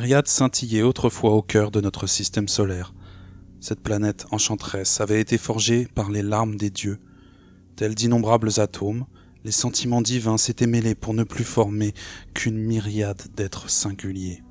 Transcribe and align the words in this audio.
Myriade 0.00 0.28
scintillait 0.28 0.82
autrefois 0.82 1.32
au 1.32 1.42
cœur 1.42 1.72
de 1.72 1.80
notre 1.80 2.06
système 2.06 2.46
solaire. 2.46 2.94
Cette 3.58 3.80
planète 3.80 4.26
enchanteresse 4.30 5.00
avait 5.00 5.20
été 5.20 5.38
forgée 5.38 5.88
par 5.92 6.08
les 6.08 6.22
larmes 6.22 6.54
des 6.54 6.70
dieux. 6.70 7.00
Tels 7.74 7.96
d'innombrables 7.96 8.60
atomes, 8.60 9.06
les 9.42 9.50
sentiments 9.50 10.00
divins 10.00 10.38
s'étaient 10.38 10.68
mêlés 10.68 10.94
pour 10.94 11.14
ne 11.14 11.24
plus 11.24 11.42
former 11.42 11.94
qu'une 12.32 12.58
myriade 12.58 13.22
d'êtres 13.36 13.70
singuliers. 13.70 14.44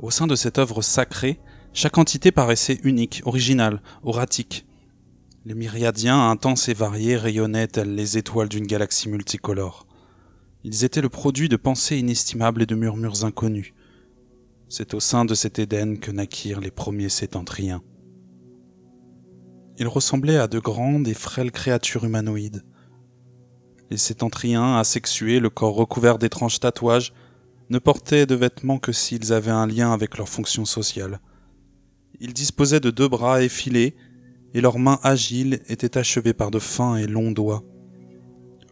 Au 0.00 0.10
sein 0.10 0.26
de 0.26 0.36
cette 0.36 0.58
œuvre 0.58 0.80
sacrée, 0.80 1.38
chaque 1.74 1.98
entité 1.98 2.32
paraissait 2.32 2.80
unique, 2.84 3.20
originale, 3.26 3.82
oratique. 4.04 4.64
Les 5.44 5.54
myriadiens 5.54 6.30
intenses 6.30 6.70
et 6.70 6.74
variés 6.74 7.18
rayonnaient 7.18 7.68
tels 7.68 7.94
les 7.94 8.16
étoiles 8.16 8.48
d'une 8.48 8.66
galaxie 8.66 9.10
multicolore. 9.10 9.86
Ils 10.64 10.82
étaient 10.82 11.02
le 11.02 11.10
produit 11.10 11.50
de 11.50 11.56
pensées 11.56 11.98
inestimables 11.98 12.62
et 12.62 12.66
de 12.66 12.74
murmures 12.74 13.26
inconnus. 13.26 13.74
C'est 14.74 14.94
au 14.94 15.00
sein 15.00 15.26
de 15.26 15.34
cet 15.34 15.58
Éden 15.58 15.98
que 15.98 16.10
naquirent 16.10 16.62
les 16.62 16.70
premiers 16.70 17.10
sétentriens. 17.10 17.82
Ils 19.76 19.86
ressemblaient 19.86 20.38
à 20.38 20.48
de 20.48 20.58
grandes 20.58 21.06
et 21.08 21.12
frêles 21.12 21.52
créatures 21.52 22.06
humanoïdes. 22.06 22.64
Les 23.90 23.98
sétentriens, 23.98 24.78
asexués, 24.78 25.40
le 25.40 25.50
corps 25.50 25.74
recouvert 25.74 26.16
d'étranges 26.16 26.58
tatouages, 26.58 27.12
ne 27.68 27.78
portaient 27.78 28.24
de 28.24 28.34
vêtements 28.34 28.78
que 28.78 28.92
s'ils 28.92 29.34
avaient 29.34 29.50
un 29.50 29.66
lien 29.66 29.92
avec 29.92 30.16
leur 30.16 30.30
fonction 30.30 30.64
sociale. 30.64 31.20
Ils 32.18 32.32
disposaient 32.32 32.80
de 32.80 32.90
deux 32.90 33.08
bras 33.08 33.42
effilés, 33.42 33.94
et 34.54 34.62
leurs 34.62 34.78
mains 34.78 35.00
agiles 35.02 35.60
étaient 35.68 35.98
achevées 35.98 36.32
par 36.32 36.50
de 36.50 36.58
fins 36.58 36.96
et 36.96 37.06
longs 37.06 37.32
doigts. 37.32 37.62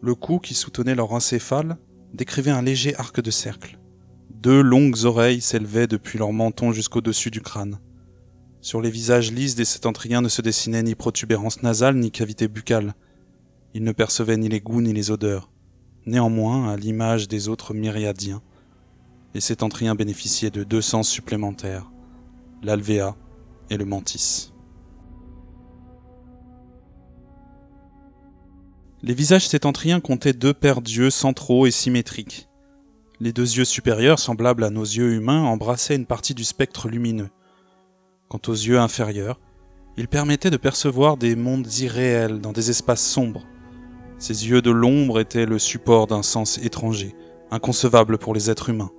Le 0.01 0.15
cou 0.15 0.39
qui 0.39 0.55
soutenait 0.55 0.95
leur 0.95 1.13
encéphale 1.13 1.77
décrivait 2.15 2.53
un 2.53 2.63
léger 2.63 2.97
arc 2.97 3.21
de 3.21 3.31
cercle. 3.31 3.80
Deux 4.31 4.63
longues 4.63 5.05
oreilles 5.05 5.41
s'élevaient 5.41 5.87
depuis 5.87 6.19
leur 6.19 6.33
menton 6.33 6.73
jusqu'au-dessus 6.73 7.31
du 7.31 7.41
crâne. 7.41 7.79
Sur 8.63 8.81
les 8.81 8.91
visages 8.91 9.33
lisses 9.33 9.55
des 9.55 9.65
septentriens 9.65 10.23
ne 10.23 10.29
se 10.29 10.43
dessinait 10.43 10.83
ni 10.83 10.95
protubérance 10.95 11.63
nasale 11.63 11.97
ni 11.97 12.11
cavité 12.11 12.47
buccale. 12.49 12.95
Ils 13.75 13.85
ne 13.85 13.93
percevaient 13.93 14.37
ni 14.37 14.49
les 14.49 14.61
goûts 14.61 14.83
ni 14.83 14.93
les 14.93 15.11
odeurs. 15.11 15.51
Néanmoins, 16.07 16.71
à 16.71 16.77
l'image 16.77 17.29
des 17.29 17.49
autres 17.49 17.75
myriadiens, 17.75 18.43
les 19.35 19.41
septentriens 19.41 19.95
bénéficiaient 19.95 20.51
de 20.51 20.65
deux 20.65 20.83
sens 20.83 21.09
supplémentaires, 21.09 21.91
l'alvéa 22.63 23.17
et 23.71 23.77
le 23.77 23.85
mantis. 23.85 24.53
Les 29.03 29.15
visages 29.15 29.49
sétentriens 29.49 30.01
comptaient 30.01 30.35
deux 30.35 30.53
paires 30.53 30.83
d'yeux 30.83 31.11
centraux 31.11 31.67
et 31.67 31.71
symétriques. 31.71 32.50
Les 33.23 33.35
deux 33.35 33.59
yeux 33.59 33.67
supérieurs, 33.67 34.19
semblables 34.19 34.65
à 34.65 34.71
nos 34.71 34.83
yeux 34.83 35.13
humains, 35.13 35.43
embrassaient 35.43 35.97
une 35.97 36.07
partie 36.07 36.35
du 36.35 36.43
spectre 36.43 36.89
lumineux. 36.89 37.29
Quant 38.29 38.41
aux 38.49 38.53
yeux 38.53 38.79
inférieurs, 38.79 39.39
ils 39.99 40.09
permettaient 40.09 40.51
de 40.51 40.57
percevoir 40.57 41.19
des 41.19 41.37
mondes 41.37 41.71
irréels 41.81 42.41
dans 42.41 42.53
des 42.53 42.71
espaces 42.71 43.07
sombres. 43.07 43.45
Ces 44.19 44.49
yeux 44.49 44.63
de 44.63 44.71
l'ombre 44.71 45.21
étaient 45.21 45.45
le 45.45 45.59
support 45.59 46.07
d'un 46.07 46.23
sens 46.23 46.57
étranger, 46.59 47.15
inconcevable 47.51 48.17
pour 48.17 48.33
les 48.33 48.51
êtres 48.51 48.71
humains, 48.71 48.91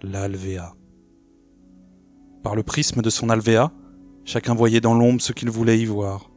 l'alvéa. 0.00 0.74
Par 2.42 2.54
le 2.54 2.62
prisme 2.62 3.02
de 3.02 3.10
son 3.10 3.28
alvéa, 3.28 3.70
chacun 4.24 4.54
voyait 4.54 4.80
dans 4.80 4.94
l'ombre 4.94 5.20
ce 5.20 5.32
qu'il 5.32 5.50
voulait 5.50 5.78
y 5.78 5.84
voir. 5.84 6.30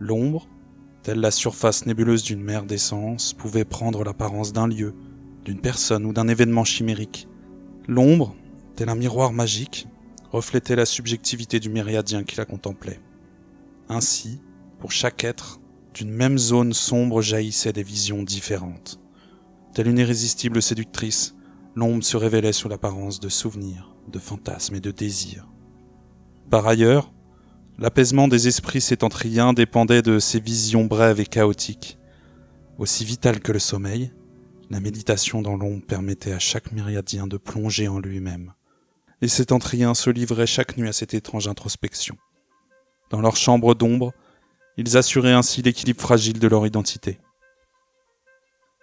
L'ombre, 0.00 0.48
telle 1.02 1.20
la 1.20 1.30
surface 1.30 1.86
nébuleuse 1.86 2.24
d'une 2.24 2.42
mer 2.42 2.66
d'essence, 2.66 3.32
pouvait 3.32 3.64
prendre 3.64 4.04
l'apparence 4.04 4.52
d'un 4.52 4.66
lieu, 4.66 4.94
d'une 5.44 5.60
personne 5.60 6.04
ou 6.04 6.12
d'un 6.12 6.28
événement 6.28 6.64
chimérique. 6.64 7.28
L'ombre, 7.86 8.34
tel 8.76 8.88
un 8.88 8.94
miroir 8.94 9.32
magique, 9.32 9.86
reflétait 10.30 10.76
la 10.76 10.86
subjectivité 10.86 11.60
du 11.60 11.70
myriadien 11.70 12.22
qui 12.24 12.36
la 12.36 12.44
contemplait. 12.44 13.00
Ainsi, 13.88 14.40
pour 14.78 14.92
chaque 14.92 15.24
être, 15.24 15.60
d'une 15.94 16.10
même 16.10 16.38
zone 16.38 16.72
sombre 16.72 17.22
jaillissaient 17.22 17.72
des 17.72 17.82
visions 17.82 18.22
différentes. 18.22 19.00
Telle 19.74 19.88
une 19.88 19.98
irrésistible 19.98 20.60
séductrice, 20.60 21.34
l'ombre 21.74 22.04
se 22.04 22.16
révélait 22.16 22.52
sous 22.52 22.68
l'apparence 22.68 23.20
de 23.20 23.28
souvenirs, 23.28 23.94
de 24.12 24.18
fantasmes 24.18 24.74
et 24.74 24.80
de 24.80 24.90
désirs. 24.90 25.48
Par 26.50 26.66
ailleurs, 26.66 27.12
L'apaisement 27.80 28.26
des 28.26 28.48
esprits 28.48 28.80
sétentriens 28.80 29.52
dépendait 29.52 30.02
de 30.02 30.18
ces 30.18 30.40
visions 30.40 30.84
brèves 30.84 31.20
et 31.20 31.26
chaotiques. 31.26 31.96
Aussi 32.76 33.04
vitale 33.04 33.38
que 33.38 33.52
le 33.52 33.60
sommeil, 33.60 34.10
la 34.70 34.80
méditation 34.80 35.40
dans 35.40 35.56
l'ombre 35.56 35.84
permettait 35.86 36.32
à 36.32 36.38
chaque 36.38 36.72
myriadien 36.72 37.26
de 37.26 37.36
plonger 37.36 37.88
en 37.88 37.98
lui-même. 37.98 38.52
Les 39.20 39.28
sétentriens 39.28 39.94
se 39.94 40.10
livraient 40.10 40.46
chaque 40.46 40.76
nuit 40.76 40.88
à 40.88 40.92
cette 40.92 41.14
étrange 41.14 41.48
introspection. 41.48 42.16
Dans 43.10 43.20
leur 43.20 43.36
chambre 43.36 43.74
d'ombre, 43.74 44.12
ils 44.76 44.96
assuraient 44.96 45.32
ainsi 45.32 45.62
l'équilibre 45.62 46.00
fragile 46.00 46.38
de 46.38 46.48
leur 46.48 46.66
identité. 46.66 47.18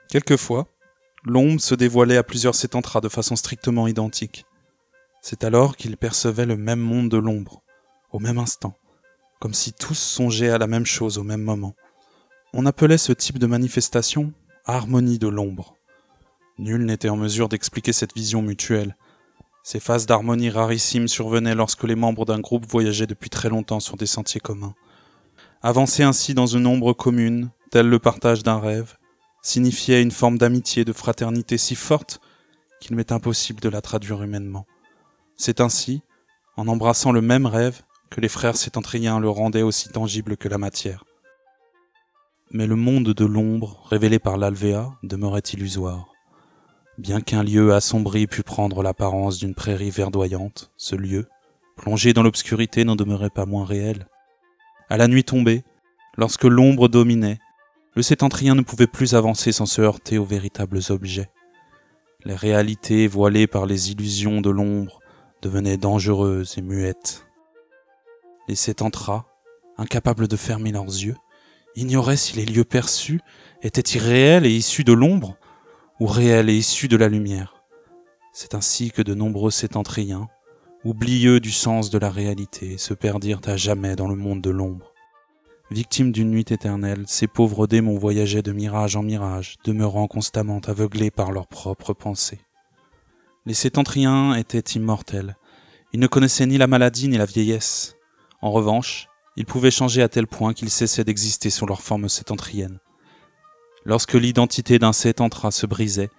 Quelquefois, 0.10 0.68
l'ombre 1.24 1.62
se 1.62 1.76
dévoilait 1.76 2.18
à 2.18 2.24
plusieurs 2.24 2.56
sétentras 2.56 3.02
de 3.02 3.10
façon 3.10 3.36
strictement 3.36 3.88
identique. 3.88 4.46
C'est 5.22 5.44
alors 5.44 5.78
qu'ils 5.78 5.98
percevaient 5.98 6.46
le 6.46 6.58
même 6.58 6.80
monde 6.80 7.10
de 7.10 7.18
l'ombre, 7.18 7.62
au 8.12 8.20
même 8.20 8.38
instant, 8.38 8.76
comme 9.40 9.54
si 9.54 9.72
tous 9.74 9.98
songeaient 9.98 10.50
à 10.50 10.58
la 10.58 10.68
même 10.68 10.86
chose 10.86 11.18
au 11.18 11.24
même 11.24 11.42
moment. 11.42 11.76
On 12.54 12.66
appelait 12.66 12.98
ce 12.98 13.14
type 13.14 13.40
de 13.40 13.48
manifestation 13.48 14.34
harmonie 14.66 15.20
de 15.20 15.28
l'ombre. 15.28 15.75
Nul 16.58 16.86
n'était 16.86 17.10
en 17.10 17.18
mesure 17.18 17.50
d'expliquer 17.50 17.92
cette 17.92 18.16
vision 18.16 18.42
mutuelle. 18.42 18.96
Ces 19.64 19.80
phases 19.80 20.06
d'harmonie 20.06 20.50
rarissimes 20.50 21.08
survenaient 21.08 21.56
lorsque 21.56 21.84
les 21.84 21.96
membres 21.96 22.26
d'un 22.26 22.40
groupe 22.40 22.66
voyageaient 22.66 23.08
depuis 23.08 23.30
très 23.30 23.50
longtemps 23.50 23.80
sur 23.80 23.98
des 23.98 24.06
sentiers 24.06 24.40
communs. 24.40 24.76
Avancer 25.62 26.04
ainsi 26.04 26.34
dans 26.34 26.46
une 26.46 26.68
ombre 26.68 26.94
commune, 26.94 27.50
tel 27.72 27.90
le 27.90 28.00
partage 28.00 28.44
d'un 28.44 28.60
rêve, 28.60 28.96
signifiait 29.42 30.02
une 30.02 30.12
forme 30.12 30.38
d'amitié, 30.38 30.86
de 30.86 30.94
fraternité 30.94 31.58
si 31.58 31.76
forte 31.76 32.22
qu'il 32.80 32.96
m'est 32.96 33.12
impossible 33.12 33.60
de 33.60 33.70
la 33.70 33.82
traduire 33.82 34.24
humainement. 34.24 34.66
C'est 35.36 35.60
ainsi, 35.60 36.04
en 36.56 36.68
embrassant 36.68 37.12
le 37.12 37.22
même 37.22 37.46
rêve, 37.46 37.82
que 38.10 38.22
les 38.22 38.30
frères 38.30 38.56
sétentriens 38.56 39.20
le 39.20 39.30
rendaient 39.30 39.62
aussi 39.62 39.90
tangible 39.90 40.38
que 40.38 40.48
la 40.48 40.58
matière. 40.58 41.04
Mais 42.52 42.68
le 42.68 42.76
monde 42.76 43.14
de 43.14 43.26
l'ombre, 43.26 43.84
révélé 43.90 44.20
par 44.20 44.38
l'Alvéa, 44.38 44.92
demeurait 45.04 45.40
illusoire. 45.40 46.15
Bien 46.98 47.22
qu'un 47.22 47.44
lieu 47.44 47.74
assombri 47.74 48.28
pût 48.28 48.44
prendre 48.44 48.82
l'apparence 48.82 49.38
d'une 49.38 49.54
prairie 49.54 49.90
verdoyante, 49.90 50.72
ce 50.78 50.96
lieu, 50.96 51.28
plongé 51.76 52.14
dans 52.14 52.24
l'obscurité, 52.24 52.86
n'en 52.86 52.96
demeurait 52.96 53.30
pas 53.30 53.46
moins 53.46 53.66
réel. 53.66 54.08
À 54.90 54.98
la 54.98 55.08
nuit 55.08 55.24
tombée, 55.24 55.64
lorsque 56.18 56.46
l'ombre 56.46 56.88
dominait, 56.88 57.40
le 57.96 58.02
sétentrien 58.02 58.56
ne 58.56 58.62
pouvait 58.62 58.88
plus 58.88 59.14
avancer 59.14 59.52
sans 59.52 59.66
se 59.66 59.82
heurter 59.82 60.18
aux 60.18 60.26
véritables 60.26 60.80
objets. 60.90 61.30
Les 62.24 62.36
réalités 62.36 63.08
voilées 63.08 63.48
par 63.48 63.66
les 63.66 63.92
illusions 63.92 64.42
de 64.42 64.50
l'ombre 64.50 65.00
devenaient 65.42 65.78
dangereuses 65.78 66.56
et 66.58 66.62
muettes 66.62 67.26
les 68.48 68.56
sétentras, 68.56 69.26
incapables 69.78 70.28
de 70.28 70.38
fermer 70.38 70.72
leurs 70.72 70.86
yeux, 70.86 71.16
ignoraient 71.76 72.18
si 72.18 72.36
les 72.36 72.46
lieux 72.46 72.64
perçus 72.64 73.22
étaient 73.62 73.98
irréels 73.98 74.46
et 74.46 74.52
issus 74.52 74.84
de 74.84 74.94
l'ombre, 74.94 75.38
ou 76.00 76.08
réels 76.08 76.50
et 76.50 76.56
issus 76.56 76.88
de 76.88 76.98
la 76.98 77.10
lumière. 77.10 77.56
C'est 78.34 78.54
ainsi 78.54 78.92
que 78.92 79.02
de 79.02 79.14
nombreux 79.14 79.52
sétentriens, 79.52 80.28
oublieux 80.84 81.40
du 81.40 81.52
sens 81.52 81.90
de 81.90 81.98
la 81.98 82.10
réalité, 82.10 82.78
se 82.78 82.94
perdirent 82.94 83.42
à 83.46 83.56
jamais 83.56 83.96
dans 83.96 84.08
le 84.08 84.16
monde 84.16 84.42
de 84.42 84.50
l'ombre. 84.50 84.94
Victimes 85.72 86.12
d'une 86.12 86.30
nuit 86.30 86.46
éternelle, 86.50 87.06
ces 87.08 87.28
pauvres 87.28 87.66
démons 87.66 87.98
voyageaient 87.98 88.44
de 88.44 88.52
mirage 88.52 88.96
en 88.96 89.04
mirage, 89.04 89.56
demeurant 89.64 90.08
constamment 90.08 90.60
aveuglés 90.60 91.12
par 91.12 91.32
leurs 91.32 91.48
propres 91.48 91.94
pensées. 91.94 92.42
Les 93.46 93.54
sétentriens 93.54 94.36
étaient 94.36 94.60
immortels. 94.60 95.38
Ils 95.94 96.00
ne 96.00 96.08
connaissaient 96.08 96.46
ni 96.46 96.58
la 96.58 96.68
maladie 96.68 97.08
ni 97.08 97.18
la 97.18 97.26
vieillesse. 97.26 97.96
En 98.42 98.52
revanche, 98.52 99.08
ils 99.38 99.46
pouvaient 99.46 99.72
changer 99.72 100.02
à 100.02 100.10
tel 100.10 100.28
point 100.28 100.54
qu'ils 100.54 100.70
cessaient 100.70 101.04
d'exister 101.04 101.50
sous 101.50 101.66
leur 101.66 101.82
forme 101.82 102.10
septentrienne. 102.10 102.80
Lorsque 103.86 104.14
l'identité 104.14 104.80
d'un 104.80 104.94
sétentra 104.94 105.52
se 105.52 105.68
brisait, 105.68 106.10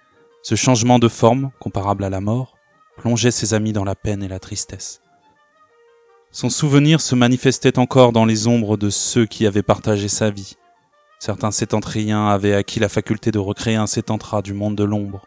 ce 0.41 0.55
changement 0.55 0.99
de 0.99 1.09
forme, 1.09 1.51
comparable 1.59 2.05
à 2.05 2.09
la 2.09 2.21
mort, 2.21 2.55
plongeait 2.95 3.31
ses 3.31 3.53
amis 3.53 3.73
dans 3.73 3.83
la 3.83 3.95
peine 3.95 4.23
et 4.23 4.29
la 4.29 4.39
tristesse. 4.39 5.01
Son 6.31 6.49
souvenir 6.49 7.01
se 7.01 7.13
manifestait 7.13 7.77
encore 7.77 8.13
dans 8.13 8.23
les 8.23 8.47
ombres 8.47 8.77
de 8.77 8.89
ceux 8.89 9.25
qui 9.25 9.45
avaient 9.45 9.63
partagé 9.63 10.07
sa 10.07 10.29
vie. 10.29 10.55
Certains 11.19 11.51
sétentriens 11.51 12.27
avaient 12.27 12.53
acquis 12.53 12.79
la 12.79 12.89
faculté 12.89 13.31
de 13.31 13.39
recréer 13.39 13.75
un 13.75 13.87
sétentra 13.87 14.41
du 14.41 14.53
monde 14.53 14.75
de 14.75 14.85
l'ombre. 14.85 15.25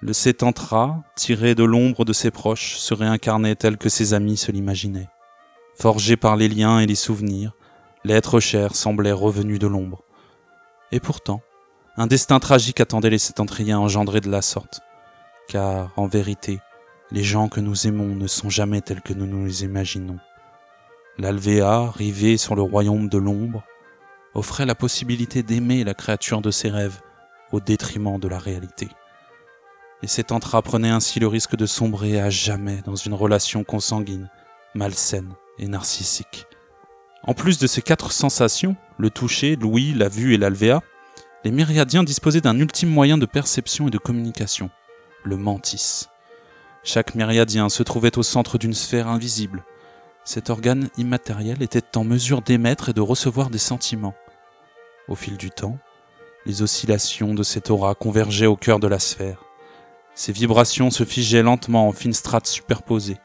Le 0.00 0.12
sétentra, 0.12 1.02
tiré 1.16 1.56
de 1.56 1.64
l'ombre 1.64 2.04
de 2.04 2.12
ses 2.12 2.30
proches, 2.30 2.76
se 2.76 2.94
réincarnait 2.94 3.56
tel 3.56 3.76
que 3.76 3.88
ses 3.88 4.14
amis 4.14 4.36
se 4.36 4.52
l'imaginaient. 4.52 5.08
Forgé 5.74 6.16
par 6.16 6.36
les 6.36 6.48
liens 6.48 6.78
et 6.78 6.86
les 6.86 6.94
souvenirs, 6.94 7.52
l'être 8.04 8.38
cher 8.38 8.76
semblait 8.76 9.10
revenu 9.10 9.58
de 9.58 9.66
l'ombre. 9.66 10.05
Et 10.92 11.00
pourtant, 11.00 11.42
un 11.96 12.06
destin 12.06 12.38
tragique 12.38 12.80
attendait 12.80 13.10
les 13.10 13.18
septentriens 13.18 13.78
engendrés 13.78 14.20
de 14.20 14.30
la 14.30 14.42
sorte. 14.42 14.80
car 15.48 15.92
en 15.96 16.08
vérité, 16.08 16.60
les 17.12 17.22
gens 17.22 17.48
que 17.48 17.60
nous 17.60 17.86
aimons 17.86 18.16
ne 18.16 18.26
sont 18.26 18.50
jamais 18.50 18.80
tels 18.80 19.00
que 19.00 19.12
nous 19.12 19.26
nous 19.26 19.46
les 19.46 19.62
imaginons. 19.62 20.18
L'Alvéa, 21.18 21.90
rivée 21.90 22.36
sur 22.36 22.56
le 22.56 22.62
royaume 22.62 23.08
de 23.08 23.18
l'ombre, 23.18 23.62
offrait 24.34 24.66
la 24.66 24.74
possibilité 24.74 25.42
d'aimer 25.42 25.84
la 25.84 25.94
créature 25.94 26.40
de 26.42 26.50
ses 26.50 26.68
rêves 26.68 27.00
au 27.52 27.60
détriment 27.60 28.18
de 28.18 28.28
la 28.28 28.38
réalité. 28.38 28.88
Et 30.02 30.08
cet 30.08 30.32
entra 30.32 30.60
prenait 30.62 30.90
ainsi 30.90 31.20
le 31.20 31.28
risque 31.28 31.56
de 31.56 31.64
sombrer 31.64 32.20
à 32.20 32.28
jamais 32.28 32.82
dans 32.84 32.96
une 32.96 33.14
relation 33.14 33.64
consanguine, 33.64 34.28
malsaine 34.74 35.32
et 35.58 35.68
narcissique. 35.68 36.46
En 37.26 37.34
plus 37.34 37.58
de 37.58 37.66
ces 37.66 37.82
quatre 37.82 38.12
sensations, 38.12 38.76
le 38.98 39.10
toucher, 39.10 39.56
l'ouïe, 39.56 39.94
la 39.94 40.08
vue 40.08 40.34
et 40.34 40.38
l'alvéa, 40.38 40.80
les 41.44 41.50
myriadiens 41.50 42.04
disposaient 42.04 42.40
d'un 42.40 42.58
ultime 42.58 42.88
moyen 42.88 43.18
de 43.18 43.26
perception 43.26 43.88
et 43.88 43.90
de 43.90 43.98
communication, 43.98 44.70
le 45.24 45.36
mantis. 45.36 46.06
Chaque 46.84 47.14
myriadien 47.14 47.68
se 47.68 47.82
trouvait 47.82 48.16
au 48.18 48.22
centre 48.22 48.58
d'une 48.58 48.74
sphère 48.74 49.08
invisible, 49.08 49.64
cet 50.26 50.50
organe 50.50 50.88
immatériel 50.98 51.62
était 51.62 51.96
en 51.96 52.02
mesure 52.02 52.42
d'émettre 52.42 52.88
et 52.88 52.92
de 52.92 53.00
recevoir 53.00 53.48
des 53.48 53.58
sentiments. 53.58 54.16
Au 55.06 55.14
fil 55.14 55.36
du 55.36 55.52
temps, 55.52 55.78
les 56.46 56.62
oscillations 56.62 57.32
de 57.32 57.44
cette 57.44 57.70
aura 57.70 57.94
convergeaient 57.94 58.46
au 58.46 58.56
cœur 58.56 58.80
de 58.80 58.88
la 58.88 58.98
sphère. 58.98 59.44
Ces 60.16 60.32
vibrations 60.32 60.90
se 60.90 61.04
figeaient 61.04 61.44
lentement 61.44 61.86
en 61.86 61.92
fines 61.92 62.12
strates 62.12 62.48
superposées. 62.48 63.18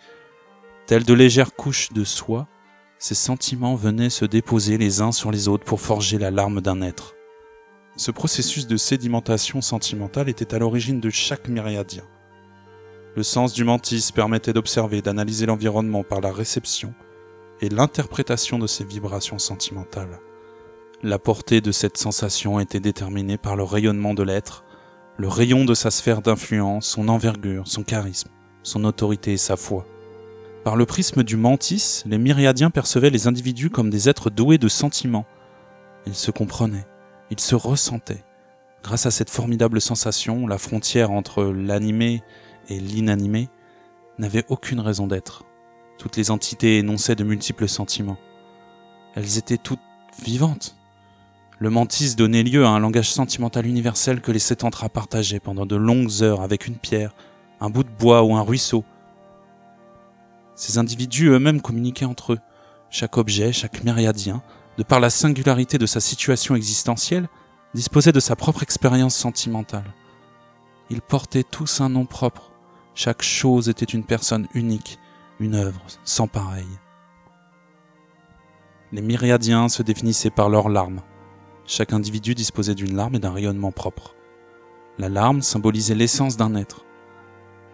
Telles 0.86 1.04
de 1.04 1.14
légères 1.16 1.56
couches 1.56 1.92
de 1.92 2.04
soie, 2.04 2.48
ces 3.02 3.16
sentiments 3.16 3.74
venaient 3.74 4.12
se 4.12 4.26
déposer 4.26 4.78
les 4.78 5.02
uns 5.02 5.12
sur 5.12 5.32
les 5.32 5.48
autres 5.48 5.64
pour 5.64 5.82
forger 5.82 6.20
la 6.20 6.30
larme 6.30 6.62
d'un 6.62 6.84
être. 6.84 7.16
Ce 7.98 8.12
processus 8.12 8.68
de 8.68 8.78
sédimentation 8.78 9.60
sentimentale 9.60 10.30
était 10.30 10.54
à 10.54 10.60
l'origine 10.60 11.00
de 11.00 11.10
chaque 11.10 11.50
myriadien. 11.50 12.04
Le 13.16 13.24
sens 13.24 13.54
du 13.54 13.64
mantis 13.64 14.12
permettait 14.14 14.54
d'observer, 14.54 15.02
d'analyser 15.02 15.48
l'environnement 15.48 16.04
par 16.04 16.22
la 16.22 16.32
réception 16.32 16.94
et 17.60 17.70
l'interprétation 17.70 18.60
de 18.60 18.68
ces 18.68 18.84
vibrations 18.84 19.40
sentimentales. 19.40 20.20
La 21.02 21.18
portée 21.18 21.60
de 21.60 21.72
cette 21.72 21.98
sensation 21.98 22.60
était 22.60 22.80
déterminée 22.80 23.40
par 23.40 23.56
le 23.56 23.64
rayonnement 23.64 24.14
de 24.14 24.22
l'être, 24.22 24.64
le 25.18 25.28
rayon 25.28 25.66
de 25.66 25.74
sa 25.74 25.90
sphère 25.90 26.22
d'influence, 26.22 26.86
son 26.86 27.10
envergure, 27.10 27.68
son 27.68 27.82
charisme, 27.82 28.30
son 28.62 28.86
autorité 28.86 29.34
et 29.34 29.38
sa 29.38 29.58
foi. 29.58 29.88
Par 30.64 30.76
le 30.76 30.86
prisme 30.86 31.24
du 31.24 31.38
mantis, 31.38 32.04
les 32.06 32.20
myriadiens 32.20 32.70
percevaient 32.70 33.10
les 33.10 33.26
individus 33.28 33.72
comme 33.72 33.90
des 33.90 34.10
êtres 34.10 34.30
doués 34.30 34.60
de 34.60 34.68
sentiments. 34.68 35.26
Ils 36.06 36.14
se 36.14 36.30
comprenaient, 36.30 36.86
ils 37.32 37.40
se 37.40 37.56
ressentaient. 37.56 38.24
Grâce 38.84 39.08
à 39.08 39.12
cette 39.12 39.32
formidable 39.32 39.82
sensation, 39.82 40.46
la 40.46 40.60
frontière 40.60 41.10
entre 41.10 41.44
l'animé 41.44 42.22
et 42.70 42.80
l'inanimé 42.80 43.50
n'avaient 44.20 44.46
aucune 44.50 44.80
raison 44.80 45.08
d'être. 45.08 45.46
Toutes 45.98 46.18
les 46.18 46.30
entités 46.30 46.78
énonçaient 46.78 47.16
de 47.16 47.24
multiples 47.24 47.68
sentiments. 47.68 48.18
Elles 49.16 49.40
étaient 49.40 49.58
toutes 49.58 49.80
vivantes. 50.24 50.76
Le 51.58 51.72
mantis 51.72 52.16
donnait 52.16 52.44
lieu 52.44 52.66
à 52.66 52.70
un 52.70 52.80
langage 52.80 53.12
sentimental 53.12 53.66
universel 53.66 54.22
que 54.22 54.32
les 54.32 54.40
sept 54.40 54.64
entras 54.64 54.90
partageaient 54.90 55.40
pendant 55.40 55.66
de 55.66 55.76
longues 55.76 56.22
heures 56.22 56.42
avec 56.42 56.68
une 56.68 56.78
pierre, 56.78 57.16
un 57.60 57.70
bout 57.72 57.84
de 57.84 57.90
bois 57.90 58.24
ou 58.24 58.36
un 58.36 58.42
ruisseau. 58.42 58.84
Ces 60.62 60.78
individus 60.78 61.30
eux-mêmes 61.30 61.60
communiquaient 61.60 62.06
entre 62.06 62.34
eux. 62.34 62.40
Chaque 62.92 63.18
objet, 63.18 63.52
chaque 63.52 63.84
myriadien, 63.84 64.44
de 64.78 64.84
par 64.84 65.00
la 65.00 65.10
singularité 65.10 65.80
de 65.80 65.88
sa 65.88 66.00
situation 66.00 66.54
existentielle, 66.54 67.30
disposait 67.74 68.12
de 68.12 68.20
sa 68.20 68.36
propre 68.36 68.62
expérience 68.62 69.16
sentimentale. 69.16 69.92
Ils 70.92 71.02
portaient 71.02 71.42
tous 71.42 71.82
un 71.82 71.90
nom 71.90 72.06
propre, 72.06 72.52
chaque 72.94 73.24
chose 73.24 73.70
était 73.70 73.86
une 73.86 74.04
personne 74.04 74.48
unique, 74.54 75.00
une 75.40 75.56
œuvre 75.56 75.82
sans 76.04 76.28
pareille. 76.28 76.78
Les 78.92 79.02
myriadiens 79.02 79.68
se 79.68 79.82
définissaient 79.82 80.30
par 80.30 80.48
leurs 80.48 80.70
larmes. 80.70 81.02
Chaque 81.66 81.92
individu 81.92 82.36
disposait 82.36 82.76
d'une 82.76 82.96
larme 82.96 83.16
et 83.16 83.20
d'un 83.20 83.34
rayonnement 83.34 83.72
propre. 83.72 84.14
La 85.00 85.10
larme 85.10 85.42
symbolisait 85.42 85.96
l'essence 85.96 86.38
d'un 86.38 86.54
être. 86.54 86.86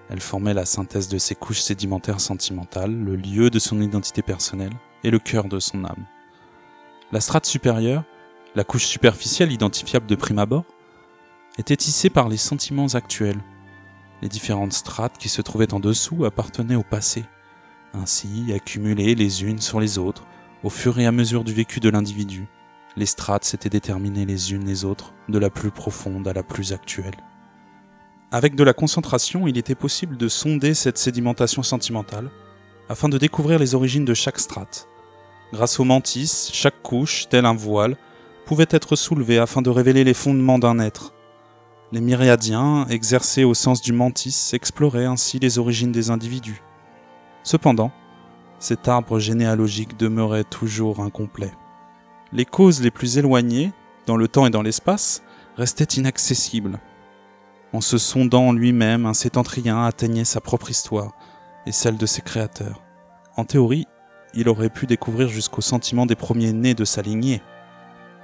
Elle 0.10 0.22
formait 0.22 0.54
la 0.54 0.66
synthèse 0.66 1.10
de 1.10 1.18
ses 1.18 1.36
couches 1.36 1.62
sédimentaires 1.62 2.22
sentimentales, 2.22 2.96
le 2.96 3.16
lieu 3.16 3.50
de 3.50 3.60
son 3.60 3.82
identité 3.82 4.22
personnelle 4.22 4.74
et 5.04 5.12
le 5.12 5.20
cœur 5.20 5.46
de 5.46 5.60
son 5.60 5.84
âme. 5.84 6.06
La 7.12 7.22
strate 7.22 7.46
supérieure, 7.46 8.04
la 8.56 8.64
couche 8.64 8.86
superficielle 8.86 9.52
identifiable 9.52 10.08
de 10.08 10.16
prime 10.16 10.40
abord, 10.40 10.66
était 11.58 11.76
tissée 11.76 12.10
par 12.10 12.30
les 12.30 12.38
sentiments 12.38 12.94
actuels, 12.94 13.40
les 14.22 14.30
différentes 14.30 14.74
strates 14.74 15.18
qui 15.18 15.30
se 15.30 15.42
trouvaient 15.42 15.74
en 15.74 15.80
dessous 15.80 16.26
appartenaient 16.26 16.76
au 16.76 16.84
passé, 16.84 17.26
ainsi 17.94 18.52
accumulées 18.54 19.16
les 19.16 19.44
unes 19.44 19.62
sur 19.62 19.80
les 19.80 19.98
autres 19.98 20.26
au 20.64 20.70
fur 20.70 21.00
et 21.00 21.06
à 21.06 21.12
mesure 21.12 21.44
du 21.44 21.54
vécu 21.54 21.80
de 21.80 21.90
l'individu. 21.90 22.48
Les 22.96 23.06
strates 23.06 23.44
s'étaient 23.44 23.70
déterminées 23.70 24.26
les 24.26 24.54
unes 24.54 24.66
les 24.66 24.86
autres, 24.86 25.14
de 25.30 25.38
la 25.38 25.50
plus 25.50 25.70
profonde 25.70 26.28
à 26.28 26.34
la 26.34 26.44
plus 26.44 26.74
actuelle. 26.74 27.16
Avec 28.32 28.56
de 28.56 28.64
la 28.64 28.74
concentration, 28.74 29.48
il 29.48 29.58
était 29.58 29.76
possible 29.76 30.18
de 30.18 30.28
sonder 30.28 30.74
cette 30.74 30.98
sédimentation 30.98 31.64
sentimentale 31.64 32.30
afin 32.90 33.10
de 33.10 33.18
découvrir 33.18 33.60
les 33.60 33.76
origines 33.76 34.06
de 34.06 34.14
chaque 34.14 34.40
strate. 34.40 34.88
Grâce 35.54 35.80
au 35.80 35.84
mantis, 35.84 36.50
chaque 36.52 36.82
couche, 36.84 37.28
tel 37.30 37.46
un 37.46 37.54
voile, 37.54 37.98
pouvait 38.46 38.68
être 38.70 38.96
soulevée 38.96 39.40
afin 39.40 39.62
de 39.62 39.70
révéler 39.70 40.04
les 40.04 40.14
fondements 40.14 40.60
d'un 40.60 40.80
être, 40.80 41.14
les 41.94 42.02
myriadiens, 42.02 42.86
exercés 42.90 43.46
au 43.46 43.54
sens 43.54 43.82
du 43.82 43.94
mantis, 43.94 44.52
exploraient 44.52 45.06
ainsi 45.06 45.40
les 45.40 45.58
origines 45.58 45.94
des 45.94 46.10
individus. 46.10 46.62
Cependant, 47.44 47.92
cet 48.60 48.90
arbre 48.90 49.20
généalogique 49.20 49.96
demeurait 49.96 50.44
toujours 50.44 51.00
incomplet. 51.00 51.54
Les 52.34 52.44
causes 52.44 52.82
les 52.82 52.92
plus 52.92 53.18
éloignées, 53.18 53.72
dans 54.06 54.18
le 54.18 54.28
temps 54.28 54.46
et 54.46 54.50
dans 54.50 54.64
l'espace, 54.64 55.24
restaient 55.56 55.96
inaccessibles. 55.98 56.82
En 57.78 57.82
se 57.82 58.00
sondant 58.00 58.54
lui-même, 58.54 59.06
un 59.06 59.14
sétentrien 59.14 59.86
atteignait 59.86 60.26
sa 60.26 60.42
propre 60.42 60.72
histoire 60.72 61.12
et 61.68 61.72
celle 61.72 61.96
de 61.96 62.08
ses 62.08 62.24
créateurs. 62.24 62.82
En 63.36 63.46
théorie, 63.46 63.86
il 64.34 64.50
aurait 64.50 64.72
pu 64.72 64.88
découvrir 64.88 65.28
jusqu'au 65.28 65.62
sentiment 65.62 66.08
des 66.08 66.16
premiers 66.16 66.54
nés 66.54 66.74
de 66.74 66.86
sa 66.86 67.04
lignée, 67.04 67.44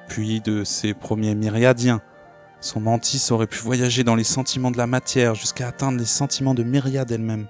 puis 0.08 0.42
de 0.42 0.64
ses 0.64 0.96
premiers 0.96 1.36
myriadiens, 1.36 2.02
son 2.62 2.80
mantis 2.80 3.32
aurait 3.32 3.46
pu 3.46 3.60
voyager 3.60 4.04
dans 4.04 4.16
les 4.16 4.24
sentiments 4.24 4.72
de 4.72 4.78
la 4.80 4.88
matière 4.88 5.36
jusqu'à 5.36 5.68
atteindre 5.68 6.00
les 6.00 6.06
sentiments 6.06 6.56
de 6.56 6.64
myriades 6.64 7.12
elle-même. 7.12 7.46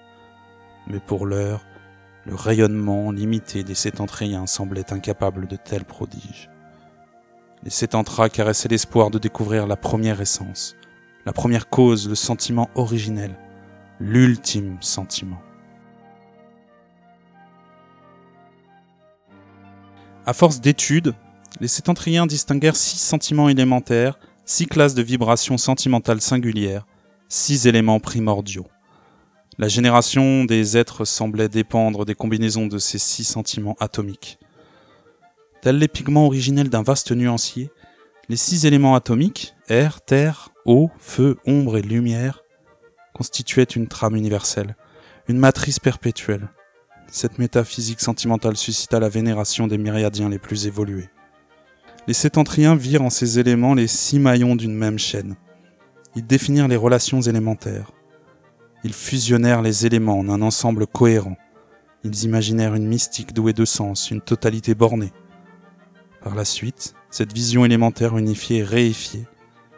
Mais 0.87 0.99
pour 0.99 1.25
l'heure, 1.25 1.65
le 2.25 2.35
rayonnement 2.35 3.11
limité 3.11 3.63
des 3.63 3.75
sétentriens 3.75 4.45
semblait 4.45 4.91
incapable 4.91 5.47
de 5.47 5.55
tels 5.55 5.85
prodiges. 5.85 6.49
Les 7.63 7.69
sétentras 7.69 8.27
caressaient 8.27 8.67
l'espoir 8.67 9.09
de 9.09 9.19
découvrir 9.19 9.67
la 9.67 9.77
première 9.77 10.19
essence, 10.19 10.75
la 11.25 11.33
première 11.33 11.69
cause, 11.69 12.09
le 12.09 12.15
sentiment 12.15 12.69
originel, 12.75 13.37
l'ultime 13.99 14.77
sentiment. 14.81 15.41
À 20.25 20.33
force 20.33 20.61
d'études, 20.61 21.13
les 21.59 21.67
sétentriens 21.67 22.25
distinguèrent 22.25 22.75
six 22.75 22.99
sentiments 22.99 23.49
élémentaires 23.49 24.17
six 24.45 24.67
classes 24.67 24.95
de 24.95 25.01
vibrations 25.01 25.57
sentimentales 25.57 26.21
singulières, 26.21 26.85
six 27.29 27.67
éléments 27.67 27.99
primordiaux. 27.99 28.67
La 29.57 29.67
génération 29.67 30.45
des 30.45 30.77
êtres 30.77 31.05
semblait 31.05 31.49
dépendre 31.49 32.05
des 32.05 32.15
combinaisons 32.15 32.67
de 32.67 32.79
ces 32.79 32.97
six 32.97 33.23
sentiments 33.23 33.77
atomiques. 33.79 34.39
Tels 35.61 35.77
les 35.77 35.87
pigments 35.87 36.25
originels 36.25 36.69
d'un 36.69 36.83
vaste 36.83 37.11
nuancier, 37.11 37.69
les 38.29 38.35
six 38.35 38.65
éléments 38.65 38.95
atomiques, 38.95 39.53
air, 39.69 40.01
terre, 40.01 40.49
eau, 40.65 40.89
feu, 40.97 41.37
ombre 41.45 41.77
et 41.77 41.81
lumière, 41.81 42.43
constituaient 43.13 43.63
une 43.63 43.87
trame 43.87 44.15
universelle, 44.15 44.75
une 45.27 45.37
matrice 45.37 45.79
perpétuelle. 45.79 46.49
Cette 47.07 47.37
métaphysique 47.37 48.01
sentimentale 48.01 48.57
suscita 48.57 48.99
la 48.99 49.09
vénération 49.09 49.67
des 49.67 49.77
myriadiens 49.77 50.29
les 50.29 50.39
plus 50.39 50.65
évolués. 50.67 51.09
Les 52.07 52.13
sétentriens 52.13 52.75
virent 52.75 53.03
en 53.03 53.09
ces 53.09 53.39
éléments 53.39 53.75
les 53.75 53.87
six 53.87 54.19
maillons 54.19 54.55
d'une 54.55 54.75
même 54.75 54.99
chaîne. 54.99 55.35
Ils 56.15 56.25
définirent 56.25 56.67
les 56.67 56.75
relations 56.75 57.21
élémentaires. 57.21 57.91
Ils 58.83 58.93
fusionnèrent 58.93 59.61
les 59.61 59.85
éléments 59.85 60.19
en 60.19 60.29
un 60.29 60.41
ensemble 60.41 60.87
cohérent. 60.87 61.37
Ils 62.03 62.23
imaginèrent 62.25 62.75
une 62.75 62.87
mystique 62.87 63.33
douée 63.33 63.53
de 63.53 63.63
sens, 63.63 64.11
une 64.11 64.21
totalité 64.21 64.75
bornée. 64.75 65.13
Par 66.21 66.35
la 66.35 66.45
suite, 66.45 66.93
cette 67.09 67.33
vision 67.33 67.63
élémentaire 67.63 68.17
unifiée 68.17 68.59
et 68.59 68.63
réifiée 68.63 69.25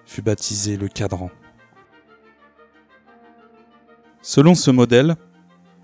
fut 0.06 0.22
baptisée 0.22 0.78
le 0.78 0.88
cadran. 0.88 1.30
Selon 4.22 4.56
ce 4.56 4.72
modèle, 4.72 5.16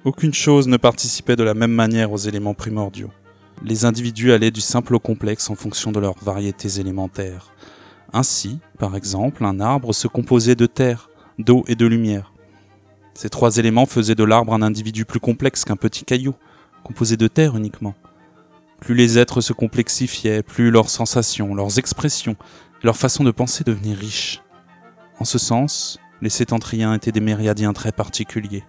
aucune 0.03 0.33
chose 0.33 0.67
ne 0.67 0.77
participait 0.77 1.35
de 1.35 1.43
la 1.43 1.53
même 1.53 1.71
manière 1.71 2.11
aux 2.11 2.17
éléments 2.17 2.55
primordiaux 2.55 3.11
les 3.63 3.85
individus 3.85 4.31
allaient 4.31 4.51
du 4.51 4.61
simple 4.61 4.95
au 4.95 4.99
complexe 4.99 5.49
en 5.49 5.55
fonction 5.55 5.91
de 5.91 5.99
leurs 5.99 6.17
variétés 6.23 6.79
élémentaires. 6.79 7.53
Ainsi, 8.13 8.59
par 8.77 8.95
exemple, 8.95 9.45
un 9.45 9.59
arbre 9.59 9.93
se 9.93 10.07
composait 10.07 10.55
de 10.55 10.65
terre, 10.65 11.09
d'eau 11.39 11.63
et 11.67 11.75
de 11.75 11.85
lumière. 11.85 12.33
Ces 13.13 13.29
trois 13.29 13.57
éléments 13.57 13.85
faisaient 13.85 14.15
de 14.15 14.23
l'arbre 14.23 14.53
un 14.53 14.61
individu 14.61 15.05
plus 15.05 15.19
complexe 15.19 15.63
qu'un 15.63 15.75
petit 15.75 16.03
caillou, 16.03 16.33
composé 16.83 17.17
de 17.17 17.27
terre 17.27 17.55
uniquement. 17.55 17.93
Plus 18.79 18.95
les 18.95 19.19
êtres 19.19 19.41
se 19.41 19.53
complexifiaient, 19.53 20.41
plus 20.41 20.71
leurs 20.71 20.89
sensations, 20.89 21.53
leurs 21.53 21.77
expressions, 21.77 22.35
leur 22.83 22.97
façon 22.97 23.23
de 23.23 23.31
penser 23.31 23.63
devenaient 23.63 23.93
riches. 23.93 24.41
En 25.19 25.25
ce 25.25 25.37
sens, 25.37 25.99
les 26.21 26.29
sétentriens 26.29 26.93
étaient 26.93 27.11
des 27.11 27.19
mériadiens 27.19 27.73
très 27.73 27.91
particuliers. 27.91 28.63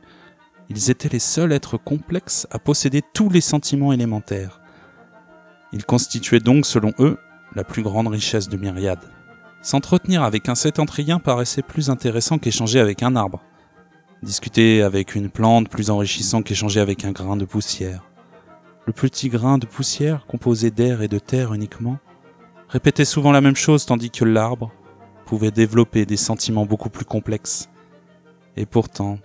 Ils 0.68 0.90
étaient 0.90 1.08
les 1.08 1.18
seuls 1.18 1.52
êtres 1.52 1.78
complexes 1.78 2.46
à 2.50 2.58
posséder 2.58 3.02
tous 3.14 3.28
les 3.28 3.40
sentiments 3.40 3.92
élémentaires. 3.92 4.60
Ils 5.72 5.84
constituaient 5.84 6.40
donc, 6.40 6.66
selon 6.66 6.92
eux, 6.98 7.18
la 7.54 7.64
plus 7.64 7.82
grande 7.82 8.08
richesse 8.08 8.48
de 8.48 8.56
myriades. 8.56 9.10
S'entretenir 9.62 10.22
avec 10.22 10.48
un 10.48 10.54
sétentrien 10.54 11.18
paraissait 11.18 11.62
plus 11.62 11.88
intéressant 11.88 12.38
qu'échanger 12.38 12.80
avec 12.80 13.02
un 13.02 13.16
arbre. 13.16 13.42
Discuter 14.22 14.82
avec 14.82 15.14
une 15.14 15.30
plante 15.30 15.68
plus 15.68 15.90
enrichissant 15.90 16.42
qu'échanger 16.42 16.80
avec 16.80 17.04
un 17.04 17.12
grain 17.12 17.36
de 17.36 17.44
poussière. 17.44 18.02
Le 18.86 18.92
petit 18.92 19.28
grain 19.28 19.58
de 19.58 19.66
poussière, 19.66 20.26
composé 20.26 20.70
d'air 20.70 21.02
et 21.02 21.08
de 21.08 21.18
terre 21.18 21.54
uniquement, 21.54 21.98
répétait 22.72 23.04
souvent 23.04 23.32
la 23.32 23.42
même 23.42 23.54
chose 23.54 23.84
tandis 23.84 24.10
que 24.10 24.24
l'arbre 24.24 24.72
pouvait 25.26 25.50
développer 25.50 26.06
des 26.06 26.16
sentiments 26.16 26.64
beaucoup 26.64 26.88
plus 26.88 27.04
complexes. 27.04 27.68
Et 28.56 28.64
pourtant, 28.64 29.18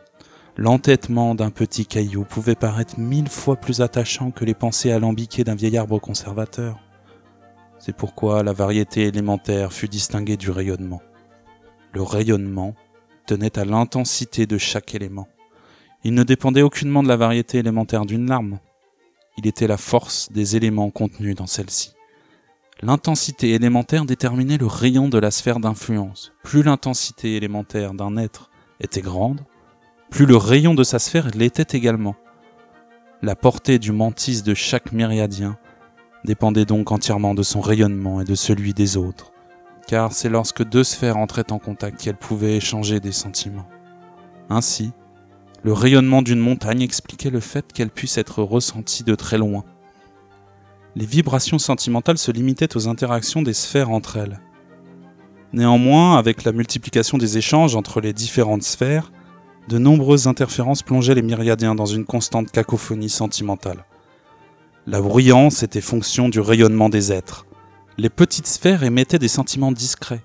l'entêtement 0.58 1.34
d'un 1.34 1.50
petit 1.50 1.86
caillou 1.86 2.26
pouvait 2.26 2.56
paraître 2.56 3.00
mille 3.00 3.30
fois 3.30 3.56
plus 3.56 3.80
attachant 3.80 4.32
que 4.32 4.44
les 4.44 4.54
pensées 4.54 4.92
alambiquées 4.92 5.46
d'un 5.46 5.56
vieil 5.56 5.78
arbre 5.78 5.98
conservateur. 5.98 6.78
C'est 7.80 7.96
pourquoi 7.96 8.44
la 8.44 8.52
variété 8.52 9.04
élémentaire 9.04 9.72
fut 9.72 9.88
distinguée 9.88 10.36
du 10.36 10.52
rayonnement. 10.52 11.02
Le 11.94 12.02
rayonnement 12.02 12.76
tenait 13.28 13.58
à 13.58 13.64
l'intensité 13.64 14.46
de 14.46 14.58
chaque 14.58 14.94
élément. 14.94 15.30
Il 16.04 16.14
ne 16.16 16.24
dépendait 16.24 16.64
aucunement 16.64 17.02
de 17.02 17.08
la 17.08 17.16
variété 17.16 17.60
élémentaire 17.60 18.06
d'une 18.06 18.28
larme. 18.28 18.60
Il 19.38 19.48
était 19.48 19.68
la 19.68 19.78
force 19.78 20.30
des 20.34 20.58
éléments 20.58 20.90
contenus 20.90 21.36
dans 21.36 21.48
celle-ci. 21.48 21.97
L'intensité 22.84 23.56
élémentaire 23.56 24.06
déterminait 24.06 24.58
le 24.58 24.68
rayon 24.68 25.10
de 25.10 25.18
la 25.18 25.32
sphère 25.32 25.60
d'influence. 25.60 26.34
Plus 26.44 26.62
l'intensité 26.62 27.36
élémentaire 27.36 27.96
d'un 27.96 28.18
être 28.18 28.52
était 28.80 29.02
grande, 29.02 29.42
plus 30.12 30.28
le 30.28 30.38
rayon 30.38 30.76
de 30.76 30.84
sa 30.84 31.00
sphère 31.00 31.28
l'était 31.34 31.76
également. 31.76 32.16
La 33.24 33.36
portée 33.36 33.80
du 33.80 33.92
mantis 33.92 34.44
de 34.44 34.54
chaque 34.54 34.92
myriadien 34.92 35.58
dépendait 36.24 36.66
donc 36.66 36.92
entièrement 36.92 37.34
de 37.34 37.42
son 37.42 37.62
rayonnement 37.62 38.22
et 38.22 38.26
de 38.26 38.36
celui 38.36 38.76
des 38.76 38.96
autres, 38.96 39.32
car 39.88 40.14
c'est 40.14 40.30
lorsque 40.30 40.64
deux 40.64 40.84
sphères 40.84 41.18
entraient 41.18 41.52
en 41.52 41.58
contact 41.58 42.00
qu'elles 42.00 42.16
pouvaient 42.16 42.58
échanger 42.58 43.00
des 43.00 43.12
sentiments. 43.12 43.68
Ainsi, 44.50 44.92
le 45.64 45.74
rayonnement 45.74 46.22
d'une 46.22 46.40
montagne 46.40 46.84
expliquait 46.84 47.32
le 47.32 47.40
fait 47.40 47.74
qu'elle 47.74 47.90
puisse 47.90 48.20
être 48.20 48.44
ressentie 48.44 49.04
de 49.04 49.16
très 49.16 49.40
loin, 49.40 49.66
les 50.98 51.06
vibrations 51.06 51.60
sentimentales 51.60 52.18
se 52.18 52.32
limitaient 52.32 52.76
aux 52.76 52.88
interactions 52.88 53.44
des 53.44 53.54
sphères 53.54 53.92
entre 53.92 54.18
elles. 54.18 54.40
Néanmoins, 55.54 56.18
avec 56.18 56.44
la 56.44 56.52
multiplication 56.52 57.20
des 57.20 57.38
échanges 57.38 57.76
entre 57.76 58.02
les 58.02 58.14
différentes 58.14 58.64
sphères, 58.64 59.12
de 59.70 59.78
nombreuses 59.78 60.26
interférences 60.26 60.82
plongeaient 60.82 61.14
les 61.14 61.22
myriadiens 61.22 61.76
dans 61.76 61.86
une 61.86 62.04
constante 62.04 62.50
cacophonie 62.50 63.12
sentimentale. 63.12 63.86
La 64.88 65.00
bruyance 65.00 65.62
était 65.62 65.82
fonction 65.82 66.30
du 66.30 66.40
rayonnement 66.40 66.90
des 66.90 67.12
êtres. 67.12 67.46
Les 68.00 68.10
petites 68.10 68.48
sphères 68.48 68.84
émettaient 68.84 69.20
des 69.20 69.28
sentiments 69.28 69.72
discrets. 69.72 70.24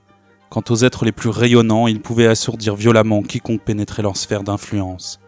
Quant 0.49 0.65
aux 0.71 0.85
êtres 0.85 1.05
les 1.05 1.13
plus 1.13 1.29
rayonnants, 1.29 1.87
ils 1.87 2.01
pouvaient 2.01 2.29
assourdir 2.29 2.77
violemment 2.77 3.23
quiconque 3.23 3.61
pénétrait 3.63 4.03
leur 4.03 4.17
sphère 4.17 4.43
d'influence. 4.43 5.21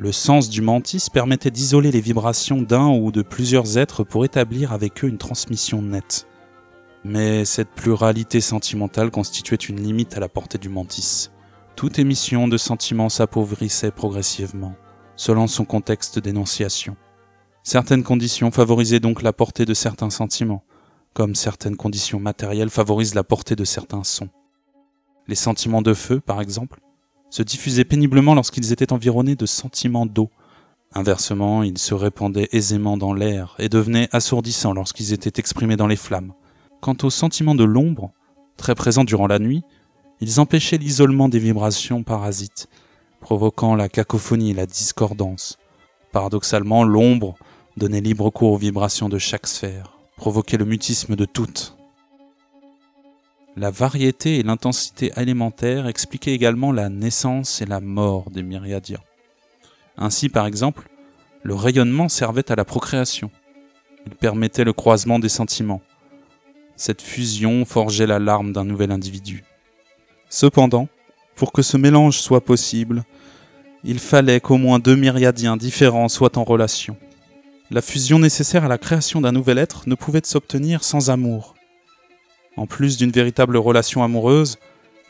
Le 0.00 0.12
sens 0.12 0.48
du 0.48 0.62
mantis 0.62 1.08
permettait 1.12 1.50
d'isoler 1.50 1.90
les 1.90 2.00
vibrations 2.00 2.62
d'un 2.62 2.86
ou 2.86 3.10
de 3.10 3.22
plusieurs 3.22 3.78
êtres 3.78 4.04
pour 4.04 4.24
établir 4.24 4.72
avec 4.72 5.02
eux 5.02 5.08
une 5.08 5.18
transmission 5.18 5.82
nette. 5.82 6.28
Mais 7.02 7.44
cette 7.44 7.70
pluralité 7.70 8.40
sentimentale 8.40 9.10
constituait 9.10 9.56
une 9.56 9.82
limite 9.82 10.16
à 10.16 10.20
la 10.20 10.28
portée 10.28 10.58
du 10.58 10.68
mantis. 10.68 11.30
Toute 11.74 11.98
émission 11.98 12.46
de 12.46 12.56
sentiments 12.56 13.08
s'appauvrissait 13.08 13.90
progressivement, 13.90 14.76
selon 15.16 15.48
son 15.48 15.64
contexte 15.64 16.20
d'énonciation. 16.20 16.96
Certaines 17.64 18.04
conditions 18.04 18.52
favorisaient 18.52 19.00
donc 19.00 19.22
la 19.22 19.32
portée 19.32 19.64
de 19.64 19.74
certains 19.74 20.10
sentiments, 20.10 20.62
comme 21.12 21.34
certaines 21.34 21.76
conditions 21.76 22.20
matérielles 22.20 22.70
favorisent 22.70 23.16
la 23.16 23.24
portée 23.24 23.56
de 23.56 23.64
certains 23.64 24.04
sons. 24.04 24.30
Les 25.26 25.34
sentiments 25.34 25.82
de 25.82 25.92
feu, 25.92 26.20
par 26.20 26.40
exemple, 26.40 26.78
se 27.30 27.42
diffusaient 27.42 27.84
péniblement 27.84 28.34
lorsqu'ils 28.34 28.72
étaient 28.72 28.92
environnés 28.92 29.36
de 29.36 29.46
sentiments 29.46 30.06
d'eau. 30.06 30.30
Inversement, 30.94 31.62
ils 31.62 31.78
se 31.78 31.94
répandaient 31.94 32.48
aisément 32.52 32.96
dans 32.96 33.12
l'air 33.12 33.54
et 33.58 33.68
devenaient 33.68 34.08
assourdissants 34.12 34.72
lorsqu'ils 34.72 35.12
étaient 35.12 35.38
exprimés 35.38 35.76
dans 35.76 35.86
les 35.86 35.96
flammes. 35.96 36.32
Quant 36.80 36.96
aux 37.02 37.10
sentiments 37.10 37.54
de 37.54 37.64
l'ombre, 37.64 38.12
très 38.56 38.74
présents 38.74 39.04
durant 39.04 39.26
la 39.26 39.38
nuit, 39.38 39.62
ils 40.20 40.40
empêchaient 40.40 40.78
l'isolement 40.78 41.28
des 41.28 41.38
vibrations 41.38 42.02
parasites, 42.02 42.68
provoquant 43.20 43.74
la 43.74 43.88
cacophonie 43.88 44.50
et 44.50 44.54
la 44.54 44.66
discordance. 44.66 45.58
Paradoxalement, 46.12 46.84
l'ombre 46.84 47.34
donnait 47.76 48.00
libre 48.00 48.30
cours 48.30 48.52
aux 48.52 48.58
vibrations 48.58 49.08
de 49.08 49.18
chaque 49.18 49.46
sphère, 49.46 49.98
provoquait 50.16 50.56
le 50.56 50.64
mutisme 50.64 51.14
de 51.14 51.24
toutes. 51.24 51.77
La 53.58 53.72
variété 53.72 54.38
et 54.38 54.44
l'intensité 54.44 55.10
élémentaire 55.16 55.88
expliquaient 55.88 56.32
également 56.32 56.70
la 56.70 56.88
naissance 56.88 57.60
et 57.60 57.66
la 57.66 57.80
mort 57.80 58.30
des 58.30 58.44
myriadiens. 58.44 59.02
Ainsi, 59.96 60.28
par 60.28 60.46
exemple, 60.46 60.88
le 61.42 61.56
rayonnement 61.56 62.08
servait 62.08 62.52
à 62.52 62.54
la 62.54 62.64
procréation. 62.64 63.32
Il 64.06 64.14
permettait 64.14 64.62
le 64.62 64.72
croisement 64.72 65.18
des 65.18 65.28
sentiments. 65.28 65.82
Cette 66.76 67.02
fusion 67.02 67.64
forgeait 67.64 68.06
la 68.06 68.20
larme 68.20 68.52
d'un 68.52 68.64
nouvel 68.64 68.92
individu. 68.92 69.42
Cependant, 70.28 70.86
pour 71.34 71.50
que 71.50 71.62
ce 71.62 71.76
mélange 71.76 72.20
soit 72.20 72.44
possible, 72.44 73.02
il 73.82 73.98
fallait 73.98 74.38
qu'au 74.38 74.56
moins 74.56 74.78
deux 74.78 74.94
myriadiens 74.94 75.56
différents 75.56 76.08
soient 76.08 76.38
en 76.38 76.44
relation. 76.44 76.96
La 77.72 77.82
fusion 77.82 78.20
nécessaire 78.20 78.64
à 78.64 78.68
la 78.68 78.78
création 78.78 79.20
d'un 79.20 79.32
nouvel 79.32 79.58
être 79.58 79.88
ne 79.88 79.96
pouvait 79.96 80.22
s'obtenir 80.22 80.84
sans 80.84 81.10
amour, 81.10 81.56
en 82.58 82.66
plus 82.66 82.96
d'une 82.96 83.12
véritable 83.12 83.56
relation 83.56 84.02
amoureuse, 84.02 84.58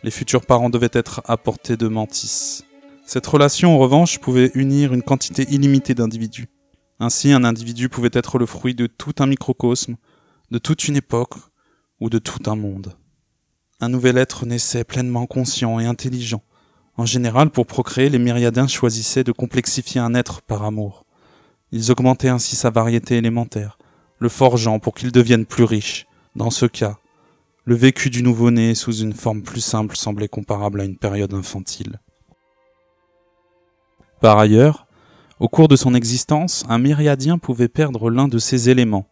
les 0.02 0.10
futurs 0.10 0.44
parents 0.44 0.68
devaient 0.68 0.90
être 0.92 1.22
à 1.24 1.38
portée 1.38 1.76
de 1.78 1.88
mantis. 1.88 2.62
Cette 3.06 3.26
relation, 3.26 3.74
en 3.74 3.78
revanche, 3.78 4.18
pouvait 4.18 4.50
unir 4.54 4.92
une 4.92 5.02
quantité 5.02 5.46
illimitée 5.48 5.94
d'individus. 5.94 6.48
Ainsi, 7.00 7.32
un 7.32 7.44
individu 7.44 7.88
pouvait 7.88 8.10
être 8.12 8.38
le 8.38 8.44
fruit 8.44 8.74
de 8.74 8.86
tout 8.86 9.14
un 9.20 9.26
microcosme, 9.26 9.96
de 10.50 10.58
toute 10.58 10.88
une 10.88 10.96
époque 10.96 11.34
ou 12.00 12.10
de 12.10 12.18
tout 12.18 12.50
un 12.50 12.54
monde. 12.54 12.92
Un 13.80 13.88
nouvel 13.88 14.18
être 14.18 14.44
naissait 14.44 14.84
pleinement 14.84 15.26
conscient 15.26 15.80
et 15.80 15.86
intelligent. 15.86 16.42
En 16.98 17.06
général, 17.06 17.48
pour 17.48 17.66
procréer, 17.66 18.10
les 18.10 18.18
myriadins 18.18 18.68
choisissaient 18.68 19.24
de 19.24 19.32
complexifier 19.32 20.02
un 20.02 20.14
être 20.14 20.42
par 20.42 20.64
amour. 20.64 21.06
Ils 21.72 21.90
augmentaient 21.90 22.28
ainsi 22.28 22.56
sa 22.56 22.68
variété 22.68 23.16
élémentaire, 23.16 23.78
le 24.18 24.28
forgeant 24.28 24.80
pour 24.80 24.94
qu'il 24.94 25.12
devienne 25.12 25.46
plus 25.46 25.64
riche. 25.64 26.06
Dans 26.36 26.50
ce 26.50 26.66
cas, 26.66 26.98
le 27.68 27.74
vécu 27.74 28.08
du 28.08 28.22
nouveau-né 28.22 28.74
sous 28.74 28.94
une 28.94 29.12
forme 29.12 29.42
plus 29.42 29.60
simple 29.60 29.94
semblait 29.94 30.26
comparable 30.26 30.80
à 30.80 30.84
une 30.84 30.96
période 30.96 31.34
infantile. 31.34 32.00
Par 34.22 34.38
ailleurs, 34.38 34.86
au 35.38 35.48
cours 35.50 35.68
de 35.68 35.76
son 35.76 35.92
existence, 35.92 36.64
un 36.70 36.78
myriadien 36.78 37.36
pouvait 37.36 37.68
perdre 37.68 38.08
l'un 38.08 38.26
de 38.26 38.38
ses 38.38 38.70
éléments. 38.70 39.06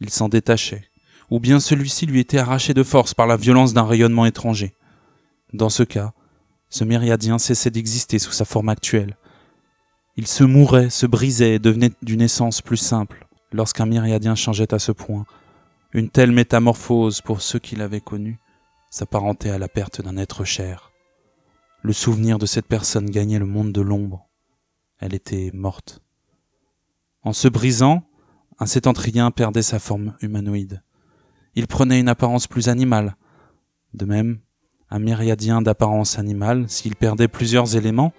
Il 0.00 0.10
s'en 0.10 0.28
détachait, 0.28 0.90
ou 1.30 1.40
bien 1.40 1.58
celui-ci 1.58 2.04
lui 2.04 2.20
était 2.20 2.36
arraché 2.36 2.74
de 2.74 2.82
force 2.82 3.14
par 3.14 3.26
la 3.26 3.38
violence 3.38 3.72
d'un 3.72 3.86
rayonnement 3.86 4.26
étranger. 4.26 4.74
Dans 5.54 5.70
ce 5.70 5.84
cas, 5.84 6.12
ce 6.68 6.84
myriadien 6.84 7.38
cessait 7.38 7.70
d'exister 7.70 8.18
sous 8.18 8.32
sa 8.32 8.44
forme 8.44 8.68
actuelle. 8.68 9.16
Il 10.18 10.26
se 10.26 10.44
mourait, 10.44 10.90
se 10.90 11.06
brisait 11.06 11.54
et 11.54 11.58
devenait 11.58 11.92
d'une 12.02 12.20
essence 12.20 12.60
plus 12.60 12.76
simple. 12.76 13.26
Lorsqu'un 13.52 13.86
myriadien 13.86 14.34
changeait 14.34 14.74
à 14.74 14.78
ce 14.78 14.92
point, 14.92 15.24
une 15.92 16.08
telle 16.08 16.32
métamorphose 16.32 17.20
pour 17.20 17.42
ceux 17.42 17.58
qui 17.58 17.76
l'avaient 17.76 18.00
connu 18.00 18.38
s'apparentait 18.90 19.50
à 19.50 19.58
la 19.58 19.68
perte 19.68 20.00
d'un 20.00 20.16
être 20.16 20.44
cher. 20.44 20.90
Le 21.82 21.92
souvenir 21.92 22.38
de 22.38 22.46
cette 22.46 22.66
personne 22.66 23.10
gagnait 23.10 23.38
le 23.38 23.46
monde 23.46 23.72
de 23.72 23.80
l'ombre. 23.80 24.28
Elle 24.98 25.14
était 25.14 25.50
morte. 25.52 26.00
En 27.22 27.32
se 27.32 27.48
brisant, 27.48 28.02
un 28.58 28.66
sétentrien 28.66 29.30
perdait 29.30 29.62
sa 29.62 29.78
forme 29.78 30.16
humanoïde. 30.22 30.82
Il 31.54 31.66
prenait 31.66 32.00
une 32.00 32.08
apparence 32.08 32.46
plus 32.46 32.68
animale. 32.68 33.16
De 33.92 34.06
même, 34.06 34.40
un 34.90 34.98
myriadien 34.98 35.60
d'apparence 35.60 36.18
animale, 36.18 36.68
s'il 36.68 36.96
perdait 36.96 37.28
plusieurs 37.28 37.76
éléments, 37.76 38.12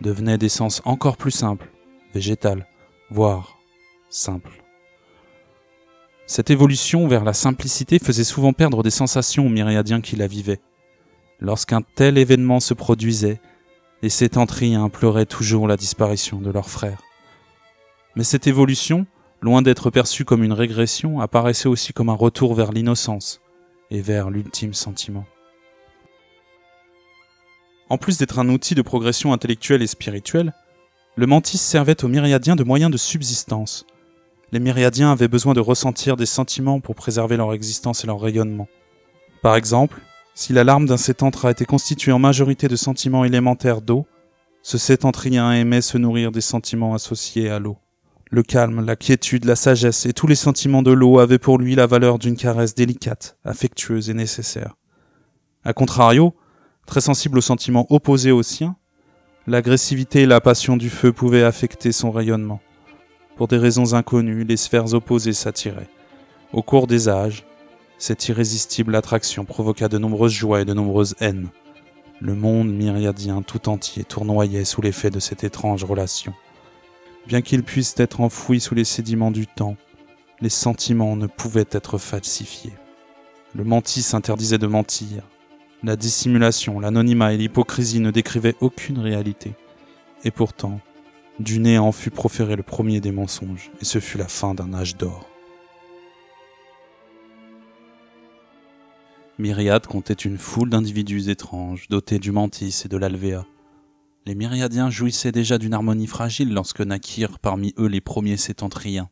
devenait 0.00 0.38
d'essence 0.38 0.80
encore 0.84 1.16
plus 1.16 1.30
simple, 1.30 1.70
végétale, 2.14 2.66
voire 3.10 3.58
simple. 4.08 4.61
Cette 6.26 6.50
évolution 6.50 7.08
vers 7.08 7.24
la 7.24 7.32
simplicité 7.32 7.98
faisait 7.98 8.24
souvent 8.24 8.52
perdre 8.52 8.82
des 8.82 8.90
sensations 8.90 9.46
aux 9.46 9.50
myriadiens 9.50 10.00
qui 10.00 10.16
la 10.16 10.26
vivaient. 10.26 10.60
Lorsqu'un 11.40 11.82
tel 11.82 12.18
événement 12.18 12.60
se 12.60 12.74
produisait, 12.74 13.40
Les 14.02 14.08
sétentriens 14.08 14.88
pleuraient 14.88 15.26
toujours 15.26 15.68
la 15.68 15.76
disparition 15.76 16.40
de 16.40 16.50
leur 16.50 16.68
frère. 16.68 17.00
Mais 18.16 18.24
cette 18.24 18.48
évolution, 18.48 19.06
loin 19.40 19.62
d'être 19.62 19.90
perçue 19.90 20.24
comme 20.24 20.42
une 20.42 20.52
régression, 20.52 21.20
apparaissait 21.20 21.68
aussi 21.68 21.92
comme 21.92 22.08
un 22.08 22.14
retour 22.14 22.54
vers 22.54 22.72
l'innocence 22.72 23.40
et 23.92 24.00
vers 24.00 24.28
l'ultime 24.28 24.74
sentiment. 24.74 25.24
En 27.90 27.96
plus 27.96 28.18
d'être 28.18 28.40
un 28.40 28.48
outil 28.48 28.74
de 28.74 28.82
progression 28.82 29.32
intellectuelle 29.32 29.82
et 29.82 29.86
spirituelle, 29.86 30.52
le 31.14 31.26
mantis 31.26 31.58
servait 31.58 32.02
aux 32.02 32.08
myriadiens 32.08 32.56
de 32.56 32.64
moyens 32.64 32.90
de 32.90 32.96
subsistance. 32.96 33.86
Les 34.52 34.60
myriadiens 34.60 35.10
avaient 35.10 35.28
besoin 35.28 35.54
de 35.54 35.60
ressentir 35.60 36.16
des 36.16 36.26
sentiments 36.26 36.78
pour 36.78 36.94
préserver 36.94 37.38
leur 37.38 37.54
existence 37.54 38.04
et 38.04 38.06
leur 38.06 38.20
rayonnement. 38.20 38.68
Par 39.40 39.56
exemple, 39.56 40.02
si 40.34 40.52
la 40.52 40.62
larme 40.62 40.84
d'un 40.84 40.98
sétentre 40.98 41.46
a 41.46 41.50
été 41.50 41.64
constituée 41.64 42.12
en 42.12 42.18
majorité 42.18 42.68
de 42.68 42.76
sentiments 42.76 43.24
élémentaires 43.24 43.80
d'eau, 43.80 44.06
ce 44.62 44.76
sétentrien 44.76 45.52
aimait 45.52 45.80
se 45.80 45.96
nourrir 45.96 46.32
des 46.32 46.42
sentiments 46.42 46.92
associés 46.92 47.48
à 47.48 47.58
l'eau. 47.58 47.78
Le 48.30 48.42
calme, 48.42 48.84
la 48.84 48.94
quiétude, 48.94 49.46
la 49.46 49.56
sagesse 49.56 50.04
et 50.04 50.12
tous 50.12 50.26
les 50.26 50.34
sentiments 50.34 50.82
de 50.82 50.92
l'eau 50.92 51.18
avaient 51.18 51.38
pour 51.38 51.58
lui 51.58 51.74
la 51.74 51.86
valeur 51.86 52.18
d'une 52.18 52.36
caresse 52.36 52.74
délicate, 52.74 53.38
affectueuse 53.44 54.10
et 54.10 54.14
nécessaire. 54.14 54.76
A 55.64 55.72
contrario, 55.72 56.34
très 56.86 57.00
sensible 57.00 57.38
aux 57.38 57.42
sentiments 57.42 57.86
opposés 57.88 58.32
aux 58.32 58.42
siens, 58.42 58.76
l'agressivité 59.46 60.22
et 60.22 60.26
la 60.26 60.42
passion 60.42 60.76
du 60.76 60.90
feu 60.90 61.12
pouvaient 61.12 61.42
affecter 61.42 61.90
son 61.90 62.10
rayonnement. 62.10 62.60
Pour 63.36 63.48
des 63.48 63.58
raisons 63.58 63.94
inconnues, 63.94 64.44
les 64.44 64.56
sphères 64.56 64.94
opposées 64.94 65.32
s'attiraient. 65.32 65.88
Au 66.52 66.62
cours 66.62 66.86
des 66.86 67.08
âges, 67.08 67.46
cette 67.98 68.28
irrésistible 68.28 68.94
attraction 68.94 69.44
provoqua 69.44 69.88
de 69.88 69.98
nombreuses 69.98 70.32
joies 70.32 70.60
et 70.60 70.64
de 70.64 70.74
nombreuses 70.74 71.14
haines. 71.20 71.48
Le 72.20 72.34
monde 72.34 72.72
myriadien 72.72 73.42
tout 73.42 73.68
entier 73.68 74.04
tournoyait 74.04 74.64
sous 74.64 74.82
l'effet 74.82 75.10
de 75.10 75.20
cette 75.20 75.44
étrange 75.44 75.84
relation. 75.84 76.34
Bien 77.26 77.40
qu'ils 77.40 77.62
puissent 77.62 77.94
être 77.98 78.20
enfouis 78.20 78.60
sous 78.60 78.74
les 78.74 78.84
sédiments 78.84 79.30
du 79.30 79.46
temps, 79.46 79.76
les 80.40 80.48
sentiments 80.48 81.16
ne 81.16 81.26
pouvaient 81.26 81.68
être 81.70 81.98
falsifiés. 81.98 82.74
Le 83.54 83.64
menti 83.64 84.02
s'interdisait 84.02 84.58
de 84.58 84.66
mentir. 84.66 85.22
La 85.82 85.96
dissimulation, 85.96 86.80
l'anonymat 86.80 87.32
et 87.32 87.36
l'hypocrisie 87.36 88.00
ne 88.00 88.10
décrivaient 88.10 88.56
aucune 88.60 88.98
réalité. 88.98 89.52
Et 90.24 90.30
pourtant, 90.30 90.80
du 91.38 91.58
néant 91.58 91.92
fut 91.92 92.10
proféré 92.10 92.56
le 92.56 92.62
premier 92.62 93.00
des 93.00 93.12
mensonges, 93.12 93.70
et 93.80 93.84
ce 93.84 94.00
fut 94.00 94.18
la 94.18 94.28
fin 94.28 94.54
d'un 94.54 94.74
âge 94.74 94.96
d'or. 94.96 95.28
Myriade 99.38 99.86
comptait 99.86 100.12
une 100.12 100.38
foule 100.38 100.70
d'individus 100.70 101.30
étranges, 101.30 101.88
dotés 101.88 102.18
du 102.18 102.32
mantis 102.32 102.82
et 102.84 102.88
de 102.88 102.96
l'alvéa. 102.96 103.46
Les 104.24 104.34
myriadiens 104.34 104.90
jouissaient 104.90 105.32
déjà 105.32 105.58
d'une 105.58 105.74
harmonie 105.74 106.06
fragile 106.06 106.52
lorsque 106.52 106.80
naquirent 106.80 107.38
parmi 107.38 107.74
eux 107.78 107.88
les 107.88 108.00
premiers 108.00 108.36
sétentriens. 108.36 109.10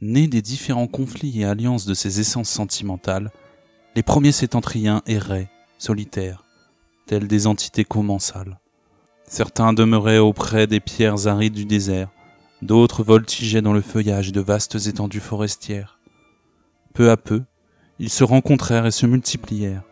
Nés 0.00 0.28
des 0.28 0.42
différents 0.42 0.86
conflits 0.86 1.40
et 1.40 1.46
alliances 1.46 1.86
de 1.86 1.94
ces 1.94 2.20
essences 2.20 2.50
sentimentales, 2.50 3.32
les 3.96 4.02
premiers 4.02 4.30
sétentriens 4.30 5.02
erraient, 5.06 5.50
solitaires, 5.78 6.44
tels 7.06 7.26
des 7.26 7.46
entités 7.46 7.84
commensales. 7.84 8.60
Certains 9.28 9.72
demeuraient 9.72 10.18
auprès 10.18 10.66
des 10.66 10.80
pierres 10.80 11.26
arides 11.26 11.54
du 11.54 11.64
désert, 11.64 12.10
d'autres 12.62 13.02
voltigeaient 13.02 13.62
dans 13.62 13.72
le 13.72 13.80
feuillage 13.80 14.30
de 14.30 14.40
vastes 14.40 14.86
étendues 14.86 15.20
forestières. 15.20 15.98
Peu 16.94 17.10
à 17.10 17.16
peu, 17.16 17.42
ils 17.98 18.10
se 18.10 18.24
rencontrèrent 18.24 18.86
et 18.86 18.92
se 18.92 19.04
multiplièrent. 19.06 19.82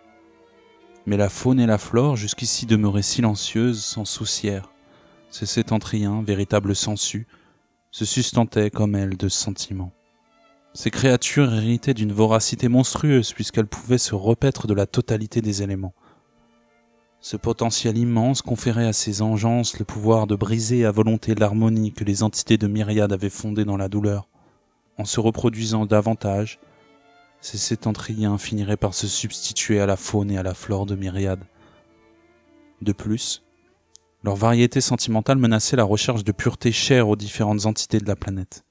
Mais 1.06 1.16
la 1.16 1.28
faune 1.28 1.58
et 1.58 1.66
la 1.66 1.78
flore, 1.78 2.16
jusqu'ici 2.16 2.64
demeurées 2.64 3.02
silencieuses, 3.02 3.84
s'en 3.84 4.04
soucièrent. 4.04 4.70
Ces 5.30 5.46
sétentriens, 5.46 6.22
véritables 6.22 6.76
sangsues, 6.76 7.26
se 7.90 8.04
sustentaient 8.04 8.70
comme 8.70 8.94
elles 8.94 9.16
de 9.16 9.28
sentiments. 9.28 9.92
Ces 10.74 10.90
créatures 10.90 11.52
héritaient 11.52 11.94
d'une 11.94 12.12
voracité 12.12 12.68
monstrueuse 12.68 13.32
puisqu'elles 13.32 13.66
pouvaient 13.66 13.98
se 13.98 14.14
repaître 14.14 14.66
de 14.66 14.74
la 14.74 14.86
totalité 14.86 15.40
des 15.40 15.62
éléments. 15.62 15.94
Ce 17.24 17.38
potentiel 17.38 17.96
immense 17.96 18.42
conférait 18.42 18.86
à 18.86 18.92
ces 18.92 19.22
engences 19.22 19.78
le 19.78 19.86
pouvoir 19.86 20.26
de 20.26 20.36
briser 20.36 20.84
à 20.84 20.90
volonté 20.90 21.34
l'harmonie 21.34 21.90
que 21.90 22.04
les 22.04 22.22
entités 22.22 22.58
de 22.58 22.66
myriades 22.66 23.14
avaient 23.14 23.30
fondée 23.30 23.64
dans 23.64 23.78
la 23.78 23.88
douleur. 23.88 24.28
En 24.98 25.06
se 25.06 25.20
reproduisant 25.20 25.86
davantage, 25.86 26.60
ces 27.40 27.56
sétentriens 27.56 28.36
finiraient 28.36 28.76
par 28.76 28.92
se 28.92 29.06
substituer 29.06 29.80
à 29.80 29.86
la 29.86 29.96
faune 29.96 30.30
et 30.30 30.36
à 30.36 30.42
la 30.42 30.52
flore 30.52 30.84
de 30.84 30.96
myriades. 30.96 31.46
De 32.82 32.92
plus, 32.92 33.42
leur 34.22 34.36
variété 34.36 34.82
sentimentale 34.82 35.38
menaçait 35.38 35.76
la 35.76 35.84
recherche 35.84 36.24
de 36.24 36.32
pureté 36.32 36.72
chère 36.72 37.08
aux 37.08 37.16
différentes 37.16 37.64
entités 37.64 38.00
de 38.00 38.06
la 38.06 38.16
planète. 38.16 38.66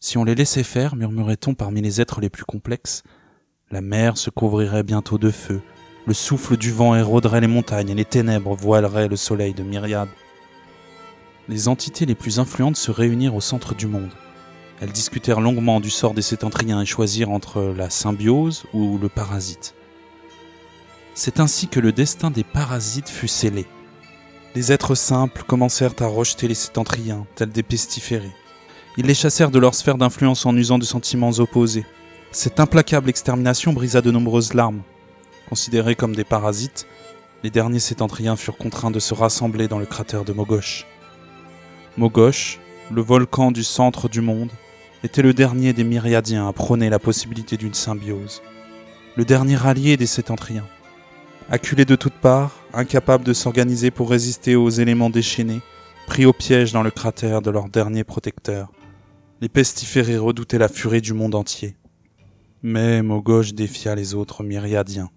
Si 0.00 0.16
on 0.16 0.24
les 0.24 0.34
laissait 0.34 0.64
faire, 0.64 0.96
murmurait-on 0.96 1.52
parmi 1.52 1.82
les 1.82 2.00
êtres 2.00 2.22
les 2.22 2.30
plus 2.30 2.46
complexes, 2.46 3.02
la 3.70 3.82
mer 3.82 4.16
se 4.16 4.30
couvrirait 4.30 4.82
bientôt 4.82 5.18
de 5.18 5.30
feu, 5.30 5.60
le 6.06 6.14
souffle 6.14 6.56
du 6.56 6.72
vent 6.72 6.96
éroderait 6.96 7.40
les 7.40 7.46
montagnes 7.46 7.90
et 7.90 7.94
les 7.94 8.04
ténèbres 8.04 8.54
voileraient 8.54 9.08
le 9.08 9.16
soleil 9.16 9.54
de 9.54 9.62
myriades. 9.62 10.08
Les 11.48 11.68
entités 11.68 12.06
les 12.06 12.14
plus 12.14 12.38
influentes 12.38 12.76
se 12.76 12.90
réunirent 12.90 13.34
au 13.34 13.40
centre 13.40 13.74
du 13.74 13.86
monde. 13.86 14.10
Elles 14.80 14.92
discutèrent 14.92 15.40
longuement 15.40 15.80
du 15.80 15.90
sort 15.90 16.14
des 16.14 16.22
sétentriens 16.22 16.82
et 16.82 16.86
choisirent 16.86 17.30
entre 17.30 17.62
la 17.76 17.88
symbiose 17.88 18.64
ou 18.72 18.98
le 18.98 19.08
parasite. 19.08 19.74
C'est 21.14 21.40
ainsi 21.40 21.68
que 21.68 21.78
le 21.78 21.92
destin 21.92 22.30
des 22.30 22.42
parasites 22.42 23.08
fut 23.08 23.28
scellé. 23.28 23.66
Les 24.54 24.72
êtres 24.72 24.94
simples 24.94 25.44
commencèrent 25.46 25.94
à 26.00 26.06
rejeter 26.06 26.48
les 26.48 26.54
sétentriens, 26.54 27.26
tels 27.36 27.50
des 27.50 27.62
pestiférés. 27.62 28.34
Ils 28.96 29.06
les 29.06 29.14
chassèrent 29.14 29.50
de 29.50 29.58
leur 29.58 29.74
sphère 29.74 29.98
d'influence 29.98 30.44
en 30.46 30.56
usant 30.56 30.78
de 30.78 30.84
sentiments 30.84 31.30
opposés. 31.38 31.86
Cette 32.32 32.60
implacable 32.60 33.08
extermination 33.08 33.72
brisa 33.72 34.00
de 34.00 34.10
nombreuses 34.10 34.54
larmes. 34.54 34.82
Considérés 35.52 35.96
comme 35.96 36.16
des 36.16 36.24
parasites, 36.24 36.86
les 37.42 37.50
derniers 37.50 37.78
sétentriens 37.78 38.36
furent 38.36 38.56
contraints 38.56 38.90
de 38.90 38.98
se 38.98 39.12
rassembler 39.12 39.68
dans 39.68 39.78
le 39.78 39.84
cratère 39.84 40.24
de 40.24 40.32
Mogosh. 40.32 40.86
Mogosh, 41.98 42.58
le 42.90 43.02
volcan 43.02 43.52
du 43.52 43.62
centre 43.62 44.08
du 44.08 44.22
monde, 44.22 44.48
était 45.04 45.20
le 45.20 45.34
dernier 45.34 45.74
des 45.74 45.84
myriadiens 45.84 46.48
à 46.48 46.54
prôner 46.54 46.88
la 46.88 46.98
possibilité 46.98 47.58
d'une 47.58 47.74
symbiose, 47.74 48.40
le 49.14 49.26
dernier 49.26 49.58
allié 49.66 49.98
des 49.98 50.06
sétentriens. 50.06 50.66
Acculés 51.50 51.84
de 51.84 51.96
toutes 51.96 52.14
parts, 52.14 52.56
incapables 52.72 53.24
de 53.24 53.34
s'organiser 53.34 53.90
pour 53.90 54.08
résister 54.08 54.56
aux 54.56 54.70
éléments 54.70 55.10
déchaînés, 55.10 55.60
pris 56.06 56.24
au 56.24 56.32
piège 56.32 56.72
dans 56.72 56.82
le 56.82 56.90
cratère 56.90 57.42
de 57.42 57.50
leur 57.50 57.68
dernier 57.68 58.04
protecteur, 58.04 58.72
les 59.42 59.50
pestiférés 59.50 60.16
redoutaient 60.16 60.56
la 60.56 60.68
furie 60.68 61.02
du 61.02 61.12
monde 61.12 61.34
entier. 61.34 61.76
Mais 62.62 63.02
Mogosh 63.02 63.52
défia 63.52 63.94
les 63.94 64.14
autres 64.14 64.42
myriadiens. 64.42 65.10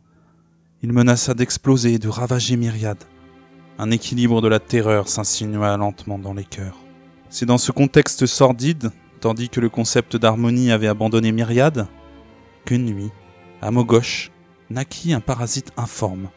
Il 0.84 0.94
menaça 0.94 1.34
d'exploser 1.34 1.94
et 1.94 2.00
de 2.00 2.10
ravager 2.10 2.58
Myriade. 2.58 3.04
Un 3.78 3.92
équilibre 3.92 4.42
de 4.42 4.48
la 4.48 4.60
terreur 4.60 5.08
s'insinua 5.08 5.76
lentement 5.78 6.20
dans 6.20 6.34
les 6.34 6.44
cœurs. 6.44 6.78
C'est 7.30 7.46
dans 7.46 7.58
ce 7.58 7.72
contexte 7.72 8.26
sordide 8.26 8.92
tandis 9.26 9.50
que 9.50 9.60
le 9.60 9.70
concept 9.70 10.18
d'harmonie 10.18 10.72
avait 10.72 10.88
abandonné 10.88 11.32
Myriade, 11.32 11.88
qu'une 12.64 12.86
nuit, 12.86 13.10
à 13.60 13.72
Mogosh, 13.72 14.32
naquit 14.70 15.14
un 15.14 15.20
parasite 15.20 15.72
informe. 15.78 16.30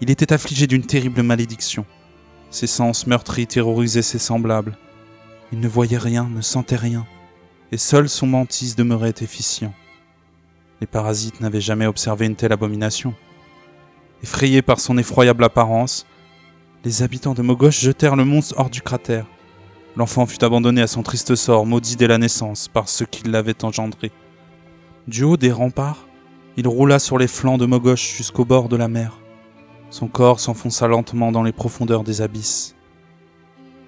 Il 0.00 0.10
était 0.10 0.32
affligé 0.32 0.66
d'une 0.66 0.86
terrible 0.86 1.22
malédiction. 1.22 1.84
Ses 2.50 2.66
sens 2.66 3.06
meurtris 3.06 3.46
terrorisaient 3.46 4.00
ses 4.00 4.18
semblables. 4.18 4.78
Il 5.52 5.60
ne 5.60 5.68
voyait 5.68 5.98
rien, 5.98 6.26
ne 6.26 6.40
sentait 6.40 6.76
rien, 6.76 7.06
et 7.70 7.76
seul 7.76 8.08
son 8.08 8.26
mantis 8.26 8.74
demeurait 8.74 9.14
efficient. 9.20 9.74
Les 10.80 10.86
parasites 10.86 11.40
n'avaient 11.40 11.60
jamais 11.60 11.86
observé 11.86 12.24
une 12.24 12.36
telle 12.36 12.52
abomination. 12.52 13.14
Effrayés 14.22 14.62
par 14.62 14.80
son 14.80 14.98
effroyable 14.98 15.44
apparence, 15.44 16.06
les 16.84 17.02
habitants 17.02 17.34
de 17.34 17.42
Mogosh 17.42 17.80
jetèrent 17.80 18.16
le 18.16 18.24
monstre 18.24 18.54
hors 18.56 18.70
du 18.70 18.80
cratère. 18.80 19.26
L'enfant 19.96 20.26
fut 20.26 20.44
abandonné 20.44 20.82
à 20.82 20.86
son 20.86 21.02
triste 21.02 21.34
sort, 21.34 21.66
maudit 21.66 21.96
dès 21.96 22.06
la 22.06 22.18
naissance 22.18 22.68
par 22.68 22.88
ceux 22.88 23.06
qui 23.06 23.24
l'avaient 23.24 23.64
engendré. 23.64 24.12
Du 25.06 25.24
haut 25.24 25.36
des 25.36 25.52
remparts, 25.52 26.06
il 26.56 26.66
roula 26.68 26.98
sur 26.98 27.18
les 27.18 27.28
flancs 27.28 27.58
de 27.58 27.66
Mogosh 27.66 28.16
jusqu'au 28.16 28.44
bord 28.44 28.68
de 28.68 28.76
la 28.76 28.88
mer. 28.88 29.20
Son 29.90 30.08
corps 30.08 30.40
s'enfonça 30.40 30.88
lentement 30.88 31.32
dans 31.32 31.42
les 31.42 31.52
profondeurs 31.52 32.04
des 32.04 32.20
abysses. 32.20 32.74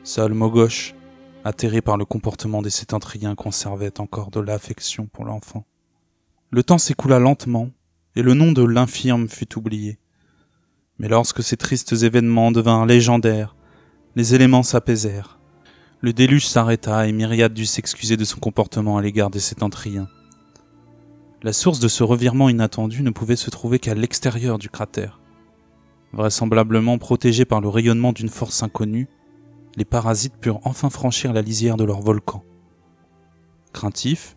Seul 0.05 0.33
Mogosh, 0.33 0.95
atterré 1.45 1.83
par 1.83 1.97
le 1.97 2.05
comportement 2.05 2.63
des 2.63 2.71
sétentriens, 2.71 3.35
conservait 3.35 4.01
encore 4.01 4.31
de 4.31 4.41
l'affection 4.41 5.07
pour 5.07 5.25
l'enfant. 5.25 5.65
Le 6.51 6.63
temps 6.63 6.79
s'écoula 6.79 7.19
lentement, 7.19 7.71
et 8.17 8.23
le 8.23 8.35
nom 8.35 8.53
de 8.53 8.63
l'infirme 8.65 9.29
fut 9.29 9.57
oublié. 9.57 9.99
Mais 10.99 11.09
lorsque 11.09 11.43
ces 11.43 11.57
tristes 11.57 11.93
événements 11.93 12.51
devinrent 12.51 12.87
légendaires, 12.87 13.55
les 14.17 14.35
éléments 14.35 14.63
s'apaisèrent. 14.63 15.39
Le 16.01 16.13
déluge 16.13 16.47
s'arrêta 16.47 17.07
et 17.07 17.13
Myriade 17.13 17.55
dut 17.55 17.67
s'excuser 17.67 18.17
de 18.17 18.25
son 18.25 18.39
comportement 18.39 18.99
à 18.99 19.03
l'égard 19.03 19.31
des 19.31 19.41
sétentriens. 19.41 20.09
La 21.43 21.53
source 21.53 21.79
de 21.79 21.89
ce 21.89 22.03
revirement 22.03 22.49
inattendu 22.49 23.03
ne 23.03 23.11
pouvait 23.11 23.37
se 23.37 23.51
trouver 23.51 23.79
qu'à 23.79 23.95
l'extérieur 23.95 24.59
du 24.59 24.69
cratère. 24.69 25.21
Vraisemblablement 26.13 26.99
protégés 26.99 27.45
par 27.45 27.61
le 27.61 27.69
rayonnement 27.69 28.13
d'une 28.13 28.29
force 28.29 28.63
inconnue, 28.63 29.09
les 29.77 29.85
parasites 29.85 30.37
purent 30.41 30.61
enfin 30.65 30.91
franchir 30.91 31.33
la 31.33 31.43
lisière 31.43 31.77
de 31.77 31.85
leur 31.85 32.01
volcan. 32.01 32.43
Craintifs, 33.73 34.37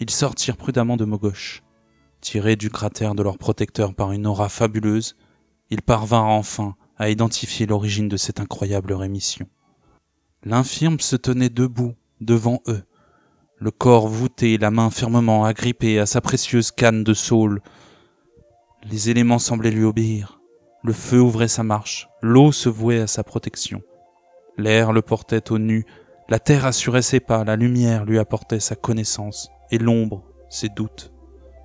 ils 0.00 0.10
sortirent 0.10 0.56
prudemment 0.56 0.96
de 0.96 1.06
Mogosh. 1.06 1.62
Tirés 2.20 2.56
du 2.56 2.68
cratère 2.68 3.14
de 3.14 3.22
leur 3.22 3.38
protecteur 3.38 3.94
par 3.94 4.12
une 4.12 4.26
aura 4.26 4.48
fabuleuse, 4.48 5.16
ils 5.72 5.80
parvinrent 5.80 6.26
enfin 6.26 6.76
à 6.98 7.08
identifier 7.08 7.64
l'origine 7.64 8.06
de 8.06 8.18
cette 8.18 8.40
incroyable 8.40 8.92
rémission. 8.92 9.46
L'infirme 10.44 11.00
se 11.00 11.16
tenait 11.16 11.48
debout 11.48 11.94
devant 12.20 12.60
eux, 12.68 12.82
le 13.56 13.70
corps 13.70 14.06
voûté, 14.06 14.58
la 14.58 14.70
main 14.70 14.90
fermement 14.90 15.46
agrippée 15.46 15.98
à 15.98 16.04
sa 16.04 16.20
précieuse 16.20 16.72
canne 16.72 17.04
de 17.04 17.14
saule. 17.14 17.62
Les 18.90 19.08
éléments 19.08 19.38
semblaient 19.38 19.70
lui 19.70 19.84
obéir. 19.84 20.40
Le 20.82 20.92
feu 20.92 21.20
ouvrait 21.20 21.48
sa 21.48 21.62
marche, 21.62 22.08
l'eau 22.20 22.52
se 22.52 22.68
vouait 22.68 23.00
à 23.00 23.06
sa 23.06 23.24
protection. 23.24 23.80
L'air 24.58 24.92
le 24.92 25.00
portait 25.00 25.52
au 25.52 25.58
nu, 25.58 25.86
la 26.28 26.38
terre 26.38 26.66
assurait 26.66 27.00
ses 27.00 27.20
pas, 27.20 27.44
la 27.44 27.56
lumière 27.56 28.04
lui 28.04 28.18
apportait 28.18 28.60
sa 28.60 28.74
connaissance, 28.74 29.48
et 29.70 29.78
l'ombre 29.78 30.22
ses 30.50 30.68
doutes. 30.68 31.12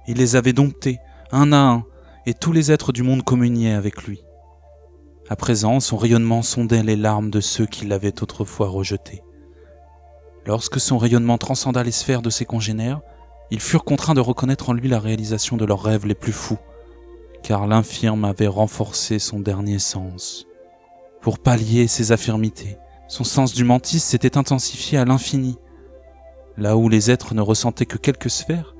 Il 0.07 0.17
les 0.17 0.37
avait 0.37 0.53
domptés, 0.53 0.99
un 1.31 1.51
à 1.51 1.57
un, 1.57 1.85
et 2.27 2.33
tous 2.33 2.51
les 2.51 2.73
êtres 2.73 2.91
du 2.91 3.03
monde 3.03 3.23
communiaient 3.23 3.73
avec 3.73 4.03
lui. 4.03 4.21
À 5.29 5.37
présent, 5.37 5.79
son 5.79 5.95
rayonnement 5.95 6.41
sondait 6.41 6.83
les 6.83 6.97
larmes 6.97 7.31
de 7.31 7.39
ceux 7.39 7.65
qui 7.65 7.85
l'avaient 7.85 8.21
autrefois 8.21 8.67
rejeté. 8.67 9.23
Lorsque 10.45 10.79
son 10.81 10.97
rayonnement 10.97 11.37
transcenda 11.37 11.83
les 11.83 11.91
sphères 11.91 12.21
de 12.21 12.29
ses 12.29 12.43
congénères, 12.43 12.99
ils 13.49 13.61
furent 13.61 13.85
contraints 13.85 14.13
de 14.13 14.19
reconnaître 14.19 14.69
en 14.69 14.73
lui 14.73 14.89
la 14.89 14.99
réalisation 14.99 15.55
de 15.55 15.63
leurs 15.63 15.81
rêves 15.81 16.05
les 16.05 16.15
plus 16.15 16.33
fous, 16.33 16.59
car 17.43 17.65
l'infirme 17.65 18.25
avait 18.25 18.47
renforcé 18.47 19.19
son 19.19 19.39
dernier 19.39 19.79
sens. 19.79 20.47
Pour 21.21 21.39
pallier 21.39 21.87
ses 21.87 22.11
affirmités, 22.11 22.77
son 23.07 23.23
sens 23.23 23.53
du 23.53 23.63
mentis 23.63 23.99
s'était 23.99 24.37
intensifié 24.37 24.97
à 24.97 25.05
l'infini. 25.05 25.57
Là 26.57 26.75
où 26.75 26.89
les 26.89 27.09
êtres 27.09 27.33
ne 27.35 27.41
ressentaient 27.41 27.85
que 27.85 27.97
quelques 27.97 28.29
sphères, 28.29 28.75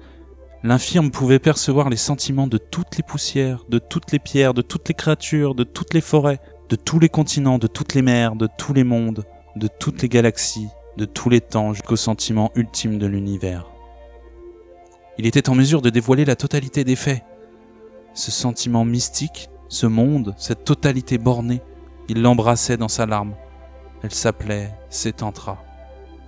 l'infirme 0.64 1.12
pouvait 1.12 1.40
percevoir 1.40 1.90
les 1.90 1.98
sentiments 1.98 2.48
de 2.48 2.58
toutes 2.58 2.98
les 2.98 3.04
poussières, 3.04 3.66
de 3.70 3.80
toutes 3.80 4.12
les 4.12 4.20
pierres, 4.20 4.54
de 4.54 4.62
toutes 4.62 4.88
les 4.90 4.96
créatures, 4.96 5.56
de 5.56 5.64
toutes 5.64 5.94
les 5.94 6.02
forêts, 6.02 6.40
de 6.70 6.76
tous 6.76 7.00
les 7.00 7.10
continents, 7.10 7.60
de 7.60 7.68
toutes 7.68 7.94
les 7.94 8.02
mers, 8.02 8.36
de 8.36 8.48
tous 8.58 8.74
les 8.74 8.84
mondes, 8.84 9.24
de 9.56 9.68
toutes 9.68 10.02
les 10.02 10.10
galaxies, 10.10 10.70
de 10.98 11.06
tous 11.06 11.30
les 11.30 11.42
temps 11.42 11.74
jusqu'au 11.74 11.96
sentiment 11.96 12.52
ultime 12.56 12.98
de 12.98 13.06
l'univers. 13.06 13.68
Il 15.18 15.26
était 15.26 15.50
en 15.50 15.56
mesure 15.56 15.82
de 15.82 15.90
dévoiler 15.90 16.26
la 16.26 16.36
totalité 16.36 16.84
des 16.84 16.96
faits. 16.96 17.24
Ce 18.14 18.32
sentiment 18.32 18.86
mystique, 18.86 19.50
ce 19.68 19.88
monde, 19.88 20.36
cette 20.38 20.64
totalité 20.64 21.18
bornée, 21.18 21.62
il 22.10 22.22
l'embrassait 22.22 22.78
dans 22.78 22.88
sa 22.88 23.06
larme. 23.06 23.36
Elle 24.04 24.14
s'appelait 24.14 24.72
Setantra. 24.90 25.64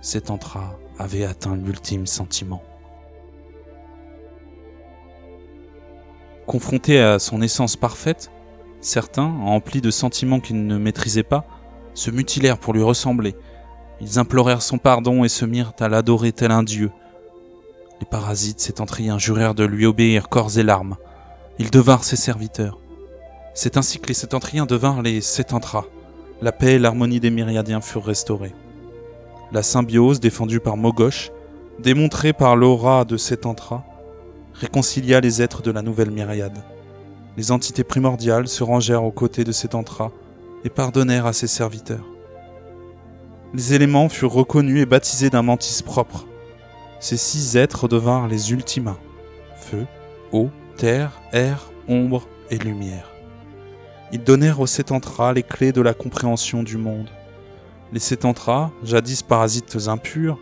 Setantra 0.00 0.78
avait 0.98 1.24
atteint 1.24 1.56
l'ultime 1.56 2.06
sentiment. 2.06 2.62
Confronté 6.50 7.00
à 7.00 7.20
son 7.20 7.42
essence 7.42 7.76
parfaite, 7.76 8.32
certains, 8.80 9.32
emplis 9.44 9.80
de 9.80 9.92
sentiments 9.92 10.40
qu'ils 10.40 10.66
ne 10.66 10.78
maîtrisaient 10.78 11.22
pas, 11.22 11.46
se 11.94 12.10
mutilèrent 12.10 12.58
pour 12.58 12.72
lui 12.72 12.82
ressembler, 12.82 13.36
ils 14.00 14.18
implorèrent 14.18 14.60
son 14.60 14.76
pardon 14.76 15.22
et 15.22 15.28
se 15.28 15.44
mirent 15.44 15.74
à 15.78 15.88
l'adorer 15.88 16.32
tel 16.32 16.50
un 16.50 16.64
dieu. 16.64 16.90
Les 18.00 18.06
parasites 18.06 18.58
sétentriens 18.58 19.16
jurèrent 19.16 19.54
de 19.54 19.62
lui 19.62 19.86
obéir 19.86 20.28
corps 20.28 20.58
et 20.58 20.64
larmes. 20.64 20.96
Ils 21.60 21.70
devinrent 21.70 22.02
ses 22.02 22.16
serviteurs. 22.16 22.80
C'est 23.54 23.76
ainsi 23.76 24.00
que 24.00 24.08
les 24.08 24.14
sétentriens 24.14 24.66
devinrent 24.66 25.02
les 25.02 25.20
sétentras. 25.20 25.84
La 26.42 26.50
paix 26.50 26.72
et 26.72 26.78
l'harmonie 26.80 27.20
des 27.20 27.30
myriadiens 27.30 27.80
furent 27.80 28.06
restaurées. 28.06 28.56
La 29.52 29.62
symbiose 29.62 30.18
défendue 30.18 30.58
par 30.58 30.76
Mogosh, 30.76 31.30
démontrée 31.78 32.32
par 32.32 32.56
l'aura 32.56 33.04
de 33.04 33.16
sétentra, 33.16 33.84
réconcilia 34.60 35.20
les 35.20 35.42
êtres 35.42 35.62
de 35.62 35.70
la 35.70 35.82
nouvelle 35.82 36.10
myriade. 36.10 36.62
Les 37.36 37.50
entités 37.50 37.84
primordiales 37.84 38.46
se 38.46 38.62
rangèrent 38.62 39.04
aux 39.04 39.10
côtés 39.10 39.44
de 39.44 39.52
sétentra 39.52 40.12
et 40.64 40.68
pardonnèrent 40.68 41.26
à 41.26 41.32
ses 41.32 41.46
serviteurs. 41.46 42.04
Les 43.54 43.74
éléments 43.74 44.08
furent 44.08 44.32
reconnus 44.32 44.82
et 44.82 44.86
baptisés 44.86 45.30
d'un 45.30 45.42
mantis 45.42 45.82
propre. 45.82 46.26
Ces 47.00 47.16
six 47.16 47.56
êtres 47.56 47.88
devinrent 47.88 48.28
les 48.28 48.52
Ultima 48.52 48.96
feu, 49.60 49.86
eau, 50.32 50.50
terre, 50.76 51.20
air, 51.32 51.70
ombre 51.88 52.26
et 52.50 52.58
lumière. 52.58 53.10
Ils 54.12 54.22
donnèrent 54.22 54.60
aux 54.60 54.66
Sétantras 54.66 55.32
les 55.32 55.42
clés 55.42 55.72
de 55.72 55.80
la 55.80 55.94
compréhension 55.94 56.62
du 56.62 56.76
monde. 56.76 57.08
Les 57.92 58.00
Sétantras, 58.00 58.70
jadis 58.82 59.22
parasites 59.22 59.76
impurs, 59.86 60.38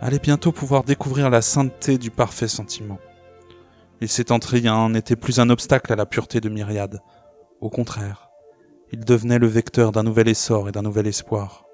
allaient 0.00 0.18
bientôt 0.18 0.52
pouvoir 0.52 0.84
découvrir 0.84 1.30
la 1.30 1.42
sainteté 1.42 1.98
du 1.98 2.10
parfait 2.10 2.48
sentiment. 2.48 2.98
Les 4.00 4.06
Sétentriens 4.06 4.88
n'étaient 4.88 5.14
plus 5.14 5.40
un 5.40 5.50
obstacle 5.50 5.92
à 5.92 5.96
la 5.96 6.06
pureté 6.06 6.40
de 6.40 6.48
Myriade. 6.48 7.00
Au 7.60 7.68
contraire, 7.68 8.30
ils 8.92 9.04
devenaient 9.04 9.38
le 9.38 9.46
vecteur 9.46 9.92
d'un 9.92 10.04
nouvel 10.04 10.26
essor 10.26 10.70
et 10.70 10.72
d'un 10.72 10.80
nouvel 10.80 11.06
espoir. 11.06 11.66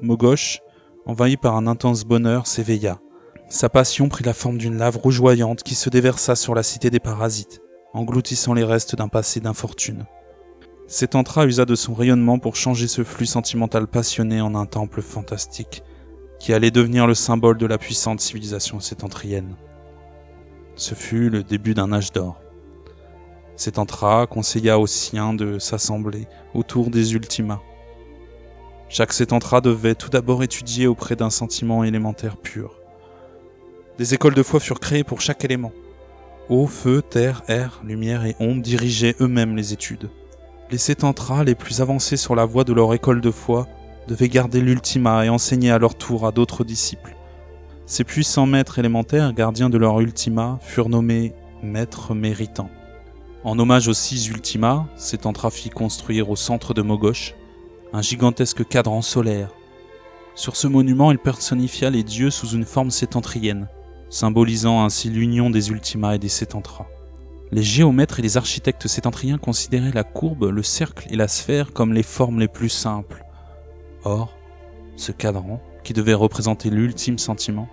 Mogosh, 0.00 0.60
envahi 1.06 1.36
par 1.36 1.56
un 1.56 1.66
intense 1.66 2.04
bonheur, 2.04 2.46
s'éveilla. 2.46 3.00
Sa 3.48 3.68
passion 3.68 4.08
prit 4.08 4.22
la 4.22 4.32
forme 4.32 4.58
d'une 4.58 4.78
lave 4.78 4.96
rougeoyante 4.96 5.64
qui 5.64 5.74
se 5.74 5.90
déversa 5.90 6.36
sur 6.36 6.54
la 6.54 6.62
cité 6.62 6.88
des 6.88 7.00
parasites, 7.00 7.60
engloutissant 7.94 8.54
les 8.54 8.62
restes 8.62 8.94
d'un 8.94 9.08
passé 9.08 9.40
d'infortune. 9.40 10.06
Sétantra 10.86 11.46
usa 11.46 11.64
de 11.64 11.74
son 11.74 11.94
rayonnement 11.94 12.38
pour 12.38 12.54
changer 12.54 12.86
ce 12.86 13.02
flux 13.02 13.26
sentimental 13.26 13.88
passionné 13.88 14.40
en 14.40 14.54
un 14.54 14.66
temple 14.66 15.02
fantastique, 15.02 15.82
qui 16.38 16.52
allait 16.52 16.70
devenir 16.70 17.08
le 17.08 17.14
symbole 17.14 17.58
de 17.58 17.66
la 17.66 17.78
puissante 17.78 18.20
civilisation 18.20 18.78
sétentrienne. 18.78 19.56
Ce 20.74 20.94
fut 20.94 21.30
le 21.30 21.42
début 21.42 21.74
d'un 21.74 21.92
âge 21.92 22.12
d'or. 22.12 22.40
Sétantra 23.56 24.26
conseilla 24.26 24.78
aux 24.78 24.86
siens 24.86 25.34
de 25.34 25.58
s'assembler 25.58 26.26
autour 26.54 26.90
des 26.90 27.14
Ultimas, 27.14 27.60
chaque 28.92 29.14
sétentra 29.14 29.62
devait 29.62 29.94
tout 29.94 30.10
d'abord 30.10 30.42
étudier 30.42 30.86
auprès 30.86 31.16
d'un 31.16 31.30
sentiment 31.30 31.82
élémentaire 31.82 32.36
pur. 32.36 32.74
Des 33.96 34.12
écoles 34.12 34.34
de 34.34 34.42
foi 34.42 34.60
furent 34.60 34.80
créées 34.80 35.02
pour 35.02 35.22
chaque 35.22 35.46
élément. 35.46 35.72
Eau, 36.50 36.66
feu, 36.66 37.00
terre, 37.00 37.42
air, 37.48 37.80
lumière 37.82 38.26
et 38.26 38.36
onde 38.38 38.60
dirigeaient 38.60 39.16
eux-mêmes 39.22 39.56
les 39.56 39.72
études. 39.72 40.10
Les 40.70 40.76
sétentras 40.76 41.42
les 41.42 41.54
plus 41.54 41.80
avancés 41.80 42.18
sur 42.18 42.34
la 42.34 42.44
voie 42.44 42.64
de 42.64 42.74
leur 42.74 42.92
école 42.92 43.22
de 43.22 43.30
foi 43.30 43.66
devaient 44.08 44.28
garder 44.28 44.60
l'ultima 44.60 45.24
et 45.24 45.30
enseigner 45.30 45.70
à 45.70 45.78
leur 45.78 45.94
tour 45.94 46.26
à 46.26 46.30
d'autres 46.30 46.62
disciples. 46.62 47.16
Ces 47.92 48.04
puissants 48.04 48.46
maîtres 48.46 48.78
élémentaires, 48.78 49.34
gardiens 49.34 49.68
de 49.68 49.76
leur 49.76 50.00
ultima, 50.00 50.58
furent 50.62 50.88
nommés 50.88 51.34
maîtres 51.62 52.14
méritants. 52.14 52.70
En 53.44 53.58
hommage 53.58 53.86
aux 53.86 53.92
six 53.92 54.28
ultimas, 54.28 54.86
Sétentra 54.96 55.50
fit 55.50 55.68
construire 55.68 56.30
au 56.30 56.34
centre 56.34 56.72
de 56.72 56.80
Mogosh 56.80 57.34
un 57.92 58.00
gigantesque 58.00 58.66
cadran 58.66 59.02
solaire. 59.02 59.50
Sur 60.34 60.56
ce 60.56 60.68
monument, 60.68 61.12
il 61.12 61.18
personnifia 61.18 61.90
les 61.90 62.02
dieux 62.02 62.30
sous 62.30 62.48
une 62.48 62.64
forme 62.64 62.90
sétentrienne, 62.90 63.68
symbolisant 64.08 64.82
ainsi 64.82 65.10
l'union 65.10 65.50
des 65.50 65.68
Ultimas 65.68 66.14
et 66.14 66.18
des 66.18 66.30
Sétentras. 66.30 66.86
Les 67.50 67.62
géomètres 67.62 68.20
et 68.20 68.22
les 68.22 68.38
architectes 68.38 68.88
sétentriens 68.88 69.36
considéraient 69.36 69.92
la 69.92 70.04
courbe, 70.04 70.44
le 70.44 70.62
cercle 70.62 71.08
et 71.10 71.16
la 71.16 71.28
sphère 71.28 71.74
comme 71.74 71.92
les 71.92 72.02
formes 72.02 72.40
les 72.40 72.48
plus 72.48 72.70
simples. 72.70 73.22
Or, 74.04 74.34
ce 74.96 75.12
cadran, 75.12 75.60
qui 75.84 75.92
devait 75.92 76.14
représenter 76.14 76.70
l'ultime 76.70 77.18
sentiment, 77.18 77.68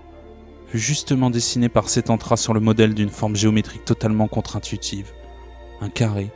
justement 0.74 1.30
dessiné 1.30 1.70
par 1.70 1.90
Sétentra 1.90 2.38
sur 2.38 2.54
le 2.54 2.60
modèle 2.60 2.94
d'une 2.94 3.10
forme 3.10 3.36
géométrique 3.36 3.86
totalement 3.86 4.28
contre-intuitive. 4.28 5.12
Un 5.82 5.90
carré, 5.90 6.32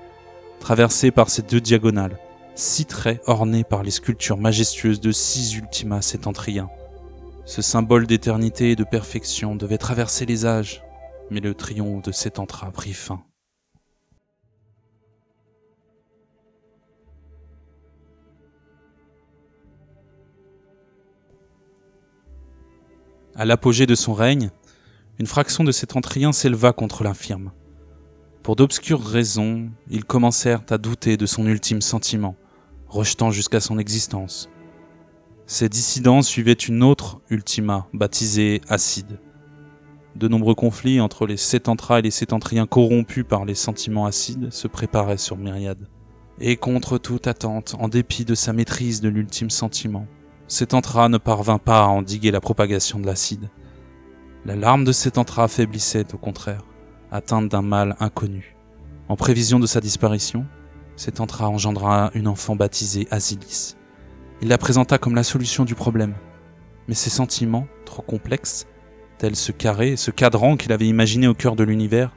traversé 0.60 1.12
par 1.12 1.30
ses 1.30 1.42
deux 1.42 1.62
diagonales, 1.62 2.18
six 2.56 2.86
traits 2.86 3.22
ornés 3.26 3.64
par 3.64 3.84
les 3.84 3.92
sculptures 3.92 4.38
majestueuses 4.38 5.02
de 5.02 5.12
six 5.12 5.56
ultimas 5.56 6.02
sétentriens. 6.02 6.70
Ce 7.46 7.62
symbole 7.62 8.08
d'éternité 8.08 8.72
et 8.72 8.76
de 8.76 8.86
perfection 8.86 9.56
devait 9.56 9.78
traverser 9.78 10.26
les 10.26 10.46
âges, 10.46 10.82
mais 11.30 11.42
le 11.42 11.54
triomphe 11.54 12.04
de 12.04 12.12
Sétentra 12.12 12.72
prit 12.72 12.94
fin. 12.94 13.24
À 23.36 23.46
l'apogée 23.46 23.88
de 23.88 23.96
son 23.96 24.14
règne, 24.14 24.52
une 25.18 25.26
fraction 25.26 25.64
de 25.64 25.72
Sétentriens 25.72 26.34
s'éleva 26.34 26.72
contre 26.72 27.04
l'infirme. 27.04 27.52
Pour 28.44 28.56
d'obscures 28.56 29.04
raisons, 29.04 29.72
ils 29.90 30.06
commencèrent 30.06 30.62
à 30.70 30.78
douter 30.78 31.18
de 31.18 31.26
son 31.26 31.48
ultime 31.48 31.82
sentiment, 31.82 32.36
rejetant 32.88 33.32
jusqu'à 33.32 33.60
son 33.60 33.80
existence. 33.80 34.50
Ces 35.48 35.68
dissidents 35.68 36.22
suivaient 36.22 36.54
une 36.54 36.84
autre 36.84 37.22
ultima, 37.32 37.88
baptisée 37.92 38.62
Acide. 38.70 39.20
De 40.16 40.28
nombreux 40.28 40.54
conflits 40.54 41.02
entre 41.02 41.26
les 41.26 41.38
Sétentras 41.38 42.00
et 42.00 42.04
les 42.04 42.12
Sétentriens 42.12 42.68
corrompus 42.68 43.26
par 43.28 43.46
les 43.46 43.56
sentiments 43.56 44.06
acides 44.06 44.54
se 44.54 44.68
préparaient 44.68 45.18
sur 45.18 45.38
Myriade. 45.38 45.88
Et 46.40 46.56
contre 46.56 47.00
toute 47.00 47.26
attente, 47.26 47.76
en 47.80 47.88
dépit 47.88 48.26
de 48.26 48.36
sa 48.36 48.54
maîtrise 48.54 49.02
de 49.02 49.10
l'ultime 49.10 49.50
sentiment, 49.50 50.06
Sétantra 50.54 51.10
ne 51.10 51.18
parvint 51.18 51.58
pas 51.58 51.80
à 51.80 51.88
endiguer 51.88 52.30
la 52.30 52.40
propagation 52.40 53.00
de 53.00 53.08
l'acide. 53.08 53.50
La 54.46 54.56
larme 54.56 54.84
de 54.84 54.92
Sétantra 54.92 55.48
faiblissait 55.48 56.14
au 56.14 56.20
contraire, 56.20 56.64
atteinte 57.10 57.50
d'un 57.50 57.64
mal 57.64 57.96
inconnu. 58.00 58.56
En 59.10 59.16
prévision 59.16 59.60
de 59.60 59.66
sa 59.66 59.82
disparition, 59.82 60.46
Sétantra 60.96 61.50
engendra 61.50 62.12
une 62.14 62.28
enfant 62.28 62.56
baptisée 62.56 63.08
Asilis. 63.10 63.76
Il 64.44 64.50
la 64.50 64.60
présenta 64.60 65.00
comme 65.00 65.16
la 65.16 65.24
solution 65.24 65.66
du 65.66 65.74
problème. 65.74 66.14
Mais 66.88 66.94
ses 66.94 67.10
sentiments, 67.10 67.66
trop 67.84 68.04
complexes, 68.04 68.68
tels 69.18 69.36
ce 69.36 69.52
carré, 69.52 69.96
ce 69.96 70.12
cadran 70.12 70.56
qu'il 70.56 70.72
avait 70.72 70.86
imaginé 70.86 71.28
au 71.28 71.34
cœur 71.34 71.56
de 71.56 71.64
l'univers, 71.64 72.16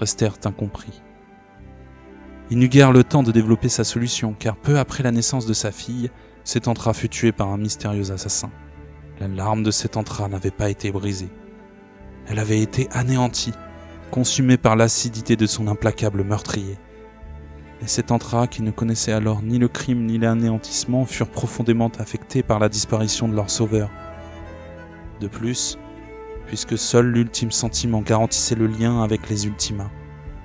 restèrent 0.00 0.38
incompris. 0.46 1.02
Il 2.50 2.60
n'eut 2.60 2.70
guère 2.70 2.92
le 2.92 3.04
temps 3.04 3.22
de 3.22 3.30
développer 3.30 3.68
sa 3.68 3.84
solution, 3.84 4.34
car 4.38 4.56
peu 4.56 4.78
après 4.78 5.02
la 5.02 5.12
naissance 5.12 5.44
de 5.44 5.52
sa 5.52 5.70
fille, 5.70 6.10
Sétantra 6.48 6.94
fut 6.94 7.10
tué 7.10 7.30
par 7.30 7.48
un 7.48 7.58
mystérieux 7.58 8.10
assassin. 8.10 8.50
La 9.20 9.28
larme 9.28 9.62
de 9.62 9.70
Sétantra 9.70 10.28
n'avait 10.28 10.50
pas 10.50 10.70
été 10.70 10.90
brisée. 10.90 11.28
Elle 12.26 12.38
avait 12.38 12.62
été 12.62 12.88
anéantie, 12.90 13.52
consumée 14.10 14.56
par 14.56 14.74
l'acidité 14.74 15.36
de 15.36 15.44
son 15.44 15.68
implacable 15.68 16.24
meurtrier. 16.24 16.78
Et 17.82 17.86
Sétantra, 17.86 18.46
qui 18.46 18.62
ne 18.62 18.70
connaissait 18.70 19.12
alors 19.12 19.42
ni 19.42 19.58
le 19.58 19.68
crime 19.68 20.06
ni 20.06 20.16
l'anéantissement, 20.16 21.04
furent 21.04 21.28
profondément 21.28 21.92
affectés 21.98 22.42
par 22.42 22.60
la 22.60 22.70
disparition 22.70 23.28
de 23.28 23.34
leur 23.34 23.50
sauveur. 23.50 23.90
De 25.20 25.28
plus, 25.28 25.78
puisque 26.46 26.78
seul 26.78 27.12
l'ultime 27.12 27.50
sentiment 27.50 28.00
garantissait 28.00 28.54
le 28.54 28.68
lien 28.68 29.02
avec 29.02 29.28
les 29.28 29.46
Ultimas, 29.46 29.90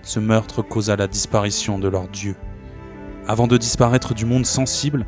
ce 0.02 0.20
meurtre 0.20 0.64
causa 0.64 0.98
la 0.98 1.08
disparition 1.08 1.80
de 1.80 1.88
leur 1.88 2.10
dieu. 2.10 2.36
Avant 3.26 3.48
de 3.48 3.56
disparaître 3.56 4.14
du 4.14 4.26
monde 4.26 4.46
sensible, 4.46 5.06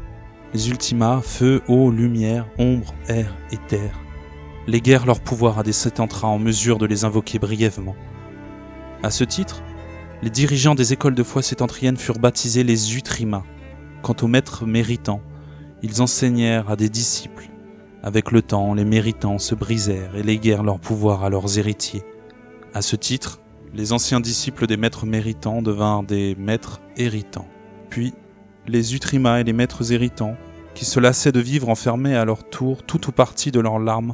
les 0.56 0.70
Ultimas, 0.70 1.20
feu, 1.20 1.62
eau, 1.68 1.92
lumière, 1.92 2.48
ombre, 2.58 2.94
air 3.10 3.36
et 3.52 3.58
terre, 3.58 4.00
léguèrent 4.68 5.06
leur 5.06 5.20
pouvoir 5.20 5.60
à 5.60 5.64
des 5.64 5.74
Sétantras 5.74 6.30
en 6.30 6.40
mesure 6.40 6.78
de 6.78 6.86
les 6.86 7.04
invoquer 7.04 7.40
brièvement. 7.40 7.98
À 9.04 9.12
ce 9.12 9.26
titre, 9.26 9.64
les 10.22 10.30
dirigeants 10.30 10.74
des 10.74 10.94
écoles 10.94 11.14
de 11.14 11.24
foi 11.24 11.42
sétentriennes 11.42 11.98
furent 11.98 12.20
baptisés 12.20 12.64
les 12.64 12.96
Utrimas. 12.96 13.44
Quant 14.02 14.16
aux 14.22 14.28
maîtres 14.28 14.66
méritants, 14.66 15.20
ils 15.84 16.02
enseignèrent 16.02 16.70
à 16.70 16.78
des 16.78 16.88
disciples. 16.88 17.50
Avec 18.02 18.32
le 18.32 18.42
temps, 18.42 18.74
les 18.74 18.86
méritants 18.86 19.40
se 19.40 19.56
brisèrent 19.56 20.16
et 20.16 20.24
léguèrent 20.24 20.64
leur 20.64 20.80
pouvoir 20.80 21.26
à 21.26 21.30
leurs 21.30 21.60
héritiers. 21.60 22.04
À 22.74 22.82
ce 22.82 22.96
titre, 22.96 23.42
les 23.74 23.92
anciens 23.92 24.22
disciples 24.22 24.68
des 24.68 24.78
maîtres 24.78 25.06
méritants 25.06 25.62
devinrent 25.62 26.04
des 26.04 26.34
maîtres 26.36 26.80
héritants. 26.96 27.50
Puis, 27.90 28.14
les 28.68 28.96
Utrimas 28.96 29.42
et 29.42 29.44
les 29.44 29.54
maîtres 29.54 29.92
héritants, 29.92 30.38
qui 30.76 30.86
se 30.86 31.00
lassaient 31.00 31.32
de 31.32 31.40
vivre 31.40 31.70
enfermés 31.70 32.16
à 32.16 32.26
leur 32.26 32.48
tour 32.48 32.84
tout 32.84 33.08
ou 33.08 33.12
partie 33.12 33.52
de 33.52 33.60
leurs 33.60 33.80
larmes 33.80 34.14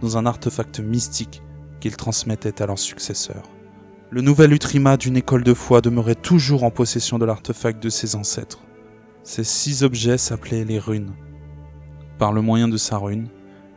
dans 0.00 0.18
un 0.18 0.26
artefact 0.26 0.78
mystique 0.78 1.42
qu'ils 1.80 1.96
transmettaient 1.96 2.62
à 2.62 2.66
leurs 2.66 2.78
successeurs. 2.78 3.50
Le 4.10 4.20
nouvel 4.20 4.52
Utrima 4.52 4.98
d'une 4.98 5.16
école 5.16 5.42
de 5.42 5.54
foi 5.54 5.80
demeurait 5.80 6.14
toujours 6.14 6.64
en 6.64 6.70
possession 6.70 7.18
de 7.18 7.24
l'artefact 7.24 7.82
de 7.82 7.88
ses 7.88 8.14
ancêtres. 8.14 8.60
Ces 9.22 9.42
six 9.42 9.82
objets 9.82 10.18
s'appelaient 10.18 10.64
les 10.64 10.78
runes. 10.78 11.14
Par 12.18 12.32
le 12.32 12.42
moyen 12.42 12.68
de 12.68 12.76
sa 12.76 12.98
rune, 12.98 13.28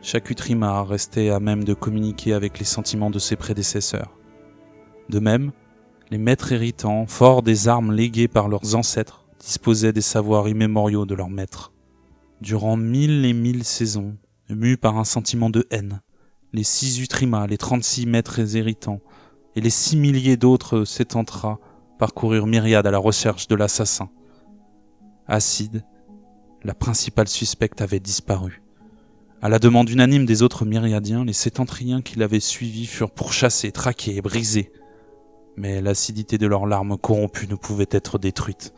chaque 0.02 0.28
Utrima 0.28 0.84
restait 0.84 1.30
à 1.30 1.40
même 1.40 1.64
de 1.64 1.72
communiquer 1.74 2.34
avec 2.34 2.58
les 2.58 2.64
sentiments 2.64 3.10
de 3.10 3.18
ses 3.18 3.36
prédécesseurs. 3.36 4.12
De 5.08 5.20
même, 5.20 5.52
les 6.10 6.18
maîtres 6.18 6.52
héritants, 6.52 7.06
forts 7.06 7.42
des 7.42 7.66
armes 7.66 7.92
léguées 7.92 8.28
par 8.28 8.48
leurs 8.48 8.76
ancêtres, 8.76 9.24
disposaient 9.40 9.92
des 9.92 10.00
savoirs 10.00 10.48
immémoriaux 10.48 11.06
de 11.06 11.14
leurs 11.14 11.30
maîtres. 11.30 11.72
Durant 12.40 12.76
mille 12.76 13.24
et 13.24 13.32
mille 13.32 13.64
saisons, 13.64 14.16
mus 14.50 14.76
par 14.76 14.98
un 14.98 15.04
sentiment 15.04 15.50
de 15.50 15.66
haine, 15.70 16.00
les 16.52 16.64
six 16.64 17.00
Utrimas, 17.00 17.46
les 17.46 17.58
trente-six 17.58 18.06
maîtres 18.06 18.56
héritants 18.56 19.00
et 19.54 19.60
les 19.60 19.70
six 19.70 19.96
milliers 19.96 20.36
d'autres 20.36 20.84
sétentras 20.84 21.58
parcoururent 21.98 22.46
myriades 22.46 22.86
à 22.86 22.90
la 22.90 22.98
recherche 22.98 23.48
de 23.48 23.54
l'assassin. 23.54 24.10
Acide, 25.26 25.84
la 26.62 26.74
principale 26.74 27.28
suspecte 27.28 27.80
avait 27.80 28.00
disparu. 28.00 28.62
À 29.42 29.48
la 29.48 29.58
demande 29.58 29.88
unanime 29.88 30.26
des 30.26 30.42
autres 30.42 30.64
myriadiens, 30.64 31.24
les 31.24 31.32
sétentriens 31.32 32.02
qui 32.02 32.18
l'avaient 32.18 32.40
suivi 32.40 32.86
furent 32.86 33.10
pourchassés, 33.10 33.72
traqués 33.72 34.16
et 34.16 34.22
brisés 34.22 34.70
mais 35.56 35.80
l'acidité 35.80 36.38
de 36.38 36.46
leurs 36.46 36.66
larmes 36.66 36.98
corrompues 36.98 37.48
ne 37.48 37.54
pouvait 37.54 37.88
être 37.90 38.18
détruite. 38.18 38.72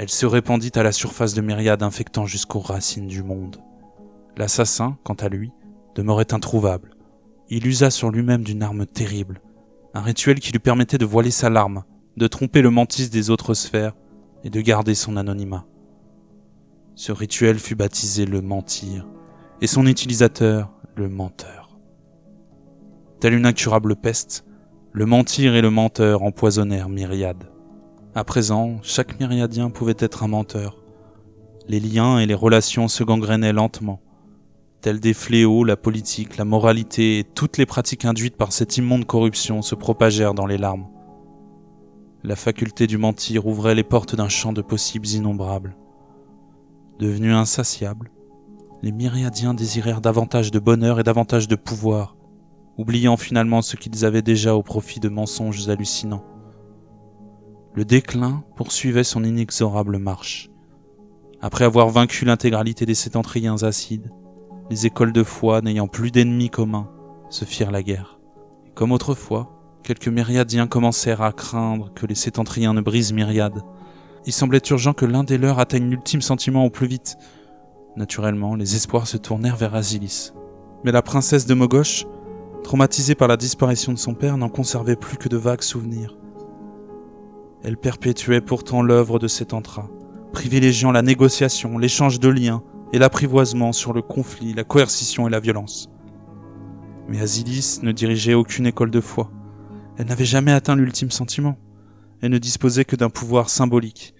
Elle 0.00 0.08
se 0.08 0.24
répandit 0.24 0.72
à 0.76 0.82
la 0.82 0.92
surface 0.92 1.34
de 1.34 1.42
Myriade, 1.42 1.82
infectant 1.82 2.24
jusqu'aux 2.24 2.60
racines 2.60 3.06
du 3.06 3.22
monde. 3.22 3.58
L'assassin, 4.38 4.96
quant 5.04 5.12
à 5.12 5.28
lui, 5.28 5.52
demeurait 5.94 6.32
introuvable. 6.32 6.96
Il 7.50 7.66
usa 7.66 7.90
sur 7.90 8.08
lui-même 8.08 8.42
d'une 8.42 8.62
arme 8.62 8.86
terrible, 8.86 9.42
un 9.92 10.00
rituel 10.00 10.40
qui 10.40 10.52
lui 10.52 10.58
permettait 10.58 10.96
de 10.96 11.04
voiler 11.04 11.30
sa 11.30 11.50
larme, 11.50 11.84
de 12.16 12.26
tromper 12.28 12.62
le 12.62 12.70
mantis 12.70 13.10
des 13.10 13.28
autres 13.28 13.52
sphères 13.52 13.92
et 14.42 14.48
de 14.48 14.62
garder 14.62 14.94
son 14.94 15.18
anonymat. 15.18 15.66
Ce 16.94 17.12
rituel 17.12 17.58
fut 17.58 17.76
baptisé 17.76 18.24
le 18.24 18.40
mentir, 18.40 19.06
et 19.60 19.66
son 19.66 19.84
utilisateur 19.84 20.72
le 20.96 21.10
menteur. 21.10 21.76
Telle 23.20 23.34
une 23.34 23.44
incurable 23.44 23.96
peste, 23.96 24.46
le 24.92 25.04
mentir 25.04 25.54
et 25.54 25.60
le 25.60 25.68
menteur 25.68 26.22
empoisonnèrent 26.22 26.88
Myriade. 26.88 27.50
À 28.20 28.24
présent, 28.24 28.76
chaque 28.82 29.18
myriadien 29.18 29.70
pouvait 29.70 29.96
être 29.98 30.22
un 30.22 30.28
menteur. 30.28 30.76
Les 31.68 31.80
liens 31.80 32.18
et 32.18 32.26
les 32.26 32.34
relations 32.34 32.86
se 32.86 33.02
gangrénaient 33.02 33.54
lentement. 33.54 34.02
Tels 34.82 35.00
des 35.00 35.14
fléaux, 35.14 35.64
la 35.64 35.78
politique, 35.78 36.36
la 36.36 36.44
moralité 36.44 37.18
et 37.18 37.24
toutes 37.24 37.56
les 37.56 37.64
pratiques 37.64 38.04
induites 38.04 38.36
par 38.36 38.52
cette 38.52 38.76
immonde 38.76 39.06
corruption 39.06 39.62
se 39.62 39.74
propagèrent 39.74 40.34
dans 40.34 40.44
les 40.44 40.58
larmes. 40.58 40.86
La 42.22 42.36
faculté 42.36 42.86
du 42.86 42.98
mentir 42.98 43.46
ouvrait 43.46 43.74
les 43.74 43.84
portes 43.84 44.14
d'un 44.14 44.28
champ 44.28 44.52
de 44.52 44.60
possibles 44.60 45.08
innombrables. 45.08 45.74
Devenus 46.98 47.32
insatiables, 47.32 48.10
les 48.82 48.92
myriadiens 48.92 49.54
désirèrent 49.54 50.02
davantage 50.02 50.50
de 50.50 50.58
bonheur 50.58 51.00
et 51.00 51.04
davantage 51.04 51.48
de 51.48 51.56
pouvoir, 51.56 52.16
oubliant 52.76 53.16
finalement 53.16 53.62
ce 53.62 53.76
qu'ils 53.76 54.04
avaient 54.04 54.20
déjà 54.20 54.54
au 54.54 54.62
profit 54.62 55.00
de 55.00 55.08
mensonges 55.08 55.70
hallucinants. 55.70 56.26
Le 57.74 57.84
déclin 57.84 58.42
poursuivait 58.56 59.04
son 59.04 59.24
inexorable 59.24 59.98
marche. 59.98 60.50
Après 61.40 61.64
avoir 61.64 61.88
vaincu 61.88 62.24
l'intégralité 62.24 62.84
des 62.86 62.94
sétentriens 62.94 63.62
acides, 63.62 64.10
les 64.70 64.86
écoles 64.86 65.12
de 65.12 65.22
foi, 65.22 65.60
n'ayant 65.62 65.88
plus 65.88 66.10
d'ennemis 66.10 66.50
communs, 66.50 66.90
se 67.28 67.44
firent 67.44 67.70
la 67.70 67.82
guerre. 67.82 68.18
comme 68.74 68.92
autrefois, 68.92 69.50
quelques 69.82 70.08
myriadiens 70.08 70.66
commencèrent 70.66 71.22
à 71.22 71.32
craindre 71.32 71.92
que 71.94 72.06
les 72.06 72.14
sétentriens 72.14 72.72
ne 72.72 72.80
brisent 72.80 73.12
Myriade. 73.12 73.62
Il 74.26 74.32
semblait 74.32 74.62
urgent 74.70 74.92
que 74.92 75.06
l'un 75.06 75.24
des 75.24 75.38
leurs 75.38 75.58
atteigne 75.58 75.90
l'ultime 75.90 76.22
sentiment 76.22 76.64
au 76.64 76.70
plus 76.70 76.86
vite. 76.86 77.16
Naturellement, 77.96 78.54
les 78.54 78.76
espoirs 78.76 79.06
se 79.06 79.16
tournèrent 79.16 79.56
vers 79.56 79.74
Asilis. 79.74 80.32
Mais 80.84 80.92
la 80.92 81.02
princesse 81.02 81.46
de 81.46 81.54
Mogosh 81.54 82.06
traumatisée 82.62 83.14
par 83.14 83.28
la 83.28 83.36
disparition 83.36 83.92
de 83.92 83.98
son 83.98 84.14
père, 84.14 84.36
n'en 84.36 84.48
conservait 84.48 84.96
plus 84.96 85.16
que 85.16 85.28
de 85.28 85.36
vagues 85.36 85.62
souvenirs. 85.62 86.16
Elle 87.62 87.76
perpétuait 87.76 88.40
pourtant 88.40 88.82
l'œuvre 88.82 89.18
de 89.18 89.28
cet 89.28 89.52
entra, 89.52 89.90
privilégiant 90.32 90.92
la 90.92 91.02
négociation, 91.02 91.76
l'échange 91.76 92.18
de 92.18 92.28
liens 92.28 92.62
et 92.92 92.98
l'apprivoisement 92.98 93.72
sur 93.72 93.92
le 93.92 94.02
conflit, 94.02 94.54
la 94.54 94.64
coercition 94.64 95.28
et 95.28 95.30
la 95.30 95.40
violence. 95.40 95.90
Mais 97.08 97.20
Asilis 97.20 97.80
ne 97.82 97.92
dirigeait 97.92 98.34
aucune 98.34 98.66
école 98.66 98.90
de 98.90 99.00
foi. 99.00 99.30
Elle 99.98 100.06
n'avait 100.06 100.24
jamais 100.24 100.52
atteint 100.52 100.76
l'ultime 100.76 101.10
sentiment. 101.10 101.58
Elle 102.22 102.30
ne 102.30 102.38
disposait 102.38 102.84
que 102.84 102.96
d'un 102.96 103.10
pouvoir 103.10 103.50
symbolique. 103.50 104.14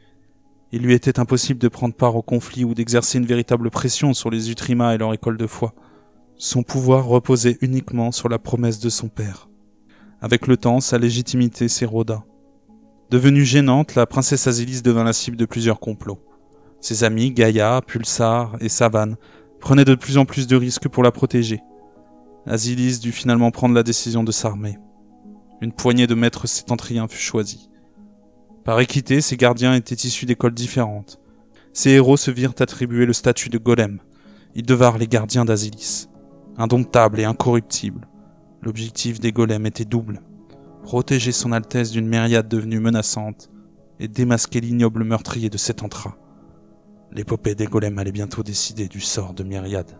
Il 0.72 0.82
lui 0.82 0.94
était 0.94 1.18
impossible 1.18 1.58
de 1.58 1.68
prendre 1.68 1.94
part 1.94 2.16
au 2.16 2.22
conflit 2.22 2.64
ou 2.64 2.74
d'exercer 2.74 3.18
une 3.18 3.26
véritable 3.26 3.70
pression 3.70 4.12
sur 4.12 4.30
les 4.30 4.50
Utrimas 4.50 4.94
et 4.94 4.98
leur 4.98 5.14
école 5.14 5.36
de 5.36 5.46
foi. 5.46 5.74
Son 6.36 6.62
pouvoir 6.62 7.06
reposait 7.06 7.58
uniquement 7.60 8.12
sur 8.12 8.28
la 8.28 8.38
promesse 8.38 8.78
de 8.78 8.88
son 8.88 9.08
père. 9.08 9.48
Avec 10.20 10.46
le 10.46 10.56
temps, 10.56 10.80
sa 10.80 10.98
légitimité 10.98 11.68
s'éroda. 11.68 12.24
Devenue 13.10 13.44
gênante, 13.44 13.96
la 13.96 14.06
princesse 14.06 14.46
Asilis 14.46 14.82
devint 14.82 15.04
la 15.04 15.12
cible 15.12 15.36
de 15.36 15.44
plusieurs 15.44 15.80
complots. 15.80 16.20
Ses 16.80 17.04
amis, 17.04 17.32
Gaïa, 17.32 17.80
Pulsar 17.86 18.56
et 18.60 18.68
Savane, 18.68 19.16
prenaient 19.58 19.84
de 19.84 19.94
plus 19.94 20.16
en 20.16 20.24
plus 20.24 20.46
de 20.46 20.56
risques 20.56 20.88
pour 20.88 21.02
la 21.02 21.10
protéger. 21.10 21.60
Asilis 22.46 23.00
dut 23.00 23.12
finalement 23.12 23.50
prendre 23.50 23.74
la 23.74 23.82
décision 23.82 24.22
de 24.22 24.32
s'armer. 24.32 24.78
Une 25.60 25.72
poignée 25.72 26.06
de 26.06 26.14
maîtres 26.14 26.46
sétentriens 26.46 27.08
fut 27.08 27.20
choisie. 27.20 27.68
Par 28.64 28.80
équité, 28.80 29.20
ces 29.20 29.36
gardiens 29.36 29.74
étaient 29.74 29.94
issus 29.94 30.26
d'écoles 30.26 30.54
différentes. 30.54 31.20
Ces 31.72 31.90
héros 31.90 32.16
se 32.16 32.30
virent 32.30 32.54
attribuer 32.58 33.06
le 33.06 33.12
statut 33.12 33.48
de 33.48 33.58
golem. 33.58 34.00
Ils 34.54 34.66
devinrent 34.66 34.98
les 34.98 35.08
gardiens 35.08 35.44
d'Asilis 35.44 36.06
indomptable 36.60 37.20
et 37.20 37.24
incorruptible. 37.24 38.06
L'objectif 38.62 39.18
des 39.18 39.32
golems 39.32 39.66
était 39.66 39.86
double. 39.86 40.20
Protéger 40.82 41.32
son 41.32 41.52
Altesse 41.52 41.90
d'une 41.90 42.08
myriade 42.08 42.48
devenue 42.48 42.80
menaçante 42.80 43.50
et 43.98 44.08
démasquer 44.08 44.60
l'ignoble 44.60 45.04
meurtrier 45.04 45.50
de 45.50 45.58
cet 45.58 45.82
entra. 45.82 46.16
L'épopée 47.12 47.54
des 47.54 47.66
golems 47.66 47.98
allait 47.98 48.12
bientôt 48.12 48.42
décider 48.42 48.88
du 48.88 49.00
sort 49.00 49.34
de 49.34 49.42
Myriade. 49.42 49.98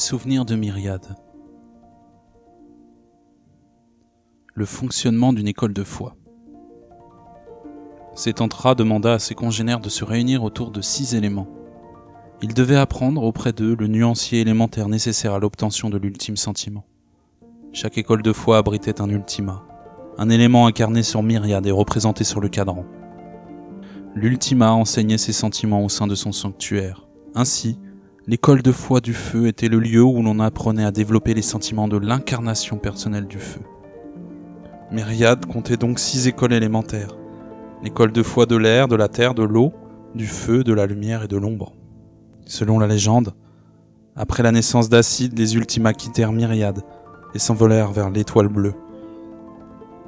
Souvenirs 0.00 0.44
de 0.44 0.56
myriade. 0.56 1.14
Le 4.54 4.64
fonctionnement 4.64 5.32
d'une 5.32 5.46
école 5.46 5.72
de 5.72 5.84
foi. 5.84 6.16
Sétantra 8.14 8.74
demanda 8.74 9.14
à 9.14 9.18
ses 9.18 9.34
congénères 9.34 9.80
de 9.80 9.88
se 9.88 10.04
réunir 10.04 10.42
autour 10.42 10.70
de 10.70 10.80
six 10.80 11.14
éléments. 11.14 11.46
Ils 12.42 12.54
devaient 12.54 12.76
apprendre 12.76 13.22
auprès 13.22 13.52
d'eux 13.52 13.76
le 13.78 13.86
nuancier 13.86 14.40
élémentaire 14.40 14.88
nécessaire 14.88 15.34
à 15.34 15.38
l'obtention 15.38 15.90
de 15.90 15.98
l'ultime 15.98 16.36
sentiment. 16.36 16.84
Chaque 17.72 17.98
école 17.98 18.22
de 18.22 18.32
foi 18.32 18.58
abritait 18.58 19.00
un 19.00 19.08
ultima, 19.08 19.62
un 20.18 20.28
élément 20.28 20.66
incarné 20.66 21.02
sur 21.02 21.22
myriade 21.22 21.66
et 21.66 21.70
représenté 21.70 22.24
sur 22.24 22.40
le 22.40 22.48
cadran. 22.48 22.84
L'ultima 24.14 24.72
enseignait 24.72 25.18
ses 25.18 25.32
sentiments 25.32 25.84
au 25.84 25.88
sein 25.88 26.06
de 26.06 26.16
son 26.16 26.32
sanctuaire. 26.32 27.06
Ainsi, 27.34 27.78
L'école 28.26 28.60
de 28.60 28.70
foi 28.70 29.00
du 29.00 29.14
feu 29.14 29.46
était 29.46 29.68
le 29.68 29.78
lieu 29.78 30.02
où 30.02 30.22
l'on 30.22 30.40
apprenait 30.40 30.84
à 30.84 30.90
développer 30.90 31.32
les 31.32 31.42
sentiments 31.42 31.88
de 31.88 31.96
l'incarnation 31.96 32.76
personnelle 32.76 33.26
du 33.26 33.38
feu. 33.38 33.62
Myriade 34.92 35.46
comptait 35.46 35.78
donc 35.78 35.98
six 35.98 36.28
écoles 36.28 36.52
élémentaires. 36.52 37.16
L'école 37.82 38.12
de 38.12 38.22
foi 38.22 38.44
de 38.44 38.56
l'air, 38.56 38.88
de 38.88 38.96
la 38.96 39.08
terre, 39.08 39.34
de 39.34 39.42
l'eau, 39.42 39.72
du 40.14 40.26
feu, 40.26 40.64
de 40.64 40.74
la 40.74 40.86
lumière 40.86 41.22
et 41.22 41.28
de 41.28 41.38
l'ombre. 41.38 41.72
Selon 42.44 42.78
la 42.78 42.86
légende, 42.86 43.32
après 44.16 44.42
la 44.42 44.52
naissance 44.52 44.90
d'Acide, 44.90 45.38
les 45.38 45.56
Ultimas 45.56 45.94
quittèrent 45.94 46.32
Myriade 46.32 46.82
et 47.34 47.38
s'envolèrent 47.38 47.92
vers 47.92 48.10
l'étoile 48.10 48.48
bleue. 48.48 48.74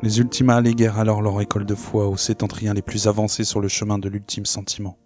Les 0.02 0.18
Ultimas 0.18 0.56
alléguèrent 0.56 0.98
alors 0.98 1.22
leur 1.22 1.40
école 1.40 1.64
de 1.64 1.74
foi 1.74 2.08
aux 2.08 2.16
sétentriens 2.18 2.74
les 2.74 2.82
plus 2.82 3.06
avancés 3.06 3.44
sur 3.44 3.60
le 3.60 3.68
chemin 3.68 3.98
de 3.98 4.10
l'ultime 4.10 4.44
sentiment. 4.44 4.98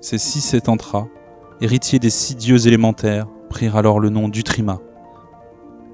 Ces 0.00 0.18
six 0.18 0.40
sétentras 0.40 1.08
héritiers 1.64 1.98
des 1.98 2.10
six 2.10 2.36
dieux 2.36 2.66
élémentaires, 2.66 3.26
prirent 3.48 3.76
alors 3.76 3.98
le 3.98 4.10
nom 4.10 4.28
d'Utrima. 4.28 4.80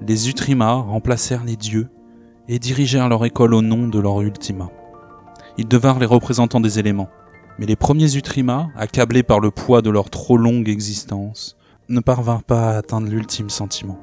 Les 0.05 0.27
Utrima 0.29 0.73
remplacèrent 0.73 1.45
les 1.45 1.55
dieux 1.55 1.87
et 2.49 2.59
dirigèrent 2.59 3.07
leur 3.07 3.23
école 3.23 3.53
au 3.53 3.61
nom 3.61 3.87
de 3.87 3.97
leur 3.97 4.19
Ultima. 4.19 4.69
Ils 5.57 5.69
devinrent 5.69 5.99
les 5.99 6.05
représentants 6.05 6.59
des 6.59 6.77
éléments, 6.77 7.07
mais 7.57 7.65
les 7.65 7.77
premiers 7.77 8.17
Utrima, 8.17 8.67
accablés 8.75 9.23
par 9.23 9.39
le 9.39 9.49
poids 9.49 9.81
de 9.81 9.89
leur 9.89 10.09
trop 10.09 10.35
longue 10.35 10.67
existence, 10.67 11.55
ne 11.87 12.01
parvinrent 12.01 12.43
pas 12.43 12.71
à 12.71 12.77
atteindre 12.77 13.07
l'ultime 13.07 13.49
sentiment. 13.49 13.97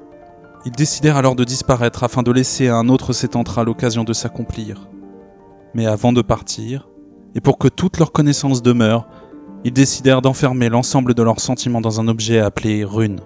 Ils 0.64 0.72
décidèrent 0.72 1.18
alors 1.18 1.34
de 1.34 1.44
disparaître 1.44 2.02
afin 2.02 2.22
de 2.22 2.32
laisser 2.32 2.68
à 2.68 2.76
un 2.76 2.88
autre 2.88 3.12
Sétentra 3.12 3.64
l'occasion 3.64 4.04
de 4.04 4.14
s'accomplir. 4.14 4.88
Mais 5.74 5.84
avant 5.84 6.14
de 6.14 6.22
partir, 6.22 6.88
et 7.34 7.42
pour 7.42 7.58
que 7.58 7.68
toute 7.68 7.98
leur 7.98 8.12
connaissance 8.12 8.62
demeure, 8.62 9.06
ils 9.64 9.72
décidèrent 9.72 10.22
d'enfermer 10.22 10.68
l'ensemble 10.68 11.14
de 11.14 11.22
leurs 11.22 11.40
sentiments 11.40 11.80
dans 11.80 12.00
un 12.00 12.08
objet 12.08 12.38
appelé 12.38 12.84
rune. 12.84 13.20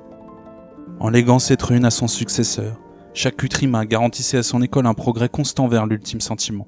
En 1.01 1.11
léguant 1.11 1.39
cette 1.39 1.63
rune 1.63 1.85
à 1.85 1.91
son 1.91 2.09
successeur, 2.09 2.81
chaque 3.15 3.43
Utrima 3.43 3.85
garantissait 3.85 4.39
à 4.39 4.43
son 4.43 4.63
école 4.63 4.87
un 4.87 4.95
progrès 4.95 5.29
constant 5.29 5.69
vers 5.69 5.87
l'ultime 5.87 6.21
sentiment. 6.21 6.67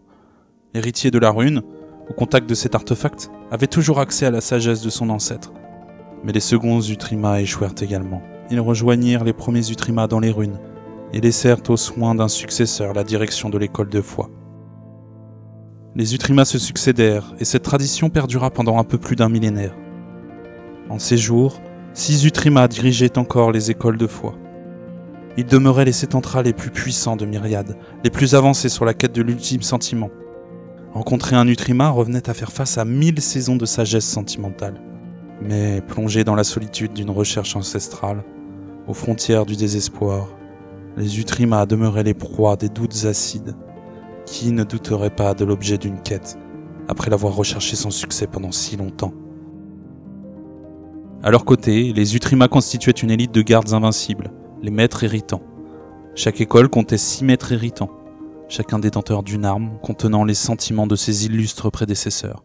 L'héritier 0.74 1.10
de 1.10 1.18
la 1.18 1.30
rune, 1.30 1.62
au 2.10 2.12
contact 2.12 2.48
de 2.48 2.54
cet 2.54 2.74
artefact, 2.74 3.30
avait 3.50 3.66
toujours 3.66 4.00
accès 4.00 4.26
à 4.26 4.30
la 4.30 4.42
sagesse 4.42 4.82
de 4.82 4.90
son 4.90 5.08
ancêtre. 5.08 5.52
Mais 6.22 6.32
les 6.32 6.40
seconds 6.40 6.80
Utrima 6.80 7.40
échouèrent 7.40 7.74
également. 7.80 8.22
Ils 8.50 8.60
rejoignirent 8.60 9.24
les 9.24 9.32
premiers 9.32 9.70
Utrima 9.70 10.06
dans 10.06 10.20
les 10.20 10.30
runes 10.30 10.58
et 11.14 11.20
laissèrent 11.20 11.62
aux 11.70 11.76
soins 11.76 12.14
d'un 12.14 12.28
successeur 12.28 12.92
la 12.92 13.04
direction 13.04 13.48
de 13.48 13.56
l'école 13.56 13.88
de 13.88 14.00
foi. 14.02 14.28
Les 15.96 16.12
Utrimas 16.12 16.44
se 16.44 16.58
succédèrent 16.58 17.32
et 17.38 17.44
cette 17.44 17.62
tradition 17.62 18.10
perdura 18.10 18.50
pendant 18.50 18.78
un 18.78 18.84
peu 18.84 18.98
plus 18.98 19.14
d'un 19.14 19.28
millénaire. 19.28 19.76
En 20.90 20.98
ces 20.98 21.16
jours, 21.16 21.60
six 21.92 22.24
Utrimas 22.24 22.66
dirigeaient 22.66 23.16
encore 23.16 23.52
les 23.52 23.70
écoles 23.70 23.96
de 23.96 24.08
foi. 24.08 24.34
Ils 25.36 25.46
demeuraient 25.46 25.84
les 25.84 25.92
sétentras 25.92 26.42
les 26.42 26.52
plus 26.52 26.70
puissants 26.70 27.14
de 27.14 27.26
Myriade, 27.26 27.76
les 28.02 28.10
plus 28.10 28.34
avancés 28.34 28.68
sur 28.68 28.84
la 28.84 28.92
quête 28.92 29.14
de 29.14 29.22
l'ultime 29.22 29.62
sentiment. 29.62 30.10
Rencontrer 30.92 31.36
un 31.36 31.46
Utrima 31.46 31.90
revenait 31.90 32.28
à 32.28 32.34
faire 32.34 32.50
face 32.50 32.76
à 32.76 32.84
mille 32.84 33.20
saisons 33.20 33.56
de 33.56 33.64
sagesse 33.64 34.04
sentimentale. 34.04 34.80
Mais 35.40 35.80
plongés 35.80 36.24
dans 36.24 36.34
la 36.34 36.44
solitude 36.44 36.92
d'une 36.92 37.10
recherche 37.10 37.54
ancestrale, 37.54 38.24
aux 38.88 38.94
frontières 38.94 39.46
du 39.46 39.54
désespoir, 39.54 40.26
les 40.96 41.20
Utrimas 41.20 41.66
demeuraient 41.66 42.02
les 42.02 42.14
proies 42.14 42.56
des 42.56 42.68
doutes 42.68 43.04
acides 43.04 43.54
qui 44.26 44.52
ne 44.52 44.64
douterait 44.64 45.10
pas 45.10 45.34
de 45.34 45.44
l'objet 45.44 45.78
d'une 45.78 46.00
quête, 46.00 46.38
après 46.88 47.10
l'avoir 47.10 47.34
recherché 47.34 47.76
sans 47.76 47.90
succès 47.90 48.26
pendant 48.26 48.52
si 48.52 48.76
longtemps? 48.76 49.12
À 51.22 51.30
leur 51.30 51.44
côté, 51.44 51.92
les 51.92 52.16
Utrima 52.16 52.48
constituaient 52.48 52.92
une 52.92 53.10
élite 53.10 53.32
de 53.32 53.42
gardes 53.42 53.72
invincibles, 53.72 54.30
les 54.62 54.70
maîtres 54.70 55.04
héritants. 55.04 55.42
Chaque 56.14 56.40
école 56.40 56.68
comptait 56.68 56.98
six 56.98 57.24
maîtres 57.24 57.52
héritants, 57.52 57.90
chacun 58.48 58.78
détenteur 58.78 59.22
d'une 59.22 59.44
arme 59.44 59.78
contenant 59.82 60.24
les 60.24 60.34
sentiments 60.34 60.86
de 60.86 60.96
ses 60.96 61.26
illustres 61.26 61.70
prédécesseurs. 61.70 62.44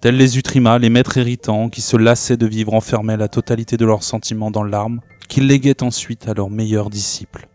Tels 0.00 0.16
les 0.16 0.38
Utrima, 0.38 0.78
les 0.78 0.90
maîtres 0.90 1.18
héritants, 1.18 1.68
qui 1.68 1.80
se 1.80 1.96
lassaient 1.96 2.36
de 2.36 2.46
vivre 2.46 2.74
enfermés 2.74 3.16
la 3.16 3.28
totalité 3.28 3.76
de 3.76 3.86
leurs 3.86 4.02
sentiments 4.02 4.50
dans 4.50 4.64
l'arme, 4.64 5.00
qu'ils 5.28 5.46
léguaient 5.46 5.82
ensuite 5.82 6.28
à 6.28 6.34
leurs 6.34 6.50
meilleurs 6.50 6.90
disciples. 6.90 7.48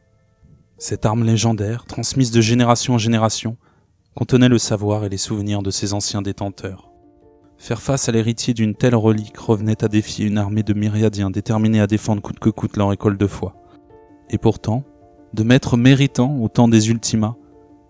Cette 0.84 1.06
arme 1.06 1.24
légendaire, 1.24 1.86
transmise 1.86 2.32
de 2.32 2.42
génération 2.42 2.96
en 2.96 2.98
génération, 2.98 3.56
contenait 4.16 4.50
le 4.50 4.58
savoir 4.58 5.06
et 5.06 5.10
les 5.10 5.18
souvenirs 5.18 5.62
de 5.62 5.70
ses 5.70 5.94
anciens 5.94 6.24
détenteurs. 6.24 6.92
Faire 7.60 7.84
face 7.84 8.10
à 8.10 8.12
l'héritier 8.12 8.56
d'une 8.56 8.74
telle 8.74 8.96
relique 8.96 9.38
revenait 9.38 9.84
à 9.84 9.88
défier 9.88 10.26
une 10.26 10.40
armée 10.40 10.64
de 10.64 10.74
myriadiens 10.74 11.30
déterminés 11.30 11.82
à 11.82 11.86
défendre 11.86 12.24
coûte 12.24 12.40
que 12.40 12.50
coûte 12.50 12.78
leur 12.78 12.92
école 12.92 13.20
de 13.20 13.28
foi. 13.28 13.54
Et 14.32 14.40
pourtant, 14.40 14.84
de 15.36 15.44
maîtres 15.44 15.78
méritants 15.78 16.36
au 16.40 16.48
temps 16.48 16.68
des 16.68 16.90
Ultimas, 16.90 17.36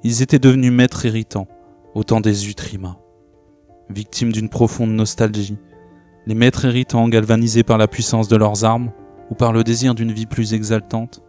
ils 0.04 0.22
étaient 0.22 0.38
devenus 0.38 0.74
maîtres 0.74 1.06
héritants 1.06 1.48
au 1.96 2.04
temps 2.04 2.20
des 2.20 2.50
Utrimas. 2.50 2.98
Victimes 3.90 4.34
d'une 4.34 4.50
profonde 4.50 4.92
nostalgie, 4.92 5.58
les 6.28 6.36
maîtres 6.36 6.66
héritants, 6.66 7.08
galvanisés 7.08 7.64
par 7.64 7.78
la 7.78 7.88
puissance 7.88 8.28
de 8.28 8.36
leurs 8.36 8.66
armes 8.66 8.92
ou 9.30 9.36
par 9.36 9.54
le 9.54 9.64
désir 9.64 9.96
d'une 9.96 10.12
vie 10.12 10.26
plus 10.26 10.54
exaltante, 10.54 11.24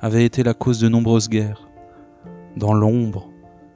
avaient 0.00 0.24
été 0.24 0.42
la 0.42 0.54
cause 0.54 0.78
de 0.78 0.88
nombreuses 0.88 1.28
guerres. 1.28 1.68
Dans 2.56 2.74
l'ombre, 2.74 3.28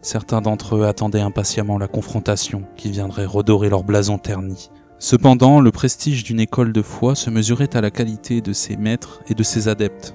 certains 0.03 0.41
d'entre 0.41 0.77
eux 0.77 0.87
attendaient 0.87 1.21
impatiemment 1.21 1.79
la 1.79 1.89
confrontation 1.89 2.65
qui 2.77 2.91
viendrait 2.91 3.27
redorer 3.27 3.69
leur 3.69 3.85
blason 3.85 4.19
terni. 4.19 4.71
Cependant, 4.99 5.61
le 5.61 5.71
prestige 5.71 6.25
d'une 6.25 6.41
école 6.41 6.73
de 6.73 6.83
foi 6.83 7.15
se 7.15 7.31
mesurait 7.31 7.75
à 7.77 7.81
la 7.81 7.91
qualité 7.91 8.41
de 8.41 8.53
ses 8.53 8.77
maîtres 8.77 9.23
et 9.29 9.35
de 9.35 9.43
ses 9.43 9.69
adeptes. 9.69 10.15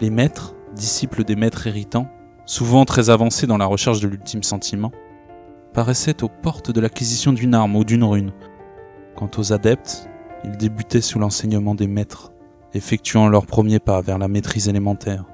Les 0.00 0.10
maîtres, 0.10 0.54
disciples 0.74 1.24
des 1.24 1.36
maîtres 1.36 1.66
héritants, 1.66 2.08
souvent 2.44 2.84
très 2.84 3.10
avancés 3.10 3.46
dans 3.46 3.58
la 3.58 3.66
recherche 3.66 4.00
de 4.00 4.08
l'ultime 4.08 4.42
sentiment, 4.42 4.92
paraissaient 5.72 6.24
aux 6.24 6.28
portes 6.28 6.70
de 6.70 6.80
l'acquisition 6.80 7.32
d'une 7.32 7.54
arme 7.54 7.76
ou 7.76 7.84
d'une 7.84 8.04
rune, 8.04 8.32
Quant 9.18 9.30
aux 9.36 9.52
adeptes, 9.52 10.08
ils 10.44 10.56
débutaient 10.56 11.00
sous 11.00 11.18
l'enseignement 11.18 11.74
des 11.74 11.88
maîtres, 11.88 12.30
effectuant 12.74 13.28
leurs 13.28 13.46
premiers 13.46 13.78
pas 13.78 14.00
vers 14.00 14.18
la 14.18 14.28
maîtrise 14.28 14.68
élémentaire. 14.68 15.24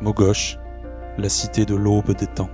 Mogosh, 0.00 0.58
la 1.18 1.28
cité 1.28 1.66
de 1.66 1.74
l'aube 1.74 2.16
des 2.16 2.26
temps. 2.26 2.48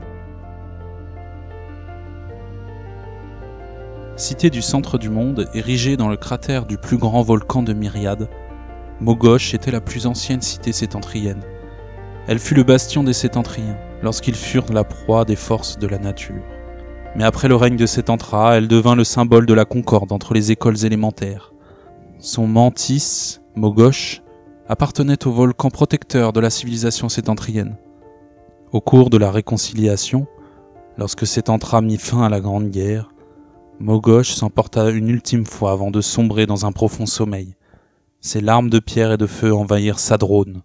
Cité 4.17 4.49
du 4.51 4.63
centre 4.63 4.99
du 4.99 5.11
monde, 5.11 5.49
érigée 5.55 5.97
dans 5.97 6.09
le 6.09 6.17
cratère 6.17 6.67
du 6.67 6.79
plus 6.79 6.97
grand 6.97 7.23
volcan 7.23 7.63
de 7.63 7.73
Myriade, 7.73 8.29
Mogosh 9.01 9.53
était 9.53 9.71
la 9.71 9.83
plus 9.83 10.07
ancienne 10.07 10.41
cité 10.41 10.73
sétentrienne. 10.73 11.43
Elle 12.27 12.39
fut 12.39 12.55
le 12.55 12.63
bastion 12.63 13.05
des 13.05 13.13
sétentriens, 13.13 13.77
lorsqu'ils 14.03 14.35
furent 14.35 14.73
la 14.73 14.85
proie 14.85 15.27
des 15.27 15.37
forces 15.37 15.79
de 15.79 15.87
la 15.87 15.99
nature. 15.99 16.43
Mais 17.15 17.25
après 17.25 17.49
le 17.49 17.57
règne 17.57 17.77
de 17.77 17.87
Sétentra, 17.87 18.57
elle 18.57 18.69
devint 18.69 18.95
le 18.95 19.05
symbole 19.05 19.47
de 19.47 19.55
la 19.55 19.65
concorde 19.65 20.13
entre 20.13 20.35
les 20.35 20.51
écoles 20.51 20.85
élémentaires. 20.85 21.53
Son 22.19 22.47
mantis, 22.47 23.39
Mogosh, 23.55 24.23
appartenait 24.69 25.27
au 25.27 25.33
volcan 25.33 25.71
protecteur 25.71 26.33
de 26.33 26.41
la 26.41 26.51
civilisation 26.51 27.09
sétentrienne. 27.09 27.77
Au 28.73 28.81
cours 28.81 29.09
de 29.09 29.17
la 29.17 29.31
réconciliation, 29.31 30.27
lorsque 30.99 31.27
Sétentra 31.27 31.81
mit 31.81 31.97
fin 31.97 32.23
à 32.23 32.29
la 32.29 32.41
Grande 32.41 32.71
Guerre, 32.71 33.11
Mogosh 33.79 34.33
s'emporta 34.33 34.89
une 34.89 35.11
ultime 35.11 35.45
fois 35.45 35.73
avant 35.73 35.91
de 35.91 36.01
sombrer 36.01 36.47
dans 36.47 36.65
un 36.65 36.73
profond 36.73 37.05
sommeil. 37.05 37.57
Ses 38.23 38.41
larmes 38.41 38.71
de 38.71 38.79
pierre 38.79 39.13
et 39.13 39.19
de 39.19 39.27
feu 39.27 39.55
envahirent 39.55 39.99
Sadrone, 39.99 40.63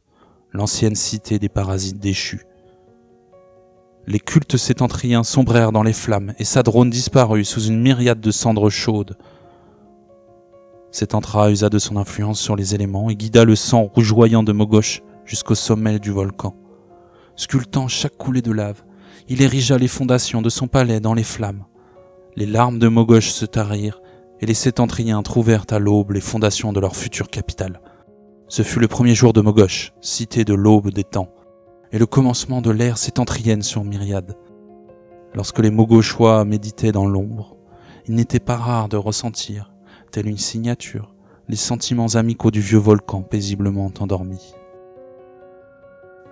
l'ancienne 0.53 0.95
cité 0.95 1.37
des 1.37 1.49
parasites 1.49 1.99
déchus. 1.99 2.45
Les 4.07 4.19
cultes 4.19 4.55
sétentriens 4.55 5.23
sombrèrent 5.23 5.73
dans 5.73 5.83
les 5.83 5.93
flammes 5.93 6.33
et 6.39 6.45
Sadrone 6.45 6.89
disparut 6.89 7.43
sous 7.43 7.65
une 7.65 7.81
myriade 7.81 8.21
de 8.21 8.31
cendres 8.31 8.69
chaudes. 8.69 9.17
Sétentra 10.89 11.51
usa 11.51 11.69
de 11.69 11.79
son 11.79 11.97
influence 11.97 12.39
sur 12.39 12.55
les 12.55 12.75
éléments 12.75 13.09
et 13.09 13.15
guida 13.15 13.43
le 13.43 13.57
sang 13.57 13.83
rougeoyant 13.93 14.41
de 14.41 14.53
Mogosh 14.53 15.01
jusqu'au 15.25 15.55
sommet 15.55 15.99
du 15.99 16.11
volcan. 16.11 16.55
Sculptant 17.35 17.89
chaque 17.89 18.17
coulée 18.17 18.41
de 18.41 18.53
lave, 18.53 18.83
il 19.27 19.41
érigea 19.41 19.77
les 19.77 19.87
fondations 19.89 20.41
de 20.41 20.49
son 20.49 20.67
palais 20.67 21.01
dans 21.01 21.13
les 21.13 21.23
flammes. 21.23 21.65
Les 22.35 22.45
larmes 22.45 22.79
de 22.79 22.87
Mogosh 22.87 23.31
se 23.31 23.45
tarirent, 23.45 24.01
et 24.39 24.45
les 24.45 24.53
Sétentriens 24.53 25.21
trouvèrent 25.21 25.65
à 25.69 25.79
l'aube 25.79 26.11
les 26.11 26.21
fondations 26.21 26.71
de 26.71 26.79
leur 26.79 26.95
future 26.95 27.29
capitale. 27.29 27.81
Ce 28.47 28.63
fut 28.63 28.79
le 28.79 28.87
premier 28.87 29.15
jour 29.15 29.33
de 29.33 29.41
Mogosh, 29.41 29.93
cité 30.01 30.45
de 30.45 30.53
l'aube 30.53 30.91
des 30.91 31.03
temps, 31.03 31.33
et 31.91 31.99
le 31.99 32.05
commencement 32.05 32.61
de 32.61 32.71
l'ère 32.71 32.97
sétentrienne 32.97 33.61
sur 33.61 33.83
Myriade. 33.83 34.35
Lorsque 35.33 35.59
les 35.59 35.71
Mogoshois 35.71 36.45
méditaient 36.45 36.91
dans 36.91 37.05
l'ombre, 37.05 37.57
il 38.07 38.15
n'était 38.15 38.39
pas 38.39 38.57
rare 38.57 38.89
de 38.89 38.97
ressentir, 38.97 39.73
telle 40.11 40.27
une 40.27 40.37
signature, 40.37 41.13
les 41.49 41.57
sentiments 41.57 42.15
amicaux 42.15 42.51
du 42.51 42.61
vieux 42.61 42.79
volcan 42.79 43.23
paisiblement 43.23 43.91
endormi. 43.99 44.53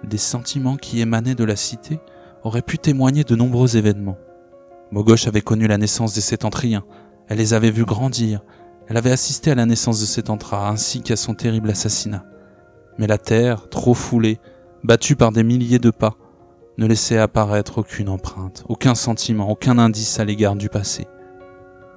Des 0.04 0.18
sentiments 0.18 0.78
qui 0.78 1.02
émanaient 1.02 1.36
de 1.36 1.44
la 1.44 1.58
cité 1.58 2.00
auraient 2.44 2.62
pu 2.62 2.78
témoigner 2.78 3.26
de 3.26 3.36
nombreux 3.36 3.76
événements. 3.76 4.18
Mogosh 4.92 5.28
avait 5.28 5.42
connu 5.42 5.68
la 5.68 5.78
naissance 5.78 6.14
des 6.14 6.22
Sétentriens, 6.22 6.84
elle 7.28 7.38
les 7.38 7.54
avait 7.54 7.70
vus 7.70 7.86
grandir, 7.86 8.42
elle 8.88 8.98
avait 8.98 9.12
assisté 9.12 9.52
à 9.52 9.56
la 9.56 9.68
naissance 9.68 10.02
de 10.02 10.06
Sétentra 10.06 10.68
ainsi 10.68 11.02
qu'à 11.02 11.16
son 11.16 11.36
terrible 11.36 11.70
assassinat. 11.70 12.26
Mais 12.98 13.06
la 13.06 13.20
terre, 13.20 13.70
trop 13.70 13.94
foulée, 13.94 14.40
battue 14.84 15.16
par 15.16 15.32
des 15.32 15.44
milliers 15.44 15.78
de 15.78 15.92
pas, 15.92 16.16
ne 16.80 16.88
laissait 16.88 17.20
apparaître 17.20 17.80
aucune 17.80 18.10
empreinte, 18.10 18.64
aucun 18.68 18.96
sentiment, 18.96 19.50
aucun 19.50 19.78
indice 19.78 20.20
à 20.20 20.26
l'égard 20.26 20.56
du 20.56 20.70
passé. 20.70 21.06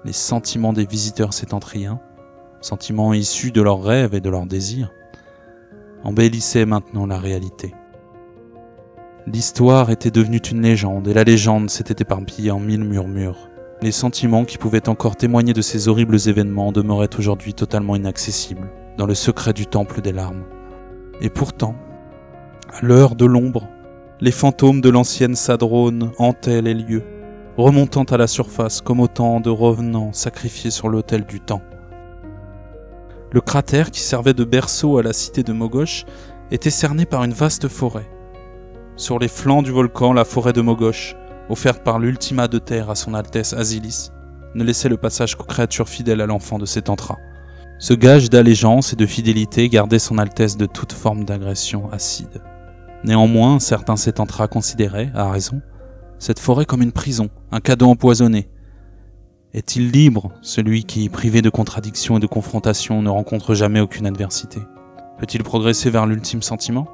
Les 0.05 0.12
sentiments 0.12 0.72
des 0.74 0.84
visiteurs 0.84 1.32
sétentriens, 1.32 2.01
sentiments 2.61 3.14
issus 3.14 3.53
de 3.53 3.62
leurs 3.62 3.82
rêves 3.82 4.14
et 4.14 4.20
de 4.20 4.28
leurs 4.28 4.47
désirs, 4.47 4.93
embellissaient 6.05 6.66
maintenant 6.66 7.07
la 7.07 7.18
réalité. 7.18 7.74
L'histoire 9.29 9.91
était 9.91 10.11
devenue 10.11 10.39
une 10.39 10.62
légende 10.62 11.07
et 11.07 11.14
la 11.14 11.23
légende 11.23 11.70
s'était 11.70 12.03
éparpillée 12.03 12.51
en 12.51 12.59
mille 12.59 12.83
murmures. 12.83 13.49
Les 13.81 13.93
sentiments 13.93 14.45
qui 14.45 14.59
pouvaient 14.59 14.89
encore 14.89 15.14
témoigner 15.14 15.53
de 15.53 15.62
ces 15.62 15.87
horribles 15.87 16.18
événements 16.27 16.73
demeuraient 16.73 17.16
aujourd'hui 17.16 17.55
totalement 17.55 17.95
inaccessibles, 17.95 18.68
dans 18.99 19.07
le 19.07 19.14
secret 19.14 19.53
du 19.53 19.66
temple 19.66 20.01
des 20.01 20.11
larmes. 20.11 20.43
Et 21.20 21.31
pourtant, 21.31 21.77
à 22.73 22.85
l'heure 22.85 23.14
de 23.14 23.25
l'ombre, 23.25 23.68
les 24.20 24.33
fantômes 24.33 24.81
de 24.81 24.91
l'ancienne 24.91 25.37
Sadrone 25.37 26.11
hantaient 26.18 26.62
les 26.62 26.75
lieux, 26.75 27.05
remontant 27.57 28.05
à 28.05 28.16
la 28.16 28.27
surface 28.27 28.81
comme 28.81 28.99
autant 28.99 29.39
de 29.39 29.51
revenants 29.51 30.12
sacrifiés 30.12 30.73
sur 30.73 30.89
l'autel 30.89 31.27
du 31.27 31.39
temps. 31.39 31.62
Le 33.31 33.41
cratère 33.41 33.93
qui 33.93 34.01
servait 34.01 34.35
de 34.35 34.45
berceau 34.45 34.99
à 34.99 35.05
la 35.05 35.12
cité 35.12 35.45
de 35.45 35.53
Mogosh 35.53 36.07
était 36.51 36.70
cerné 36.70 37.07
par 37.07 37.23
une 37.23 37.33
vaste 37.33 37.68
forêt, 37.68 38.09
sur 38.97 39.18
les 39.18 39.28
flancs 39.28 39.62
du 39.62 39.70
volcan, 39.70 40.12
la 40.12 40.24
forêt 40.24 40.53
de 40.53 40.61
Mogosh, 40.61 41.16
offerte 41.49 41.82
par 41.82 41.99
l'ultima 41.99 42.49
de 42.49 42.59
terre 42.59 42.90
à 42.90 42.95
son 42.95 43.14
Altesse 43.14 43.53
Asilis, 43.53 44.11
ne 44.55 44.64
laissait 44.64 44.88
le 44.88 44.97
passage 44.97 45.34
qu'aux 45.34 45.45
créatures 45.45 45.88
fidèles 45.88 46.20
à 46.20 46.26
l'enfant 46.26 46.59
de 46.59 46.66
Sétentra. 46.66 47.16
Ce 47.78 47.95
gage 47.95 48.30
d'allégeance 48.30 48.93
et 48.93 48.97
de 48.97 49.07
fidélité 49.07 49.68
gardait 49.68 49.99
son 49.99 50.18
Altesse 50.18 50.57
de 50.57 50.66
toute 50.66 50.93
forme 50.93 51.24
d'agression 51.24 51.90
acide. 51.90 52.43
Néanmoins, 53.05 53.59
certains 53.59 53.97
Sétentra 53.97 54.47
considéraient, 54.47 55.11
à 55.14 55.30
raison, 55.30 55.61
cette 56.18 56.38
forêt 56.38 56.66
comme 56.66 56.82
une 56.82 56.93
prison, 56.93 57.28
un 57.51 57.61
cadeau 57.61 57.88
empoisonné. 57.88 58.49
Est-il 59.55 59.90
libre, 59.90 60.32
celui 60.40 60.84
qui, 60.84 61.09
privé 61.09 61.43
de 61.43 61.51
contradictions 61.51 62.18
et 62.18 62.20
de 62.20 62.26
confrontations, 62.26 63.03
ne 63.03 63.11
rencontre 63.11 63.55
jamais 63.55 63.80
aucune 63.80 64.07
adversité? 64.07 64.61
Peut-il 65.18 65.43
progresser 65.43 65.90
vers 65.90 66.07
l'ultime 66.07 66.43
sentiment? 66.43 66.86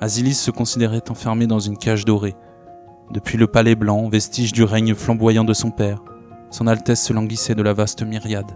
Asilis 0.00 0.34
se 0.34 0.50
considérait 0.50 1.10
enfermé 1.10 1.46
dans 1.46 1.60
une 1.60 1.78
cage 1.78 2.04
dorée. 2.04 2.36
Depuis 3.10 3.38
le 3.38 3.46
palais 3.46 3.74
blanc, 3.74 4.08
vestige 4.08 4.52
du 4.52 4.64
règne 4.64 4.94
flamboyant 4.94 5.44
de 5.44 5.52
son 5.52 5.70
père, 5.70 6.02
son 6.50 6.66
Altesse 6.66 7.02
se 7.02 7.12
languissait 7.12 7.54
de 7.54 7.62
la 7.62 7.72
vaste 7.72 8.02
myriade. 8.02 8.52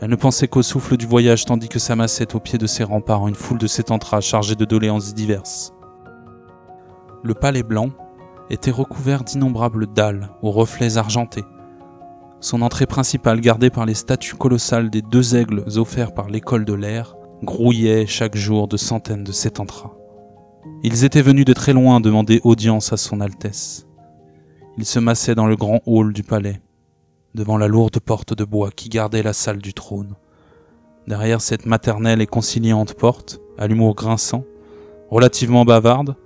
Elle 0.00 0.10
ne 0.10 0.16
pensait 0.16 0.48
qu'au 0.48 0.62
souffle 0.62 0.96
du 0.96 1.06
voyage 1.06 1.44
tandis 1.44 1.68
que 1.68 1.78
s'amassait 1.78 2.34
au 2.34 2.40
pied 2.40 2.58
de 2.58 2.66
ses 2.66 2.84
remparts 2.84 3.28
une 3.28 3.34
foule 3.34 3.58
de 3.58 3.66
sétentras 3.66 4.20
chargés 4.20 4.54
de 4.54 4.64
doléances 4.64 5.14
diverses. 5.14 5.72
Le 7.22 7.34
palais 7.34 7.62
blanc 7.62 7.90
était 8.48 8.70
recouvert 8.70 9.24
d'innombrables 9.24 9.86
dalles 9.86 10.30
aux 10.42 10.50
reflets 10.50 10.96
argentés. 10.96 11.44
Son 12.40 12.62
entrée 12.62 12.86
principale, 12.86 13.40
gardée 13.40 13.68
par 13.68 13.84
les 13.84 13.94
statues 13.94 14.36
colossales 14.36 14.88
des 14.88 15.02
deux 15.02 15.36
aigles 15.36 15.64
offerts 15.76 16.14
par 16.14 16.30
l'école 16.30 16.64
de 16.64 16.72
l'air, 16.72 17.16
grouillait 17.42 18.06
chaque 18.06 18.36
jour 18.36 18.66
de 18.66 18.78
centaines 18.78 19.24
de 19.24 19.32
sétentras. 19.32 19.92
Ils 20.82 21.04
étaient 21.04 21.22
venus 21.22 21.44
de 21.44 21.52
très 21.52 21.72
loin 21.72 22.00
demander 22.00 22.40
audience 22.44 22.92
à 22.92 22.96
son 22.96 23.20
Altesse. 23.20 23.86
Ils 24.78 24.84
se 24.84 24.98
massaient 24.98 25.34
dans 25.34 25.46
le 25.46 25.56
grand 25.56 25.80
hall 25.86 26.12
du 26.12 26.22
palais, 26.22 26.60
devant 27.34 27.58
la 27.58 27.68
lourde 27.68 27.98
porte 28.00 28.34
de 28.34 28.44
bois 28.44 28.70
qui 28.70 28.88
gardait 28.88 29.22
la 29.22 29.32
salle 29.32 29.58
du 29.58 29.74
trône. 29.74 30.14
Derrière 31.06 31.40
cette 31.40 31.66
maternelle 31.66 32.20
et 32.20 32.26
conciliante 32.26 32.94
porte, 32.94 33.40
à 33.58 33.66
l'humour 33.66 33.94
grinçant, 33.94 34.44
relativement 35.10 35.64
bavarde, 35.64 36.16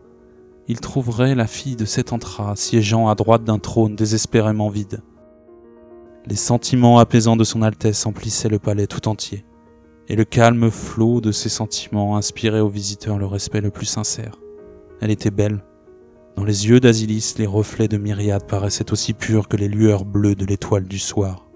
il 0.68 0.80
trouverait 0.80 1.34
la 1.34 1.46
fille 1.46 1.76
de 1.76 1.84
Sétantra 1.84 2.56
siégeant 2.56 3.08
à 3.08 3.14
droite 3.14 3.44
d'un 3.44 3.58
trône 3.58 3.96
désespérément 3.96 4.68
vide. 4.68 5.02
Les 6.26 6.36
sentiments 6.36 6.98
apaisants 6.98 7.36
de 7.36 7.44
son 7.44 7.62
Altesse 7.62 8.06
emplissaient 8.06 8.48
le 8.48 8.58
palais 8.58 8.86
tout 8.86 9.08
entier, 9.08 9.44
et 10.08 10.16
le 10.16 10.24
calme 10.24 10.70
flot 10.70 11.20
de 11.20 11.32
ces 11.32 11.48
sentiments 11.48 12.16
inspirait 12.16 12.60
aux 12.60 12.68
visiteurs 12.68 13.18
le 13.18 13.26
respect 13.26 13.60
le 13.60 13.70
plus 13.70 13.86
sincère. 13.86 14.38
Elle 15.00 15.10
était 15.10 15.30
belle. 15.30 15.64
Dans 16.36 16.44
les 16.44 16.68
yeux 16.68 16.80
d'Asilis, 16.80 17.34
les 17.38 17.46
reflets 17.46 17.88
de 17.88 17.96
Myriade 17.96 18.46
paraissaient 18.46 18.92
aussi 18.92 19.14
purs 19.14 19.48
que 19.48 19.56
les 19.56 19.68
lueurs 19.68 20.04
bleues 20.04 20.34
de 20.34 20.44
l'étoile 20.44 20.84
du 20.84 20.98
soir. 20.98 21.46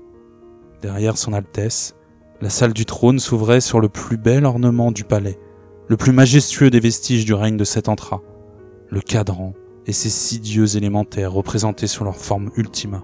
Derrière 0.82 1.18
son 1.18 1.32
Altesse, 1.32 1.94
la 2.40 2.50
salle 2.50 2.72
du 2.72 2.84
trône 2.84 3.18
s'ouvrait 3.18 3.60
sur 3.60 3.80
le 3.80 3.88
plus 3.88 4.16
bel 4.16 4.44
ornement 4.44 4.92
du 4.92 5.04
palais, 5.04 5.38
le 5.88 5.96
plus 5.96 6.12
majestueux 6.12 6.70
des 6.70 6.80
vestiges 6.80 7.24
du 7.24 7.34
règne 7.34 7.56
de 7.56 7.64
Setantra, 7.64 8.22
le 8.88 9.00
cadran 9.00 9.54
et 9.86 9.92
ses 9.92 10.10
six 10.10 10.38
dieux 10.38 10.76
élémentaires 10.76 11.32
représentés 11.32 11.86
sur 11.86 12.04
leur 12.04 12.16
forme 12.16 12.50
ultima. 12.56 13.02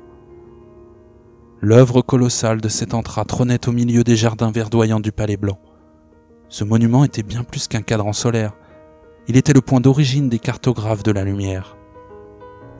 L'œuvre 1.66 2.02
colossale 2.02 2.60
de 2.60 2.68
Setantra 2.68 3.24
trônait 3.24 3.66
au 3.66 3.72
milieu 3.72 4.04
des 4.04 4.16
jardins 4.16 4.50
verdoyants 4.50 5.00
du 5.00 5.12
palais 5.12 5.38
blanc. 5.38 5.58
Ce 6.50 6.62
monument 6.62 7.04
était 7.04 7.22
bien 7.22 7.42
plus 7.42 7.68
qu'un 7.68 7.80
cadran 7.80 8.12
solaire. 8.12 8.52
Il 9.28 9.38
était 9.38 9.54
le 9.54 9.62
point 9.62 9.80
d'origine 9.80 10.28
des 10.28 10.38
cartographes 10.38 11.02
de 11.02 11.10
la 11.10 11.24
lumière. 11.24 11.78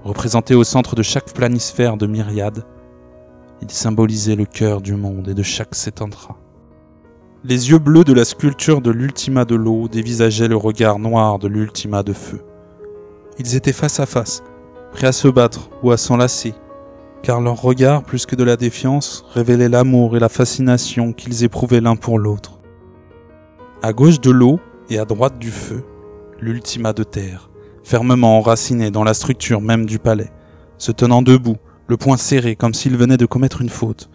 Représenté 0.02 0.54
au 0.54 0.64
centre 0.64 0.96
de 0.96 1.02
chaque 1.02 1.32
planisphère 1.32 1.96
de 1.96 2.06
myriades, 2.06 2.66
il 3.62 3.70
symbolisait 3.70 4.36
le 4.36 4.44
cœur 4.44 4.82
du 4.82 4.96
monde 4.96 5.28
et 5.28 5.34
de 5.34 5.42
chaque 5.42 5.74
Setantra. 5.74 6.36
Les 7.42 7.70
yeux 7.70 7.78
bleus 7.78 8.04
de 8.04 8.12
la 8.12 8.26
sculpture 8.26 8.82
de 8.82 8.90
l'Ultima 8.90 9.46
de 9.46 9.54
l'eau 9.54 9.88
dévisageaient 9.88 10.46
le 10.46 10.58
regard 10.58 10.98
noir 10.98 11.38
de 11.38 11.48
l'Ultima 11.48 12.02
de 12.02 12.12
feu. 12.12 12.42
Ils 13.38 13.56
étaient 13.56 13.72
face 13.72 13.98
à 13.98 14.04
face, 14.04 14.42
prêts 14.92 15.06
à 15.06 15.12
se 15.12 15.28
battre 15.28 15.70
ou 15.82 15.90
à 15.90 15.96
s'enlacer, 15.96 16.52
car 17.24 17.40
leur 17.40 17.60
regard, 17.60 18.04
plus 18.04 18.26
que 18.26 18.36
de 18.36 18.44
la 18.44 18.56
défiance, 18.56 19.24
révélait 19.32 19.70
l'amour 19.70 20.14
et 20.14 20.20
la 20.20 20.28
fascination 20.28 21.14
qu'ils 21.14 21.42
éprouvaient 21.42 21.80
l'un 21.80 21.96
pour 21.96 22.18
l'autre. 22.18 22.60
À 23.82 23.94
gauche 23.94 24.20
de 24.20 24.30
l'eau 24.30 24.60
et 24.90 24.98
à 24.98 25.06
droite 25.06 25.38
du 25.38 25.50
feu, 25.50 25.82
l'Ultima 26.38 26.92
de 26.92 27.02
terre, 27.02 27.48
fermement 27.82 28.36
enraciné 28.38 28.90
dans 28.90 29.04
la 29.04 29.14
structure 29.14 29.62
même 29.62 29.86
du 29.86 29.98
palais, 29.98 30.30
se 30.76 30.92
tenant 30.92 31.22
debout, 31.22 31.56
le 31.86 31.96
poing 31.96 32.18
serré 32.18 32.56
comme 32.56 32.74
s'il 32.74 32.94
venait 32.94 33.16
de 33.16 33.26
commettre 33.26 33.62
une 33.62 33.70
faute. 33.70 34.10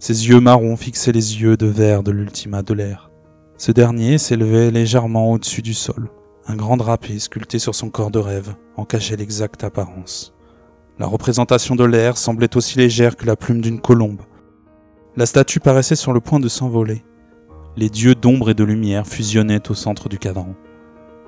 Ses 0.00 0.28
yeux 0.28 0.40
marrons 0.40 0.76
fixaient 0.76 1.12
les 1.12 1.40
yeux 1.40 1.56
de 1.56 1.66
verre 1.66 2.02
de 2.02 2.10
l'Ultima 2.10 2.62
de 2.62 2.74
l'air. 2.74 3.12
Ce 3.56 3.70
dernier 3.70 4.18
s'élevait 4.18 4.72
légèrement 4.72 5.30
au-dessus 5.30 5.62
du 5.62 5.74
sol. 5.74 6.10
Un 6.48 6.56
grand 6.56 6.76
drapé 6.76 7.20
sculpté 7.20 7.60
sur 7.60 7.76
son 7.76 7.88
corps 7.88 8.10
de 8.10 8.18
rêve 8.18 8.56
en 8.76 8.84
cachait 8.84 9.16
l'exacte 9.16 9.62
apparence. 9.62 10.34
La 11.02 11.08
représentation 11.08 11.74
de 11.74 11.82
l'air 11.82 12.16
semblait 12.16 12.56
aussi 12.56 12.78
légère 12.78 13.16
que 13.16 13.26
la 13.26 13.34
plume 13.34 13.60
d'une 13.60 13.80
colombe. 13.80 14.20
La 15.16 15.26
statue 15.26 15.58
paraissait 15.58 15.96
sur 15.96 16.12
le 16.12 16.20
point 16.20 16.38
de 16.38 16.46
s'envoler. 16.46 17.02
Les 17.76 17.88
dieux 17.88 18.14
d'ombre 18.14 18.50
et 18.50 18.54
de 18.54 18.62
lumière 18.62 19.04
fusionnaient 19.04 19.68
au 19.68 19.74
centre 19.74 20.08
du 20.08 20.20
cadran, 20.20 20.54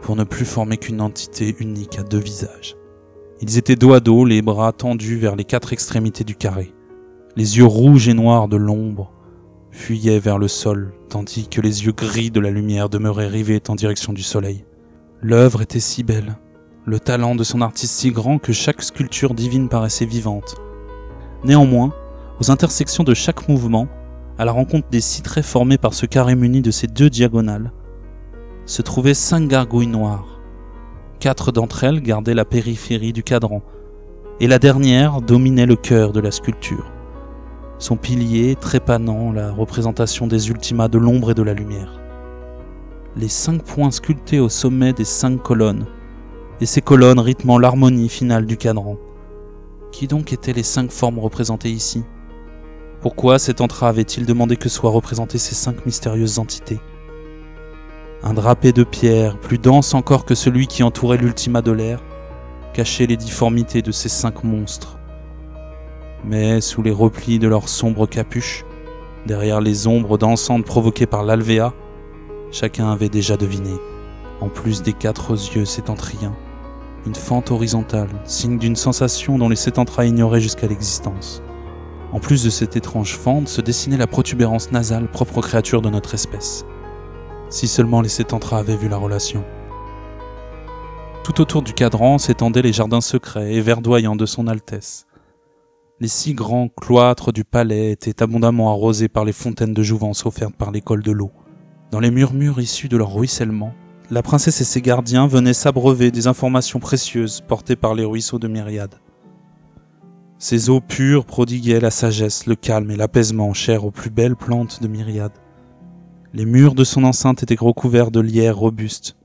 pour 0.00 0.14
ne 0.14 0.22
plus 0.22 0.44
former 0.44 0.76
qu'une 0.76 1.00
entité 1.00 1.56
unique 1.58 1.98
à 1.98 2.04
deux 2.04 2.20
visages. 2.20 2.76
Ils 3.40 3.58
étaient 3.58 3.74
dos 3.74 3.94
à 3.94 3.98
dos, 3.98 4.24
les 4.24 4.42
bras 4.42 4.70
tendus 4.70 5.16
vers 5.16 5.34
les 5.34 5.42
quatre 5.44 5.72
extrémités 5.72 6.22
du 6.22 6.36
carré. 6.36 6.72
Les 7.34 7.58
yeux 7.58 7.66
rouges 7.66 8.06
et 8.06 8.14
noirs 8.14 8.46
de 8.46 8.56
l'ombre 8.56 9.10
fuyaient 9.72 10.20
vers 10.20 10.38
le 10.38 10.46
sol, 10.46 10.94
tandis 11.08 11.48
que 11.48 11.60
les 11.60 11.84
yeux 11.84 11.94
gris 11.94 12.30
de 12.30 12.38
la 12.38 12.52
lumière 12.52 12.88
demeuraient 12.88 13.26
rivés 13.26 13.60
en 13.66 13.74
direction 13.74 14.12
du 14.12 14.22
soleil. 14.22 14.66
L'œuvre 15.20 15.62
était 15.62 15.80
si 15.80 16.04
belle, 16.04 16.38
le 16.86 17.00
talent 17.00 17.34
de 17.34 17.44
son 17.44 17.60
artiste 17.60 17.94
si 17.94 18.10
grand 18.10 18.38
que 18.38 18.52
chaque 18.52 18.82
sculpture 18.82 19.34
divine 19.34 19.68
paraissait 19.68 20.04
vivante. 20.04 20.56
Néanmoins, 21.44 21.92
aux 22.40 22.50
intersections 22.50 23.04
de 23.04 23.14
chaque 23.14 23.48
mouvement, 23.48 23.88
à 24.38 24.44
la 24.44 24.52
rencontre 24.52 24.88
des 24.90 25.00
six 25.00 25.22
traits 25.22 25.44
formés 25.44 25.78
par 25.78 25.94
ce 25.94 26.06
carré 26.06 26.34
muni 26.34 26.60
de 26.60 26.70
ses 26.70 26.86
deux 26.86 27.10
diagonales, 27.10 27.72
se 28.66 28.82
trouvaient 28.82 29.14
cinq 29.14 29.48
gargouilles 29.48 29.86
noires. 29.86 30.40
Quatre 31.20 31.52
d'entre 31.52 31.84
elles 31.84 32.02
gardaient 32.02 32.34
la 32.34 32.44
périphérie 32.44 33.12
du 33.12 33.22
cadran, 33.22 33.62
et 34.40 34.46
la 34.46 34.58
dernière 34.58 35.22
dominait 35.22 35.66
le 35.66 35.76
cœur 35.76 36.12
de 36.12 36.20
la 36.20 36.30
sculpture. 36.30 36.92
Son 37.78 37.96
pilier 37.96 38.56
trépanant 38.56 39.32
la 39.32 39.52
représentation 39.52 40.26
des 40.26 40.48
ultimas 40.48 40.88
de 40.88 40.98
l'ombre 40.98 41.30
et 41.30 41.34
de 41.34 41.42
la 41.42 41.54
lumière 41.54 42.00
les 43.16 43.28
cinq 43.28 43.62
points 43.62 43.90
sculptés 43.90 44.40
au 44.40 44.48
sommet 44.48 44.92
des 44.92 45.04
cinq 45.04 45.42
colonnes, 45.42 45.86
et 46.64 46.66
ces 46.66 46.80
colonnes 46.80 47.20
rythmant 47.20 47.58
l'harmonie 47.58 48.08
finale 48.08 48.46
du 48.46 48.56
cadran. 48.56 48.96
Qui 49.92 50.06
donc 50.06 50.32
étaient 50.32 50.54
les 50.54 50.62
cinq 50.62 50.90
formes 50.90 51.18
représentées 51.18 51.68
ici? 51.70 52.04
Pourquoi 53.02 53.38
cet 53.38 53.60
entra 53.60 53.90
avait-il 53.90 54.24
demandé 54.24 54.56
que 54.56 54.70
soient 54.70 54.90
représentées 54.90 55.36
ces 55.36 55.54
cinq 55.54 55.84
mystérieuses 55.84 56.38
entités? 56.38 56.80
Un 58.22 58.32
drapé 58.32 58.72
de 58.72 58.82
pierre, 58.82 59.38
plus 59.38 59.58
dense 59.58 59.92
encore 59.92 60.24
que 60.24 60.34
celui 60.34 60.66
qui 60.66 60.82
entourait 60.82 61.18
l'ultima 61.18 61.60
de 61.60 61.70
l'air, 61.70 62.02
cachait 62.72 63.04
les 63.04 63.18
difformités 63.18 63.82
de 63.82 63.92
ces 63.92 64.08
cinq 64.08 64.42
monstres. 64.42 64.98
Mais 66.24 66.62
sous 66.62 66.80
les 66.80 66.92
replis 66.92 67.38
de 67.38 67.46
leurs 67.46 67.68
sombres 67.68 68.06
capuches, 68.06 68.64
derrière 69.26 69.60
les 69.60 69.86
ombres 69.86 70.16
dansantes 70.16 70.64
provoquées 70.64 71.04
par 71.04 71.24
l'alvéa, 71.24 71.74
Chacun 72.52 72.90
avait 72.90 73.10
déjà 73.10 73.36
deviné, 73.36 73.72
en 74.40 74.48
plus 74.48 74.82
des 74.82 74.94
quatre 74.94 75.32
yeux 75.32 75.66
sétentriens, 75.66 76.34
une 77.06 77.14
fente 77.14 77.50
horizontale, 77.50 78.08
signe 78.24 78.58
d'une 78.58 78.76
sensation 78.76 79.38
dont 79.38 79.48
les 79.48 79.56
sétentras 79.56 80.06
ignoraient 80.06 80.40
jusqu'à 80.40 80.66
l'existence. 80.66 81.42
En 82.12 82.20
plus 82.20 82.44
de 82.44 82.50
cette 82.50 82.76
étrange 82.76 83.16
fente 83.16 83.48
se 83.48 83.60
dessinait 83.60 83.96
la 83.96 84.06
protubérance 84.06 84.72
nasale 84.72 85.10
propre 85.10 85.38
aux 85.38 85.42
créatures 85.42 85.82
de 85.82 85.90
notre 85.90 86.14
espèce. 86.14 86.64
Si 87.50 87.66
seulement 87.66 88.00
les 88.00 88.08
sétentras 88.08 88.58
avaient 88.58 88.76
vu 88.76 88.88
la 88.88 88.96
relation. 88.96 89.44
Tout 91.24 91.40
autour 91.40 91.62
du 91.62 91.72
cadran 91.72 92.18
s'étendaient 92.18 92.62
les 92.62 92.72
jardins 92.72 93.00
secrets 93.00 93.54
et 93.54 93.60
verdoyants 93.60 94.16
de 94.16 94.26
son 94.26 94.46
Altesse. 94.46 95.06
Les 96.00 96.08
six 96.08 96.34
grands 96.34 96.68
cloîtres 96.68 97.32
du 97.32 97.44
palais 97.44 97.92
étaient 97.92 98.22
abondamment 98.22 98.70
arrosés 98.70 99.08
par 99.08 99.24
les 99.24 99.32
fontaines 99.32 99.74
de 99.74 99.82
jouvence 99.82 100.26
offertes 100.26 100.56
par 100.56 100.70
l'école 100.70 101.02
de 101.02 101.12
l'eau. 101.12 101.32
Dans 101.90 102.00
les 102.00 102.10
murmures 102.10 102.60
issus 102.60 102.88
de 102.88 102.96
leur 102.96 103.14
ruissellement, 103.14 103.74
la 104.14 104.22
princesse 104.22 104.60
et 104.60 104.64
ses 104.64 104.80
gardiens 104.80 105.26
venaient 105.26 105.52
s'abreuver 105.52 106.12
des 106.12 106.28
informations 106.28 106.78
précieuses 106.78 107.40
portées 107.40 107.74
par 107.74 107.96
les 107.96 108.04
ruisseaux 108.04 108.38
de 108.38 108.46
Myriade. 108.46 108.94
Ces 110.38 110.70
eaux 110.70 110.80
pures 110.80 111.24
prodiguaient 111.24 111.80
la 111.80 111.90
sagesse, 111.90 112.46
le 112.46 112.54
calme 112.54 112.92
et 112.92 112.96
l'apaisement 112.96 113.52
chers 113.54 113.84
aux 113.84 113.90
plus 113.90 114.10
belles 114.10 114.36
plantes 114.36 114.80
de 114.80 114.86
Myriade. 114.86 115.32
Les 116.32 116.44
murs 116.44 116.76
de 116.76 116.84
son 116.84 117.02
enceinte 117.02 117.42
étaient 117.42 117.56
recouverts 117.58 118.12
de 118.12 118.20
lierres 118.20 118.56
robustes. 118.56 119.16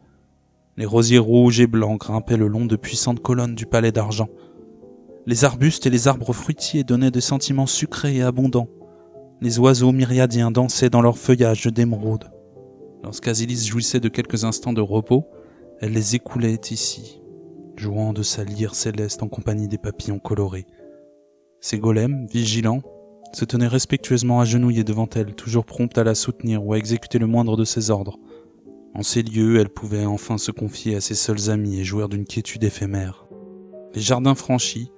Les 0.76 0.88
rosiers 0.88 1.20
rouges 1.20 1.60
et 1.60 1.68
blancs 1.68 2.00
grimpaient 2.00 2.36
le 2.36 2.48
long 2.48 2.66
de 2.66 2.76
puissantes 2.76 3.22
colonnes 3.22 3.54
du 3.54 3.68
palais 3.68 3.92
d'argent. 3.92 4.30
Les 5.28 5.46
arbustes 5.46 5.86
et 5.86 5.92
les 5.92 6.08
arbres 6.08 6.34
fruitiers 6.34 6.84
donnaient 6.84 7.12
des 7.12 7.22
sentiments 7.22 7.68
sucrés 7.68 8.16
et 8.16 8.24
abondants. 8.24 8.70
Les 9.40 9.60
oiseaux 9.60 9.92
myriadiens 9.92 10.50
dansaient 10.50 10.90
dans 10.90 11.04
leur 11.04 11.20
feuillage 11.20 11.68
d'émeraude. 11.68 12.32
Lorsqu'Asilis 13.04 13.68
jouissait 13.68 14.00
de 14.00 14.10
quelques 14.10 14.44
instants 14.44 14.74
de 14.74 14.82
repos, 14.82 15.26
elle 15.80 15.94
les 15.94 16.16
écoulait 16.16 16.60
ici, 16.70 17.22
jouant 17.78 18.14
de 18.14 18.24
sa 18.24 18.44
lyre 18.44 18.76
céleste 18.76 19.24
en 19.24 19.30
compagnie 19.30 19.68
des 19.68 19.78
papillons 19.78 20.20
colorés. 20.20 20.66
Ses 21.62 21.80
golems, 21.80 22.28
vigilants, 22.28 22.82
se 23.34 23.46
tenaient 23.46 23.68
respectueusement 23.68 24.40
agenouillés 24.40 24.84
devant 24.84 25.08
elle, 25.16 25.36
toujours 25.36 25.66
promptes 25.66 25.98
à 25.98 26.04
la 26.04 26.16
soutenir 26.16 26.66
ou 26.66 26.74
à 26.74 26.78
exécuter 26.78 27.20
le 27.20 27.28
moindre 27.28 27.56
de 27.56 27.64
ses 27.64 27.90
ordres. 27.90 28.18
En 28.94 29.04
ces 29.04 29.22
lieux, 29.22 29.60
elle 29.60 29.70
pouvait 29.70 30.06
enfin 30.06 30.38
se 30.38 30.52
confier 30.52 30.96
à 30.96 31.02
ses 31.02 31.16
seuls 31.16 31.50
amis 31.50 31.80
et 31.80 31.84
jouir 31.84 32.10
d'une 32.10 32.26
quiétude 32.26 32.64
éphémère. 32.64 33.28
Les 33.94 34.02
jardins 34.02 34.36
franchis, 34.36 34.92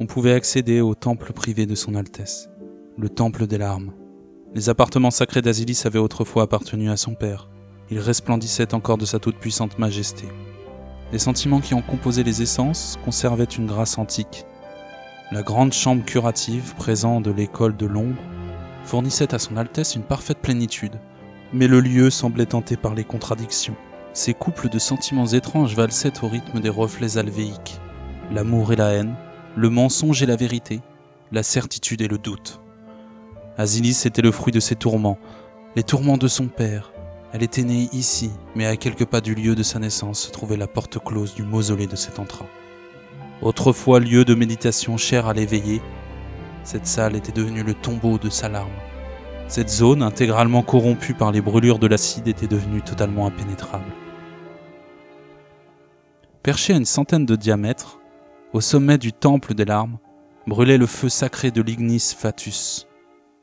on 0.00 0.06
pouvait 0.06 0.32
accéder 0.32 0.80
au 0.80 0.94
temple 0.94 1.32
privé 1.32 1.66
de 1.66 1.74
son 1.74 1.94
Altesse, 1.94 2.48
le 2.96 3.08
temple 3.08 3.46
des 3.46 3.58
larmes. 3.58 3.92
Les 4.54 4.68
appartements 4.68 5.10
sacrés 5.10 5.42
d'Asilis 5.42 5.82
avaient 5.84 5.98
autrefois 5.98 6.44
appartenu 6.44 6.90
à 6.90 6.96
son 6.96 7.14
père. 7.14 7.48
Il 7.90 7.98
resplendissait 7.98 8.74
encore 8.74 8.98
de 8.98 9.04
sa 9.04 9.18
toute-puissante 9.18 9.78
majesté. 9.78 10.26
Les 11.12 11.18
sentiments 11.18 11.60
qui 11.60 11.74
en 11.74 11.82
composaient 11.82 12.22
les 12.22 12.42
essences 12.42 12.98
conservaient 13.04 13.44
une 13.44 13.66
grâce 13.66 13.98
antique. 13.98 14.44
La 15.30 15.42
grande 15.42 15.72
chambre 15.72 16.04
curative, 16.04 16.74
présent 16.76 17.20
de 17.20 17.30
l'école 17.30 17.76
de 17.76 17.86
l'ombre, 17.86 18.22
fournissait 18.84 19.34
à 19.34 19.38
son 19.38 19.56
Altesse 19.56 19.94
une 19.94 20.02
parfaite 20.02 20.38
plénitude, 20.38 20.98
mais 21.52 21.68
le 21.68 21.80
lieu 21.80 22.10
semblait 22.10 22.46
tenté 22.46 22.76
par 22.76 22.94
les 22.94 23.04
contradictions. 23.04 23.76
Ces 24.14 24.34
couples 24.34 24.68
de 24.68 24.78
sentiments 24.78 25.26
étranges 25.26 25.76
valsaient 25.76 26.24
au 26.24 26.28
rythme 26.28 26.60
des 26.60 26.70
reflets 26.70 27.18
alvéiques, 27.18 27.80
l'amour 28.32 28.72
et 28.72 28.76
la 28.76 28.90
haine, 28.90 29.14
le 29.56 29.68
mensonge 29.68 30.22
et 30.22 30.26
la 30.26 30.36
vérité, 30.36 30.80
la 31.32 31.42
certitude 31.42 32.00
et 32.00 32.08
le 32.08 32.18
doute. 32.18 32.60
Asilis 33.58 34.02
était 34.04 34.22
le 34.22 34.32
fruit 34.32 34.52
de 34.52 34.60
ses 34.60 34.76
tourments, 34.76 35.18
les 35.76 35.82
tourments 35.82 36.18
de 36.18 36.28
son 36.28 36.48
père. 36.48 36.92
Elle 37.32 37.42
était 37.42 37.62
née 37.62 37.88
ici, 37.92 38.30
mais 38.54 38.66
à 38.66 38.76
quelques 38.76 39.06
pas 39.06 39.22
du 39.22 39.34
lieu 39.34 39.54
de 39.54 39.62
sa 39.62 39.78
naissance 39.78 40.20
se 40.20 40.30
trouvait 40.30 40.58
la 40.58 40.66
porte 40.66 41.02
close 41.02 41.34
du 41.34 41.42
mausolée 41.42 41.86
de 41.86 41.96
cet 41.96 42.18
entra. 42.18 42.44
Autrefois 43.40 44.00
lieu 44.00 44.26
de 44.26 44.34
méditation 44.34 44.98
cher 44.98 45.26
à 45.26 45.32
l'éveillé, 45.32 45.80
cette 46.64 46.86
salle 46.86 47.16
était 47.16 47.32
devenue 47.32 47.62
le 47.62 47.72
tombeau 47.72 48.18
de 48.18 48.28
sa 48.28 48.48
larme. 48.48 48.68
Cette 49.48 49.70
zone, 49.70 50.02
intégralement 50.02 50.62
corrompue 50.62 51.14
par 51.14 51.32
les 51.32 51.40
brûlures 51.40 51.78
de 51.78 51.86
l'acide, 51.86 52.28
était 52.28 52.48
devenue 52.48 52.82
totalement 52.82 53.26
impénétrable. 53.26 53.90
Perché 56.42 56.74
à 56.74 56.76
une 56.76 56.84
centaine 56.84 57.24
de 57.24 57.36
diamètres, 57.36 58.00
au 58.52 58.60
sommet 58.60 58.98
du 58.98 59.12
temple 59.12 59.54
des 59.54 59.64
larmes, 59.64 59.98
brûlait 60.46 60.78
le 60.78 60.86
feu 60.86 61.08
sacré 61.08 61.50
de 61.50 61.62
l'Ignis 61.62 62.14
Fatus, 62.18 62.85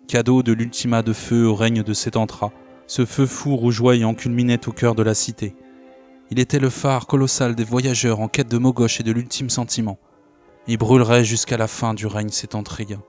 cadeau 0.07 0.43
de 0.43 0.53
l'ultima 0.53 1.01
de 1.01 1.13
feu 1.13 1.45
au 1.45 1.55
règne 1.55 1.83
de 1.83 1.93
Sétantra, 1.93 2.51
ce 2.87 3.05
feu 3.05 3.25
fou 3.25 3.55
rougeoyant 3.55 4.13
culminait 4.13 4.67
au 4.67 4.71
cœur 4.71 4.95
de 4.95 5.03
la 5.03 5.13
cité. 5.13 5.55
Il 6.31 6.39
était 6.39 6.59
le 6.59 6.69
phare 6.69 7.07
colossal 7.07 7.55
des 7.55 7.63
voyageurs 7.63 8.19
en 8.19 8.27
quête 8.27 8.49
de 8.49 8.57
Mogosh 8.57 8.99
et 8.99 9.03
de 9.03 9.11
l'ultime 9.11 9.49
sentiment. 9.49 9.99
Il 10.67 10.77
brûlerait 10.77 11.23
jusqu'à 11.23 11.57
la 11.57 11.67
fin 11.67 11.93
du 11.93 12.07
règne 12.07 12.29
sétentrien. 12.29 13.01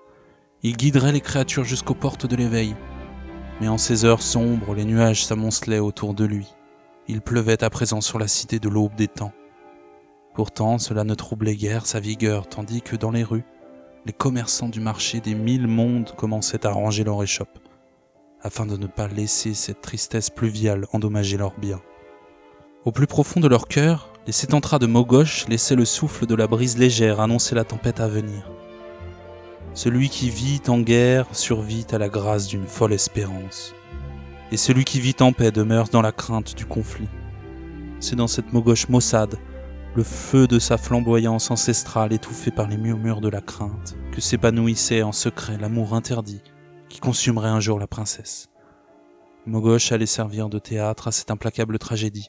Il 0.63 0.77
guiderait 0.77 1.13
les 1.13 1.21
créatures 1.21 1.65
jusqu'aux 1.65 1.95
portes 1.95 2.27
de 2.27 2.37
l'éveil. 2.37 2.75
Mais 3.61 3.69
en 3.69 3.79
ces 3.79 4.05
heures 4.05 4.23
sombres, 4.23 4.75
les 4.75 4.85
nuages 4.85 5.25
s'amoncelaient 5.25 5.79
autour 5.79 6.15
de 6.15 6.25
lui. 6.25 6.49
Il 7.07 7.21
pleuvait 7.21 7.63
à 7.63 7.71
présent 7.71 8.01
sur 8.01 8.19
la 8.19 8.29
cité 8.29 8.59
de 8.59 8.69
l'aube 8.69 8.95
des 8.97 9.09
temps. 9.09 9.33
Pourtant, 10.35 10.79
cela 10.79 11.05
ne 11.05 11.15
troublait 11.15 11.55
guère 11.55 11.87
sa 11.87 12.01
vigueur, 12.01 12.49
tandis 12.49 12.83
que 12.83 12.97
dans 12.97 13.13
les 13.13 13.23
rues, 13.23 13.45
les 14.07 14.13
commerçants 14.13 14.69
du 14.69 14.81
marché 14.81 15.21
des 15.21 15.35
mille 15.35 15.67
mondes 15.67 16.13
commençaient 16.17 16.67
à 16.67 16.71
ranger 16.71 17.05
leur 17.05 17.23
échoppe, 17.23 17.59
afin 18.43 18.67
de 18.67 18.77
ne 18.77 18.87
pas 18.87 19.09
laisser 19.09 19.55
cette 19.55 19.81
tristesse 19.81 20.29
pluviale 20.29 20.87
endommager 20.93 21.39
leurs 21.39 21.59
biens. 21.59 21.81
Au 22.85 22.93
plus 22.93 23.07
profond 23.07 23.41
de 23.41 23.49
leur 23.49 23.67
cœur, 23.67 24.13
les 24.27 24.33
sétentras 24.33 24.79
de 24.79 24.87
Mogosh 24.87 25.49
laissaient 25.49 25.75
le 25.75 25.87
souffle 25.87 26.27
de 26.27 26.35
la 26.35 26.47
brise 26.47 26.77
légère 26.77 27.21
annoncer 27.21 27.55
la 27.55 27.65
tempête 27.65 28.01
à 28.01 28.09
venir. 28.09 28.51
Celui 29.73 30.11
qui 30.11 30.29
vit 30.29 30.63
en 30.69 30.81
guerre 30.81 31.27
survit 31.33 31.87
à 31.91 31.99
la 31.99 32.11
grâce 32.11 32.47
d'une 32.47 32.67
folle 32.67 32.93
espérance, 32.93 33.75
et 34.53 34.59
celui 34.59 34.85
qui 34.85 35.01
vit 35.01 35.17
en 35.21 35.33
paix 35.33 35.51
demeure 35.51 35.89
dans 35.89 36.03
la 36.03 36.13
crainte 36.13 36.55
du 36.55 36.67
conflit. 36.67 37.09
C'est 38.01 38.17
dans 38.17 38.29
cette 38.29 38.53
Mogosh 38.53 38.91
maussade 38.91 39.39
le 39.97 40.03
feu 40.03 40.49
de 40.49 40.59
sa 40.59 40.77
flamboyance 40.77 41.51
ancestrale 41.53 42.13
étouffé 42.13 42.51
par 42.51 42.67
les 42.67 42.77
murmures 42.77 43.21
de 43.21 43.29
la 43.29 43.41
crainte, 43.41 43.95
que 44.13 44.21
s'épanouissait 44.21 45.03
en 45.03 45.13
secret 45.13 45.57
l'amour 45.57 45.95
interdit 45.95 46.43
qui 46.89 46.99
consumerait 47.01 47.49
un 47.49 47.61
jour 47.61 47.79
la 47.79 47.87
princesse. 47.87 48.49
Mogosh 49.47 49.93
allait 49.93 50.07
servir 50.07 50.49
de 50.49 50.59
théâtre 50.59 51.09
à 51.09 51.13
cette 51.13 51.31
implacable 51.31 51.79
tragédie, 51.79 52.29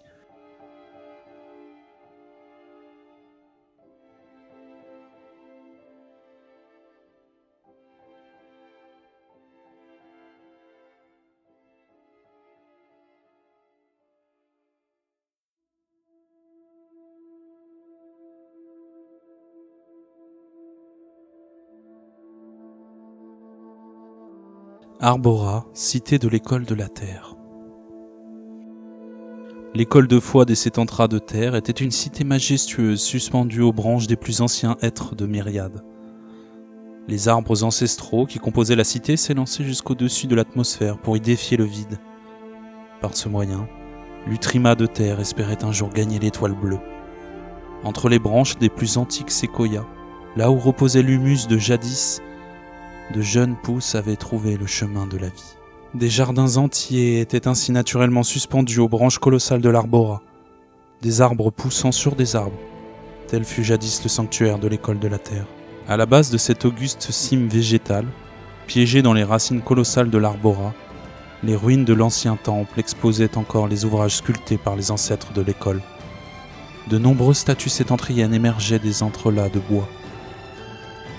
Arbora, 25.08 25.68
cité 25.76 26.18
de 26.18 26.28
l'école 26.28 26.66
de 26.66 26.74
la 26.74 26.88
Terre. 26.88 27.36
L'école 29.76 30.08
de 30.08 30.20
foi 30.20 30.46
des 30.46 30.56
Sétentras 30.56 31.08
de 31.08 31.20
Terre 31.20 31.54
était 31.54 31.72
une 31.72 31.92
cité 31.92 32.24
majestueuse 32.24 33.00
suspendue 33.00 33.62
aux 33.62 33.72
branches 33.72 34.08
des 34.08 34.16
plus 34.16 34.42
anciens 34.42 34.78
êtres 34.82 35.14
de 35.14 35.28
Myriade. 35.28 35.84
Les 37.08 37.28
arbres 37.28 37.64
ancestraux 37.64 38.26
qui 38.26 38.40
composaient 38.40 38.76
la 38.76 38.84
cité 38.84 39.16
s'élançaient 39.16 39.64
jusqu'au-dessus 39.64 40.26
de 40.26 40.34
l'atmosphère 40.34 40.98
pour 40.98 41.16
y 41.16 41.22
défier 41.22 41.56
le 41.56 41.66
vide. 41.66 42.00
Par 43.00 43.16
ce 43.16 43.30
moyen, 43.30 43.68
l'Utrima 44.26 44.74
de 44.74 44.88
Terre 44.88 45.20
espérait 45.20 45.64
un 45.64 45.72
jour 45.72 45.90
gagner 45.90 46.18
l'étoile 46.18 46.56
bleue. 46.60 46.80
Entre 47.84 48.10
les 48.10 48.18
branches 48.18 48.58
des 48.58 48.70
plus 48.70 48.98
antiques 48.98 49.30
séquoias, 49.30 49.86
là 50.36 50.50
où 50.50 50.58
reposait 50.58 51.04
l'humus 51.04 51.46
de 51.48 51.60
jadis, 51.60 52.24
de 53.14 53.22
jeunes 53.22 53.56
pousses 53.56 53.96
avaient 53.96 54.16
trouvé 54.16 54.58
le 54.58 54.66
chemin 54.66 55.08
de 55.08 55.18
la 55.18 55.28
vie. 55.28 55.56
Des 55.94 56.10
jardins 56.10 56.58
entiers 56.58 57.22
étaient 57.22 57.48
ainsi 57.48 57.72
naturellement 57.72 58.24
suspendus 58.24 58.80
aux 58.80 58.90
branches 58.90 59.20
colossales 59.20 59.62
de 59.62 59.70
l'arbora, 59.70 60.22
des 61.02 61.22
arbres 61.22 61.52
poussant 61.52 61.92
sur 61.92 62.16
des 62.16 62.36
arbres. 62.36 62.60
Tel 63.28 63.46
fut 63.46 63.64
jadis 63.64 64.04
le 64.04 64.10
sanctuaire 64.10 64.60
de 64.60 64.68
l'école 64.68 65.00
de 65.00 65.08
la 65.08 65.20
terre. 65.20 65.46
À 65.88 65.98
la 65.98 66.06
base 66.06 66.32
de 66.32 66.38
cette 66.38 66.66
auguste 66.66 67.12
cime 67.12 67.48
végétale, 67.48 68.08
piégée 68.68 69.02
dans 69.02 69.14
les 69.14 69.24
racines 69.24 69.62
colossales 69.62 70.10
de 70.10 70.18
l'arbora, 70.18 70.74
les 71.44 71.56
ruines 71.56 71.86
de 71.86 71.94
l'ancien 71.94 72.36
temple 72.36 72.80
exposaient 72.80 73.38
encore 73.38 73.68
les 73.68 73.86
ouvrages 73.86 74.18
sculptés 74.18 74.58
par 74.58 74.76
les 74.76 74.90
ancêtres 74.90 75.32
de 75.32 75.42
l'école. 75.42 75.82
De 76.88 76.98
nombreuses 76.98 77.38
statues 77.38 77.70
sétentriennes 77.70 78.34
émergeaient 78.34 78.80
des 78.80 79.04
entrelacs 79.04 79.54
de 79.54 79.60
bois 79.60 79.88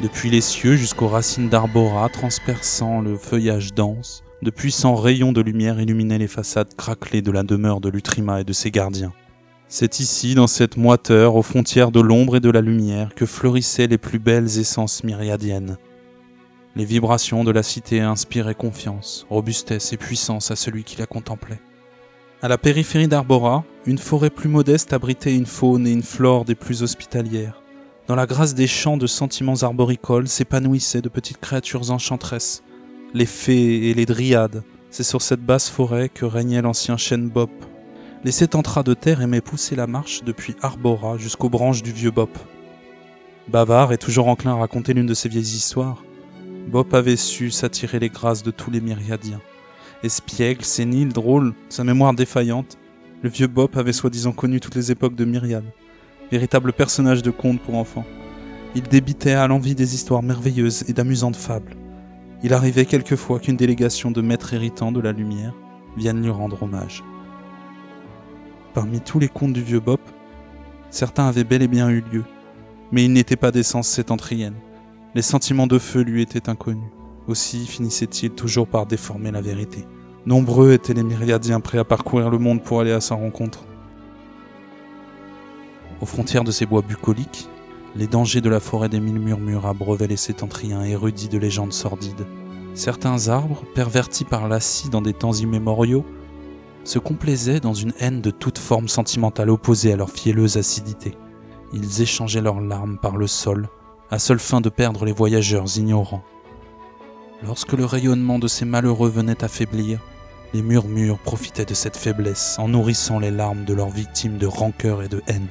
depuis 0.02 0.30
les 0.30 0.40
cieux 0.40 0.76
jusqu'aux 0.76 1.08
racines 1.08 1.48
d'arbora 1.48 2.08
transperçant 2.08 3.00
le 3.00 3.16
feuillage 3.16 3.72
dense, 3.72 4.22
de 4.42 4.50
puissants 4.50 4.94
rayons 4.94 5.32
de 5.32 5.40
lumière 5.40 5.80
illuminaient 5.80 6.18
les 6.18 6.28
façades 6.28 6.74
craquelées 6.76 7.22
de 7.22 7.30
la 7.30 7.42
demeure 7.42 7.80
de 7.80 7.88
l'Utrima 7.88 8.40
et 8.40 8.44
de 8.44 8.52
ses 8.52 8.70
gardiens. 8.70 9.14
C'est 9.68 9.98
ici, 9.98 10.34
dans 10.34 10.46
cette 10.46 10.76
moiteur, 10.76 11.34
aux 11.34 11.42
frontières 11.42 11.90
de 11.90 12.00
l'ombre 12.00 12.36
et 12.36 12.40
de 12.40 12.50
la 12.50 12.60
lumière, 12.60 13.14
que 13.14 13.26
fleurissaient 13.26 13.88
les 13.88 13.98
plus 13.98 14.18
belles 14.18 14.58
essences 14.58 15.02
myriadiennes. 15.02 15.76
Les 16.76 16.84
vibrations 16.84 17.42
de 17.42 17.50
la 17.50 17.62
cité 17.62 18.00
inspiraient 18.00 18.54
confiance, 18.54 19.26
robustesse 19.30 19.92
et 19.92 19.96
puissance 19.96 20.50
à 20.50 20.56
celui 20.56 20.84
qui 20.84 20.98
la 20.98 21.06
contemplait. 21.06 21.58
À 22.42 22.48
la 22.48 22.58
périphérie 22.58 23.08
d'Arbora, 23.08 23.64
une 23.86 23.98
forêt 23.98 24.30
plus 24.30 24.50
modeste 24.50 24.92
abritait 24.92 25.34
une 25.34 25.46
faune 25.46 25.86
et 25.86 25.92
une 25.92 26.02
flore 26.02 26.44
des 26.44 26.54
plus 26.54 26.82
hospitalières. 26.82 27.62
Dans 28.06 28.14
la 28.14 28.26
grâce 28.26 28.54
des 28.54 28.68
champs 28.68 28.96
de 28.96 29.08
sentiments 29.08 29.62
arboricoles 29.62 30.28
s'épanouissaient 30.28 31.02
de 31.02 31.08
petites 31.08 31.40
créatures 31.40 31.90
enchanteresses, 31.90 32.62
les 33.14 33.26
fées 33.26 33.90
et 33.90 33.94
les 33.94 34.06
dryades. 34.06 34.62
C'est 34.90 35.02
sur 35.02 35.22
cette 35.22 35.44
basse 35.44 35.68
forêt 35.68 36.08
que 36.08 36.24
régnait 36.24 36.62
l'ancien 36.62 36.96
chêne 36.96 37.28
Bop. 37.28 37.50
Les 38.22 38.30
sept 38.30 38.54
entras 38.54 38.84
de 38.84 38.94
terre 38.94 39.22
aimaient 39.22 39.40
pousser 39.40 39.74
la 39.74 39.88
marche 39.88 40.22
depuis 40.22 40.54
Arbora 40.62 41.18
jusqu'aux 41.18 41.48
branches 41.48 41.82
du 41.82 41.90
vieux 41.90 42.12
Bop. 42.12 42.30
Bavard 43.48 43.92
et 43.92 43.98
toujours 43.98 44.28
enclin 44.28 44.52
à 44.52 44.58
raconter 44.58 44.94
l'une 44.94 45.06
de 45.06 45.14
ses 45.14 45.28
vieilles 45.28 45.42
histoires, 45.42 46.04
Bop 46.68 46.94
avait 46.94 47.16
su 47.16 47.50
s'attirer 47.50 47.98
les 47.98 48.08
grâces 48.08 48.44
de 48.44 48.52
tous 48.52 48.70
les 48.70 48.80
myriadiens. 48.80 49.40
Espiègle, 50.04 50.64
sénile, 50.64 51.12
drôle, 51.12 51.54
sa 51.68 51.82
mémoire 51.82 52.14
défaillante, 52.14 52.78
le 53.22 53.30
vieux 53.30 53.48
Bop 53.48 53.76
avait 53.76 53.92
soi-disant 53.92 54.32
connu 54.32 54.60
toutes 54.60 54.76
les 54.76 54.92
époques 54.92 55.16
de 55.16 55.24
myriades 55.24 55.72
véritable 56.30 56.72
personnage 56.72 57.22
de 57.22 57.30
conte 57.30 57.60
pour 57.60 57.76
enfants. 57.76 58.04
Il 58.74 58.82
débitait 58.82 59.32
à 59.32 59.46
l'envie 59.46 59.74
des 59.74 59.94
histoires 59.94 60.22
merveilleuses 60.22 60.84
et 60.88 60.92
d'amusantes 60.92 61.36
fables. 61.36 61.76
Il 62.42 62.52
arrivait 62.52 62.84
quelquefois 62.84 63.38
qu'une 63.38 63.56
délégation 63.56 64.10
de 64.10 64.20
maîtres 64.20 64.54
héritants 64.54 64.92
de 64.92 65.00
la 65.00 65.12
lumière 65.12 65.54
vienne 65.96 66.22
lui 66.22 66.30
rendre 66.30 66.62
hommage. 66.62 67.02
Parmi 68.74 69.00
tous 69.00 69.18
les 69.18 69.28
contes 69.28 69.54
du 69.54 69.62
vieux 69.62 69.80
Bop, 69.80 70.00
certains 70.90 71.26
avaient 71.26 71.44
bel 71.44 71.62
et 71.62 71.68
bien 71.68 71.88
eu 71.88 72.04
lieu, 72.12 72.24
mais 72.92 73.04
ils 73.04 73.12
n'étaient 73.12 73.36
pas 73.36 73.50
d'essence 73.50 73.88
sétentrienne. 73.88 74.56
Les 75.14 75.22
sentiments 75.22 75.66
de 75.66 75.78
feu 75.78 76.02
lui 76.02 76.20
étaient 76.20 76.50
inconnus. 76.50 76.90
Aussi 77.26 77.66
finissait-il 77.66 78.30
toujours 78.30 78.68
par 78.68 78.86
déformer 78.86 79.30
la 79.30 79.40
vérité. 79.40 79.86
Nombreux 80.26 80.72
étaient 80.72 80.92
les 80.92 81.02
myriadiens 81.02 81.60
prêts 81.60 81.78
à 81.78 81.84
parcourir 81.84 82.30
le 82.30 82.38
monde 82.38 82.62
pour 82.62 82.80
aller 82.80 82.92
à 82.92 83.00
sa 83.00 83.14
rencontre. 83.14 83.64
Aux 86.00 86.06
frontières 86.06 86.44
de 86.44 86.50
ces 86.50 86.66
bois 86.66 86.82
bucoliques, 86.82 87.48
les 87.94 88.06
dangers 88.06 88.42
de 88.42 88.50
la 88.50 88.60
forêt 88.60 88.90
des 88.90 89.00
mille 89.00 89.18
murmures 89.18 89.66
abreuvaient 89.66 90.06
les 90.06 90.18
sétentriens 90.18 90.82
érudits 90.82 91.28
de 91.28 91.38
légendes 91.38 91.72
sordides. 91.72 92.26
Certains 92.74 93.28
arbres, 93.28 93.64
pervertis 93.74 94.24
par 94.24 94.48
l'acide 94.48 94.90
dans 94.90 95.00
des 95.00 95.14
temps 95.14 95.32
immémoriaux, 95.32 96.04
se 96.84 96.98
complaisaient 96.98 97.60
dans 97.60 97.72
une 97.72 97.94
haine 97.98 98.20
de 98.20 98.30
toute 98.30 98.58
forme 98.58 98.88
sentimentale 98.88 99.48
opposée 99.48 99.92
à 99.92 99.96
leur 99.96 100.10
fielleuse 100.10 100.58
acidité. 100.58 101.14
Ils 101.72 102.02
échangeaient 102.02 102.42
leurs 102.42 102.60
larmes 102.60 102.98
par 102.98 103.16
le 103.16 103.26
sol, 103.26 103.68
à 104.10 104.18
seule 104.18 104.38
fin 104.38 104.60
de 104.60 104.68
perdre 104.68 105.06
les 105.06 105.12
voyageurs 105.12 105.78
ignorants. 105.78 106.22
Lorsque 107.42 107.72
le 107.72 107.86
rayonnement 107.86 108.38
de 108.38 108.48
ces 108.48 108.66
malheureux 108.66 109.08
venait 109.08 109.42
à 109.42 109.48
faiblir, 109.48 110.00
les 110.52 110.62
murmures 110.62 111.18
profitaient 111.18 111.64
de 111.64 111.74
cette 111.74 111.96
faiblesse 111.96 112.56
en 112.58 112.68
nourrissant 112.68 113.18
les 113.18 113.30
larmes 113.30 113.64
de 113.64 113.74
leurs 113.74 113.90
victimes 113.90 114.36
de 114.36 114.46
rancœur 114.46 115.02
et 115.02 115.08
de 115.08 115.22
haine. 115.26 115.48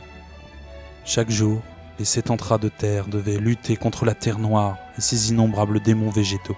Chaque 1.05 1.29
jour, 1.29 1.61
les 1.99 2.05
sept 2.05 2.29
entras 2.31 2.57
de 2.57 2.69
terre 2.69 3.07
devaient 3.07 3.37
lutter 3.37 3.77
contre 3.77 4.05
la 4.05 4.15
terre 4.15 4.39
noire 4.39 4.77
et 4.97 5.01
ses 5.01 5.29
innombrables 5.29 5.79
démons 5.79 6.09
végétaux. 6.09 6.57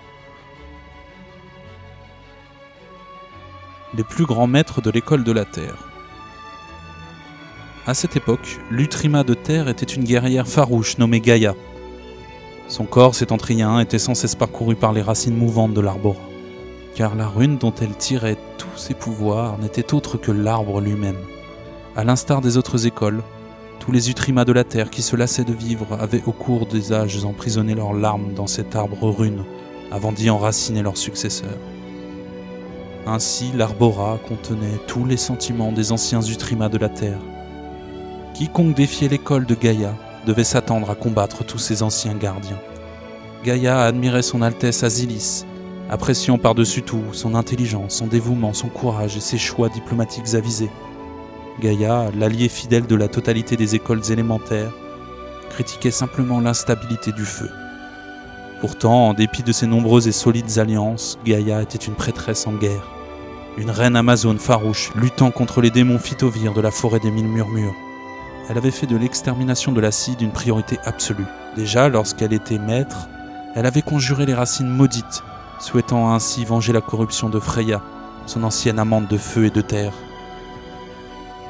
les 3.93 4.03
plus 4.03 4.25
grands 4.25 4.47
maîtres 4.47 4.81
de 4.81 4.91
l'école 4.91 5.23
de 5.23 5.31
la 5.31 5.45
Terre. 5.45 5.87
À 7.85 7.93
cette 7.93 8.15
époque, 8.15 8.59
l'Utrima 8.69 9.23
de 9.23 9.33
Terre 9.33 9.69
était 9.69 9.85
une 9.85 10.03
guerrière 10.03 10.47
farouche 10.47 10.97
nommée 10.97 11.21
Gaïa. 11.21 11.55
Son 12.67 12.85
corps 12.85 13.15
sétentrien 13.15 13.79
était 13.79 13.99
sans 13.99 14.13
cesse 14.13 14.35
parcouru 14.35 14.75
par 14.75 14.91
les 14.91 15.01
racines 15.01 15.37
mouvantes 15.37 15.73
de 15.73 15.79
l'arbora, 15.79 16.19
car 16.95 17.15
la 17.15 17.27
rune 17.27 17.57
dont 17.57 17.73
elle 17.81 17.95
tirait 17.95 18.37
tous 18.57 18.77
ses 18.77 18.93
pouvoirs 18.93 19.57
n'était 19.57 19.93
autre 19.93 20.17
que 20.17 20.31
l'arbre 20.31 20.81
lui-même. 20.81 21.17
À 21.95 22.03
l'instar 22.03 22.41
des 22.41 22.57
autres 22.57 22.85
écoles, 22.85 23.23
tous 23.79 23.91
les 23.91 24.09
Utrimas 24.09 24.45
de 24.45 24.51
la 24.51 24.63
Terre 24.63 24.89
qui 24.89 25.01
se 25.01 25.15
lassaient 25.15 25.43
de 25.43 25.53
vivre 25.53 25.97
avaient 25.99 26.23
au 26.25 26.31
cours 26.31 26.65
des 26.65 26.93
âges 26.93 27.23
emprisonné 27.23 27.75
leurs 27.75 27.93
larmes 27.93 28.33
dans 28.33 28.47
cet 28.47 28.75
arbre 28.75 29.09
rune 29.09 29.43
avant 29.91 30.11
d'y 30.11 30.29
enraciner 30.29 30.81
leurs 30.81 30.97
successeurs. 30.97 31.57
Ainsi, 33.05 33.51
l'Arbora 33.55 34.19
contenait 34.27 34.79
tous 34.85 35.05
les 35.05 35.15
sentiments 35.15 35.71
des 35.71 35.91
anciens 35.91 36.21
Utrimas 36.21 36.69
de 36.69 36.77
la 36.77 36.89
Terre. 36.89 37.19
Quiconque 38.33 38.75
défiait 38.75 39.07
l'école 39.07 39.45
de 39.45 39.55
Gaïa 39.55 39.95
devait 40.25 40.43
s'attendre 40.43 40.89
à 40.89 40.95
combattre 40.95 41.45
tous 41.45 41.57
ses 41.57 41.83
anciens 41.83 42.15
gardiens. 42.15 42.59
Gaïa 43.43 43.81
admirait 43.83 44.23
son 44.23 44.41
Altesse 44.41 44.83
Asilis, 44.83 45.45
appréciant 45.89 46.37
par-dessus 46.37 46.81
tout 46.81 47.01
son 47.13 47.33
intelligence, 47.33 47.95
son 47.95 48.07
dévouement, 48.07 48.53
son 48.53 48.67
courage 48.67 49.15
et 49.15 49.21
ses 49.21 49.37
choix 49.37 49.69
diplomatiques 49.69 50.33
avisés. 50.33 50.69
Gaïa, 51.59 52.11
l'allié 52.15 52.49
fidèle 52.49 52.85
de 52.85 52.95
la 52.95 53.07
totalité 53.07 53.57
des 53.57 53.73
écoles 53.73 54.11
élémentaires, 54.11 54.71
critiquait 55.49 55.91
simplement 55.91 56.39
l'instabilité 56.39 57.11
du 57.11 57.25
feu. 57.25 57.49
Pourtant, 58.61 59.09
en 59.09 59.13
dépit 59.13 59.41
de 59.41 59.51
ses 59.51 59.65
nombreuses 59.65 60.07
et 60.07 60.11
solides 60.11 60.59
alliances, 60.59 61.17
Gaïa 61.25 61.63
était 61.63 61.77
une 61.77 61.95
prêtresse 61.95 62.45
en 62.45 62.53
guerre, 62.53 62.87
une 63.57 63.71
reine 63.71 63.95
amazone 63.95 64.37
farouche 64.37 64.91
luttant 64.95 65.31
contre 65.31 65.61
les 65.61 65.71
démons 65.71 65.97
phytovires 65.97 66.53
de 66.53 66.61
la 66.61 66.69
forêt 66.69 66.99
des 66.99 67.11
mille 67.11 67.27
murmures. 67.27 67.75
Elle 68.49 68.57
avait 68.59 68.71
fait 68.71 68.87
de 68.87 68.95
l'extermination 68.95 69.71
de 69.71 69.81
l'acide 69.81 70.21
une 70.21 70.31
priorité 70.31 70.77
absolue. 70.85 71.25
Déjà, 71.55 71.89
lorsqu'elle 71.89 72.33
était 72.33 72.59
maître, 72.59 73.07
elle 73.55 73.65
avait 73.65 73.81
conjuré 73.81 74.27
les 74.27 74.35
racines 74.35 74.69
maudites, 74.69 75.23
souhaitant 75.59 76.13
ainsi 76.13 76.45
venger 76.45 76.71
la 76.71 76.81
corruption 76.81 77.29
de 77.29 77.39
Freya, 77.39 77.81
son 78.27 78.43
ancienne 78.43 78.77
amante 78.77 79.09
de 79.09 79.17
feu 79.17 79.45
et 79.45 79.49
de 79.49 79.61
terre 79.61 79.93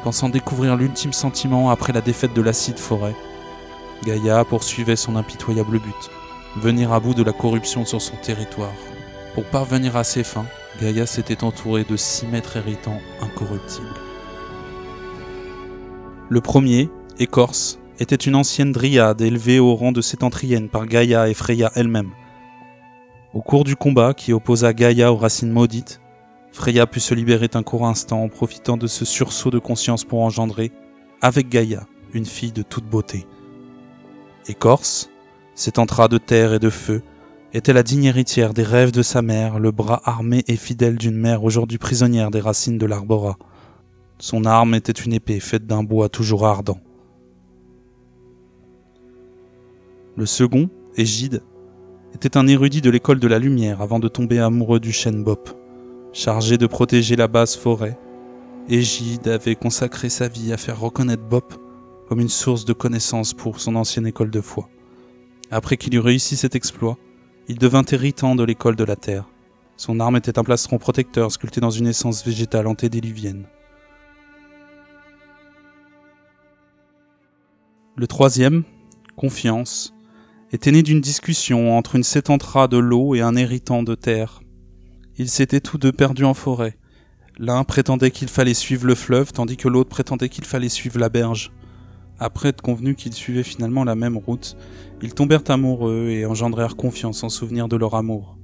pensant 0.03 0.29
découvrir 0.29 0.75
l'ultime 0.75 1.13
sentiment 1.13 1.69
après 1.69 1.93
la 1.93 2.01
défaite 2.01 2.33
de 2.33 2.41
l'acide 2.41 2.79
forêt. 2.79 3.15
Gaïa 4.05 4.45
poursuivait 4.45 4.95
son 4.95 5.15
impitoyable 5.15 5.79
but, 5.79 6.11
venir 6.57 6.93
à 6.93 6.99
bout 6.99 7.13
de 7.13 7.23
la 7.23 7.33
corruption 7.33 7.85
sur 7.85 8.01
son 8.01 8.15
territoire. 8.17 8.73
Pour 9.33 9.43
parvenir 9.45 9.95
à 9.95 10.03
ses 10.03 10.23
fins, 10.23 10.45
Gaïa 10.81 11.05
s'était 11.05 11.43
entourée 11.43 11.83
de 11.83 11.95
six 11.95 12.25
maîtres 12.25 12.57
héritants 12.57 13.01
incorruptibles. 13.21 13.87
Le 16.29 16.41
premier, 16.41 16.89
Écorce, 17.19 17.79
était 17.99 18.15
une 18.15 18.35
ancienne 18.35 18.71
dryade 18.71 19.21
élevée 19.21 19.59
au 19.59 19.75
rang 19.75 19.91
de 19.91 20.01
septentrienne 20.01 20.69
par 20.69 20.85
Gaïa 20.85 21.29
et 21.29 21.33
Freya 21.33 21.71
elle-même. 21.75 22.11
Au 23.33 23.41
cours 23.41 23.63
du 23.63 23.75
combat 23.75 24.13
qui 24.13 24.33
opposa 24.33 24.73
Gaïa 24.73 25.11
aux 25.11 25.17
racines 25.17 25.51
maudites, 25.51 25.99
Freya 26.57 26.87
put 26.87 26.99
se 26.99 27.13
libérer 27.13 27.49
un 27.53 27.61
court 27.61 27.85
instant 27.85 28.23
en 28.23 28.29
profitant 28.29 28.77
de 28.77 28.87
ce 28.87 29.05
sursaut 29.05 29.51
de 29.51 29.59
conscience 29.59 30.03
pour 30.03 30.21
engendrer, 30.21 30.71
avec 31.21 31.49
Gaïa, 31.49 31.85
une 32.15 32.25
fille 32.25 32.51
de 32.51 32.63
toute 32.63 32.83
beauté. 32.83 33.27
Écorce, 34.47 35.11
s'étentra 35.53 36.07
de 36.07 36.17
terre 36.17 36.55
et 36.55 36.59
de 36.59 36.71
feu, 36.71 37.03
était 37.53 37.73
la 37.73 37.83
digne 37.83 38.05
héritière 38.05 38.55
des 38.55 38.63
rêves 38.63 38.91
de 38.91 39.03
sa 39.03 39.21
mère, 39.21 39.59
le 39.59 39.69
bras 39.69 40.01
armé 40.03 40.43
et 40.47 40.55
fidèle 40.55 40.97
d'une 40.97 41.15
mère 41.15 41.43
aujourd'hui 41.43 41.77
prisonnière 41.77 42.31
des 42.31 42.41
racines 42.41 42.79
de 42.79 42.87
l'arbora. 42.87 43.37
Son 44.17 44.43
arme 44.43 44.73
était 44.73 44.91
une 44.91 45.13
épée 45.13 45.39
faite 45.39 45.67
d'un 45.67 45.83
bois 45.83 46.09
toujours 46.09 46.47
ardent. 46.47 46.79
Le 50.15 50.25
second, 50.25 50.71
Égide, 50.95 51.43
était 52.15 52.35
un 52.35 52.47
érudit 52.47 52.81
de 52.81 52.89
l'école 52.89 53.19
de 53.19 53.27
la 53.27 53.37
lumière 53.37 53.79
avant 53.83 53.99
de 53.99 54.07
tomber 54.07 54.39
amoureux 54.39 54.79
du 54.79 54.91
chêne 54.91 55.23
Bop. 55.23 55.55
Chargé 56.17 56.57
de 56.57 56.65
protéger 56.65 57.15
la 57.15 57.27
basse 57.27 57.55
forêt, 57.55 57.95
Égide 58.69 59.27
avait 59.27 59.53
consacré 59.53 60.09
sa 60.09 60.27
vie 60.27 60.51
à 60.51 60.57
faire 60.57 60.79
reconnaître 60.79 61.21
Bop 61.21 61.53
comme 62.09 62.19
une 62.19 62.27
source 62.27 62.65
de 62.65 62.73
connaissances 62.73 63.35
pour 63.35 63.59
son 63.59 63.75
ancienne 63.75 64.07
école 64.07 64.31
de 64.31 64.41
foi. 64.41 64.67
Après 65.51 65.77
qu'il 65.77 65.93
eut 65.93 65.99
réussi 65.99 66.35
cet 66.35 66.55
exploit, 66.55 66.97
il 67.47 67.59
devint 67.59 67.83
héritant 67.83 68.33
de 68.33 68.43
l'école 68.43 68.75
de 68.75 68.83
la 68.83 68.95
Terre. 68.95 69.25
Son 69.75 69.99
arme 69.99 70.15
était 70.15 70.39
un 70.39 70.43
plastron 70.43 70.79
protecteur 70.79 71.31
sculpté 71.31 71.61
dans 71.61 71.69
une 71.69 71.85
essence 71.85 72.25
végétale 72.25 72.65
antédiluvienne. 72.65 73.45
Le 77.95 78.07
troisième, 78.07 78.63
Confiance, 79.15 79.93
était 80.51 80.71
né 80.71 80.81
d'une 80.81 80.99
discussion 80.99 81.77
entre 81.77 81.95
une 81.95 82.03
sétentra 82.03 82.67
de 82.67 82.79
l'eau 82.79 83.13
et 83.13 83.21
un 83.21 83.35
héritant 83.35 83.83
de 83.83 83.93
terre. 83.93 84.41
Ils 85.19 85.29
s'étaient 85.29 85.61
tous 85.61 85.79
deux 85.79 85.91
perdus 85.91 86.25
en 86.25 86.35
forêt. 86.35 86.77
L'un 87.39 87.63
prétendait 87.63 88.11
qu'il 88.11 88.27
fallait 88.27 88.53
suivre 88.53 88.85
le 88.85 88.93
fleuve, 88.93 89.31
tandis 89.31 89.57
que 89.57 89.67
l'autre 89.67 89.89
prétendait 89.89 90.29
qu'il 90.29 90.45
fallait 90.45 90.69
suivre 90.69 90.99
la 90.99 91.09
berge. 91.09 91.51
Après 92.19 92.49
être 92.49 92.61
convenus 92.61 92.95
qu'ils 92.95 93.13
suivaient 93.13 93.43
finalement 93.43 93.83
la 93.83 93.95
même 93.95 94.17
route, 94.17 94.55
ils 95.01 95.15
tombèrent 95.15 95.49
amoureux 95.49 96.09
et 96.09 96.25
engendrèrent 96.25 96.75
confiance 96.75 97.23
en 97.23 97.29
souvenir 97.29 97.67
de 97.67 97.75
leur 97.75 97.95
amour. 97.95 98.37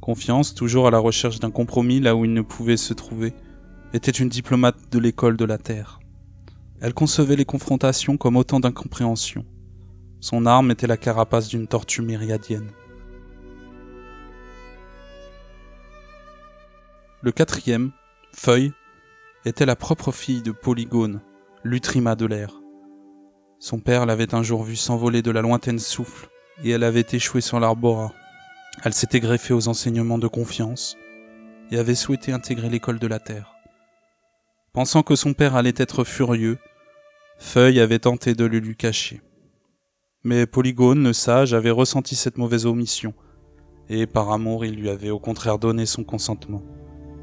Confiance, 0.00 0.54
toujours 0.54 0.86
à 0.86 0.90
la 0.90 0.98
recherche 0.98 1.38
d'un 1.38 1.50
compromis 1.50 2.00
là 2.00 2.14
où 2.14 2.24
il 2.24 2.34
ne 2.34 2.42
pouvait 2.42 2.76
se 2.76 2.92
trouver, 2.92 3.32
était 3.94 4.10
une 4.10 4.28
diplomate 4.28 4.76
de 4.90 4.98
l'école 4.98 5.38
de 5.38 5.44
la 5.46 5.56
Terre. 5.56 6.00
Elle 6.80 6.94
concevait 6.94 7.36
les 7.36 7.46
confrontations 7.46 8.18
comme 8.18 8.36
autant 8.36 8.60
d'incompréhension. 8.60 9.44
Son 10.20 10.44
arme 10.44 10.70
était 10.70 10.86
la 10.86 10.96
carapace 10.98 11.48
d'une 11.48 11.66
tortue 11.66 12.02
myriadienne. 12.02 12.70
Le 17.20 17.32
quatrième, 17.32 17.90
Feuille, 18.32 18.72
était 19.44 19.66
la 19.66 19.74
propre 19.74 20.12
fille 20.12 20.40
de 20.40 20.52
Polygone, 20.52 21.20
l'Utrima 21.64 22.14
de 22.14 22.26
l'air. 22.26 22.52
Son 23.58 23.80
père 23.80 24.06
l'avait 24.06 24.36
un 24.36 24.44
jour 24.44 24.62
vue 24.62 24.76
s'envoler 24.76 25.20
de 25.20 25.32
la 25.32 25.42
lointaine 25.42 25.80
souffle, 25.80 26.28
et 26.62 26.70
elle 26.70 26.84
avait 26.84 27.04
échoué 27.10 27.40
sur 27.40 27.58
l'arbora. 27.58 28.12
Elle 28.84 28.94
s'était 28.94 29.18
greffée 29.18 29.52
aux 29.52 29.66
enseignements 29.66 30.18
de 30.18 30.28
confiance, 30.28 30.96
et 31.72 31.78
avait 31.78 31.96
souhaité 31.96 32.30
intégrer 32.30 32.68
l'école 32.68 33.00
de 33.00 33.08
la 33.08 33.18
Terre. 33.18 33.52
Pensant 34.72 35.02
que 35.02 35.16
son 35.16 35.34
père 35.34 35.56
allait 35.56 35.74
être 35.76 36.04
furieux, 36.04 36.58
Feuille 37.36 37.80
avait 37.80 37.98
tenté 37.98 38.34
de 38.34 38.44
le 38.44 38.60
lui 38.60 38.76
cacher. 38.76 39.22
Mais 40.22 40.46
Polygone, 40.46 41.02
le 41.02 41.12
sage, 41.12 41.52
avait 41.52 41.70
ressenti 41.70 42.14
cette 42.14 42.38
mauvaise 42.38 42.64
omission, 42.64 43.12
et 43.88 44.06
par 44.06 44.30
amour 44.30 44.64
il 44.64 44.76
lui 44.76 44.88
avait 44.88 45.10
au 45.10 45.18
contraire 45.18 45.58
donné 45.58 45.84
son 45.84 46.04
consentement. 46.04 46.62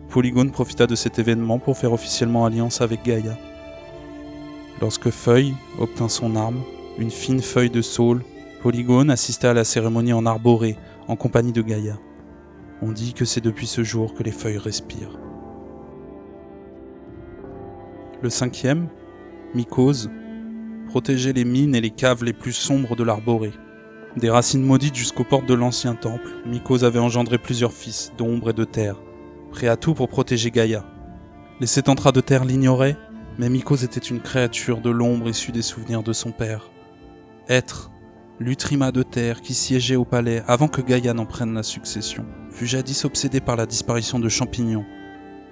Polygone 0.10 0.52
profita 0.52 0.88
de 0.88 0.96
cet 0.96 1.20
événement 1.20 1.60
pour 1.60 1.78
faire 1.78 1.94
officiellement 1.94 2.46
alliance 2.46 2.82
avec 2.82 3.04
Gaïa. 3.04 3.38
Lorsque 4.82 5.10
Feuille 5.10 5.54
obtint 5.80 6.10
son 6.10 6.36
arme, 6.36 6.62
une 6.98 7.12
fine 7.12 7.42
feuille 7.42 7.70
de 7.70 7.82
saule, 7.82 8.24
Polygone 8.62 9.10
assista 9.10 9.52
à 9.52 9.54
la 9.54 9.64
cérémonie 9.64 10.14
en 10.14 10.26
arborée, 10.26 10.78
en 11.08 11.16
compagnie 11.16 11.52
de 11.52 11.62
Gaïa. 11.62 11.98
On 12.82 12.92
dit 12.92 13.14
que 13.14 13.26
c'est 13.26 13.42
depuis 13.42 13.68
ce 13.68 13.84
jour 13.84 14.14
que 14.14 14.24
les 14.24 14.32
feuilles 14.32 14.58
respirent. 14.58 15.20
Le 18.22 18.30
cinquième, 18.30 18.88
Mycose, 19.54 20.10
protégeait 20.88 21.34
les 21.34 21.46
mines 21.46 21.76
et 21.76 21.82
les 21.82 21.92
caves 21.92 22.24
les 22.24 22.34
plus 22.34 22.54
sombres 22.54 22.96
de 22.96 23.04
l'arborée. 23.04 23.54
Des 24.18 24.30
racines 24.30 24.64
maudites 24.64 24.96
jusqu'aux 24.96 25.26
portes 25.26 25.46
de 25.46 25.54
l'ancien 25.54 25.94
temple, 25.94 26.30
Mycose 26.46 26.86
avait 26.86 27.00
engendré 27.00 27.38
plusieurs 27.38 27.74
fils 27.74 28.14
d'ombre 28.18 28.52
et 28.52 28.54
de 28.54 28.64
terre, 28.64 28.96
prêt 29.56 29.68
à 29.70 29.78
tout 29.78 29.94
pour 29.94 30.10
protéger 30.10 30.52
Gaïa. 30.52 30.84
Les 31.62 31.68
sétentras 31.68 32.12
de 32.12 32.20
terre 32.20 32.44
l'ignoraient, 32.44 32.98
mais 33.38 33.50
Mikos 33.50 33.86
était 33.86 34.02
une 34.02 34.20
créature 34.20 34.82
de 34.82 34.90
l'ombre 34.90 35.30
issue 35.30 35.54
des 35.54 35.62
souvenirs 35.62 36.04
de 36.04 36.12
son 36.12 36.34
père. 36.34 36.70
Être, 37.48 37.90
l'Utrima 38.38 38.92
de 38.92 39.02
terre 39.02 39.42
qui 39.42 39.54
siégeait 39.54 39.96
au 39.96 40.04
palais 40.04 40.44
avant 40.46 40.68
que 40.68 40.82
Gaïa 40.82 41.14
n'en 41.14 41.26
prenne 41.26 41.54
la 41.54 41.64
succession, 41.64 42.26
fut 42.52 42.66
jadis 42.66 43.06
obsédé 43.06 43.40
par 43.40 43.56
la 43.56 43.66
disparition 43.66 44.20
de 44.20 44.28
Champignon, 44.28 44.84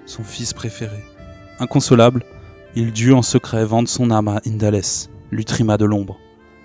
son 0.04 0.22
fils 0.22 0.52
préféré. 0.52 1.02
Inconsolable, 1.58 2.24
il 2.76 2.92
dut 2.92 3.14
en 3.14 3.22
secret 3.22 3.64
vendre 3.64 3.88
son 3.88 4.10
âme 4.10 4.28
à 4.28 4.42
Indalès, 4.46 5.08
l'Utrima 5.30 5.78
de 5.78 5.86
l'ombre, 5.86 6.18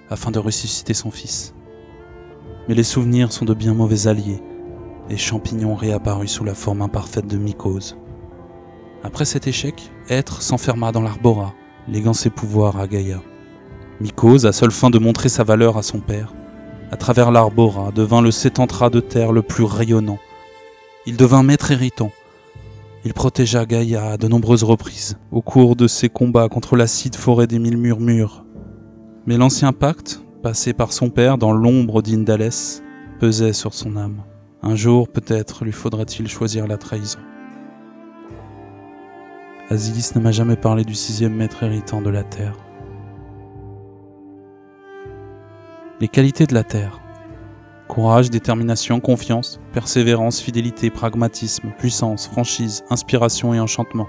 afin 0.10 0.32
de 0.32 0.40
ressusciter 0.40 0.94
son 0.94 1.10
fils. 1.10 1.54
Mais 2.68 2.76
les 2.76 2.84
souvenirs 2.84 3.32
sont 3.32 3.46
de 3.46 3.54
bien 3.54 3.74
mauvais 3.74 4.08
alliés, 4.08 4.42
et 5.10 5.18
Champignon 5.18 5.76
réapparut 5.76 6.28
sous 6.28 6.44
la 6.44 6.54
forme 6.54 6.82
imparfaite 6.82 7.28
de 7.28 7.38
Mycose. 7.38 7.98
Après 9.04 9.26
cet 9.26 9.48
échec, 9.48 9.92
Être 10.10 10.42
s'enferma 10.42 10.92
dans 10.92 11.02
l'Arbora, 11.02 11.54
léguant 11.88 12.14
ses 12.14 12.30
pouvoirs 12.30 12.80
à 12.80 12.88
Gaïa. 12.88 13.22
Mycose, 14.02 14.46
à 14.46 14.52
seule 14.52 14.72
fin 14.72 14.90
de 14.90 15.00
montrer 15.00 15.30
sa 15.30 15.44
valeur 15.44 15.78
à 15.78 15.84
son 15.84 16.00
père, 16.00 16.34
à 16.92 16.98
travers 16.98 17.32
l'Arbora, 17.32 17.92
devint 17.92 18.22
le 18.22 18.32
sétentra 18.32 18.90
de 18.90 19.00
terre 19.00 19.32
le 19.32 19.42
plus 19.42 19.64
rayonnant. 19.64 20.20
Il 21.06 21.18
devint 21.18 21.44
maître 21.44 21.72
héritant, 21.72 22.12
Il 23.06 23.14
protégea 23.14 23.66
Gaïa 23.66 24.12
à 24.12 24.18
de 24.18 24.28
nombreuses 24.28 24.64
reprises, 24.64 25.18
au 25.32 25.42
cours 25.42 25.76
de 25.76 25.88
ses 25.88 26.10
combats 26.10 26.50
contre 26.50 26.76
l'acide 26.76 27.16
forêt 27.16 27.48
des 27.48 27.60
mille 27.60 27.78
murmures. 27.78 28.46
Mais 29.26 29.38
l'ancien 29.38 29.72
pacte, 29.72 30.22
passé 30.44 30.74
par 30.74 30.92
son 30.92 31.10
père 31.10 31.38
dans 31.38 31.54
l'ombre 31.54 32.02
d'Indalès, 32.02 32.84
pesait 33.20 33.54
sur 33.54 33.74
son 33.74 33.96
âme. 33.96 34.24
Un 34.62 34.76
jour, 34.76 35.08
peut-être, 35.08 35.64
lui 35.64 35.72
faudra-t-il 35.72 36.28
choisir 36.28 36.68
la 36.68 36.78
trahison. 36.78 37.20
Asilis 39.70 40.12
ne 40.16 40.20
m'a 40.20 40.32
jamais 40.32 40.58
parlé 40.58 40.84
du 40.84 40.96
sixième 40.96 41.34
maître 41.34 41.64
héritant 41.64 42.02
de 42.02 42.10
la 42.10 42.24
Terre. 42.24 42.56
Les 46.02 46.10
qualités 46.10 46.46
de 46.46 46.54
la 46.54 46.64
Terre. 46.64 47.00
Courage, 47.88 48.30
détermination, 48.30 49.00
confiance, 49.00 49.62
persévérance, 49.72 50.42
fidélité, 50.42 50.90
pragmatisme, 50.90 51.72
puissance, 51.78 52.28
franchise, 52.28 52.84
inspiration 52.90 53.54
et 53.54 53.60
enchantement. 53.60 54.08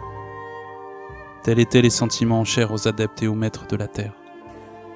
Tels 1.45 1.61
étaient 1.61 1.83
les 1.83 1.91
sentiments 1.91 2.45
chers 2.45 2.73
aux 2.73 2.89
adeptes 2.89 3.23
et 3.23 3.29
aux 3.29 3.35
maîtres 3.35 3.67
de 3.69 3.77
la 3.77 3.87
Terre. 3.87 4.15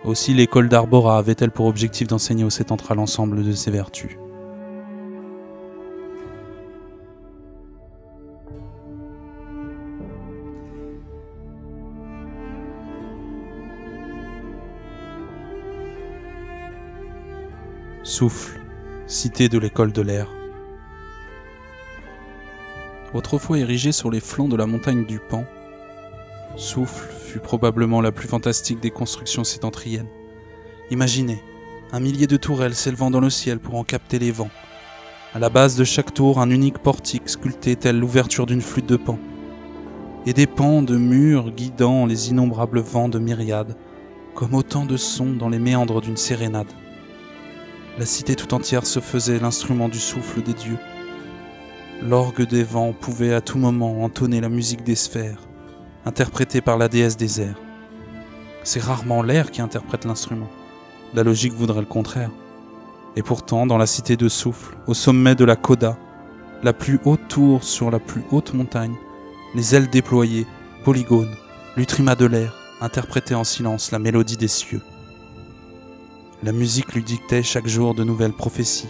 Aussi 0.05 0.35
l'école 0.35 0.69
d'Arbora 0.69 1.17
avait-elle 1.17 1.51
pour 1.51 1.67
objectif 1.67 2.09
d'enseigner 2.09 2.45
aux 2.45 2.51
Sétentra 2.51 2.95
l'ensemble 2.95 3.43
de 3.45 3.53
ses 3.53 3.71
vertus. 3.71 4.19
Souffle, 18.07 18.61
cité 19.07 19.49
de 19.49 19.57
l'école 19.57 19.91
de 19.91 20.03
l'air. 20.03 20.29
Autrefois 23.15 23.59
érigée 23.59 23.93
sur 23.93 24.11
les 24.11 24.21
flancs 24.21 24.49
de 24.49 24.57
la 24.57 24.67
montagne 24.67 25.07
du 25.07 25.19
Pan, 25.19 25.47
Souffle 26.55 27.11
fut 27.11 27.39
probablement 27.39 28.03
la 28.03 28.13
plus 28.13 28.29
fantastique 28.29 28.79
des 28.79 28.91
constructions 28.91 29.43
sétentriennes. 29.43 30.11
Imaginez, 30.91 31.43
un 31.93 32.01
millier 32.01 32.27
de 32.27 32.37
tourelles 32.37 32.75
s'élevant 32.75 33.11
dans 33.11 33.21
le 33.21 33.31
ciel 33.31 33.59
pour 33.59 33.77
en 33.77 33.85
capter 33.85 34.19
les 34.19 34.33
vents. 34.33 34.51
À 35.33 35.39
la 35.39 35.49
base 35.49 35.75
de 35.75 35.85
chaque 35.85 36.13
tour, 36.13 36.41
un 36.41 36.51
unique 36.51 36.81
portique 36.81 37.31
sculpté 37.31 37.75
tel 37.75 37.99
l'ouverture 37.99 38.45
d'une 38.45 38.61
flûte 38.61 38.87
de 38.87 38.97
pan. 38.97 39.19
Et 40.27 40.35
des 40.35 40.47
pans 40.47 40.83
de 40.83 40.99
murs 40.99 41.53
guidant 41.53 42.05
les 42.05 42.29
innombrables 42.29 42.81
vents 42.81 43.09
de 43.09 43.19
myriades, 43.19 43.79
comme 44.35 44.53
autant 44.53 44.85
de 44.85 44.99
sons 44.99 45.33
dans 45.33 45.49
les 45.49 45.59
méandres 45.59 46.03
d'une 46.03 46.19
sérénade. 46.19 46.71
La 47.97 48.07
cité 48.07 48.35
tout 48.35 48.53
entière 48.55 48.87
se 48.87 48.99
faisait 48.99 49.39
l'instrument 49.39 49.89
du 49.89 50.01
souffle 50.01 50.43
des 50.43 50.53
dieux. 50.53 50.79
L'orgue 52.03 52.43
des 52.43 52.65
vents 52.65 52.93
pouvait 52.93 53.33
à 53.33 53.41
tout 53.41 53.57
moment 53.57 54.03
entonner 54.03 54.41
la 54.41 54.49
musique 54.49 54.83
des 54.83 54.97
sphères, 54.97 55.39
interprétée 56.05 56.61
par 56.61 56.77
la 56.77 56.89
déesse 56.89 57.17
des 57.17 57.41
airs. 57.41 57.61
C'est 58.65 58.83
rarement 58.83 59.23
l'air 59.23 59.53
qui 59.53 59.63
interprète 59.63 60.05
l'instrument. 60.07 60.49
La 61.15 61.23
logique 61.23 61.53
voudrait 61.53 61.81
le 61.81 61.87
contraire. 61.87 62.33
Et 63.15 63.23
pourtant, 63.23 63.65
dans 63.65 63.79
la 63.79 63.87
cité 63.87 64.17
de 64.17 64.29
souffle, 64.29 64.77
au 64.89 64.95
sommet 64.95 65.37
de 65.37 65.45
la 65.45 65.55
Coda, 65.55 65.97
la 66.65 66.73
plus 66.73 66.99
haute 67.05 67.29
tour 67.29 67.63
sur 67.63 67.93
la 67.93 68.01
plus 68.01 68.25
haute 68.33 68.55
montagne, 68.55 68.97
les 69.55 69.77
ailes 69.77 69.89
déployées, 69.89 70.49
polygones, 70.83 71.37
l'utrima 71.77 72.17
de 72.17 72.27
l'air, 72.27 72.57
interprétaient 72.81 73.37
en 73.37 73.45
silence 73.45 73.93
la 73.93 74.01
mélodie 74.01 74.37
des 74.37 74.49
cieux. 74.49 74.83
La 76.45 76.53
musique 76.53 76.93
lui 76.93 77.03
dictait 77.03 77.43
chaque 77.43 77.67
jour 77.67 77.95
de 77.95 78.05
nouvelles 78.05 78.35
prophéties, 78.35 78.89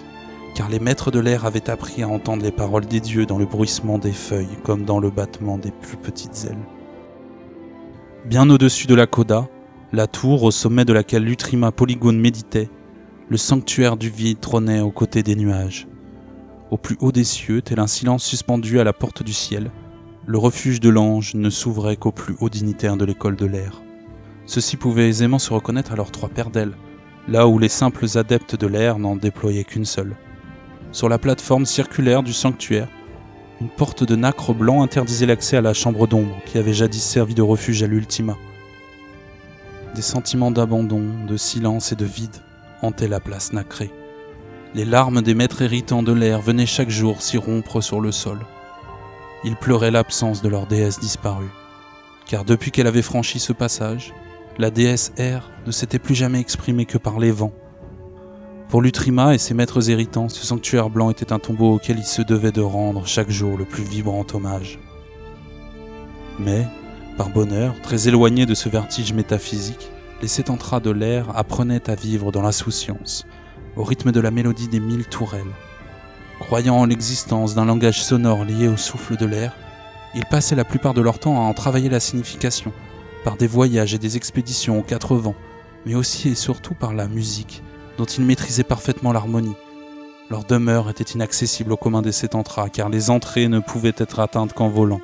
car 0.57 0.69
les 0.69 0.81
maîtres 0.81 1.13
de 1.13 1.21
l'air 1.21 1.45
avaient 1.45 1.71
appris 1.71 2.03
à 2.03 2.09
entendre 2.09 2.43
les 2.43 2.51
paroles 2.51 2.87
des 2.87 2.99
dieux 2.99 3.27
dans 3.27 3.39
le 3.39 3.47
bruissement 3.47 3.97
des 3.97 4.11
feuilles 4.11 4.59
comme 4.65 4.85
dans 4.85 4.99
le 4.99 5.09
battement 5.09 5.57
des 5.57 5.71
plus 5.71 5.97
petites 5.97 6.49
ailes. 6.51 6.67
Bien 8.25 8.51
au-dessus 8.51 8.89
de 8.89 8.97
la 8.97 9.07
coda, 9.07 9.49
la 9.93 10.09
tour 10.09 10.43
au 10.43 10.51
sommet 10.51 10.85
de 10.85 10.93
laquelle 10.93 11.23
l'Utrima 11.23 11.71
Polygone 11.71 12.19
méditait, 12.19 12.71
le 13.29 13.37
sanctuaire 13.37 13.97
du 13.97 14.11
vide 14.11 14.41
trônait 14.41 14.81
aux 14.81 14.91
côtés 14.91 15.23
des 15.23 15.37
nuages. 15.37 15.87
Au 16.73 16.77
plus 16.77 16.97
haut 16.99 17.13
des 17.13 17.23
cieux, 17.23 17.63
tel 17.63 17.79
un 17.79 17.87
silence 17.87 18.25
suspendu 18.25 18.81
à 18.81 18.85
la 18.85 18.93
porte 18.93 19.23
du 19.23 19.33
ciel, 19.33 19.71
le 20.27 20.39
refuge 20.39 20.81
de 20.81 20.89
l'ange 20.89 21.37
ne 21.37 21.51
s'ouvrait 21.51 21.99
qu'aux 21.99 22.11
plus 22.11 22.35
hauts 22.41 22.51
dignitaires 22.51 22.97
de 22.97 23.05
l'école 23.05 23.37
de 23.37 23.47
l'air. 23.47 23.81
Ceux-ci 24.45 24.77
pouvaient 24.77 25.09
aisément 25.09 25.39
se 25.39 25.55
reconnaître 25.55 25.93
à 25.93 25.97
leurs 25.97 26.11
trois 26.11 26.29
paires 26.29 26.51
d'ailes, 26.51 26.75
là 27.29 27.47
où 27.49 27.59
les 27.59 27.69
simples 27.69 28.07
adeptes 28.17 28.57
de 28.57 28.67
l'air 28.67 28.99
n'en 28.99 29.17
déployaient 29.17 29.65
qu'une 29.65 29.85
seule. 29.85 30.17
Sur 30.93 31.09
la 31.09 31.19
plateforme 31.19 31.67
circulaire 31.67 32.23
du 32.23 32.33
sanctuaire, 32.33 32.89
une 33.61 33.69
porte 33.69 34.05
de 34.05 34.17
nacre 34.17 34.53
blanc 34.53 34.83
interdisait 34.83 35.27
l'accès 35.27 35.57
à 35.57 35.61
la 35.61 35.75
chambre 35.75 36.07
d'ombre 36.07 36.37
qui 36.47 36.59
avait 36.59 36.73
jadis 36.73 37.03
servi 37.03 37.35
de 37.35 37.43
refuge 37.43 37.83
à 37.83 37.87
l'Ultima. 37.87 38.37
Des 39.95 40.03
sentiments 40.03 40.51
d'abandon, 40.51 41.05
de 41.27 41.37
silence 41.37 41.93
et 41.93 41.97
de 41.97 42.05
vide 42.05 42.37
hantaient 42.83 43.09
la 43.09 43.21
place 43.21 43.53
nacrée. 43.53 43.91
Les 44.75 44.85
larmes 44.85 45.23
des 45.23 45.35
maîtres 45.35 45.63
héritants 45.63 46.03
de 46.03 46.13
l'air 46.13 46.41
venaient 46.41 46.67
chaque 46.67 46.91
jour 46.91 47.23
s'y 47.23 47.39
rompre 47.39 47.81
sur 47.81 48.01
le 48.01 48.11
sol. 48.11 48.41
Ils 49.45 49.57
pleuraient 49.57 49.93
l'absence 49.93 50.43
de 50.43 50.49
leur 50.49 50.67
déesse 50.67 50.99
disparue, 50.99 51.51
car 52.27 52.45
depuis 52.45 52.71
qu'elle 52.73 52.89
avait 52.89 53.03
franchi 53.03 53.39
ce 53.39 53.53
passage, 53.53 54.13
la 54.59 54.71
déesse 54.71 55.13
Air 55.17 55.51
ne 55.67 55.73
s'était 55.73 55.99
plus 55.99 56.15
jamais 56.15 56.41
exprimée 56.41 56.87
que 56.87 56.99
par 56.99 57.19
les 57.19 57.33
vents. 57.33 57.53
Pour 58.69 58.83
Lutrima 58.83 59.35
et 59.35 59.39
ses 59.39 59.55
maîtres 59.55 59.91
héritants, 59.91 60.29
ce 60.29 60.47
sanctuaire 60.47 60.91
blanc 60.91 61.11
était 61.11 61.33
un 61.33 61.39
tombeau 61.39 61.75
auquel 61.75 61.99
il 61.99 62.05
se 62.05 62.23
devait 62.23 62.53
de 62.53 62.61
rendre 62.61 63.07
chaque 63.07 63.31
jour 63.31 63.59
le 63.59 63.65
plus 63.65 63.85
vibrant 63.85 64.27
hommage. 64.33 64.79
Mais, 66.39 66.67
par 67.17 67.31
bonheur, 67.31 67.75
très 67.83 68.09
éloignés 68.09 68.47
de 68.47 68.55
ce 68.55 68.69
vertige 68.69 69.13
métaphysique, 69.13 69.91
les 70.23 70.29
sétentras 70.29 70.81
de 70.81 70.91
l'air 70.91 71.37
apprenaient 71.37 71.91
à 71.91 71.95
vivre 71.95 72.33
dans 72.33 72.43
l'insouciance, 72.43 73.27
au 73.77 73.85
rythme 73.85 74.13
de 74.13 74.21
la 74.21 74.31
mélodie 74.31 74.69
des 74.69 74.81
mille 74.81 75.07
tourelles. 75.07 75.43
Croyant 76.41 76.77
en 76.77 76.87
l'existence 76.87 77.55
d'un 77.55 77.65
langage 77.65 78.03
sonore 78.03 78.45
lié 78.45 78.69
au 78.69 78.77
souffle 78.77 79.17
de 79.17 79.27
l'air, 79.27 79.55
ils 80.15 80.27
passaient 80.27 80.57
la 80.57 80.65
plupart 80.65 80.95
de 80.95 81.01
leur 81.01 81.19
temps 81.19 81.37
à 81.37 81.49
en 81.49 81.55
travailler 81.55 81.89
la 81.89 82.01
signification, 82.01 82.73
par 83.25 83.37
des 83.37 83.47
voyages 83.47 83.95
et 83.95 83.99
des 83.99 84.17
expéditions 84.17 84.79
aux 84.79 84.83
quatre 84.83 85.17
vents, 85.17 85.35
mais 85.87 85.95
aussi 85.95 86.29
et 86.29 86.35
surtout 86.35 86.75
par 86.75 86.95
la 86.95 87.09
musique, 87.09 87.63
dont 87.99 88.05
ils 88.05 88.25
maîtrisaient 88.25 88.63
parfaitement 88.63 89.13
l'harmonie. 89.13 89.57
Leur 90.31 90.45
demeure 90.45 90.89
était 90.89 91.05
inaccessible 91.05 91.73
au 91.73 91.77
commun 91.77 92.03
des 92.03 92.13
sétentras, 92.13 92.69
car 92.69 92.89
les 92.89 93.11
entrées 93.11 93.49
ne 93.49 93.61
pouvaient 93.61 93.95
être 93.97 94.21
atteintes 94.21 94.53
qu'en 94.53 94.69
volant. 94.69 95.01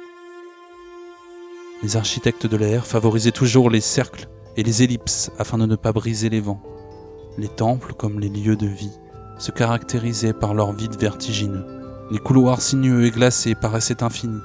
Les 1.83 1.97
architectes 1.97 2.47
de 2.47 2.57
l'air 2.57 2.87
favorisaient 2.87 3.33
toujours 3.33 3.71
les 3.71 3.81
cercles 3.81 4.29
et 4.57 4.63
les 4.63 4.83
ellipses 4.83 5.31
afin 5.39 5.57
de 5.57 5.67
ne 5.67 5.77
pas 5.77 5.93
briser 5.93 6.29
les 6.29 6.41
vents. 6.41 6.63
Les 7.39 7.49
temples, 7.49 7.95
comme 7.95 8.21
les 8.21 8.29
lieux 8.29 8.57
de 8.57 8.67
vie, 8.67 8.93
se 9.39 9.51
caractérisaient 9.51 10.35
par 10.35 10.53
leur 10.53 10.73
vide 10.73 10.99
vertigineux. 10.99 11.65
Les 12.11 12.19
couloirs 12.19 12.61
sinueux 12.61 13.07
et 13.07 13.11
glacés 13.11 13.55
paraissaient 13.55 14.03
infinis, 14.03 14.43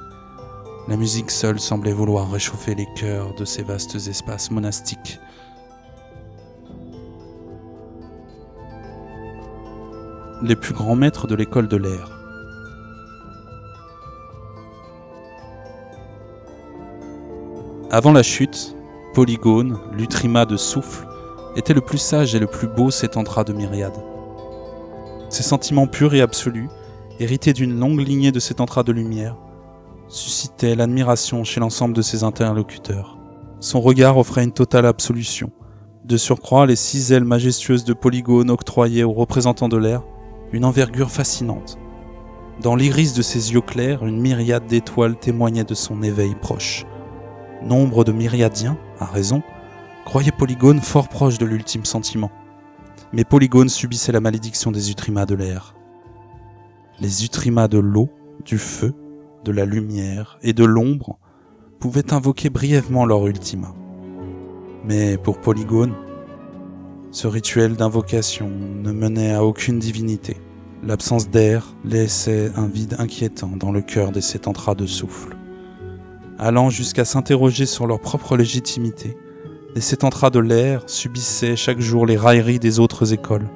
la 0.88 0.96
musique 0.96 1.30
seule 1.30 1.58
semblait 1.58 1.92
vouloir 1.92 2.30
réchauffer 2.30 2.74
les 2.74 2.86
cœurs 2.94 3.34
de 3.34 3.44
ces 3.44 3.62
vastes 3.62 3.96
espaces 3.96 4.50
monastiques. 4.50 5.18
Les 10.42 10.54
plus 10.54 10.74
grands 10.74 10.94
maîtres 10.94 11.26
de 11.26 11.34
l'école 11.34 11.66
de 11.66 11.76
l'air. 11.76 12.12
Avant 17.90 18.12
la 18.12 18.22
chute, 18.22 18.76
Polygone, 19.14 19.78
l'Utrima 19.92 20.44
de 20.44 20.56
souffle, 20.56 21.06
était 21.56 21.74
le 21.74 21.80
plus 21.80 21.98
sage 21.98 22.34
et 22.34 22.38
le 22.38 22.46
plus 22.46 22.68
beau 22.68 22.90
s'étendra 22.90 23.42
de 23.42 23.52
myriades. 23.52 24.04
Ses 25.30 25.42
sentiments 25.42 25.86
purs 25.86 26.14
et 26.14 26.20
absolus, 26.20 26.68
hérités 27.18 27.54
d'une 27.54 27.78
longue 27.78 28.00
lignée 28.00 28.30
de 28.30 28.38
sétentras 28.38 28.82
de 28.82 28.92
lumière, 28.92 29.36
suscitait 30.08 30.74
l'admiration 30.74 31.44
chez 31.44 31.60
l'ensemble 31.60 31.94
de 31.94 32.02
ses 32.02 32.24
interlocuteurs. 32.24 33.18
Son 33.60 33.80
regard 33.80 34.18
offrait 34.18 34.44
une 34.44 34.52
totale 34.52 34.86
absolution. 34.86 35.50
De 36.04 36.16
surcroît, 36.16 36.66
les 36.66 36.76
six 36.76 37.10
ailes 37.12 37.24
majestueuses 37.24 37.84
de 37.84 37.92
Polygone 37.92 38.50
octroyaient 38.50 39.02
aux 39.02 39.12
représentants 39.12 39.68
de 39.68 39.76
l'air 39.76 40.02
une 40.52 40.64
envergure 40.64 41.10
fascinante. 41.10 41.78
Dans 42.62 42.76
l'iris 42.76 43.12
de 43.12 43.22
ses 43.22 43.52
yeux 43.52 43.60
clairs, 43.60 44.06
une 44.06 44.20
myriade 44.20 44.66
d'étoiles 44.66 45.18
témoignait 45.18 45.64
de 45.64 45.74
son 45.74 46.02
éveil 46.02 46.34
proche. 46.34 46.86
Nombre 47.62 48.04
de 48.04 48.12
myriadiens, 48.12 48.78
à 49.00 49.06
raison, 49.06 49.42
croyaient 50.04 50.30
Polygone 50.30 50.80
fort 50.80 51.08
proche 51.08 51.38
de 51.38 51.46
l'ultime 51.46 51.84
sentiment. 51.84 52.30
Mais 53.12 53.24
Polygone 53.24 53.68
subissait 53.68 54.12
la 54.12 54.20
malédiction 54.20 54.70
des 54.70 54.90
Utrimas 54.90 55.26
de 55.26 55.34
l'air. 55.34 55.74
Les 57.00 57.24
Utrimas 57.24 57.68
de 57.68 57.78
l'eau, 57.78 58.08
du 58.44 58.58
feu 58.58 58.94
de 59.46 59.52
la 59.52 59.64
lumière 59.64 60.38
et 60.42 60.52
de 60.52 60.64
l'ombre 60.64 61.20
pouvaient 61.78 62.12
invoquer 62.12 62.50
brièvement 62.50 63.06
leur 63.06 63.28
ultima. 63.28 63.72
Mais 64.84 65.16
pour 65.18 65.40
Polygone, 65.40 65.94
ce 67.12 67.28
rituel 67.28 67.76
d'invocation 67.76 68.50
ne 68.50 68.90
menait 68.90 69.32
à 69.32 69.44
aucune 69.44 69.78
divinité. 69.78 70.36
L'absence 70.82 71.30
d'air 71.30 71.76
laissait 71.84 72.50
un 72.56 72.66
vide 72.66 72.96
inquiétant 72.98 73.52
dans 73.56 73.70
le 73.70 73.82
cœur 73.82 74.10
des 74.10 74.20
sétentras 74.20 74.74
de 74.74 74.86
souffle. 74.86 75.36
allant 76.38 76.68
jusqu'à 76.68 77.06
s'interroger 77.06 77.64
sur 77.64 77.86
leur 77.86 78.00
propre 78.00 78.36
légitimité, 78.36 79.16
les 79.74 79.80
sétentras 79.80 80.28
de 80.30 80.40
l'air 80.40 80.82
subissaient 80.86 81.56
chaque 81.56 81.80
jour 81.80 82.04
les 82.04 82.16
railleries 82.16 82.58
des 82.58 82.78
autres 82.78 83.14
écoles. 83.14 83.48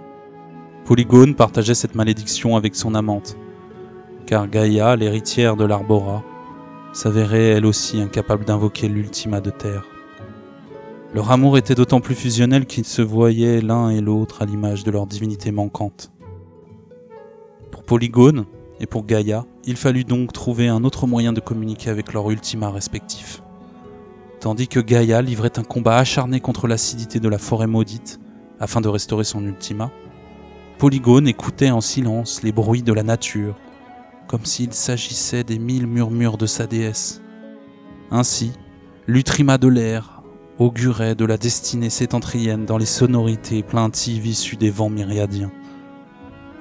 Polygone 0.86 1.34
partageait 1.34 1.74
cette 1.74 1.94
malédiction 1.94 2.56
avec 2.56 2.74
son 2.74 2.94
amante, 2.94 3.36
car 4.30 4.46
Gaïa, 4.46 4.94
l'héritière 4.94 5.56
de 5.56 5.64
l'Arbora, 5.64 6.22
s'avérait 6.92 7.48
elle 7.48 7.66
aussi 7.66 8.00
incapable 8.00 8.44
d'invoquer 8.44 8.86
l'Ultima 8.86 9.40
de 9.40 9.50
Terre. 9.50 9.84
Leur 11.12 11.32
amour 11.32 11.58
était 11.58 11.74
d'autant 11.74 12.00
plus 12.00 12.14
fusionnel 12.14 12.66
qu'ils 12.66 12.84
se 12.84 13.02
voyaient 13.02 13.60
l'un 13.60 13.90
et 13.90 14.00
l'autre 14.00 14.42
à 14.42 14.44
l'image 14.44 14.84
de 14.84 14.92
leur 14.92 15.08
divinité 15.08 15.50
manquante. 15.50 16.12
Pour 17.72 17.82
Polygone 17.82 18.44
et 18.78 18.86
pour 18.86 19.04
Gaïa, 19.04 19.46
il 19.64 19.74
fallut 19.74 20.04
donc 20.04 20.32
trouver 20.32 20.68
un 20.68 20.84
autre 20.84 21.08
moyen 21.08 21.32
de 21.32 21.40
communiquer 21.40 21.90
avec 21.90 22.12
leurs 22.12 22.30
Ultima 22.30 22.70
respectifs. 22.70 23.42
Tandis 24.38 24.68
que 24.68 24.78
Gaïa 24.78 25.22
livrait 25.22 25.58
un 25.58 25.64
combat 25.64 25.96
acharné 25.96 26.38
contre 26.38 26.68
l'acidité 26.68 27.18
de 27.18 27.28
la 27.28 27.38
forêt 27.38 27.66
maudite 27.66 28.20
afin 28.60 28.80
de 28.80 28.88
restaurer 28.88 29.24
son 29.24 29.44
Ultima, 29.44 29.90
Polygone 30.78 31.26
écoutait 31.26 31.72
en 31.72 31.80
silence 31.80 32.44
les 32.44 32.52
bruits 32.52 32.84
de 32.84 32.92
la 32.92 33.02
nature, 33.02 33.56
comme 34.30 34.46
s'il 34.46 34.72
s'agissait 34.72 35.42
des 35.42 35.58
mille 35.58 35.88
murmures 35.88 36.38
de 36.38 36.46
sa 36.46 36.68
déesse. 36.68 37.20
Ainsi, 38.12 38.52
l'Utrima 39.08 39.58
de 39.58 39.66
l'air 39.66 40.22
augurait 40.60 41.16
de 41.16 41.24
la 41.24 41.36
destinée 41.36 41.90
sétentrienne 41.90 42.64
dans 42.64 42.78
les 42.78 42.86
sonorités 42.86 43.64
plaintives 43.64 44.28
issues 44.28 44.56
des 44.56 44.70
vents 44.70 44.88
myriadiens. 44.88 45.50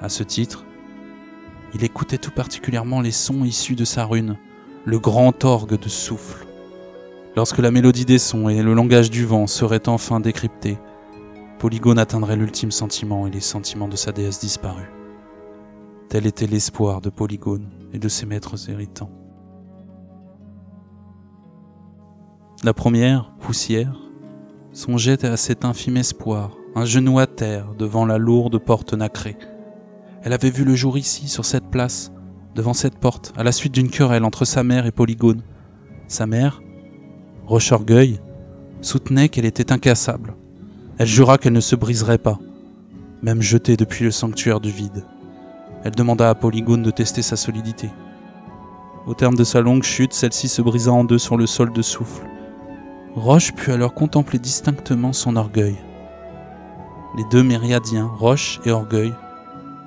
À 0.02 0.08
ce 0.08 0.24
titre, 0.24 0.64
il 1.72 1.84
écoutait 1.84 2.18
tout 2.18 2.32
particulièrement 2.32 3.00
les 3.02 3.12
sons 3.12 3.44
issus 3.44 3.76
de 3.76 3.84
sa 3.84 4.04
rune, 4.04 4.36
le 4.84 4.98
grand 4.98 5.44
orgue 5.44 5.78
de 5.78 5.88
souffle. 5.88 6.48
Lorsque 7.36 7.58
la 7.58 7.70
mélodie 7.70 8.04
des 8.04 8.18
sons 8.18 8.48
et 8.48 8.64
le 8.64 8.74
langage 8.74 9.10
du 9.10 9.24
vent 9.24 9.46
seraient 9.46 9.88
enfin 9.88 10.18
décryptés, 10.18 10.78
Polygone 11.60 12.00
atteindrait 12.00 12.34
l'ultime 12.34 12.72
sentiment 12.72 13.28
et 13.28 13.30
les 13.30 13.38
sentiments 13.38 13.86
de 13.86 13.94
sa 13.94 14.10
déesse 14.10 14.40
disparue. 14.40 14.90
Tel 16.10 16.26
était 16.26 16.46
l'espoir 16.46 17.00
de 17.00 17.08
Polygone 17.08 17.70
et 17.94 17.98
de 17.98 18.08
ses 18.08 18.26
maîtres 18.26 18.68
héritants. 18.68 19.10
La 22.62 22.74
première, 22.74 23.32
Poussière, 23.40 23.96
songeait 24.72 25.24
à 25.24 25.38
cet 25.38 25.64
infime 25.64 25.96
espoir, 25.96 26.50
un 26.74 26.84
genou 26.84 27.18
à 27.18 27.26
terre 27.26 27.74
devant 27.78 28.04
la 28.04 28.18
lourde 28.18 28.58
porte 28.58 28.92
nacrée, 28.92 29.38
elle 30.22 30.34
avait 30.34 30.50
vu 30.50 30.64
le 30.64 30.74
jour 30.74 30.98
ici, 30.98 31.28
sur 31.28 31.46
cette 31.46 31.70
place, 31.70 32.12
devant 32.54 32.74
cette 32.74 32.98
porte, 32.98 33.32
à 33.36 33.42
la 33.42 33.52
suite 33.52 33.72
d'une 33.72 33.90
querelle 33.90 34.24
entre 34.24 34.44
sa 34.44 34.62
mère 34.62 34.84
et 34.84 34.92
Polygone. 34.92 35.42
Sa 36.08 36.26
mère, 36.26 36.60
Roche-Orgueil, 37.46 38.20
soutenait 38.82 39.30
qu'elle 39.30 39.46
était 39.46 39.72
incassable. 39.72 40.34
Elle 40.98 41.06
jura 41.06 41.38
qu'elle 41.38 41.54
ne 41.54 41.60
se 41.60 41.74
briserait 41.74 42.18
pas, 42.18 42.38
même 43.22 43.40
jetée 43.40 43.78
depuis 43.78 44.04
le 44.04 44.10
sanctuaire 44.10 44.60
du 44.60 44.70
vide. 44.70 45.04
Elle 45.82 45.94
demanda 45.94 46.28
à 46.28 46.34
Polygone 46.34 46.82
de 46.82 46.90
tester 46.90 47.22
sa 47.22 47.36
solidité. 47.36 47.90
Au 49.06 49.14
terme 49.14 49.34
de 49.34 49.44
sa 49.44 49.62
longue 49.62 49.82
chute, 49.82 50.12
celle-ci 50.12 50.48
se 50.48 50.60
brisa 50.60 50.92
en 50.92 51.04
deux 51.04 51.18
sur 51.18 51.38
le 51.38 51.46
sol 51.46 51.72
de 51.72 51.80
souffle. 51.80 52.26
Roche 53.16 53.52
put 53.52 53.72
alors 53.72 53.94
contempler 53.94 54.38
distinctement 54.38 55.14
son 55.14 55.36
orgueil. 55.36 55.76
Les 57.16 57.24
deux 57.30 57.42
mériadiens, 57.42 58.10
Roche 58.18 58.60
et 58.64 58.70
Orgueil, 58.70 59.14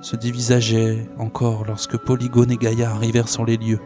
se 0.02 0.16
divisageait 0.16 1.08
encore 1.20 1.64
lorsque 1.66 1.96
Polygone 1.96 2.52
et 2.52 2.58
Gaïa 2.58 2.90
arrivèrent 2.90 3.30
sur 3.30 3.46
les 3.46 3.56
lieux. 3.56 3.80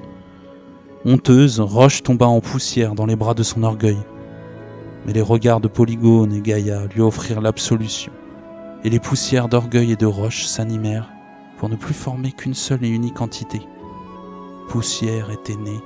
Honteuse, 1.06 1.60
Roche 1.60 2.02
tomba 2.02 2.26
en 2.26 2.40
poussière 2.40 2.96
dans 2.96 3.06
les 3.06 3.16
bras 3.16 3.36
de 3.36 3.44
son 3.44 3.64
orgueil. 3.64 4.00
Mais 5.06 5.14
les 5.14 5.22
regards 5.22 5.62
de 5.62 5.68
Polygone 5.68 6.34
et 6.34 6.42
Gaïa 6.42 6.88
lui 6.88 7.02
offrirent 7.02 7.42
l'absolution, 7.42 8.12
et 8.84 8.90
les 8.90 9.00
poussières 9.00 9.50
d'orgueil 9.50 9.92
et 9.92 9.96
de 9.98 10.08
Roche 10.08 10.46
s'animèrent 10.46 11.12
pour 11.58 11.70
ne 11.70 11.76
plus 11.76 11.94
former 11.94 12.32
qu'une 12.32 12.54
seule 12.54 12.84
et 12.86 12.90
unique 12.90 13.22
entité. 13.22 13.62
Poussière 14.68 15.32
était 15.32 15.56
née, 15.56 15.80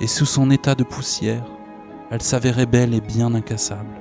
et 0.00 0.06
sous 0.06 0.26
son 0.26 0.50
état 0.50 0.74
de 0.74 0.84
poussière, 0.84 1.44
elle 2.10 2.22
s'avérait 2.22 2.66
belle 2.66 2.94
et 2.94 3.00
bien 3.00 3.34
incassable. 3.34 3.94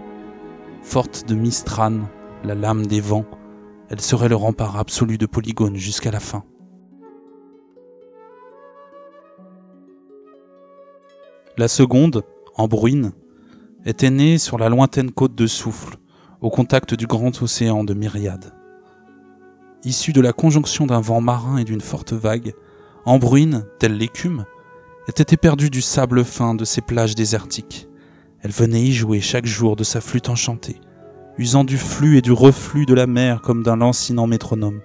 Forte 0.81 1.27
de 1.27 1.35
Mistran, 1.35 2.01
la 2.43 2.55
lame 2.55 2.85
des 2.85 3.01
vents, 3.01 3.25
elle 3.89 4.01
serait 4.01 4.29
le 4.29 4.35
rempart 4.35 4.77
absolu 4.77 5.17
de 5.17 5.25
Polygone 5.25 5.75
jusqu'à 5.75 6.11
la 6.11 6.19
fin. 6.19 6.43
La 11.57 11.67
seconde, 11.67 12.23
Embruine, 12.57 13.13
était 13.85 14.09
née 14.09 14.37
sur 14.37 14.57
la 14.57 14.69
lointaine 14.69 15.11
côte 15.11 15.35
de 15.35 15.47
Souffle, 15.47 15.97
au 16.41 16.49
contact 16.49 16.93
du 16.93 17.07
grand 17.07 17.41
océan 17.41 17.83
de 17.83 17.93
Myriade. 17.93 18.53
Issue 19.85 20.13
de 20.13 20.21
la 20.21 20.33
conjonction 20.33 20.87
d'un 20.87 20.99
vent 20.99 21.21
marin 21.21 21.57
et 21.57 21.63
d'une 21.63 21.79
forte 21.79 22.11
vague, 22.11 22.55
Embruine, 23.05 23.65
telle 23.77 23.97
l'écume, 23.97 24.45
était 25.07 25.35
éperdue 25.35 25.69
du 25.69 25.83
sable 25.83 26.25
fin 26.25 26.55
de 26.55 26.65
ces 26.65 26.81
plages 26.81 27.13
désertiques. 27.13 27.87
Elle 28.41 28.49
venait 28.49 28.81
y 28.81 28.93
jouer 28.93 29.21
chaque 29.21 29.45
jour 29.45 29.75
de 29.75 29.83
sa 29.83 30.01
flûte 30.01 30.29
enchantée, 30.29 30.81
usant 31.37 31.63
du 31.63 31.77
flux 31.77 32.17
et 32.17 32.23
du 32.23 32.31
reflux 32.31 32.87
de 32.87 32.95
la 32.95 33.05
mer 33.05 33.43
comme 33.43 33.61
d'un 33.61 33.75
lancinant 33.75 34.25
métronome. 34.25 34.81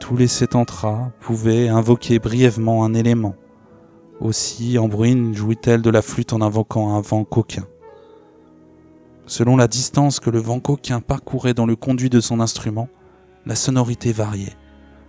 Tous 0.00 0.16
les 0.16 0.28
sétentras 0.28 1.12
pouvaient 1.20 1.68
invoquer 1.68 2.18
brièvement 2.18 2.86
un 2.86 2.94
élément. 2.94 3.34
Aussi 4.20 4.78
Embruine 4.78 5.34
jouit-elle 5.34 5.82
de 5.82 5.90
la 5.90 6.00
flûte 6.00 6.32
en 6.32 6.40
invoquant 6.40 6.94
un 6.94 7.02
vent 7.02 7.24
coquin. 7.24 7.66
Selon 9.26 9.58
la 9.58 9.68
distance 9.68 10.20
que 10.20 10.30
le 10.30 10.38
vent 10.38 10.60
coquin 10.60 11.00
parcourait 11.00 11.52
dans 11.52 11.66
le 11.66 11.76
conduit 11.76 12.08
de 12.08 12.20
son 12.20 12.40
instrument, 12.40 12.88
la 13.46 13.54
sonorité 13.54 14.12
variait. 14.12 14.56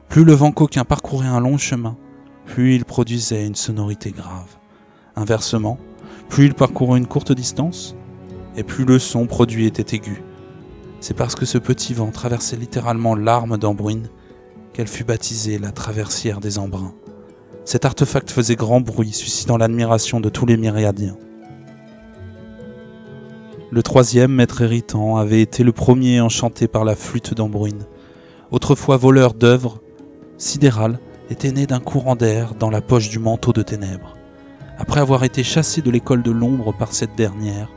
Plus 0.09 0.23
le 0.23 0.33
vent 0.33 0.51
coquin 0.51 0.85
parcourait 0.85 1.27
un 1.27 1.41
long 1.41 1.57
chemin, 1.57 1.97
plus 2.45 2.75
il 2.75 2.85
produisait 2.85 3.45
une 3.45 3.55
sonorité 3.55 4.11
grave. 4.11 4.57
Inversement, 5.15 5.79
plus 6.29 6.45
il 6.45 6.53
parcourait 6.53 6.99
une 6.99 7.07
courte 7.07 7.31
distance, 7.31 7.95
et 8.55 8.63
plus 8.63 8.85
le 8.85 8.99
son 8.99 9.25
produit 9.25 9.65
était 9.65 9.95
aigu. 9.95 10.23
C'est 10.99 11.15
parce 11.15 11.35
que 11.35 11.45
ce 11.45 11.57
petit 11.57 11.93
vent 11.93 12.11
traversait 12.11 12.55
littéralement 12.55 13.15
l'arme 13.15 13.57
d'Embruine 13.57 14.09
qu'elle 14.73 14.88
fut 14.88 15.03
baptisée 15.03 15.57
la 15.57 15.71
traversière 15.71 16.39
des 16.39 16.59
embruns. 16.59 16.93
Cet 17.65 17.85
artefact 17.85 18.31
faisait 18.31 18.55
grand 18.55 18.81
bruit, 18.81 19.11
suscitant 19.11 19.57
l'admiration 19.57 20.19
de 20.19 20.29
tous 20.29 20.45
les 20.45 20.57
myriadiens. 20.57 21.17
Le 23.71 23.83
troisième 23.83 24.31
maître 24.31 24.61
héritant 24.61 25.17
avait 25.17 25.41
été 25.41 25.63
le 25.63 25.73
premier 25.73 26.21
enchanté 26.21 26.67
par 26.67 26.85
la 26.85 26.95
flûte 26.95 27.33
d'Embruine. 27.33 27.83
Autrefois 28.49 28.95
voleur 28.95 29.33
d'œuvres, 29.33 29.81
Sidéral 30.37 30.99
était 31.29 31.51
né 31.51 31.65
d'un 31.65 31.81
courant 31.81 32.15
d'air 32.15 32.55
dans 32.55 32.69
la 32.69 32.79
poche 32.79 33.09
du 33.09 33.19
manteau 33.19 33.51
de 33.51 33.61
ténèbres. 33.61 34.15
Après 34.77 35.01
avoir 35.01 35.25
été 35.25 35.43
chassé 35.43 35.81
de 35.81 35.91
l'école 35.91 36.23
de 36.23 36.31
l'ombre 36.31 36.73
par 36.73 36.93
cette 36.93 37.15
dernière, 37.15 37.67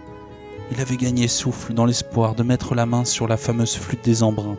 il 0.71 0.81
avait 0.81 0.97
gagné 0.97 1.27
souffle 1.27 1.75
dans 1.75 1.87
l'espoir 1.87 2.37
de 2.37 2.45
mettre 2.45 2.77
la 2.77 2.87
main 2.87 3.05
sur 3.05 3.27
la 3.27 3.37
fameuse 3.37 3.75
flûte 3.75 4.05
des 4.05 4.23
embruns. 4.23 4.59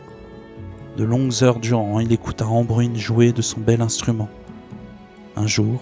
De 0.98 1.06
longues 1.06 1.44
heures 1.44 1.60
durant, 1.60 2.02
il 2.02 2.12
écouta 2.12 2.46
Embruine 2.46 2.98
jouer 2.98 3.32
de 3.32 3.42
son 3.42 3.62
bel 3.62 3.82
instrument. 3.82 4.28
Un 5.38 5.48
jour, 5.48 5.80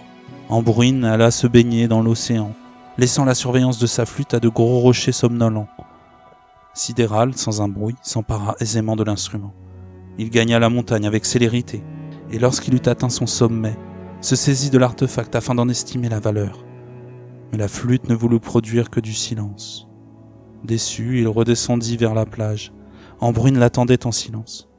Embruine 0.50 1.06
alla 1.06 1.32
se 1.32 1.48
baigner 1.48 1.88
dans 1.88 2.04
l'océan, 2.04 2.54
laissant 3.00 3.26
la 3.26 3.34
surveillance 3.34 3.80
de 3.80 3.88
sa 3.88 4.06
flûte 4.06 4.36
à 4.36 4.40
de 4.40 4.50
gros 4.50 4.80
rochers 4.80 5.12
somnolents. 5.12 5.70
Sidéral, 6.76 7.36
sans 7.36 7.64
un 7.64 7.68
bruit, 7.68 7.96
s'empara 8.04 8.56
aisément 8.60 8.96
de 8.96 9.04
l'instrument. 9.04 9.54
Il 10.20 10.30
gagna 10.30 10.60
la 10.60 10.70
montagne 10.70 11.08
avec 11.08 11.24
célérité, 11.24 11.82
et 12.30 12.40
lorsqu'il 12.40 12.76
eut 12.76 12.90
atteint 12.90 13.08
son 13.08 13.26
sommet, 13.26 13.78
se 14.20 14.36
saisit 14.36 14.70
de 14.70 14.78
l'artefact 14.78 15.34
afin 15.34 15.56
d'en 15.56 15.70
estimer 15.70 16.10
la 16.10 16.20
valeur. 16.20 16.66
Mais 17.54 17.58
la 17.58 17.70
flûte 17.70 18.10
ne 18.10 18.16
voulut 18.16 18.42
produire 18.42 18.90
que 18.90 19.00
du 19.00 19.14
silence. 19.14 19.88
Déçu, 20.66 21.20
il 21.22 21.28
redescendit 21.30 21.96
vers 21.96 22.14
la 22.14 22.26
plage. 22.26 22.74
Embruine 23.22 23.60
l'attendait 23.60 24.06
en 24.06 24.12
silence. 24.12 24.70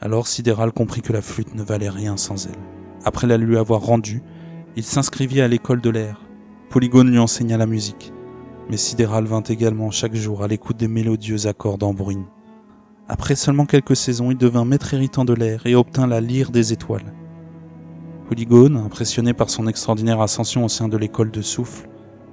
Alors 0.00 0.28
Sidéral 0.28 0.70
comprit 0.70 1.02
que 1.02 1.12
la 1.12 1.20
flûte 1.20 1.56
ne 1.56 1.64
valait 1.64 1.90
rien 1.90 2.16
sans 2.16 2.46
elle. 2.46 2.62
Après 3.04 3.26
la 3.26 3.38
lui 3.38 3.58
avoir 3.58 3.80
rendue, 3.80 4.22
il 4.76 4.84
s'inscrivit 4.84 5.40
à 5.40 5.48
l'école 5.48 5.80
de 5.80 5.90
l'air. 5.90 6.20
Polygone 6.68 7.10
lui 7.10 7.18
enseigna 7.18 7.56
la 7.56 7.66
musique. 7.66 8.12
Mais 8.70 8.76
Sidéral 8.76 9.24
vint 9.24 9.42
également 9.42 9.90
chaque 9.90 10.14
jour 10.14 10.44
à 10.44 10.46
l'écoute 10.46 10.76
des 10.76 10.86
mélodieux 10.86 11.48
accords 11.48 11.76
d'Embruine. 11.76 12.26
Après 13.12 13.34
seulement 13.34 13.66
quelques 13.66 13.96
saisons, 13.96 14.30
il 14.30 14.36
devint 14.36 14.64
maître 14.64 14.94
héritant 14.94 15.24
de 15.24 15.34
l'air 15.34 15.66
et 15.66 15.74
obtint 15.74 16.06
la 16.06 16.20
lyre 16.20 16.52
des 16.52 16.72
étoiles. 16.72 17.12
Polygone, 18.28 18.76
impressionné 18.76 19.32
par 19.34 19.50
son 19.50 19.66
extraordinaire 19.66 20.20
ascension 20.20 20.64
au 20.64 20.68
sein 20.68 20.86
de 20.86 20.96
l'école 20.96 21.32
de 21.32 21.42
souffle, 21.42 21.88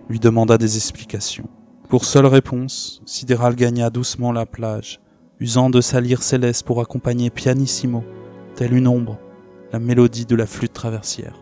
lui 0.07 0.19
demanda 0.19 0.59
des 0.59 0.75
explications. 0.75 1.49
Pour 1.89 2.05
seule 2.05 2.27
réponse, 2.27 3.01
Sidéral 3.07 3.55
gagna 3.55 3.89
doucement 3.89 4.31
la 4.31 4.45
plage, 4.45 4.99
usant 5.39 5.71
de 5.71 5.81
sa 5.81 5.99
lyre 5.99 6.21
céleste 6.21 6.63
pour 6.63 6.79
accompagner 6.79 7.31
pianissimo, 7.31 8.03
telle 8.53 8.75
une 8.75 8.87
ombre, 8.87 9.17
la 9.73 9.79
mélodie 9.79 10.27
de 10.27 10.35
la 10.35 10.45
flûte 10.45 10.73
traversière. 10.73 11.41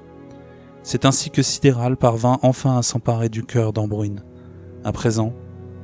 C'est 0.82 1.04
ainsi 1.04 1.30
que 1.30 1.42
Sidéral 1.42 1.98
parvint 1.98 2.40
enfin 2.42 2.78
à 2.78 2.84
s'emparer 2.84 3.28
du 3.28 3.44
cœur 3.44 3.74
d'Ambruine. 3.74 4.24
À 4.86 4.94
présent, 4.94 5.34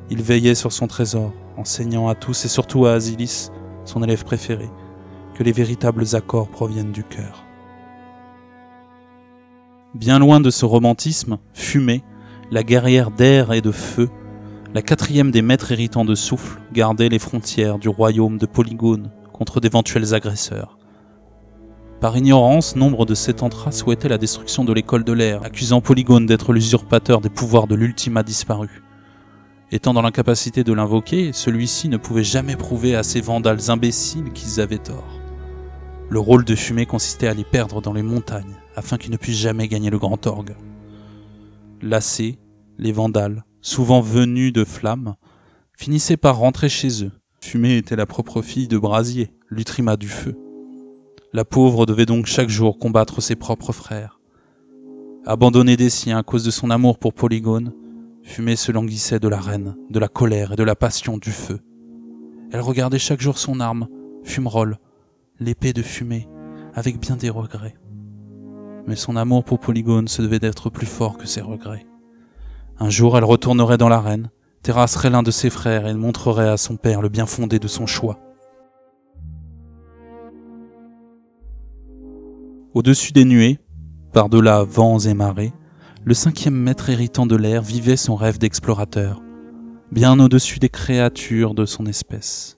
il 0.10 0.24
veillait 0.24 0.56
sur 0.56 0.72
son 0.72 0.88
trésor, 0.88 1.34
enseignant 1.62 2.07
à 2.07 2.16
tous 2.16 2.45
et 2.45 2.47
surtout 2.47 2.86
à 2.86 2.93
Asilis, 2.93 3.51
son 3.86 4.03
élève 4.03 4.24
préféré, 4.24 4.70
que 5.36 5.43
les 5.43 5.51
véritables 5.51 6.16
accords 6.16 6.49
proviennent 6.49 6.91
du 6.91 7.03
cœur. 7.03 7.45
Bien 9.93 10.20
loin 10.20 10.39
de 10.39 10.49
ce 10.49 10.66
romantisme, 10.66 11.38
fumée, 11.53 12.03
la 12.49 12.64
guerrière 12.64 13.12
d'air 13.12 13.53
et 13.53 13.62
de 13.62 13.72
feu, 13.72 14.09
la 14.74 14.82
quatrième 14.82 15.32
des 15.32 15.41
maîtres 15.41 15.72
héritants 15.72 16.05
de 16.05 16.16
souffle 16.16 16.59
gardait 16.74 17.09
les 17.09 17.20
frontières 17.20 17.78
du 17.78 17.89
royaume 17.89 18.38
de 18.38 18.45
Polygone 18.45 19.12
contre 19.32 19.59
d'éventuels 19.59 20.14
agresseurs. 20.14 20.78
Par 21.99 22.18
ignorance, 22.18 22.76
nombre 22.76 23.05
de 23.05 23.14
Sétantras 23.14 23.74
souhaitaient 23.74 24.09
la 24.09 24.18
destruction 24.18 24.64
de 24.64 24.74
l'école 24.74 25.03
de 25.03 25.14
l'air, 25.14 25.43
accusant 25.43 25.82
Polygone 25.82 26.26
d'être 26.26 26.53
l'usurpateur 26.53 27.22
des 27.22 27.30
pouvoirs 27.30 27.68
de 27.68 27.76
l'Ultima 27.76 28.24
disparu. 28.24 28.82
Étant 29.74 29.93
dans 29.93 30.01
l'incapacité 30.01 30.65
de 30.65 30.74
l'invoquer, 30.74 31.32
celui-ci 31.32 31.88
ne 31.88 31.95
pouvait 31.95 32.26
jamais 32.26 32.57
prouver 32.57 32.93
à 32.95 33.03
ces 33.03 33.22
vandales 33.22 33.72
imbéciles 33.72 34.34
qu'ils 34.34 34.59
avaient 34.59 34.78
tort. 34.78 35.07
Le 36.09 36.19
rôle 36.19 36.43
de 36.43 36.55
fumée 36.55 36.86
consistait 36.86 37.28
à 37.28 37.34
les 37.34 37.45
perdre 37.45 37.82
dans 37.82 37.93
les 37.93 38.03
montagnes, 38.03 38.57
afin 38.76 38.97
qu'ils 38.97 39.11
ne 39.11 39.17
puissent 39.17 39.38
jamais 39.38 39.69
gagner 39.69 39.89
le 39.89 39.97
grand 39.97 40.28
orgue. 40.28 40.57
Lassés, 41.82 42.38
les 42.78 42.91
vandales, 42.91 43.45
souvent 43.61 44.01
venus 44.01 44.51
de 44.51 44.65
flammes, 44.65 45.15
finissaient 45.78 46.17
par 46.17 46.38
rentrer 46.38 46.67
chez 46.67 47.05
eux. 47.05 47.11
Fumée 47.39 47.78
était 47.78 47.95
la 47.95 48.05
propre 48.05 48.41
fille 48.41 48.67
de 48.67 48.78
Brasier, 48.78 49.34
l'Utrima 49.47 49.95
du 49.95 50.09
feu. 50.09 50.38
La 51.32 51.45
pauvre 51.45 51.86
devait 51.86 52.05
donc 52.05 52.26
chaque 52.26 52.49
jour 52.49 52.78
combattre 52.78 53.22
ses 53.22 53.38
propres 53.38 53.72
frères. 53.72 54.19
Abandonnée 55.26 55.78
des 55.78 55.89
siens 55.89 56.17
à 56.17 56.24
cause 56.24 56.43
de 56.43 56.51
son 56.51 56.72
amour 56.72 56.99
pour 56.99 57.13
Polygone, 57.13 57.72
Fumée 58.24 58.55
se 58.55 58.72
languissait 58.72 59.19
de 59.19 59.28
la 59.28 59.39
reine, 59.39 59.76
de 59.89 59.99
la 59.99 60.07
colère 60.07 60.53
et 60.53 60.55
de 60.55 60.63
la 60.63 60.76
passion 60.76 61.17
du 61.17 61.32
feu. 61.32 61.59
Elle 62.51 62.61
regardait 62.61 62.99
chaque 62.99 63.22
jour 63.22 63.38
son 63.38 63.59
arme, 63.59 63.88
Fumerol, 64.24 64.78
l'épée 65.39 65.74
de 65.74 65.82
fumée, 65.82 66.28
avec 66.74 66.99
bien 66.99 67.15
des 67.15 67.30
regrets. 67.30 67.76
Mais 68.88 68.95
son 68.95 69.15
amour 69.15 69.43
pour 69.43 69.59
Polygone 69.59 70.07
se 70.07 70.22
devait 70.22 70.39
d'être 70.39 70.69
plus 70.69 70.86
fort 70.86 71.17
que 71.17 71.28
ses 71.28 71.41
regrets. 71.41 71.86
Un 72.80 72.89
jour, 72.89 73.17
elle 73.17 73.24
retournerait 73.24 73.78
dans 73.78 73.89
l'arène, 73.89 74.30
terrasserait 74.63 75.09
l'un 75.09 75.24
de 75.24 75.32
ses 75.32 75.49
frères 75.49 75.88
et 75.88 75.93
montrerait 75.93 76.49
à 76.49 76.57
son 76.57 76.78
père 76.78 77.01
le 77.01 77.09
bien 77.09 77.26
fondé 77.26 77.59
de 77.59 77.67
son 77.67 77.86
choix. 77.86 78.19
Au-dessus 82.74 83.11
des 83.11 83.26
nuées, 83.26 83.59
par-delà 84.13 84.63
vents 84.63 84.99
et 84.99 85.13
marées, 85.13 85.53
le 86.04 86.14
cinquième 86.16 86.56
maître 86.56 86.89
héritant 86.89 87.28
de 87.28 87.36
l'air 87.36 87.62
vivait 87.62 87.97
son 87.97 88.16
rêve 88.16 88.39
d'explorateur, 88.39 89.22
bien 89.91 90.20
au-dessus 90.20 90.58
des 90.58 90.70
créatures 90.70 91.54
de 91.54 91.66
son 91.66 91.86
espèce. 91.86 92.58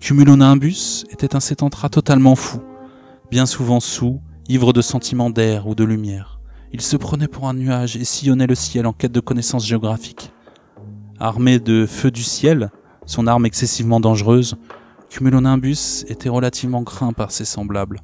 Cumulonimbus 0.00 1.04
était 1.10 1.36
un 1.36 1.40
sétantrat 1.40 1.90
totalement 1.90 2.34
fou, 2.34 2.60
bien 3.30 3.44
souvent 3.44 3.78
sous, 3.78 4.22
ivre 4.48 4.72
de 4.72 4.80
sentiments 4.80 5.28
d'air 5.28 5.66
ou 5.66 5.74
de 5.74 5.84
lumière. 5.84 6.40
Il 6.72 6.80
se 6.80 6.96
prenait 6.96 7.28
pour 7.28 7.46
un 7.46 7.54
nuage 7.54 7.96
et 7.96 8.04
sillonnait 8.04 8.46
le 8.46 8.54
ciel 8.54 8.86
en 8.86 8.94
quête 8.94 9.12
de 9.12 9.20
connaissances 9.20 9.66
géographiques. 9.66 10.32
Armé 11.20 11.60
de 11.60 11.84
feu 11.84 12.10
du 12.10 12.22
ciel, 12.22 12.70
son 13.04 13.26
arme 13.26 13.44
excessivement 13.44 14.00
dangereuse, 14.00 14.56
Cumulonimbus 15.10 16.06
était 16.08 16.30
relativement 16.30 16.84
craint 16.84 17.12
par 17.12 17.32
ses 17.32 17.44
semblables. 17.44 18.00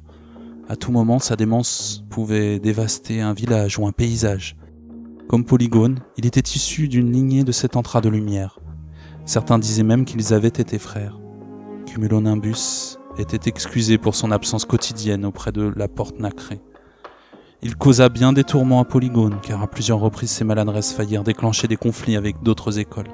À 0.69 0.75
tout 0.75 0.91
moment, 0.91 1.17
sa 1.17 1.35
démence 1.35 2.03
pouvait 2.11 2.59
dévaster 2.59 3.21
un 3.21 3.33
village 3.33 3.79
ou 3.79 3.87
un 3.87 3.91
paysage. 3.91 4.55
Comme 5.29 5.45
Polygone, 5.45 5.99
il 6.17 6.25
était 6.25 6.39
issu 6.39 6.87
d'une 6.87 7.11
lignée 7.11 7.43
de 7.43 7.51
sept 7.51 7.75
entrées 7.75 8.01
de 8.01 8.09
lumière. 8.09 8.59
Certains 9.25 9.59
disaient 9.59 9.83
même 9.83 10.03
qu'ils 10.03 10.33
avaient 10.33 10.47
été 10.47 10.79
frères. 10.79 11.19
Cumulonimbus 11.85 12.97
était 13.19 13.47
excusé 13.47 13.99
pour 13.99 14.15
son 14.15 14.31
absence 14.31 14.65
quotidienne 14.65 15.25
auprès 15.25 15.51
de 15.51 15.71
la 15.75 15.87
porte 15.87 16.19
nacrée. 16.19 16.59
Il 17.61 17.75
causa 17.75 18.09
bien 18.09 18.33
des 18.33 18.43
tourments 18.43 18.79
à 18.79 18.85
Polygone, 18.85 19.39
car 19.43 19.61
à 19.61 19.67
plusieurs 19.67 19.99
reprises 19.99 20.31
ses 20.31 20.45
maladresses 20.45 20.93
faillirent 20.93 21.23
déclencher 21.23 21.67
des 21.67 21.77
conflits 21.77 22.15
avec 22.15 22.41
d'autres 22.41 22.79
écoles. 22.79 23.09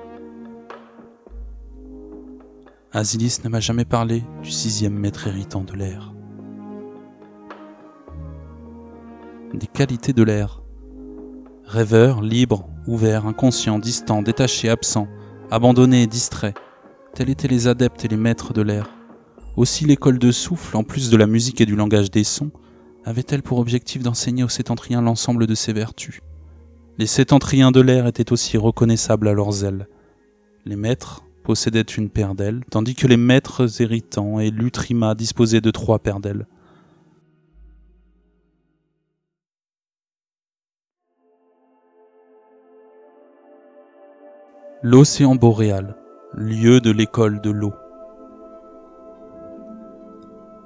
Asilis 2.93 3.39
ne 3.43 3.49
m'a 3.49 3.59
jamais 3.59 3.83
parlé 3.83 4.23
du 4.41 4.51
sixième 4.51 4.97
maître 4.97 5.27
héritant 5.27 5.65
de 5.65 5.73
l'air. 5.73 6.13
Des 9.53 9.67
qualités 9.67 10.13
de 10.13 10.23
l'air. 10.23 10.61
Rêveur, 11.67 12.21
libre, 12.21 12.69
ouvert, 12.85 13.25
inconscient, 13.25 13.79
distant, 13.79 14.21
détaché, 14.21 14.69
absent, 14.69 15.07
abandonné, 15.49 16.05
distrait, 16.05 16.53
tels 17.15 17.31
étaient 17.31 17.47
les 17.47 17.67
adeptes 17.67 18.05
et 18.05 18.07
les 18.07 18.17
maîtres 18.17 18.53
de 18.53 18.61
l'air. 18.61 18.91
Aussi 19.57 19.85
l'école 19.85 20.19
de 20.19 20.31
souffle, 20.31 20.77
en 20.77 20.83
plus 20.83 21.09
de 21.09 21.17
la 21.17 21.25
musique 21.25 21.61
et 21.61 21.65
du 21.65 21.75
langage 21.75 22.11
des 22.11 22.23
sons, 22.23 22.51
avait-elle 23.03 23.41
pour 23.41 23.57
objectif 23.57 24.03
d'enseigner 24.03 24.43
aux 24.43 24.49
sétentriens 24.49 25.01
l'ensemble 25.01 25.47
de 25.47 25.55
ses 25.55 25.73
vertus. 25.73 26.19
Les 26.99 27.07
sétentriens 27.07 27.71
de 27.71 27.81
l'air 27.81 28.05
étaient 28.05 28.31
aussi 28.31 28.57
reconnaissables 28.57 29.27
à 29.27 29.33
leurs 29.33 29.65
ailes. 29.65 29.87
Les 30.65 30.75
maîtres 30.75 31.23
possédaient 31.43 31.81
une 31.81 32.09
paire 32.09 32.35
d'ailes, 32.35 32.61
tandis 32.69 32.93
que 32.93 33.07
les 33.07 33.17
maîtres 33.17 33.81
héritants 33.81 34.39
et 34.39 34.51
l'utrima 34.51 35.15
disposaient 35.15 35.61
de 35.61 35.71
trois 35.71 35.97
paires 35.97 36.19
d'ailes. 36.19 36.45
L'océan 44.87 45.33
boréal, 45.33 45.95
lieu 46.35 46.79
de 46.79 46.91
l'école 46.91 47.41
de 47.41 47.49
l'eau. 47.49 47.73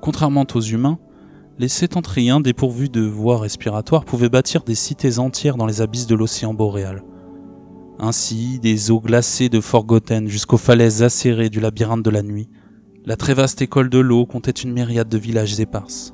Contrairement 0.01 0.45
aux 0.53 0.59
humains, 0.59 0.99
les 1.57 1.69
sétentriens 1.69 2.41
dépourvus 2.41 2.89
de 2.89 2.99
voies 2.99 3.39
respiratoires 3.39 4.03
pouvaient 4.03 4.27
bâtir 4.27 4.63
des 4.65 4.75
cités 4.75 5.19
entières 5.19 5.55
dans 5.55 5.65
les 5.65 5.79
abysses 5.79 6.05
de 6.05 6.15
l'océan 6.15 6.53
boréal. 6.53 7.01
Ainsi, 7.97 8.59
des 8.59 8.91
eaux 8.91 8.99
glacées 8.99 9.47
de 9.47 9.61
Forgotten 9.61 10.27
jusqu'aux 10.27 10.57
falaises 10.57 11.01
acérées 11.01 11.49
du 11.49 11.61
labyrinthe 11.61 12.03
de 12.03 12.09
la 12.09 12.21
nuit, 12.21 12.49
la 13.05 13.15
très 13.15 13.33
vaste 13.33 13.61
école 13.61 13.89
de 13.89 13.99
l'eau 13.99 14.25
comptait 14.25 14.51
une 14.51 14.73
myriade 14.73 15.07
de 15.07 15.17
villages 15.17 15.61
éparses. 15.61 16.13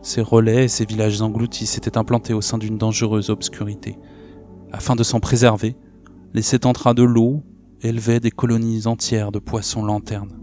Ces 0.00 0.22
relais 0.22 0.64
et 0.64 0.68
ces 0.68 0.86
villages 0.86 1.20
engloutis 1.20 1.66
s'étaient 1.66 1.98
implantés 1.98 2.32
au 2.32 2.40
sein 2.40 2.56
d'une 2.56 2.78
dangereuse 2.78 3.28
obscurité. 3.28 3.98
Afin 4.72 4.96
de 4.96 5.02
s'en 5.02 5.20
préserver, 5.20 5.76
les 6.32 6.42
sétentras 6.42 6.94
de 6.94 7.02
l'eau 7.02 7.42
élevaient 7.82 8.20
des 8.20 8.30
colonies 8.30 8.86
entières 8.86 9.32
de 9.32 9.38
poissons 9.38 9.84
lanternes. 9.84 10.38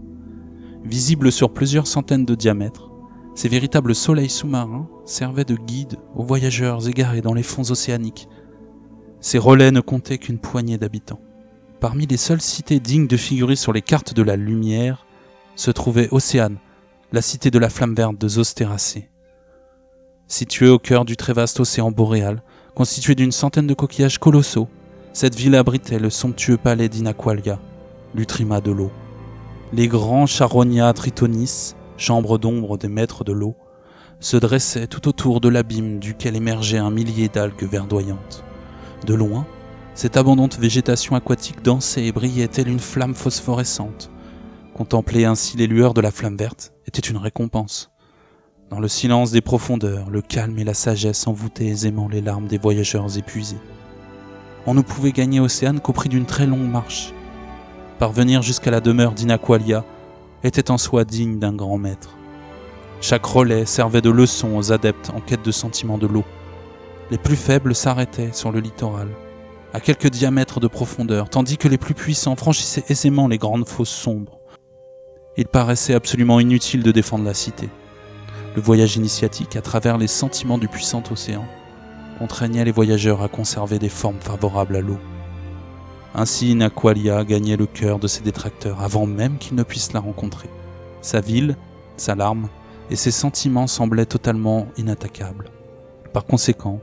Visibles 0.84 1.32
sur 1.32 1.52
plusieurs 1.52 1.86
centaines 1.86 2.24
de 2.24 2.34
diamètres, 2.34 2.90
ces 3.34 3.48
véritables 3.48 3.94
soleils 3.94 4.28
sous-marins 4.28 4.88
servaient 5.04 5.44
de 5.44 5.54
guides 5.54 5.96
aux 6.14 6.24
voyageurs 6.24 6.88
égarés 6.88 7.20
dans 7.20 7.34
les 7.34 7.42
fonds 7.42 7.70
océaniques. 7.70 8.28
Ces 9.20 9.38
relais 9.38 9.70
ne 9.70 9.80
comptaient 9.80 10.18
qu'une 10.18 10.38
poignée 10.38 10.78
d'habitants. 10.78 11.20
Parmi 11.80 12.06
les 12.06 12.16
seules 12.16 12.40
cités 12.40 12.80
dignes 12.80 13.06
de 13.06 13.16
figurer 13.16 13.56
sur 13.56 13.72
les 13.72 13.82
cartes 13.82 14.12
de 14.12 14.22
la 14.22 14.36
lumière 14.36 15.06
se 15.54 15.70
trouvait 15.70 16.08
Océane, 16.10 16.58
la 17.12 17.22
cité 17.22 17.50
de 17.50 17.58
la 17.58 17.70
flamme 17.70 17.94
verte 17.94 18.20
de 18.20 18.28
Zosteracé. 18.28 19.08
Située 20.26 20.68
au 20.68 20.78
cœur 20.78 21.04
du 21.04 21.16
très 21.16 21.32
vaste 21.32 21.60
océan 21.60 21.90
boréal, 21.90 22.42
constitué 22.74 23.14
d'une 23.14 23.32
centaine 23.32 23.66
de 23.66 23.74
coquillages 23.74 24.18
colossaux, 24.18 24.68
cette 25.18 25.34
ville 25.34 25.56
abritait 25.56 25.98
le 25.98 26.10
somptueux 26.10 26.58
palais 26.58 26.88
d'Inaqualia, 26.88 27.58
l'Utrima 28.14 28.60
de 28.60 28.70
l'eau. 28.70 28.92
Les 29.72 29.88
grands 29.88 30.26
charonia 30.26 30.92
tritonis, 30.92 31.74
chambres 31.96 32.38
d'ombre 32.38 32.78
des 32.78 32.86
maîtres 32.86 33.24
de 33.24 33.32
l'eau, 33.32 33.56
se 34.20 34.36
dressaient 34.36 34.86
tout 34.86 35.08
autour 35.08 35.40
de 35.40 35.48
l'abîme 35.48 35.98
duquel 35.98 36.36
émergeait 36.36 36.78
un 36.78 36.92
millier 36.92 37.28
d'algues 37.28 37.68
verdoyantes. 37.68 38.44
De 39.06 39.14
loin, 39.14 39.44
cette 39.96 40.16
abondante 40.16 40.56
végétation 40.56 41.16
aquatique 41.16 41.64
dansait 41.64 42.06
et 42.06 42.12
brillait 42.12 42.46
telle 42.46 42.68
une 42.68 42.78
flamme 42.78 43.16
phosphorescente. 43.16 44.12
Contempler 44.72 45.24
ainsi 45.24 45.56
les 45.56 45.66
lueurs 45.66 45.94
de 45.94 46.00
la 46.00 46.12
flamme 46.12 46.36
verte 46.36 46.72
était 46.86 47.00
une 47.00 47.16
récompense. 47.16 47.90
Dans 48.70 48.78
le 48.78 48.86
silence 48.86 49.32
des 49.32 49.40
profondeurs, 49.40 50.10
le 50.10 50.22
calme 50.22 50.60
et 50.60 50.64
la 50.64 50.74
sagesse 50.74 51.26
envoûtaient 51.26 51.66
aisément 51.66 52.06
les 52.06 52.20
larmes 52.20 52.46
des 52.46 52.58
voyageurs 52.58 53.18
épuisés. 53.18 53.58
On 54.70 54.74
ne 54.74 54.82
pouvait 54.82 55.12
gagner 55.12 55.40
Océane 55.40 55.80
qu'au 55.80 55.94
prix 55.94 56.10
d'une 56.10 56.26
très 56.26 56.44
longue 56.44 56.70
marche. 56.70 57.14
Parvenir 57.98 58.42
jusqu'à 58.42 58.70
la 58.70 58.82
demeure 58.82 59.12
d'Inaqualia 59.12 59.82
était 60.44 60.70
en 60.70 60.76
soi 60.76 61.06
digne 61.06 61.38
d'un 61.38 61.54
grand 61.54 61.78
maître. 61.78 62.10
Chaque 63.00 63.24
relais 63.24 63.64
servait 63.64 64.02
de 64.02 64.10
leçon 64.10 64.58
aux 64.58 64.70
adeptes 64.70 65.08
en 65.16 65.20
quête 65.20 65.42
de 65.42 65.52
sentiments 65.52 65.96
de 65.96 66.06
l'eau. 66.06 66.24
Les 67.10 67.16
plus 67.16 67.34
faibles 67.34 67.74
s'arrêtaient 67.74 68.34
sur 68.34 68.52
le 68.52 68.60
littoral, 68.60 69.08
à 69.72 69.80
quelques 69.80 70.10
diamètres 70.10 70.60
de 70.60 70.68
profondeur, 70.68 71.30
tandis 71.30 71.56
que 71.56 71.68
les 71.68 71.78
plus 71.78 71.94
puissants 71.94 72.36
franchissaient 72.36 72.84
aisément 72.90 73.26
les 73.26 73.38
grandes 73.38 73.66
fosses 73.66 73.88
sombres. 73.88 74.38
Il 75.38 75.46
paraissait 75.46 75.94
absolument 75.94 76.40
inutile 76.40 76.82
de 76.82 76.92
défendre 76.92 77.24
la 77.24 77.32
cité. 77.32 77.70
Le 78.54 78.60
voyage 78.60 78.96
initiatique 78.96 79.56
à 79.56 79.62
travers 79.62 79.96
les 79.96 80.08
sentiments 80.08 80.58
du 80.58 80.68
puissant 80.68 81.02
océan 81.10 81.46
contraignait 82.18 82.64
les 82.64 82.72
voyageurs 82.72 83.22
à 83.22 83.28
conserver 83.28 83.78
des 83.78 83.88
formes 83.88 84.20
favorables 84.20 84.76
à 84.76 84.80
l'eau. 84.80 84.98
Ainsi, 86.14 86.54
Naqualia 86.54 87.24
gagnait 87.24 87.56
le 87.56 87.66
cœur 87.66 87.98
de 87.98 88.08
ses 88.08 88.22
détracteurs 88.22 88.82
avant 88.82 89.06
même 89.06 89.38
qu'ils 89.38 89.56
ne 89.56 89.62
puissent 89.62 89.92
la 89.92 90.00
rencontrer. 90.00 90.48
Sa 91.00 91.20
ville, 91.20 91.56
sa 91.96 92.14
larme 92.14 92.48
et 92.90 92.96
ses 92.96 93.10
sentiments 93.10 93.66
semblaient 93.66 94.06
totalement 94.06 94.66
inattaquables. 94.76 95.50
Par 96.12 96.24
conséquent, 96.24 96.80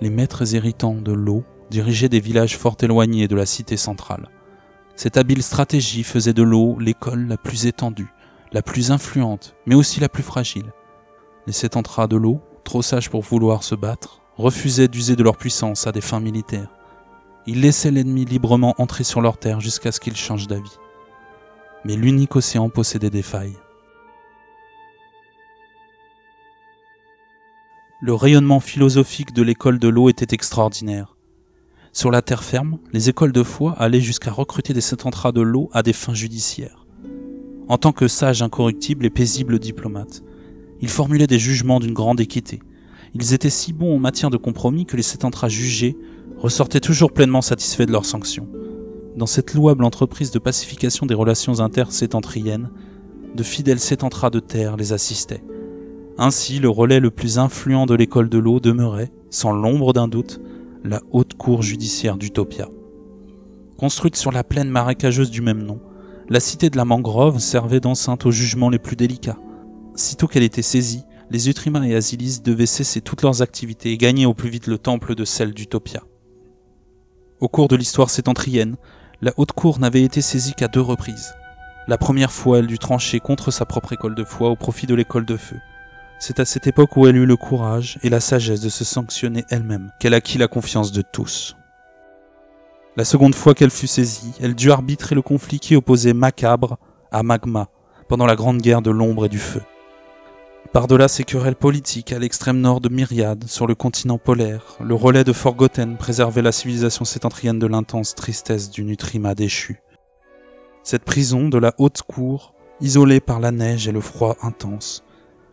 les 0.00 0.10
maîtres 0.10 0.54
irritants 0.54 0.94
de 0.94 1.12
l'eau 1.12 1.44
dirigeaient 1.70 2.08
des 2.08 2.20
villages 2.20 2.56
fort 2.56 2.76
éloignés 2.80 3.28
de 3.28 3.36
la 3.36 3.46
cité 3.46 3.76
centrale. 3.76 4.28
Cette 4.96 5.16
habile 5.16 5.42
stratégie 5.42 6.02
faisait 6.02 6.32
de 6.32 6.42
l'eau 6.42 6.78
l'école 6.78 7.26
la 7.28 7.36
plus 7.36 7.66
étendue, 7.66 8.12
la 8.52 8.62
plus 8.62 8.90
influente, 8.90 9.54
mais 9.66 9.74
aussi 9.74 10.00
la 10.00 10.08
plus 10.08 10.22
fragile. 10.22 10.72
Les 11.46 11.52
sétentras 11.52 12.06
de 12.06 12.16
l'eau, 12.16 12.40
trop 12.64 12.82
sages 12.82 13.10
pour 13.10 13.22
vouloir 13.22 13.62
se 13.62 13.74
battre, 13.74 14.22
refusaient 14.38 14.88
d'user 14.88 15.16
de 15.16 15.22
leur 15.22 15.36
puissance 15.36 15.86
à 15.86 15.92
des 15.92 16.00
fins 16.00 16.20
militaires. 16.20 16.70
Ils 17.46 17.60
laissaient 17.60 17.90
l'ennemi 17.90 18.24
librement 18.24 18.74
entrer 18.78 19.04
sur 19.04 19.20
leur 19.20 19.36
terre 19.36 19.60
jusqu'à 19.60 19.92
ce 19.92 20.00
qu'il 20.00 20.16
change 20.16 20.46
d'avis. 20.46 20.78
Mais 21.84 21.96
l'unique 21.96 22.36
océan 22.36 22.68
possédait 22.70 23.10
des 23.10 23.22
failles. 23.22 23.56
Le 28.00 28.14
rayonnement 28.14 28.60
philosophique 28.60 29.32
de 29.32 29.42
l'école 29.42 29.80
de 29.80 29.88
l'eau 29.88 30.08
était 30.08 30.34
extraordinaire. 30.34 31.16
Sur 31.92 32.12
la 32.12 32.22
terre 32.22 32.44
ferme, 32.44 32.78
les 32.92 33.08
écoles 33.08 33.32
de 33.32 33.42
foi 33.42 33.74
allaient 33.76 34.00
jusqu'à 34.00 34.30
recruter 34.30 34.72
des 34.72 34.80
sétentras 34.80 35.32
de 35.32 35.40
l'eau 35.40 35.68
à 35.72 35.82
des 35.82 35.92
fins 35.92 36.14
judiciaires. 36.14 36.86
En 37.66 37.76
tant 37.76 37.90
que 37.90 38.06
sages 38.06 38.40
incorruptibles 38.40 39.04
et 39.04 39.10
paisibles 39.10 39.58
diplomates, 39.58 40.22
ils 40.80 40.88
formulaient 40.88 41.26
des 41.26 41.40
jugements 41.40 41.80
d'une 41.80 41.92
grande 41.92 42.20
équité. 42.20 42.60
Ils 43.14 43.34
étaient 43.34 43.50
si 43.50 43.72
bons 43.72 43.96
en 43.96 43.98
matière 43.98 44.30
de 44.30 44.36
compromis 44.36 44.86
que 44.86 44.96
les 44.96 45.02
sétentras 45.02 45.48
jugés 45.48 45.96
ressortaient 46.38 46.80
toujours 46.80 47.12
pleinement 47.12 47.42
satisfaits 47.42 47.86
de 47.86 47.92
leurs 47.92 48.04
sanctions. 48.04 48.48
Dans 49.16 49.26
cette 49.26 49.54
louable 49.54 49.84
entreprise 49.84 50.30
de 50.30 50.38
pacification 50.38 51.06
des 51.06 51.14
relations 51.14 51.60
intersétentriennes, 51.60 52.70
de 53.34 53.42
fidèles 53.42 53.80
sétentras 53.80 54.30
de 54.30 54.40
terre 54.40 54.76
les 54.76 54.92
assistaient. 54.92 55.42
Ainsi, 56.18 56.58
le 56.58 56.68
relais 56.68 57.00
le 57.00 57.10
plus 57.10 57.38
influent 57.38 57.86
de 57.86 57.94
l'école 57.94 58.28
de 58.28 58.38
l'eau 58.38 58.60
demeurait, 58.60 59.12
sans 59.30 59.52
l'ombre 59.52 59.92
d'un 59.92 60.08
doute, 60.08 60.40
la 60.84 61.00
haute 61.10 61.34
cour 61.34 61.62
judiciaire 61.62 62.16
d'Utopia. 62.16 62.68
Construite 63.76 64.16
sur 64.16 64.32
la 64.32 64.42
plaine 64.42 64.70
marécageuse 64.70 65.30
du 65.30 65.42
même 65.42 65.62
nom, 65.62 65.80
la 66.28 66.40
cité 66.40 66.70
de 66.70 66.76
la 66.76 66.84
mangrove 66.84 67.38
servait 67.38 67.80
d'enceinte 67.80 68.26
aux 68.26 68.30
jugements 68.30 68.70
les 68.70 68.78
plus 68.78 68.96
délicats. 68.96 69.38
Sitôt 69.94 70.26
qu'elle 70.26 70.42
était 70.42 70.62
saisie, 70.62 71.04
les 71.30 71.48
Utrima 71.48 71.86
et 71.86 71.94
Asilis 71.94 72.40
devaient 72.42 72.66
cesser 72.66 73.00
toutes 73.00 73.22
leurs 73.22 73.42
activités 73.42 73.92
et 73.92 73.98
gagner 73.98 74.26
au 74.26 74.34
plus 74.34 74.50
vite 74.50 74.66
le 74.66 74.78
temple 74.78 75.14
de 75.14 75.24
celle 75.24 75.52
d'Utopia. 75.52 76.02
Au 77.40 77.48
cours 77.48 77.68
de 77.68 77.76
l'histoire 77.76 78.10
sétentrienne, 78.10 78.76
la 79.20 79.32
haute 79.36 79.52
cour 79.52 79.78
n'avait 79.78 80.02
été 80.02 80.20
saisie 80.20 80.54
qu'à 80.54 80.68
deux 80.68 80.80
reprises. 80.80 81.34
La 81.86 81.98
première 81.98 82.32
fois, 82.32 82.58
elle 82.58 82.66
dut 82.66 82.78
trancher 82.78 83.20
contre 83.20 83.50
sa 83.50 83.64
propre 83.64 83.92
école 83.92 84.14
de 84.14 84.24
foi 84.24 84.50
au 84.50 84.56
profit 84.56 84.86
de 84.86 84.94
l'école 84.94 85.24
de 85.24 85.36
feu, 85.36 85.56
c'est 86.20 86.40
à 86.40 86.44
cette 86.44 86.66
époque 86.66 86.96
où 86.96 87.06
elle 87.06 87.16
eut 87.16 87.26
le 87.26 87.36
courage 87.36 87.98
et 88.02 88.10
la 88.10 88.18
sagesse 88.18 88.60
de 88.60 88.68
se 88.68 88.84
sanctionner 88.84 89.44
elle-même 89.50 89.92
qu'elle 90.00 90.14
acquit 90.14 90.36
la 90.36 90.48
confiance 90.48 90.90
de 90.90 91.02
tous. 91.02 91.56
La 92.96 93.04
seconde 93.04 93.36
fois 93.36 93.54
qu'elle 93.54 93.70
fut 93.70 93.86
saisie, 93.86 94.32
elle 94.40 94.56
dut 94.56 94.72
arbitrer 94.72 95.14
le 95.14 95.22
conflit 95.22 95.60
qui 95.60 95.76
opposait 95.76 96.14
Macabre 96.14 96.76
à 97.12 97.22
Magma 97.22 97.68
pendant 98.08 98.26
la 98.26 98.34
grande 98.34 98.60
guerre 98.60 98.82
de 98.82 98.90
l'ombre 98.90 99.26
et 99.26 99.28
du 99.28 99.38
feu. 99.38 99.62
Par-delà 100.72 101.08
ces 101.08 101.24
querelles 101.24 101.56
politiques 101.56 102.12
à 102.12 102.18
l'extrême 102.18 102.60
nord 102.60 102.82
de 102.82 102.90
Myriade, 102.90 103.44
sur 103.46 103.66
le 103.66 103.74
continent 103.74 104.18
polaire, 104.18 104.76
le 104.80 104.94
relais 104.94 105.24
de 105.24 105.32
Forgotten 105.32 105.96
préservait 105.96 106.42
la 106.42 106.52
civilisation 106.52 107.06
septentrienne 107.06 107.58
de 107.58 107.66
l'intense 107.66 108.14
tristesse 108.14 108.70
du 108.70 108.84
Nutrima 108.84 109.34
déchu. 109.34 109.80
Cette 110.82 111.04
prison 111.04 111.48
de 111.48 111.56
la 111.56 111.72
haute 111.78 112.02
cour, 112.02 112.52
isolée 112.82 113.20
par 113.20 113.40
la 113.40 113.50
neige 113.50 113.88
et 113.88 113.92
le 113.92 114.02
froid 114.02 114.36
intense, 114.42 115.04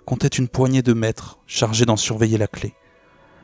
comptait 0.05 0.27
une 0.27 0.49
poignée 0.49 0.81
de 0.81 0.93
maîtres 0.93 1.39
chargés 1.47 1.85
d'en 1.85 1.97
surveiller 1.97 2.37
la 2.37 2.47
clé. 2.47 2.73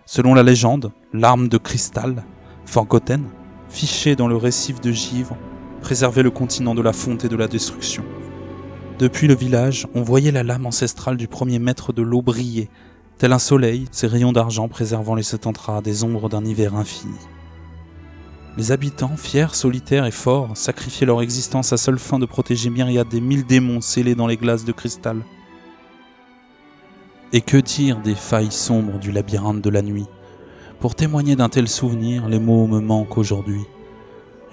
Selon 0.06 0.34
la 0.34 0.43
légende, 0.43 0.91
l'arme 1.14 1.48
de 1.48 1.57
cristal, 1.57 2.26
Forgotten, 2.65 3.23
fichée 3.69 4.18
dans 4.18 4.27
le 4.27 4.35
récif 4.35 4.81
de 4.81 4.91
givre, 4.91 5.38
préservait 5.80 6.23
le 6.23 6.31
continent 6.31 6.76
de 6.76 6.81
la 6.81 6.93
fonte 6.93 7.23
et 7.23 7.30
de 7.30 7.38
la 7.38 7.48
destruction. 7.48 8.03
Depuis 9.02 9.26
le 9.26 9.34
village, 9.34 9.88
on 9.95 10.03
voyait 10.03 10.32
la 10.32 10.44
lame 10.44 10.68
ancestrale 10.68 11.18
du 11.18 11.28
premier 11.28 11.57
maître 11.57 11.91
de 11.91 12.03
l'eau 12.03 12.22
briller, 12.22 12.69
tel 13.18 13.34
un 13.34 13.40
soleil, 13.40 13.86
ses 13.90 14.06
rayons 14.06 14.32
d'argent 14.32 14.68
préservant 14.68 15.15
les 15.15 15.23
septentrats 15.23 15.82
des 15.82 16.03
ombres 16.03 16.30
d'un 16.30 16.45
hiver 16.45 16.76
infini. 16.76 17.18
Les 18.57 18.72
habitants, 18.72 19.18
fiers, 19.18 19.56
solitaires 19.56 20.06
et 20.06 20.11
forts, 20.11 20.56
sacrifiaient 20.56 21.07
leur 21.07 21.23
existence 21.23 21.73
à 21.73 21.78
seule 21.78 21.98
fin 21.98 22.19
de 22.19 22.28
protéger 22.28 22.69
Myriade 22.69 23.10
des 23.10 23.22
mille 23.22 23.44
démons 23.44 23.82
scellés 23.82 24.14
dans 24.14 24.28
les 24.28 24.38
glaces 24.38 24.65
de 24.65 24.72
cristal. 24.72 25.18
Et 27.34 27.41
que 27.41 27.57
dire 27.57 28.02
des 28.02 28.14
failles 28.14 28.52
sombres 28.52 28.99
du 28.99 29.11
labyrinthe 29.11 29.61
de 29.61 29.69
la 29.72 29.82
nuit? 29.82 30.06
Pour 30.80 30.94
témoigner 30.94 31.36
d'un 31.36 31.49
tel 31.49 31.68
souvenir, 31.68 32.28
les 32.28 32.40
mots 32.40 32.68
me 32.68 32.80
manquent 32.80 33.18
aujourd'hui. 33.18 33.64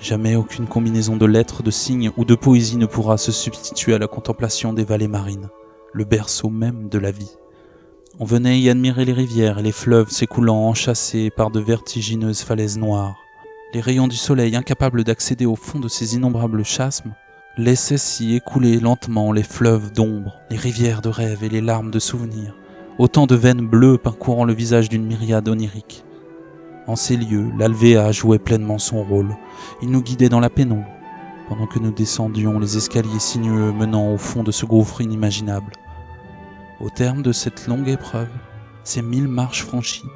Jamais 0.00 0.36
aucune 0.36 0.66
combinaison 0.66 1.16
de 1.16 1.26
lettres, 1.26 1.62
de 1.62 1.72
signes 1.72 2.12
ou 2.16 2.24
de 2.24 2.36
poésie 2.36 2.76
ne 2.76 2.86
pourra 2.86 3.18
se 3.18 3.32
substituer 3.32 3.94
à 3.94 3.98
la 3.98 4.06
contemplation 4.06 4.72
des 4.72 4.84
vallées 4.84 5.08
marines, 5.08 5.48
le 5.92 6.04
berceau 6.04 6.50
même 6.50 6.88
de 6.88 6.98
la 6.98 7.10
vie. 7.10 7.36
On 8.20 8.24
venait 8.24 8.60
y 8.60 8.70
admirer 8.70 9.04
les 9.04 9.12
rivières 9.12 9.58
et 9.58 9.62
les 9.62 9.72
fleuves 9.72 10.10
s'écoulant 10.10 10.68
enchâssés 10.68 11.30
par 11.30 11.50
de 11.50 11.60
vertigineuses 11.60 12.42
falaises 12.42 12.78
noires. 12.78 13.16
Les 13.74 13.80
rayons 13.80 14.08
du 14.08 14.16
soleil, 14.16 14.56
incapables 14.56 15.04
d'accéder 15.04 15.46
au 15.46 15.56
fond 15.56 15.80
de 15.80 15.88
ces 15.88 16.14
innombrables 16.14 16.64
chasmes, 16.64 17.14
laissaient 17.56 17.98
s'y 17.98 18.34
écouler 18.34 18.78
lentement 18.78 19.32
les 19.32 19.42
fleuves 19.42 19.92
d'ombre, 19.92 20.38
les 20.48 20.56
rivières 20.56 21.02
de 21.02 21.08
rêve 21.08 21.42
et 21.42 21.48
les 21.48 21.60
larmes 21.60 21.90
de 21.90 21.98
souvenirs, 21.98 22.56
autant 22.98 23.26
de 23.26 23.34
veines 23.34 23.66
bleues 23.66 23.98
parcourant 23.98 24.44
le 24.44 24.54
visage 24.54 24.88
d'une 24.88 25.06
myriade 25.06 25.48
onirique. 25.48 26.04
En 26.89 26.97
ces 26.97 27.19
lieux, 27.19 27.52
l'Alvéa 27.59 28.12
jouait 28.12 28.39
pleinement 28.39 28.78
son 28.78 29.02
rôle. 29.02 29.36
Il 29.82 29.90
nous 29.90 30.01
guidait 30.01 30.31
dans 30.31 30.40
la 30.40 30.48
pénombre, 30.48 30.89
pendant 31.47 31.66
que 31.66 31.78
nous 31.78 31.90
descendions 31.90 32.59
les 32.59 32.78
escaliers 32.78 33.19
sinueux 33.19 33.73
menant 33.73 34.10
au 34.10 34.16
fond 34.16 34.43
de 34.43 34.51
ce 34.51 34.65
gouffre 34.65 35.02
inimaginable. 35.02 35.74
Au 36.81 36.89
terme 36.89 37.20
de 37.20 37.32
cette 37.32 37.66
longue 37.66 37.89
épreuve, 37.89 38.31
ces 38.85 39.02
mille 39.02 39.28
marches 39.28 39.65
franchies, 39.65 40.09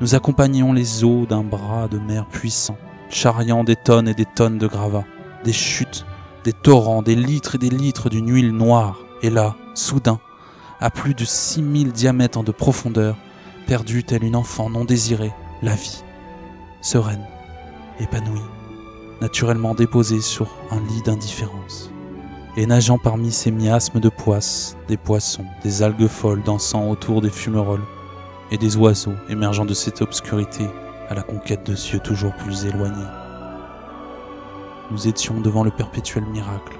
nous 0.00 0.14
accompagnions 0.14 0.72
les 0.72 1.04
eaux 1.04 1.26
d'un 1.26 1.44
bras 1.44 1.88
de 1.88 1.98
mer 1.98 2.26
puissant, 2.26 2.78
charriant 3.10 3.62
des 3.62 3.76
tonnes 3.76 4.08
et 4.08 4.14
des 4.14 4.24
tonnes 4.24 4.56
de 4.56 4.66
gravats, 4.66 5.04
des 5.44 5.52
chutes, 5.52 6.06
des 6.42 6.54
torrents, 6.54 7.02
des 7.02 7.16
litres 7.16 7.56
et 7.56 7.58
des 7.58 7.68
litres 7.68 8.08
d'une 8.08 8.32
huile 8.32 8.52
noire. 8.52 8.98
Et 9.20 9.28
là, 9.28 9.56
soudain, 9.74 10.20
à 10.80 10.88
plus 10.88 11.12
de 11.12 11.26
6000 11.26 11.92
diamètres 11.92 12.42
de 12.42 12.50
profondeur, 12.50 13.18
perdue 13.66 14.04
telle 14.04 14.24
une 14.24 14.36
enfant 14.36 14.70
non 14.70 14.86
désirée, 14.86 15.34
la 15.60 15.74
vie, 15.74 16.02
sereine, 16.84 17.24
épanouie, 17.98 18.42
naturellement 19.22 19.74
déposée 19.74 20.20
sur 20.20 20.48
un 20.70 20.80
lit 20.80 21.00
d'indifférence, 21.02 21.90
et 22.56 22.66
nageant 22.66 22.98
parmi 22.98 23.32
ces 23.32 23.50
miasmes 23.50 24.00
de 24.00 24.10
poisses, 24.10 24.76
des 24.86 24.98
poissons, 24.98 25.46
des 25.62 25.82
algues 25.82 26.08
folles 26.08 26.42
dansant 26.42 26.90
autour 26.90 27.22
des 27.22 27.30
fumerolles, 27.30 27.84
et 28.50 28.58
des 28.58 28.76
oiseaux 28.76 29.14
émergeant 29.30 29.64
de 29.64 29.72
cette 29.72 30.02
obscurité 30.02 30.66
à 31.08 31.14
la 31.14 31.22
conquête 31.22 31.66
de 31.66 31.74
cieux 31.74 32.00
toujours 32.00 32.34
plus 32.34 32.66
éloignés. 32.66 33.08
Nous 34.90 35.08
étions 35.08 35.40
devant 35.40 35.64
le 35.64 35.70
perpétuel 35.70 36.24
miracle. 36.26 36.76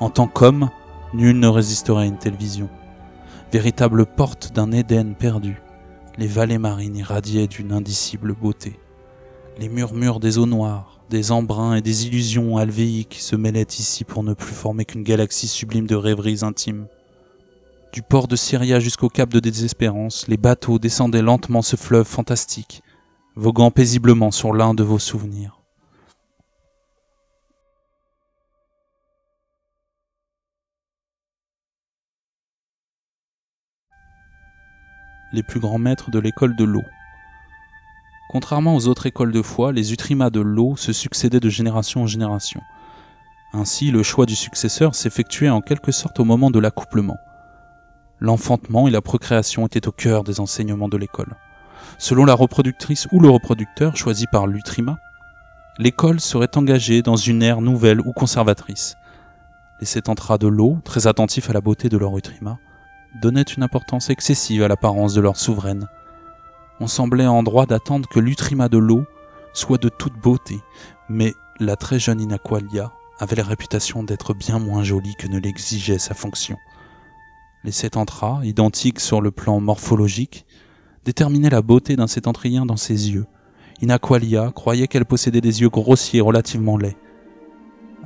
En 0.00 0.10
tant 0.10 0.26
qu'homme, 0.26 0.68
nul 1.14 1.38
ne 1.38 1.46
résisterait 1.46 2.02
à 2.02 2.06
une 2.06 2.18
telle 2.18 2.34
vision 2.34 2.68
véritable 3.52 4.04
porte 4.04 4.52
d'un 4.52 4.72
Éden 4.72 5.14
perdu. 5.14 5.62
Les 6.18 6.26
vallées 6.26 6.58
marines 6.58 6.96
irradiaient 6.96 7.46
d'une 7.46 7.72
indicible 7.72 8.34
beauté. 8.34 8.78
Les 9.58 9.68
murmures 9.68 10.20
des 10.20 10.38
eaux 10.38 10.46
noires, 10.46 11.00
des 11.10 11.32
embruns 11.32 11.74
et 11.74 11.82
des 11.82 12.06
illusions 12.06 12.58
alvéiques 12.58 13.16
se 13.20 13.34
mêlaient 13.34 13.62
ici 13.62 14.04
pour 14.04 14.22
ne 14.22 14.32
plus 14.32 14.54
former 14.54 14.84
qu'une 14.84 15.02
galaxie 15.02 15.48
sublime 15.48 15.88
de 15.88 15.96
rêveries 15.96 16.44
intimes. 16.44 16.86
Du 17.92 18.02
port 18.02 18.28
de 18.28 18.36
Syria 18.36 18.78
jusqu'au 18.78 19.08
cap 19.08 19.30
de 19.30 19.40
désespérance, 19.40 20.28
les 20.28 20.36
bateaux 20.36 20.78
descendaient 20.78 21.22
lentement 21.22 21.62
ce 21.62 21.74
fleuve 21.74 22.06
fantastique, 22.06 22.82
voguant 23.34 23.72
paisiblement 23.72 24.30
sur 24.30 24.52
l'un 24.52 24.74
de 24.74 24.84
vos 24.84 25.00
souvenirs. 25.00 25.58
les 35.32 35.42
plus 35.42 35.60
grands 35.60 35.78
maîtres 35.78 36.10
de 36.10 36.18
l'école 36.18 36.56
de 36.56 36.64
l'eau. 36.64 36.84
Contrairement 38.28 38.76
aux 38.76 38.88
autres 38.88 39.06
écoles 39.06 39.32
de 39.32 39.40
foi, 39.40 39.72
les 39.72 39.92
Utrimas 39.92 40.28
de 40.28 40.40
l'eau 40.40 40.76
se 40.76 40.92
succédaient 40.92 41.40
de 41.40 41.48
génération 41.48 42.02
en 42.02 42.06
génération. 42.06 42.60
Ainsi, 43.54 43.90
le 43.90 44.02
choix 44.02 44.26
du 44.26 44.36
successeur 44.36 44.94
s'effectuait 44.94 45.48
en 45.48 45.62
quelque 45.62 45.92
sorte 45.92 46.20
au 46.20 46.24
moment 46.24 46.50
de 46.50 46.58
l'accouplement. 46.58 47.16
L'enfantement 48.20 48.86
et 48.86 48.90
la 48.90 49.00
procréation 49.00 49.64
étaient 49.64 49.88
au 49.88 49.92
cœur 49.92 50.24
des 50.24 50.40
enseignements 50.40 50.88
de 50.88 50.98
l'école. 50.98 51.36
Selon 51.96 52.26
la 52.26 52.34
reproductrice 52.34 53.08
ou 53.12 53.20
le 53.20 53.30
reproducteur 53.30 53.96
choisi 53.96 54.26
par 54.30 54.46
l'Utrima, 54.46 54.98
l'école 55.78 56.20
serait 56.20 56.56
engagée 56.56 57.00
dans 57.00 57.16
une 57.16 57.42
ère 57.42 57.62
nouvelle 57.62 58.00
ou 58.00 58.12
conservatrice. 58.12 58.96
Les 59.80 59.86
sétentras 59.86 60.36
de 60.36 60.48
l'eau, 60.48 60.78
très 60.84 61.06
attentifs 61.06 61.48
à 61.48 61.54
la 61.54 61.62
beauté 61.62 61.88
de 61.88 61.96
leur 61.96 62.16
Utrima, 62.18 62.58
donnaient 63.22 63.42
une 63.42 63.62
importance 63.62 64.10
excessive 64.10 64.62
à 64.62 64.68
l'apparence 64.68 65.14
de 65.14 65.20
leur 65.22 65.36
souveraine. 65.36 65.88
On 66.80 66.86
semblait 66.86 67.26
en 67.26 67.42
droit 67.42 67.66
d'attendre 67.66 68.08
que 68.08 68.20
l'Utrima 68.20 68.68
de 68.68 68.78
l'eau 68.78 69.04
soit 69.52 69.78
de 69.78 69.88
toute 69.88 70.14
beauté, 70.14 70.60
mais 71.08 71.34
la 71.58 71.76
très 71.76 71.98
jeune 71.98 72.20
Inaqualia 72.20 72.92
avait 73.18 73.36
la 73.36 73.42
réputation 73.42 74.04
d'être 74.04 74.32
bien 74.32 74.58
moins 74.58 74.84
jolie 74.84 75.16
que 75.16 75.26
ne 75.26 75.38
l'exigeait 75.38 75.98
sa 75.98 76.14
fonction. 76.14 76.56
Les 77.64 77.72
sétentras, 77.72 78.40
identiques 78.44 79.00
sur 79.00 79.20
le 79.20 79.32
plan 79.32 79.58
morphologique, 79.60 80.46
déterminaient 81.04 81.50
la 81.50 81.62
beauté 81.62 81.96
d'un 81.96 82.06
sétentrien 82.06 82.64
dans 82.64 82.76
ses 82.76 83.10
yeux. 83.10 83.26
Inaqualia 83.82 84.52
croyait 84.54 84.86
qu'elle 84.86 85.04
possédait 85.04 85.40
des 85.40 85.60
yeux 85.62 85.68
grossiers 85.68 86.20
relativement 86.20 86.76
laids. 86.76 86.96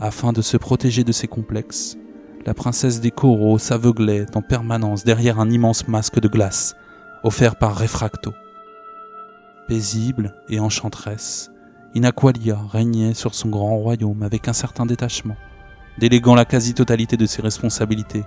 Afin 0.00 0.32
de 0.32 0.40
se 0.40 0.56
protéger 0.56 1.04
de 1.04 1.12
ces 1.12 1.28
complexes, 1.28 1.98
la 2.46 2.54
princesse 2.54 3.00
des 3.00 3.10
coraux 3.10 3.58
s'aveuglait 3.58 4.26
en 4.34 4.40
permanence 4.40 5.04
derrière 5.04 5.38
un 5.38 5.50
immense 5.50 5.86
masque 5.86 6.18
de 6.18 6.28
glace, 6.28 6.74
offert 7.22 7.56
par 7.56 7.78
Refracto. 7.78 8.32
Paisible 9.68 10.34
et 10.48 10.58
enchanteresse, 10.58 11.52
Inaqualia 11.94 12.58
régnait 12.70 13.14
sur 13.14 13.34
son 13.34 13.48
grand 13.48 13.76
royaume 13.76 14.22
avec 14.22 14.48
un 14.48 14.52
certain 14.52 14.86
détachement, 14.86 15.36
déléguant 15.98 16.34
la 16.34 16.44
quasi-totalité 16.44 17.16
de 17.16 17.26
ses 17.26 17.42
responsabilités 17.42 18.24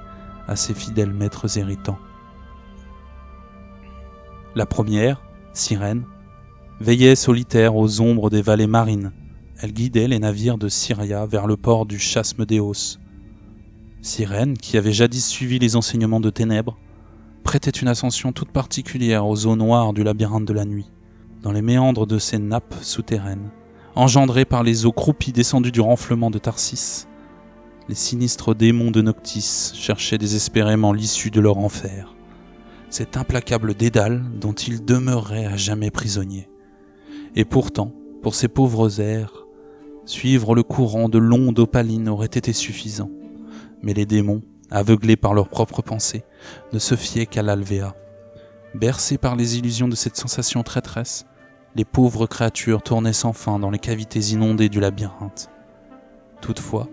à 0.48 0.56
ses 0.56 0.74
fidèles 0.74 1.12
maîtres 1.12 1.58
héritants. 1.58 1.98
La 4.56 4.66
première, 4.66 5.22
Sirène, 5.52 6.06
veillait 6.80 7.16
solitaire 7.16 7.76
aux 7.76 8.00
ombres 8.00 8.30
des 8.30 8.42
vallées 8.42 8.68
marines. 8.68 9.12
Elle 9.62 9.74
guidait 9.74 10.08
les 10.08 10.20
navires 10.20 10.58
de 10.58 10.70
Syria 10.70 11.26
vers 11.26 11.48
le 11.48 11.58
port 11.58 11.86
du 11.86 12.00
Chasmodéos. 12.00 12.98
Sirène, 14.02 14.58
qui 14.58 14.78
avait 14.78 14.94
jadis 14.94 15.26
suivi 15.26 15.60
les 15.60 15.76
enseignements 15.76 16.20
de 16.20 16.30
Ténèbres, 16.30 16.78
prêtait 17.44 17.72
une 17.72 17.88
ascension 17.90 18.32
toute 18.32 18.52
particulière 18.52 19.26
aux 19.26 19.46
eaux 19.46 19.56
noires 19.56 19.92
du 19.92 20.04
labyrinthe 20.04 20.46
de 20.46 20.54
la 20.54 20.66
nuit 20.66 20.90
dans 21.46 21.52
les 21.52 21.62
méandres 21.62 22.08
de 22.08 22.18
ces 22.18 22.40
nappes 22.40 22.74
souterraines, 22.82 23.52
engendrées 23.94 24.46
par 24.46 24.64
les 24.64 24.88
eaux 24.88 24.92
croupies 24.92 25.32
descendues 25.32 25.72
du 25.72 25.80
renflement 25.80 26.32
de 26.32 26.40
Tarsis, 26.40 27.06
les 27.88 27.94
sinistres 27.94 28.56
démons 28.56 28.90
de 28.90 29.04
Noctis 29.04 29.72
cherchaient 29.76 30.18
désespérément 30.18 30.92
l'issue 30.92 31.30
de 31.30 31.40
leur 31.40 31.60
enfer, 31.60 32.16
cet 32.90 33.16
implacable 33.16 33.76
dédale 33.76 34.24
dont 34.42 34.54
ils 34.54 34.84
demeuraient 34.84 35.46
à 35.46 35.56
jamais 35.56 35.92
prisonniers. 35.92 36.50
Et 37.36 37.46
pourtant, 37.46 37.94
pour 38.24 38.34
ces 38.34 38.48
pauvres 38.48 39.00
airs, 39.00 39.46
suivre 40.08 40.56
le 40.56 40.64
courant 40.64 41.10
de 41.10 41.20
l'onde 41.20 41.60
opaline 41.60 42.10
aurait 42.10 42.26
été 42.26 42.54
suffisant. 42.54 43.12
Mais 43.84 43.94
les 43.94 44.08
démons, 44.08 44.42
aveuglés 44.72 45.16
par 45.16 45.36
leurs 45.36 45.50
propres 45.50 45.84
pensées, 45.84 46.24
ne 46.74 46.80
se 46.80 46.96
fiaient 46.96 47.28
qu'à 47.28 47.44
l'alvéa. 47.44 47.96
Bercés 48.74 49.20
par 49.20 49.36
les 49.36 49.60
illusions 49.60 49.88
de 49.88 49.96
cette 49.96 50.18
sensation 50.18 50.64
traîtresse, 50.64 51.28
les 51.76 51.86
pauvres 51.86 52.26
créatures 52.26 52.82
tournaient 52.82 53.14
sans 53.14 53.34
fin 53.34 53.60
dans 53.60 53.70
les 53.70 53.80
cavités 53.80 54.20
inondées 54.20 54.70
du 54.70 54.80
labyrinthe. 54.80 55.50
Toutefois, 56.42 56.88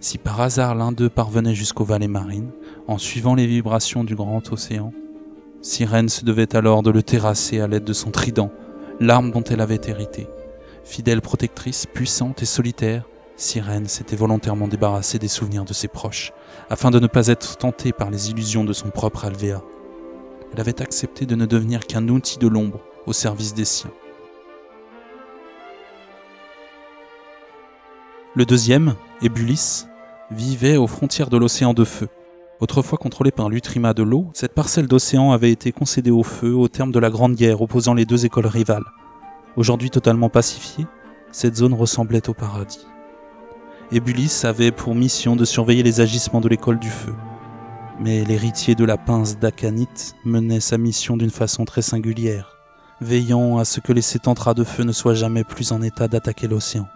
si 0.00 0.16
par 0.16 0.40
hasard 0.40 0.76
l'un 0.76 0.92
d'eux 0.92 1.08
parvenait 1.08 1.54
jusqu'aux 1.54 1.84
vallées 1.84 2.08
marines, 2.08 2.52
en 2.86 2.98
suivant 2.98 3.34
les 3.34 3.46
vibrations 3.46 4.04
du 4.04 4.14
grand 4.14 4.52
océan, 4.52 4.92
Sirène 5.60 6.08
se 6.08 6.24
devait 6.24 6.54
alors 6.54 6.84
de 6.84 6.90
le 6.90 7.02
terrasser 7.02 7.60
à 7.60 7.66
l'aide 7.66 7.82
de 7.82 7.92
son 7.92 8.12
trident, 8.12 8.52
l'arme 9.00 9.32
dont 9.32 9.42
elle 9.42 9.60
avait 9.60 9.80
hérité. 9.86 10.28
Fidèle 10.84 11.20
protectrice, 11.20 11.86
puissante 11.86 12.42
et 12.42 12.46
solitaire, 12.46 13.04
Sirène 13.36 13.86
s'était 13.86 14.16
volontairement 14.16 14.68
débarrassée 14.68 15.18
des 15.18 15.28
souvenirs 15.28 15.64
de 15.64 15.72
ses 15.72 15.88
proches, 15.88 16.32
afin 16.70 16.90
de 16.90 17.00
ne 17.00 17.08
pas 17.08 17.26
être 17.26 17.56
tentée 17.56 17.92
par 17.92 18.10
les 18.10 18.30
illusions 18.30 18.64
de 18.64 18.72
son 18.72 18.90
propre 18.90 19.24
Alvéa. 19.24 19.62
Elle 20.52 20.60
avait 20.60 20.80
accepté 20.80 21.26
de 21.26 21.34
ne 21.34 21.44
devenir 21.44 21.86
qu'un 21.86 22.08
outil 22.08 22.38
de 22.38 22.48
l'ombre 22.48 22.80
au 23.06 23.12
service 23.12 23.52
des 23.52 23.64
siens. 23.64 23.90
Le 28.38 28.46
deuxième, 28.46 28.94
Ebulis, 29.20 29.86
vivait 30.30 30.76
aux 30.76 30.86
frontières 30.86 31.28
de 31.28 31.36
l'océan 31.36 31.74
de 31.74 31.82
feu. 31.82 32.06
Autrefois 32.60 32.96
contrôlée 32.96 33.32
par 33.32 33.48
l'Utrima 33.48 33.94
de 33.94 34.04
l'eau, 34.04 34.30
cette 34.32 34.54
parcelle 34.54 34.86
d'océan 34.86 35.32
avait 35.32 35.50
été 35.50 35.72
concédée 35.72 36.12
au 36.12 36.22
feu 36.22 36.54
au 36.54 36.68
terme 36.68 36.92
de 36.92 37.00
la 37.00 37.10
Grande 37.10 37.34
Guerre 37.34 37.60
opposant 37.62 37.94
les 37.94 38.04
deux 38.04 38.26
écoles 38.26 38.46
rivales. 38.46 38.84
Aujourd'hui 39.56 39.90
totalement 39.90 40.28
pacifiée, 40.28 40.86
cette 41.32 41.56
zone 41.56 41.74
ressemblait 41.74 42.28
au 42.28 42.32
paradis. 42.32 42.86
Ebulis 43.90 44.42
avait 44.44 44.70
pour 44.70 44.94
mission 44.94 45.34
de 45.34 45.44
surveiller 45.44 45.82
les 45.82 46.00
agissements 46.00 46.40
de 46.40 46.48
l'école 46.48 46.78
du 46.78 46.90
feu. 46.90 47.16
Mais 47.98 48.24
l'héritier 48.24 48.76
de 48.76 48.84
la 48.84 48.98
pince 48.98 49.36
d'Akanit 49.40 50.14
menait 50.24 50.60
sa 50.60 50.78
mission 50.78 51.16
d'une 51.16 51.30
façon 51.30 51.64
très 51.64 51.82
singulière, 51.82 52.56
veillant 53.00 53.58
à 53.58 53.64
ce 53.64 53.80
que 53.80 53.92
les 53.92 54.00
sétentras 54.00 54.54
de 54.54 54.62
feu 54.62 54.84
ne 54.84 54.92
soient 54.92 55.14
jamais 55.14 55.42
plus 55.42 55.72
en 55.72 55.82
état 55.82 56.06
d'attaquer 56.06 56.46
l'océan 56.46 56.86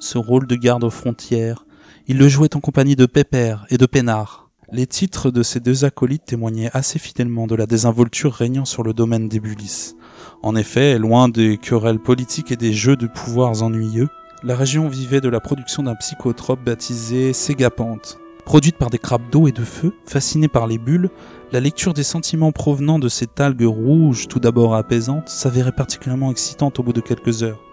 ce 0.00 0.18
rôle 0.18 0.46
de 0.46 0.56
garde 0.56 0.82
aux 0.82 0.90
frontières. 0.90 1.64
Il 2.08 2.18
le 2.18 2.28
jouait 2.28 2.56
en 2.56 2.60
compagnie 2.60 2.96
de 2.96 3.06
Pépère 3.06 3.66
et 3.70 3.78
de 3.78 3.86
Pénard. 3.86 4.50
Les 4.72 4.86
titres 4.86 5.30
de 5.30 5.42
ces 5.42 5.60
deux 5.60 5.84
acolytes 5.84 6.24
témoignaient 6.24 6.70
assez 6.72 6.98
fidèlement 6.98 7.46
de 7.46 7.54
la 7.54 7.66
désinvolture 7.66 8.32
régnant 8.32 8.64
sur 8.64 8.82
le 8.82 8.92
domaine 8.92 9.28
d'Ebulis. 9.28 9.94
En 10.42 10.56
effet, 10.56 10.98
loin 10.98 11.28
des 11.28 11.58
querelles 11.58 11.98
politiques 11.98 12.50
et 12.50 12.56
des 12.56 12.72
jeux 12.72 12.96
de 12.96 13.06
pouvoirs 13.06 13.62
ennuyeux, 13.62 14.08
la 14.42 14.56
région 14.56 14.88
vivait 14.88 15.20
de 15.20 15.28
la 15.28 15.40
production 15.40 15.82
d'un 15.82 15.94
psychotrope 15.96 16.64
baptisé 16.64 17.32
Ségapante. 17.32 18.18
Produite 18.44 18.76
par 18.76 18.90
des 18.90 18.98
crabes 18.98 19.28
d'eau 19.30 19.48
et 19.48 19.52
de 19.52 19.64
feu, 19.64 19.92
fascinés 20.06 20.48
par 20.48 20.66
les 20.66 20.78
bulles, 20.78 21.10
la 21.52 21.60
lecture 21.60 21.92
des 21.92 22.02
sentiments 22.02 22.52
provenant 22.52 22.98
de 22.98 23.08
cette 23.08 23.38
algue 23.40 23.66
rouge 23.66 24.28
tout 24.28 24.40
d'abord 24.40 24.74
apaisante 24.74 25.28
s'avérait 25.28 25.72
particulièrement 25.72 26.30
excitante 26.30 26.78
au 26.78 26.82
bout 26.82 26.92
de 26.92 27.00
quelques 27.00 27.42
heures. 27.42 27.69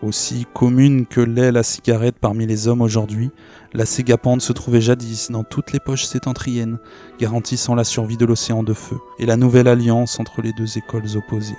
Aussi 0.00 0.46
commune 0.54 1.06
que 1.06 1.20
l'est 1.20 1.50
la 1.50 1.64
cigarette 1.64 2.16
parmi 2.20 2.46
les 2.46 2.68
hommes 2.68 2.82
aujourd'hui, 2.82 3.30
la 3.72 3.84
ségapante 3.84 4.40
se 4.42 4.52
trouvait 4.52 4.80
jadis 4.80 5.30
dans 5.32 5.42
toutes 5.42 5.72
les 5.72 5.80
poches 5.80 6.04
sétentriennes, 6.04 6.78
garantissant 7.18 7.74
la 7.74 7.82
survie 7.82 8.16
de 8.16 8.24
l'océan 8.24 8.62
de 8.62 8.74
feu 8.74 8.96
et 9.18 9.26
la 9.26 9.36
nouvelle 9.36 9.66
alliance 9.66 10.20
entre 10.20 10.40
les 10.40 10.52
deux 10.52 10.78
écoles 10.78 11.16
opposées. 11.16 11.58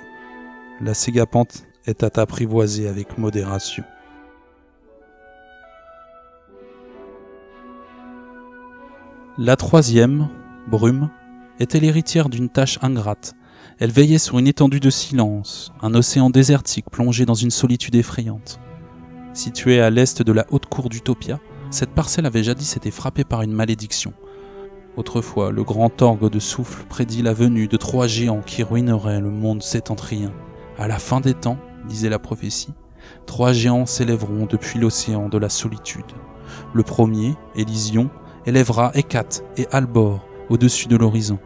La 0.80 0.94
ségapante 0.94 1.64
est 1.84 2.02
à 2.02 2.22
apprivoiser 2.22 2.88
avec 2.88 3.18
modération. 3.18 3.84
La 9.36 9.56
troisième, 9.56 10.28
Brume, 10.66 11.10
était 11.58 11.80
l'héritière 11.80 12.30
d'une 12.30 12.48
tâche 12.48 12.78
ingrate, 12.80 13.34
elle 13.80 13.90
veillait 13.90 14.18
sur 14.18 14.38
une 14.38 14.46
étendue 14.46 14.78
de 14.78 14.90
silence, 14.90 15.72
un 15.80 15.94
océan 15.94 16.28
désertique 16.28 16.90
plongé 16.90 17.24
dans 17.24 17.34
une 17.34 17.50
solitude 17.50 17.94
effrayante. 17.94 18.60
Située 19.32 19.80
à 19.80 19.88
l'est 19.88 20.22
de 20.22 20.32
la 20.32 20.44
haute 20.50 20.66
cour 20.66 20.90
d'Utopia, 20.90 21.40
cette 21.70 21.94
parcelle 21.94 22.26
avait 22.26 22.44
jadis 22.44 22.76
été 22.76 22.90
frappée 22.90 23.24
par 23.24 23.40
une 23.40 23.54
malédiction. 23.54 24.12
Autrefois, 24.98 25.50
le 25.50 25.64
grand 25.64 26.02
orgue 26.02 26.28
de 26.28 26.38
souffle 26.38 26.84
prédit 26.90 27.22
la 27.22 27.32
venue 27.32 27.68
de 27.68 27.78
trois 27.78 28.06
géants 28.06 28.42
qui 28.44 28.62
ruineraient 28.62 29.20
le 29.20 29.30
monde 29.30 29.62
septentrien. 29.62 30.30
À 30.78 30.86
la 30.86 30.98
fin 30.98 31.20
des 31.20 31.34
temps, 31.34 31.58
disait 31.88 32.10
la 32.10 32.18
prophétie, 32.18 32.74
trois 33.24 33.54
géants 33.54 33.86
s'élèveront 33.86 34.44
depuis 34.44 34.78
l'océan 34.78 35.30
de 35.30 35.38
la 35.38 35.48
solitude. 35.48 36.04
Le 36.74 36.82
premier, 36.82 37.34
Élysion, 37.56 38.10
élèvera 38.44 38.90
Hécate 38.94 39.42
et 39.56 39.66
Albor 39.72 40.20
au-dessus 40.50 40.88
de 40.88 40.96
l'horizon. 40.96 41.38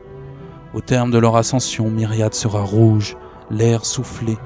Au 0.74 0.80
terme 0.80 1.12
de 1.12 1.18
leur 1.18 1.36
ascension, 1.36 1.88
Myriade 1.88 2.34
sera 2.34 2.62
rouge, 2.62 3.16
l'air 3.48 3.84
soufflé, 3.84 4.36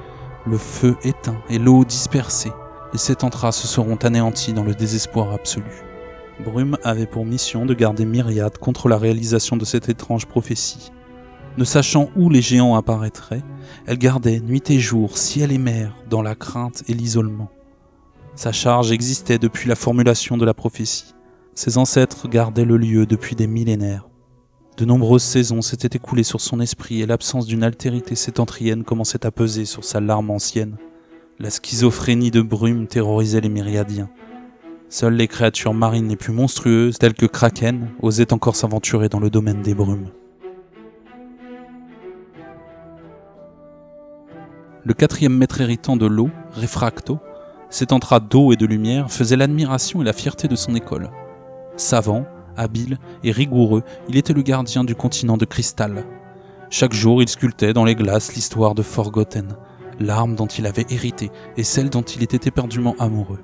le 0.47 0.59
feu 0.59 0.97
éteint 1.03 1.41
et 1.49 1.59
l'eau 1.59 1.87
dispersée. 1.87 2.53
Les 2.93 2.99
sept 2.99 3.25
entras 3.25 3.53
se 3.53 3.67
seront 3.67 3.97
anéantis 3.97 4.53
dans 4.53 4.63
le 4.63 4.75
désespoir 4.75 5.33
absolu. 5.33 5.85
Brume 6.45 6.77
avait 6.85 7.07
pour 7.07 7.25
mission 7.25 7.65
de 7.65 7.73
garder 7.73 8.05
Myriade 8.05 8.59
contre 8.59 8.89
la 8.89 8.99
réalisation 8.99 9.57
de 9.57 9.65
cette 9.65 9.89
étrange 9.89 10.27
prophétie. 10.27 10.93
Ne 11.57 11.65
sachant 11.65 12.11
où 12.15 12.29
les 12.29 12.43
géants 12.43 12.77
apparaîtraient, 12.77 13.43
elle 13.87 13.99
gardait 13.99 14.41
nuit 14.41 14.63
et 14.71 14.79
jour, 14.79 15.17
ciel 15.17 15.51
et 15.51 15.59
mer, 15.59 15.95
dans 16.11 16.23
la 16.23 16.35
crainte 16.35 16.85
et 16.89 16.95
l'isolement. 16.95 17.51
Sa 18.37 18.53
charge 18.53 18.93
existait 18.93 19.39
depuis 19.39 19.69
la 19.69 19.75
formulation 19.75 20.37
de 20.37 20.45
la 20.45 20.55
prophétie. 20.55 21.15
Ses 21.55 21.79
ancêtres 21.79 22.29
gardaient 22.29 22.67
le 22.67 22.77
lieu 22.77 23.07
depuis 23.07 23.35
des 23.35 23.49
millénaires. 23.49 24.08
De 24.79 24.85
nombreuses 24.85 25.25
saisons 25.25 25.61
s'étaient 25.61 25.97
écoulées 25.97 26.23
sur 26.23 26.41
son 26.41 26.61
esprit 26.61 27.03
et 27.03 27.07
l'absence 27.07 27.47
d'une 27.47 27.65
altérité 27.65 28.15
sétentrienne 28.15 28.85
commençait 28.85 29.27
à 29.27 29.33
peser 29.33 29.65
sur 29.65 29.83
sa 29.83 29.99
larme 29.99 30.31
ancienne. 30.31 30.77
La 31.41 31.51
schizophrénie 31.51 32.31
de 32.31 32.43
brume 32.43 32.87
terrorisait 32.87 33.41
les 33.41 33.49
myriadiens. 33.49 34.09
Seules 34.89 35.15
les 35.15 35.27
créatures 35.27 35.75
marines 35.75 36.09
les 36.09 36.15
plus 36.15 36.33
monstrueuses, 36.33 36.97
telles 36.97 37.15
que 37.15 37.27
Kraken, 37.27 37.89
osaient 38.03 38.33
encore 38.33 38.55
s'aventurer 38.55 39.09
dans 39.09 39.19
le 39.19 39.31
domaine 39.31 39.63
des 39.63 39.75
brumes. 39.75 40.11
Le 44.85 44.95
quatrième 44.95 45.37
maître 45.37 45.61
héritant 45.61 45.97
de 45.97 46.07
l'eau, 46.07 46.31
Refracto, 46.53 47.19
cet 47.69 47.91
entra 47.91 48.21
d'eau 48.21 48.53
et 48.53 48.57
de 48.57 48.65
lumière, 48.65 49.11
faisait 49.11 49.37
l'admiration 49.37 50.03
et 50.03 50.05
la 50.05 50.13
fierté 50.13 50.47
de 50.47 50.55
son 50.55 50.77
école. 50.77 51.11
Savant, 51.77 52.27
habile 52.59 52.99
et 53.25 53.33
rigoureux, 53.33 53.83
il 54.09 54.17
était 54.17 54.33
le 54.33 54.43
gardien 54.43 54.85
du 54.85 54.95
continent 54.95 55.37
de 55.37 55.45
cristal. 55.45 56.05
Chaque 56.71 56.93
jour, 56.93 57.23
il 57.23 57.29
sculptait 57.29 57.73
dans 57.73 57.85
les 57.85 57.95
glaces 57.95 58.35
l'histoire 58.35 58.75
de 58.75 58.83
Forgotten, 58.83 59.57
l'arme 59.99 60.35
dont 60.35 60.47
il 60.47 60.67
avait 60.67 60.87
hérité 60.91 61.31
et 61.57 61.65
celle 61.65 61.89
dont 61.89 62.03
il 62.03 62.23
était 62.23 62.49
éperdument 62.49 62.95
amoureux. 62.99 63.41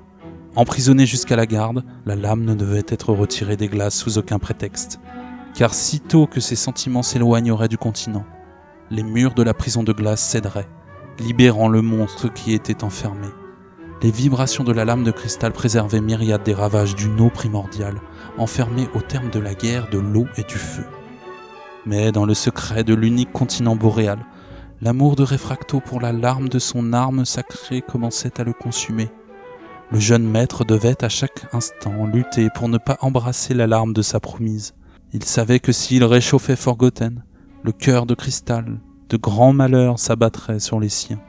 Emprisonné 0.55 1.05
jusqu'à 1.05 1.35
la 1.35 1.45
garde, 1.45 1.83
la 2.05 2.15
lame 2.15 2.45
ne 2.45 2.53
devait 2.53 2.85
être 2.87 3.13
retirée 3.13 3.57
des 3.57 3.67
glaces 3.67 3.95
sous 3.95 4.17
aucun 4.17 4.39
prétexte. 4.39 4.99
Car 5.53 5.73
sitôt 5.73 6.27
que 6.27 6.39
ses 6.39 6.55
sentiments 6.55 7.03
s'éloigneraient 7.03 7.67
du 7.67 7.77
continent, 7.77 8.25
les 8.89 9.03
murs 9.03 9.33
de 9.33 9.43
la 9.43 9.53
prison 9.53 9.83
de 9.83 9.91
glace 9.91 10.21
céderaient, 10.21 10.69
libérant 11.19 11.67
le 11.67 11.81
monstre 11.81 12.31
qui 12.31 12.53
était 12.53 12.83
enfermé. 12.83 13.27
Les 14.01 14.11
vibrations 14.11 14.63
de 14.63 14.71
la 14.71 14.85
lame 14.85 15.03
de 15.03 15.11
cristal 15.11 15.51
préservaient 15.51 16.01
myriade 16.01 16.43
des 16.43 16.53
ravages 16.53 16.95
d'une 16.95 17.19
eau 17.19 17.29
primordiale, 17.29 17.99
enfermée 18.37 18.87
au 18.93 19.01
terme 19.01 19.29
de 19.29 19.39
la 19.39 19.53
guerre 19.53 19.89
de 19.89 19.97
l'eau 19.97 20.27
et 20.37 20.43
du 20.43 20.55
feu. 20.55 20.85
Mais 21.85 22.11
dans 22.11 22.25
le 22.25 22.33
secret 22.33 22.83
de 22.83 22.93
l'unique 22.93 23.31
continent 23.31 23.75
boréal, 23.75 24.19
l'amour 24.81 25.15
de 25.15 25.23
Réfracto 25.23 25.79
pour 25.79 26.01
la 26.01 26.11
larme 26.11 26.49
de 26.49 26.59
son 26.59 26.93
arme 26.93 27.25
sacrée 27.25 27.81
commençait 27.81 28.39
à 28.39 28.43
le 28.43 28.53
consumer. 28.53 29.09
Le 29.91 29.99
jeune 29.99 30.27
maître 30.27 30.65
devait 30.65 31.03
à 31.03 31.09
chaque 31.09 31.53
instant 31.53 32.05
lutter 32.05 32.49
pour 32.49 32.69
ne 32.69 32.79
pas 32.79 32.97
embrasser 33.01 33.53
la 33.53 33.67
larme 33.67 33.93
de 33.93 34.01
sa 34.01 34.19
promise. 34.19 34.73
Il 35.13 35.23
savait 35.23 35.59
que 35.59 35.71
s'il 35.71 36.03
réchauffait 36.03 36.55
Forgotten, 36.55 37.23
le 37.63 37.71
cœur 37.71 38.05
de 38.05 38.15
cristal, 38.15 38.79
de 39.09 39.17
grands 39.17 39.53
malheurs 39.53 39.99
s'abattraient 39.99 40.59
sur 40.59 40.79
les 40.79 40.89
siens. 40.89 41.21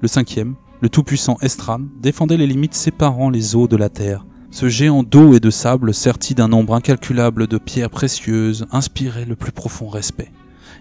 Le 0.00 0.08
cinquième, 0.08 0.56
le 0.82 0.88
tout-puissant 0.88 1.38
Estran, 1.40 1.80
défendait 2.00 2.36
les 2.36 2.46
limites 2.48 2.74
séparant 2.74 3.30
les 3.30 3.54
eaux 3.54 3.68
de 3.68 3.76
la 3.76 3.88
terre. 3.88 4.26
Ce 4.50 4.68
géant 4.68 5.04
d'eau 5.04 5.32
et 5.32 5.38
de 5.38 5.48
sable, 5.48 5.94
serti 5.94 6.34
d'un 6.34 6.48
nombre 6.48 6.74
incalculable 6.74 7.46
de 7.46 7.56
pierres 7.56 7.88
précieuses, 7.88 8.66
inspirait 8.72 9.24
le 9.24 9.36
plus 9.36 9.52
profond 9.52 9.88
respect. 9.88 10.32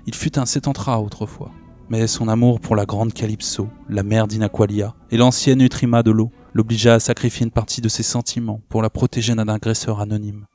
Il 0.08 0.16
fut 0.16 0.40
un 0.40 0.48
sétentra 0.48 1.00
autrefois, 1.00 1.52
mais 1.88 2.08
son 2.08 2.28
amour 2.28 2.60
pour 2.60 2.76
la 2.76 2.88
grande 2.88 3.14
Calypso, 3.14 3.70
la 3.90 4.02
mère 4.02 4.26
d'Inaqualia 4.26 4.96
et 5.12 5.18
l'ancienne 5.18 5.62
Utrima 5.62 6.02
de 6.02 6.10
l'eau 6.10 6.32
l'obligea 6.56 6.96
à 6.96 7.00
sacrifier 7.00 7.46
une 7.46 7.52
partie 7.52 7.80
de 7.80 7.88
ses 7.88 8.04
sentiments 8.04 8.62
pour 8.70 8.82
la 8.82 8.90
protéger 8.90 9.36
d'un 9.36 9.48
agresseur 9.48 10.02
anonyme. 10.02 10.48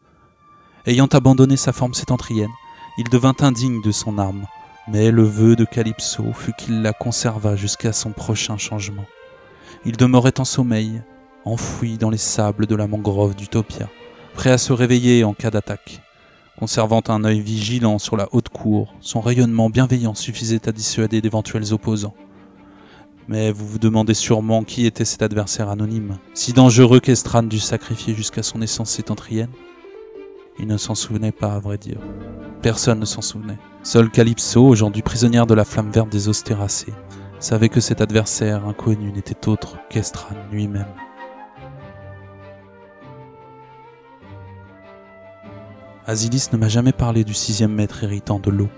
Ayant 0.87 1.07
abandonné 1.07 1.57
sa 1.57 1.73
forme 1.73 1.95
sétentrienne, 1.95 2.51
il 2.99 3.09
devint 3.11 3.37
indigne 3.41 3.81
de 3.81 3.93
son 3.93 4.19
arme, 4.19 4.47
mais 4.89 5.13
le 5.13 5.23
vœu 5.23 5.55
de 5.55 5.65
Calypso 5.65 6.33
fut 6.33 6.53
qu'il 6.59 6.83
la 6.83 6.93
conservât 6.93 7.55
jusqu'à 7.55 7.93
son 7.93 8.11
prochain 8.11 8.57
changement. 8.57 9.05
Il 9.85 9.97
demeurait 9.97 10.41
en 10.41 10.45
sommeil, 10.45 11.03
enfoui 11.45 11.99
dans 11.99 12.11
les 12.11 12.19
sables 12.19 12.67
de 12.67 12.75
la 12.75 12.87
mangrove 12.87 13.35
d'Utopia, 13.37 13.89
prêt 14.35 14.51
à 14.51 14.59
se 14.59 14.73
réveiller 14.73 15.25
en 15.25 15.35
cas 15.35 15.51
d'attaque. 15.51 16.03
Conservant 16.59 17.03
un 17.09 17.25
œil 17.25 17.41
vigilant 17.41 17.99
sur 17.99 18.17
la 18.17 18.29
haute 18.33 18.49
cour, 18.49 18.95
son 19.01 19.21
rayonnement 19.21 19.69
bienveillant 19.69 20.15
suffisait 20.15 20.69
à 20.69 20.73
dissuader 20.73 21.21
d'éventuels 21.21 21.75
opposants. 21.75 22.15
Mais 23.29 23.51
vous 23.51 23.67
vous 23.67 23.79
demandez 23.79 24.15
sûrement 24.15 24.65
qui 24.65 24.87
était 24.87 25.05
cet 25.05 25.23
adversaire 25.23 25.69
anonyme, 25.69 26.19
si 26.33 26.53
dangereux 26.53 27.01
qu'Estran 27.01 27.43
dut 27.43 27.59
sacrifier 27.59 28.15
jusqu'à 28.15 28.43
son 28.43 28.63
essence 28.63 28.91
sétentrienne? 28.91 29.51
Il 30.59 30.67
ne 30.67 30.79
s'en 30.79 30.95
souvenait 30.95 31.33
pas, 31.33 31.55
à 31.55 31.59
vrai 31.59 31.77
dire. 31.77 32.01
Personne 32.63 33.01
ne 33.01 33.05
s'en 33.05 33.21
souvenait. 33.21 33.59
Seul 33.83 34.11
Calypso, 34.11 34.67
aujourd'hui 34.67 35.03
prisonnière 35.03 35.47
de 35.47 35.55
la 35.55 35.65
flamme 35.65 35.91
verte 35.91 36.09
des 36.09 36.29
Ostéracées, 36.29 36.95
savait 37.39 37.69
que 37.69 37.81
cet 37.81 38.01
adversaire 38.01 38.67
inconnu 38.67 39.13
n'était 39.13 39.49
autre 39.49 39.77
qu'Estran 39.89 40.35
lui-même. 40.51 40.87
Asilis 46.07 46.49
ne 46.53 46.59
m'a 46.59 46.69
jamais 46.69 46.93
parlé 46.93 47.25
du 47.25 47.35
sixième 47.35 47.73
maître 47.73 48.05
héritant 48.05 48.39
de 48.39 48.51
l'eau. 48.51 48.69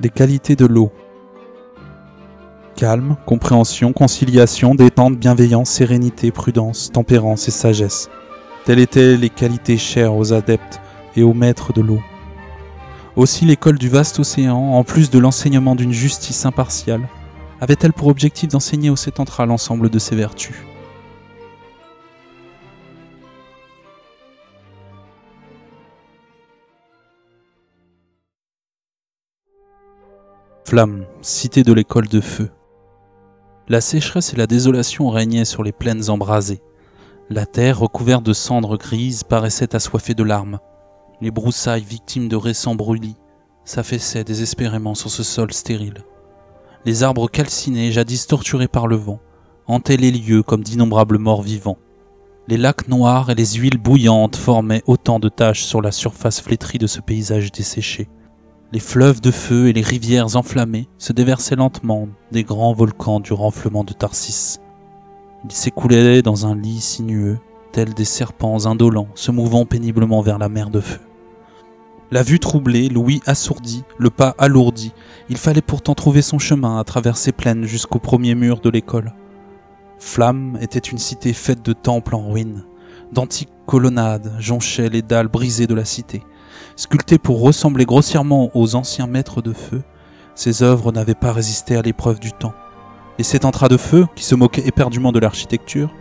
Des 0.00 0.10
qualités 0.10 0.54
de 0.54 0.66
l'eau. 0.66 0.92
Calme, 2.76 3.16
compréhension, 3.26 3.92
conciliation, 3.92 4.74
détente, 4.74 5.18
bienveillance, 5.18 5.70
sérénité, 5.70 6.30
prudence, 6.30 6.90
tempérance 6.92 7.48
et 7.48 7.50
sagesse. 7.50 8.10
Telles 8.64 8.80
étaient 8.80 9.16
les 9.16 9.30
qualités 9.30 9.78
chères 9.78 10.14
aux 10.14 10.32
adeptes 10.32 10.80
et 11.16 11.22
aux 11.22 11.34
maîtres 11.34 11.72
de 11.72 11.80
l'eau. 11.80 12.00
Aussi 13.16 13.44
l'école 13.44 13.76
du 13.76 13.88
vaste 13.88 14.20
océan, 14.20 14.56
en 14.56 14.84
plus 14.84 15.10
de 15.10 15.18
l'enseignement 15.18 15.74
d'une 15.74 15.92
justice 15.92 16.46
impartiale, 16.46 17.08
avait-elle 17.60 17.92
pour 17.92 18.06
objectif 18.06 18.48
d'enseigner 18.48 18.88
au 18.88 18.96
Sétentra 18.96 19.46
l'ensemble 19.46 19.90
de 19.90 19.98
ses 19.98 20.14
vertus. 20.14 20.54
Flamme, 30.64 31.04
cité 31.20 31.64
de 31.64 31.72
l'école 31.72 32.06
de 32.06 32.20
feu. 32.20 32.48
La 33.68 33.80
sécheresse 33.80 34.32
et 34.32 34.36
la 34.36 34.46
désolation 34.46 35.10
régnaient 35.10 35.44
sur 35.44 35.64
les 35.64 35.72
plaines 35.72 36.10
embrasées. 36.10 36.62
La 37.28 37.44
terre, 37.44 37.80
recouverte 37.80 38.22
de 38.22 38.32
cendres 38.32 38.76
grises, 38.76 39.24
paraissait 39.24 39.74
assoiffée 39.74 40.14
de 40.14 40.22
larmes. 40.22 40.60
Les 41.22 41.30
broussailles, 41.30 41.84
victimes 41.84 42.28
de 42.28 42.36
récents 42.36 42.74
brûlis, 42.74 43.16
s'affaissaient 43.64 44.24
désespérément 44.24 44.94
sur 44.94 45.10
ce 45.10 45.22
sol 45.22 45.52
stérile. 45.52 46.02
Les 46.86 47.02
arbres 47.02 47.28
calcinés, 47.28 47.92
jadis 47.92 48.26
torturés 48.26 48.68
par 48.68 48.86
le 48.86 48.96
vent, 48.96 49.20
hantaient 49.66 49.98
les 49.98 50.10
lieux 50.10 50.42
comme 50.42 50.64
d'innombrables 50.64 51.18
morts 51.18 51.42
vivants. 51.42 51.76
Les 52.48 52.56
lacs 52.56 52.88
noirs 52.88 53.28
et 53.30 53.34
les 53.34 53.52
huiles 53.52 53.78
bouillantes 53.78 54.36
formaient 54.36 54.82
autant 54.86 55.18
de 55.18 55.28
taches 55.28 55.62
sur 55.62 55.82
la 55.82 55.92
surface 55.92 56.40
flétrie 56.40 56.78
de 56.78 56.86
ce 56.86 57.00
paysage 57.00 57.52
desséché. 57.52 58.08
Les 58.72 58.80
fleuves 58.80 59.20
de 59.20 59.30
feu 59.30 59.68
et 59.68 59.72
les 59.72 59.82
rivières 59.82 60.36
enflammées 60.36 60.88
se 60.96 61.12
déversaient 61.12 61.56
lentement 61.56 62.08
des 62.32 62.44
grands 62.44 62.72
volcans 62.72 63.20
du 63.20 63.34
renflement 63.34 63.84
de 63.84 63.92
Tarsis. 63.92 64.58
Ils 65.44 65.52
s'écoulaient 65.52 66.22
dans 66.22 66.46
un 66.46 66.56
lit 66.56 66.80
sinueux, 66.80 67.38
tels 67.72 67.94
des 67.94 68.04
serpents 68.04 68.66
indolents 68.66 69.08
se 69.14 69.30
mouvant 69.30 69.66
péniblement 69.66 70.22
vers 70.22 70.38
la 70.38 70.48
mer 70.48 70.70
de 70.70 70.80
feu. 70.80 71.00
La 72.10 72.22
vue 72.22 72.40
troublée, 72.40 72.88
Louis 72.88 73.22
assourdi, 73.26 73.84
le 73.98 74.10
pas 74.10 74.34
alourdi, 74.38 74.92
il 75.28 75.36
fallait 75.36 75.62
pourtant 75.62 75.94
trouver 75.94 76.22
son 76.22 76.38
chemin 76.38 76.78
à 76.78 76.84
travers 76.84 77.16
ces 77.16 77.32
plaines 77.32 77.64
jusqu'au 77.64 77.98
premier 77.98 78.34
mur 78.34 78.60
de 78.60 78.70
l'école. 78.70 79.14
Flamme 79.98 80.58
était 80.60 80.78
une 80.78 80.98
cité 80.98 81.32
faite 81.32 81.64
de 81.64 81.72
temples 81.72 82.14
en 82.14 82.30
ruine. 82.30 82.64
D'antiques 83.12 83.52
colonnades 83.66 84.34
jonchaient 84.38 84.88
les 84.88 85.02
dalles 85.02 85.28
brisées 85.28 85.66
de 85.66 85.74
la 85.74 85.84
cité. 85.84 86.22
Sculptées 86.76 87.18
pour 87.18 87.40
ressembler 87.40 87.84
grossièrement 87.84 88.50
aux 88.54 88.74
anciens 88.74 89.06
maîtres 89.06 89.42
de 89.42 89.52
feu, 89.52 89.82
ces 90.34 90.62
œuvres 90.62 90.92
n'avaient 90.92 91.14
pas 91.14 91.32
résisté 91.32 91.76
à 91.76 91.82
l'épreuve 91.82 92.18
du 92.18 92.32
temps 92.32 92.54
et 93.20 93.22
cet 93.22 93.44
entra 93.44 93.68
de 93.68 93.76
feu, 93.76 94.06
qui 94.16 94.24
se 94.24 94.34
moquait 94.34 94.66
éperdument 94.66 95.12
de 95.12 95.18
l'architecture, 95.18 95.94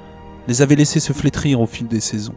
les 0.48 0.62
avait 0.62 0.78
laissés 0.78 1.02
se 1.02 1.12
flétrir 1.12 1.60
au 1.60 1.66
fil 1.66 1.86
des 1.86 2.00
saisons. 2.00 2.36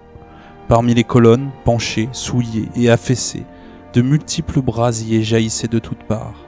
Parmi 0.66 0.93
les 0.93 1.05
colonnes, 1.05 1.53
penchées, 1.65 2.09
souillées 2.11 2.69
et 2.74 2.90
affaissées, 2.90 3.44
de 3.93 4.02
multiples 4.02 4.62
brasiers 4.62 5.23
jaillissaient 5.23 5.69
de 5.69 5.78
toutes 5.78 6.05
parts. 6.05 6.47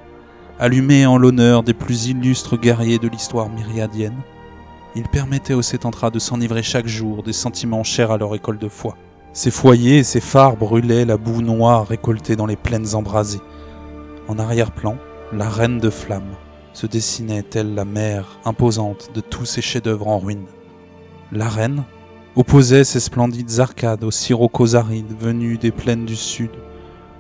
Allumés 0.59 1.05
en 1.05 1.19
l'honneur 1.19 1.63
des 1.63 1.75
plus 1.75 2.07
illustres 2.07 2.59
guerriers 2.59 2.99
de 2.99 3.09
l'histoire 3.09 3.51
myriadienne, 3.51 4.17
ils 4.97 5.09
permettaient 5.09 5.55
aux 5.55 5.63
Sétentras 5.63 6.11
de 6.11 6.19
s'enivrer 6.19 6.63
chaque 6.63 6.87
jour 6.87 7.23
des 7.23 7.33
sentiments 7.33 7.85
chers 7.85 8.13
à 8.13 8.19
leur 8.19 8.35
école 8.35 8.59
de 8.59 8.69
foi. 8.69 8.97
Ces 9.33 9.51
foyers 9.51 9.99
et 9.99 10.05
ces 10.05 10.21
phares 10.21 10.57
brûlaient 10.57 11.05
la 11.05 11.17
boue 11.17 11.43
noire 11.43 11.89
récoltée 11.89 12.37
dans 12.37 12.47
les 12.47 12.57
plaines 12.57 12.95
embrasées. 12.95 13.41
En 14.29 14.39
arrière-plan, 14.39 14.97
la 15.33 15.49
reine 15.49 15.81
de 15.81 15.91
flammes, 15.91 16.37
se 16.73 16.87
dessinait 16.87 17.43
telle 17.43 17.75
la 17.75 17.85
mère 17.85 18.39
imposante 18.45 19.11
de 19.15 19.21
tous 19.21 19.45
ces 19.45 19.61
chefs-d'œuvre 19.61 20.09
en 20.09 20.19
ruine. 20.19 20.47
L'arène 21.33 21.83
opposait 22.37 22.85
ses 22.85 23.01
splendides 23.01 23.59
arcades 23.59 24.05
aux 24.05 24.11
siroccos 24.11 24.77
arides 24.77 25.15
venus 25.19 25.59
des 25.59 25.73
plaines 25.73 26.05
du 26.05 26.17
sud, 26.17 26.51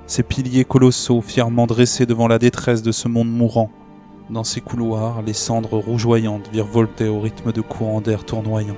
ses 0.07 0.23
piliers 0.23 0.65
colossaux 0.65 1.23
fièrement 1.23 1.67
dressés 1.67 2.07
devant 2.07 2.29
la 2.29 2.39
détresse 2.39 2.83
de 2.83 2.93
ce 2.93 3.09
monde 3.09 3.31
mourant. 3.31 3.71
Dans 4.31 4.45
ces 4.45 4.61
couloirs, 4.61 5.23
les 5.23 5.33
cendres 5.33 5.79
rougeoyantes 5.79 6.49
virevoltaient 6.53 7.09
au 7.09 7.21
rythme 7.21 7.53
de 7.53 7.61
courants 7.61 8.01
d'air 8.01 8.25
tournoyants. 8.25 8.77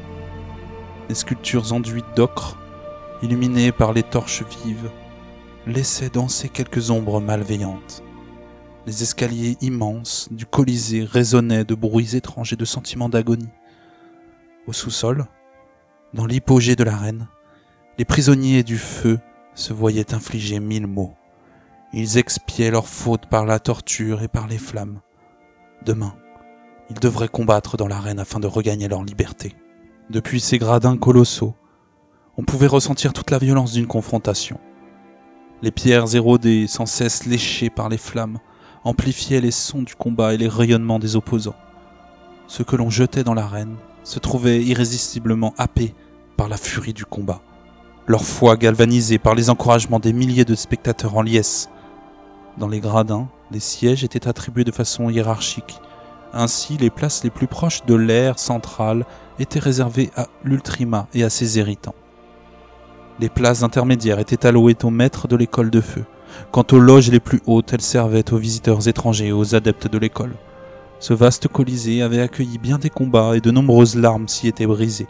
Les 1.09 1.15
sculptures 1.15 1.73
enduites 1.73 2.16
d'ocre, 2.16 2.59
illuminées 3.23 3.73
par 3.73 3.93
les 3.93 4.03
torches 4.03 4.44
vives, 4.65 4.90
laissaient 5.66 6.11
danser 6.11 6.48
quelques 6.48 6.90
ombres 6.90 7.20
malveillantes. 7.20 8.03
Les 8.86 9.03
escaliers 9.03 9.57
immenses 9.61 10.28
du 10.31 10.47
Colisée 10.47 11.05
résonnaient 11.05 11.65
de 11.65 11.74
bruits 11.74 12.15
étranges 12.15 12.53
et 12.53 12.57
de 12.57 12.65
sentiments 12.65 13.09
d'agonie. 13.09 13.48
Au 14.69 14.73
sous-sol, 14.73 15.27
dans 16.15 16.27
l'hypogée 16.27 16.77
de 16.77 16.85
l'arène, 16.85 17.27
les 17.98 18.05
prisonniers 18.05 18.62
du 18.62 18.78
feu 18.78 19.19
se 19.57 19.73
voyaient 19.73 20.15
infliger 20.15 20.61
mille 20.61 20.87
maux, 20.87 21.15
Ils 21.93 22.19
expiaient 22.19 22.70
leurs 22.70 22.89
fautes 22.89 23.27
par 23.27 23.47
la 23.47 23.59
torture 23.59 24.23
et 24.23 24.28
par 24.28 24.47
les 24.47 24.59
flammes. 24.59 25.01
Demain, 25.85 26.15
ils 26.91 26.99
devraient 27.01 27.28
combattre 27.28 27.77
dans 27.77 27.89
l'arène 27.89 28.19
afin 28.19 28.39
de 28.39 28.47
regagner 28.47 28.87
leur 28.87 29.03
liberté. 29.03 29.55
Depuis 30.11 30.41
ces 30.41 30.59
gradins 30.59 30.97
colossaux, 30.99 31.55
on 32.37 32.45
pouvait 32.45 32.66
ressentir 32.66 33.12
toute 33.12 33.31
la 33.31 33.39
violence 33.39 33.73
d'une 33.73 33.87
confrontation. 33.87 34.61
Les 35.62 35.70
pierres 35.70 36.15
érodées, 36.15 36.66
sans 36.66 36.87
cesse 36.87 37.24
léchées 37.24 37.70
par 37.70 37.89
les 37.89 37.99
flammes, 37.99 38.39
amplifiaient 38.85 39.41
les 39.41 39.51
sons 39.51 39.83
du 39.83 39.95
combat 39.95 40.35
et 40.35 40.37
les 40.37 40.49
rayonnements 40.49 40.99
des 40.99 41.16
opposants. 41.16 41.57
Ce 42.47 42.62
que 42.62 42.77
l'on 42.77 42.91
jetait 42.91 43.24
dans 43.24 43.35
l'arène 43.35 43.77
se 44.05 44.19
trouvait 44.19 44.62
irrésistiblement 44.62 45.55
happé 45.57 45.95
par 46.37 46.49
la 46.49 46.59
furie 46.59 46.93
du 46.93 47.07
combat, 47.07 47.41
leur 48.07 48.24
foi 48.24 48.57
galvanisée 48.57 49.19
par 49.19 49.35
les 49.35 49.51
encouragements 49.51 49.99
des 49.99 50.12
milliers 50.12 50.45
de 50.45 50.55
spectateurs 50.55 51.16
en 51.16 51.23
liesse. 51.23 51.69
Dans 52.57 52.69
les 52.69 52.81
gradins, 52.81 53.28
les 53.51 53.61
sièges 53.61 54.05
étaient 54.05 54.28
attribués 54.28 54.65
de 54.65 54.73
façon 54.73 55.11
hiérarchique. 55.11 55.81
Ainsi, 56.33 56.77
les 56.77 56.91
places 56.91 57.24
les 57.24 57.31
plus 57.31 57.47
proches 57.47 57.85
de 57.85 57.95
l'aire 57.95 58.39
centrale 58.39 59.05
étaient 59.39 59.59
réservées 59.59 60.11
à 60.16 60.27
l'ultrima 60.45 61.09
et 61.15 61.24
à 61.24 61.31
ses 61.31 61.59
héritants. 61.59 61.95
Les 63.19 63.28
places 63.28 63.62
intermédiaires 63.62 64.19
étaient 64.19 64.47
allouées 64.47 64.77
aux 64.83 64.91
maîtres 64.91 65.27
de 65.27 65.37
l'école 65.37 65.70
de 65.70 65.81
feu. 65.81 66.05
Quant 66.53 66.66
aux 66.73 66.78
loges 66.78 67.11
les 67.11 67.20
plus 67.20 67.41
hautes, 67.47 67.73
elles 67.73 67.81
servaient 67.81 68.33
aux 68.33 68.37
visiteurs 68.37 68.87
étrangers 68.89 69.28
et 69.28 69.33
aux 69.33 69.55
adeptes 69.55 69.89
de 69.89 69.99
l'école. 69.99 70.35
Ce 71.01 71.15
vaste 71.15 71.49
colisée 71.49 72.03
avait 72.03 72.20
accueilli 72.20 72.59
bien 72.59 72.78
des 72.78 72.91
combats 72.91 73.37
et 73.37 73.41
de 73.41 73.51
nombreuses 73.51 73.97
larmes 73.97 74.28
s'y 74.28 74.49
étaient 74.49 74.66
brisées. 74.66 75.09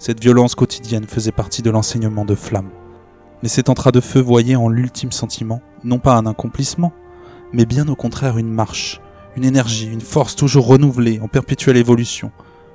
Cette 0.00 0.22
violence 0.22 0.54
quotidienne 0.54 1.04
faisait 1.06 1.30
partie 1.30 1.60
de 1.60 1.68
l'enseignement 1.68 2.24
de 2.24 2.34
Flamme. 2.34 2.70
Mais 3.42 3.50
cet 3.50 3.68
entra 3.68 3.92
de 3.92 4.00
feu 4.00 4.18
voyait 4.18 4.56
en 4.56 4.70
l'ultime 4.70 5.12
sentiment, 5.12 5.60
non 5.84 5.98
pas 5.98 6.14
un 6.14 6.24
accomplissement, 6.24 6.94
mais 7.52 7.66
bien 7.66 7.86
au 7.86 7.94
contraire 7.96 8.38
une 8.38 8.48
marche, 8.48 9.02
une 9.36 9.44
énergie, 9.44 9.92
une 9.92 10.00
force 10.00 10.36
toujours 10.36 10.66
renouvelée, 10.66 11.20
en 11.20 11.28
perpétuelle 11.28 11.76
évolution. 11.76 12.32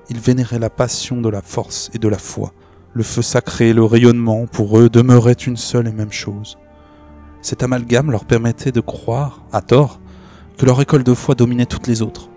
Il 0.08 0.20
vénérait 0.20 0.60
la 0.60 0.70
passion 0.70 1.20
de 1.20 1.30
la 1.30 1.42
force 1.42 1.90
et 1.96 1.98
de 1.98 2.08
la 2.08 2.20
foi, 2.20 2.54
le 2.94 3.02
feu 3.02 3.24
sacré, 3.24 3.74
le 3.74 3.84
rayonnement, 3.84 4.46
pour 4.46 4.78
eux, 4.78 4.88
demeurait 4.88 5.34
une 5.34 5.58
seule 5.58 5.88
et 5.88 5.94
même 5.94 6.12
chose. 6.12 6.60
Cet 7.42 7.64
amalgame 7.64 8.12
leur 8.12 8.26
permettait 8.26 8.72
de 8.72 8.82
croire, 8.82 9.44
à 9.52 9.64
tort, 9.64 10.00
que 10.60 10.68
leur 10.68 10.80
école 10.80 11.04
de 11.04 11.16
foi 11.16 11.34
dominait 11.34 11.66
toutes 11.66 11.88
les 11.88 12.04
autres. 12.04 12.30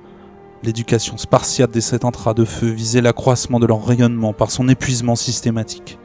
L'éducation 0.65 1.17
spartiate 1.17 1.71
des 1.71 1.81
sept 1.81 2.05
entras 2.05 2.35
de 2.35 2.45
feu 2.45 2.69
visait 2.69 3.01
l'accroissement 3.01 3.61
de 3.61 3.67
leur 3.67 3.85
rayonnement 3.85 4.33
par 4.33 4.51
son 4.51 4.69
épuisement 4.69 5.15
systématique. 5.15 5.99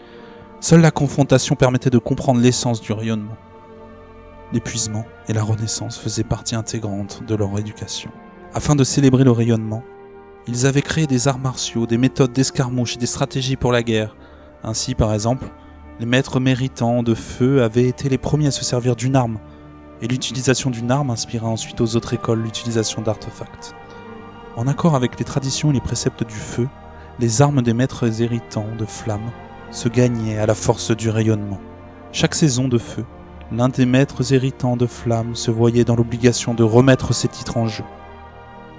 Seule 0.59 0.81
la 0.81 0.91
confrontation 0.91 1.55
permettait 1.55 1.89
de 1.89 1.97
comprendre 1.97 2.39
l'essence 2.39 2.79
du 2.79 2.93
rayonnement. 2.93 3.35
L'épuisement 4.53 5.05
et 5.27 5.33
la 5.33 5.41
renaissance 5.41 5.97
faisaient 5.97 6.23
partie 6.23 6.55
intégrante 6.55 7.23
de 7.27 7.33
leur 7.33 7.57
éducation. 7.57 8.11
Afin 8.53 8.75
de 8.75 8.83
célébrer 8.83 9.23
le 9.23 9.31
rayonnement, 9.31 9.83
ils 10.47 10.67
avaient 10.67 10.83
créé 10.83 11.07
des 11.07 11.27
arts 11.27 11.39
martiaux, 11.39 11.87
des 11.87 11.97
méthodes 11.97 12.33
d'escarmouche 12.33 12.95
et 12.95 12.99
des 12.99 13.07
stratégies 13.07 13.55
pour 13.55 13.71
la 13.71 13.81
guerre, 13.81 14.15
ainsi, 14.63 14.93
par 14.93 15.13
exemple, 15.13 15.49
les 15.99 16.05
maîtres 16.05 16.39
méritants 16.39 17.01
de 17.01 17.15
feu 17.15 17.63
avaient 17.63 17.87
été 17.87 18.07
les 18.07 18.17
premiers 18.19 18.47
à 18.47 18.51
se 18.51 18.63
servir 18.63 18.95
d'une 18.95 19.15
arme, 19.15 19.39
et 20.01 20.07
l'utilisation 20.07 20.69
d'une 20.69 20.91
arme 20.91 21.09
inspira 21.09 21.47
ensuite 21.47 21.81
aux 21.81 21.95
autres 21.95 22.13
écoles 22.13 22.43
l'utilisation 22.43 23.01
d'artefacts. 23.01 23.73
En 24.55 24.67
accord 24.67 24.93
avec 24.93 25.17
les 25.17 25.25
traditions 25.25 25.71
et 25.71 25.73
les 25.73 25.81
préceptes 25.81 26.23
du 26.23 26.35
feu, 26.35 26.67
les 27.19 27.41
armes 27.41 27.63
des 27.63 27.73
maîtres 27.73 28.21
héritants 28.21 28.67
de 28.77 28.85
flamme 28.85 29.31
se 29.71 29.89
gagnaient 29.89 30.37
à 30.37 30.45
la 30.45 30.53
force 30.53 30.91
du 30.91 31.09
rayonnement. 31.09 31.59
Chaque 32.11 32.35
saison 32.35 32.67
de 32.67 32.77
feu, 32.77 33.03
l'un 33.51 33.69
des 33.69 33.87
maîtres 33.87 34.31
héritants 34.31 34.77
de 34.77 34.85
flamme 34.85 35.35
se 35.35 35.49
voyait 35.49 35.85
dans 35.85 35.95
l'obligation 35.95 36.53
de 36.53 36.63
remettre 36.63 37.15
ses 37.15 37.27
titres 37.27 37.57
en 37.57 37.67
jeu. 37.67 37.83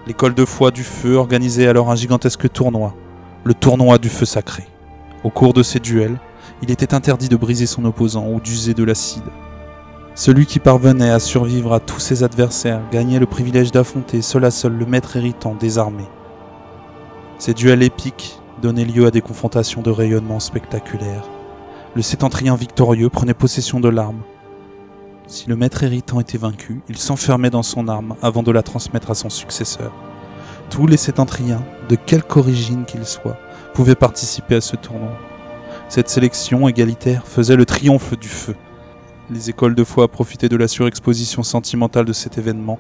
L'école 0.07 0.35
de 0.35 0.45
foi 0.45 0.71
du 0.71 0.85
feu 0.85 1.17
organisait 1.17 1.67
alors 1.67 1.91
un 1.91 1.97
gigantesque 1.97 2.53
tournoi, 2.53 2.95
le 3.43 3.55
tournoi 3.55 3.99
du 3.99 4.09
feu 4.09 4.27
sacré. 4.27 4.69
Au 5.25 5.31
cours 5.31 5.55
de 5.55 5.65
ces 5.65 5.81
duels, 5.81 6.21
il 6.63 6.71
était 6.71 6.95
interdit 6.95 7.29
de 7.29 7.37
briser 7.37 7.67
son 7.67 7.85
opposant 7.85 8.29
ou 8.29 8.41
d'user 8.41 8.75
de 8.75 8.85
l'acide. 8.85 9.25
Celui 10.17 10.47
qui 10.47 10.61
parvenait 10.61 11.11
à 11.11 11.19
survivre 11.19 11.73
à 11.73 11.81
tous 11.81 11.99
ses 11.99 12.23
adversaires 12.23 12.81
gagnait 12.93 13.19
le 13.19 13.27
privilège 13.27 13.73
d'affronter 13.73 14.23
seul 14.23 14.45
à 14.45 14.53
seul 14.53 14.73
le 14.73 14.87
maître 14.87 15.17
héritant 15.17 15.57
des 15.57 15.77
armées. 15.77 16.09
Ces 17.39 17.53
duels 17.53 17.83
épiques 17.83 18.39
donnaient 18.63 18.85
lieu 18.85 19.07
à 19.07 19.11
des 19.11 19.21
confrontations 19.21 19.83
de 19.83 19.91
rayonnement 19.91 20.39
spectaculaires. 20.39 21.29
Le 21.97 22.03
sétentrien 22.03 22.55
victorieux 22.55 23.09
prenait 23.09 23.35
possession 23.35 23.81
de 23.81 23.89
l'arme. 23.89 24.23
Si 25.27 25.49
le 25.49 25.57
maître 25.57 25.83
héritant 25.83 26.21
était 26.21 26.39
vaincu, 26.39 26.83
il 26.89 26.97
s'enfermait 26.97 27.51
dans 27.51 27.65
son 27.65 27.89
arme 27.89 28.15
avant 28.23 28.45
de 28.45 28.53
la 28.53 28.63
transmettre 28.63 29.11
à 29.11 29.15
son 29.15 29.31
successeur. 29.31 29.93
Tous 30.71 30.87
les 30.87 30.97
sétentriens, 30.97 31.65
de 31.89 31.97
quelque 31.97 32.37
origine 32.37 32.85
qu'ils 32.85 33.07
soient, 33.07 33.39
pouvaient 33.75 33.97
participer 33.97 34.57
à 34.57 34.61
ce 34.61 34.77
tournoi. 34.77 35.19
Cette 35.89 36.09
sélection 36.09 36.69
égalitaire 36.69 37.27
faisait 37.27 37.57
le 37.57 37.67
triomphe 37.67 38.17
du 38.17 38.29
feu. 38.29 38.55
Les 39.31 39.51
écoles 39.51 39.75
de 39.75 39.85
foi 39.85 40.09
profitaient 40.09 40.49
de 40.49 40.57
la 40.57 40.69
surexposition 40.69 41.43
sentimentale 41.43 42.05
de 42.05 42.13
cet 42.13 42.39
événement 42.39 42.79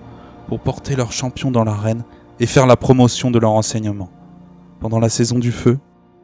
pour 0.48 0.60
porter 0.60 0.96
leurs 0.96 1.12
champions 1.12 1.50
dans 1.50 1.64
l'arène 1.64 2.04
et 2.40 2.46
faire 2.46 2.66
la 2.66 2.76
promotion 2.76 3.30
de 3.30 3.38
leur 3.38 3.52
enseignement. 3.52 4.10
Pendant 4.80 5.00
la 5.00 5.08
saison 5.08 5.38
du 5.38 5.52
feu, 5.52 5.78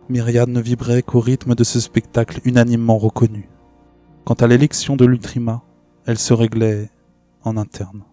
Myriade 0.08 0.50
ne 0.50 0.60
vibrait 0.60 1.02
qu'au 1.02 1.20
rythme 1.20 1.54
de 1.54 1.64
ce 1.64 1.80
spectacle 1.80 2.40
unanimement 2.44 2.98
reconnu. 2.98 3.48
Quant 4.24 4.34
à 4.34 4.46
l'élection 4.46 4.96
de 4.96 5.06
l'Ultrima, 5.06 5.62
elle 6.06 6.18
se 6.18 6.34
réglait 6.34 6.90
en 7.42 7.56
interne. 7.56 8.04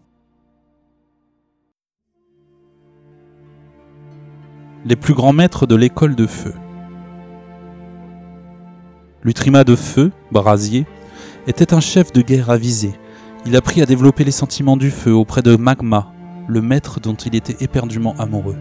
les 4.87 4.95
plus 4.95 5.13
grands 5.13 5.33
maîtres 5.33 5.67
de 5.67 5.75
l'école 5.75 6.15
de 6.15 6.25
feu. 6.25 6.53
L'Utrima 9.21 9.65
de 9.65 9.75
feu, 9.75 10.11
Brasier, 10.31 10.85
était 11.47 11.73
un 11.73 11.79
chef 11.79 12.11
de 12.11 12.21
guerre 12.21 12.49
avisé. 12.49 12.93
Il 13.45 13.55
apprit 13.55 13.81
à 13.81 13.85
développer 13.85 14.25
les 14.25 14.31
sentiments 14.31 14.75
du 14.75 14.91
feu 14.91 15.13
auprès 15.13 15.41
de 15.41 15.55
Magma, 15.55 16.11
le 16.47 16.61
maître 16.61 16.99
dont 16.99 17.13
il 17.13 17.35
était 17.35 17.63
éperdument 17.63 18.15
amoureux. 18.19 18.57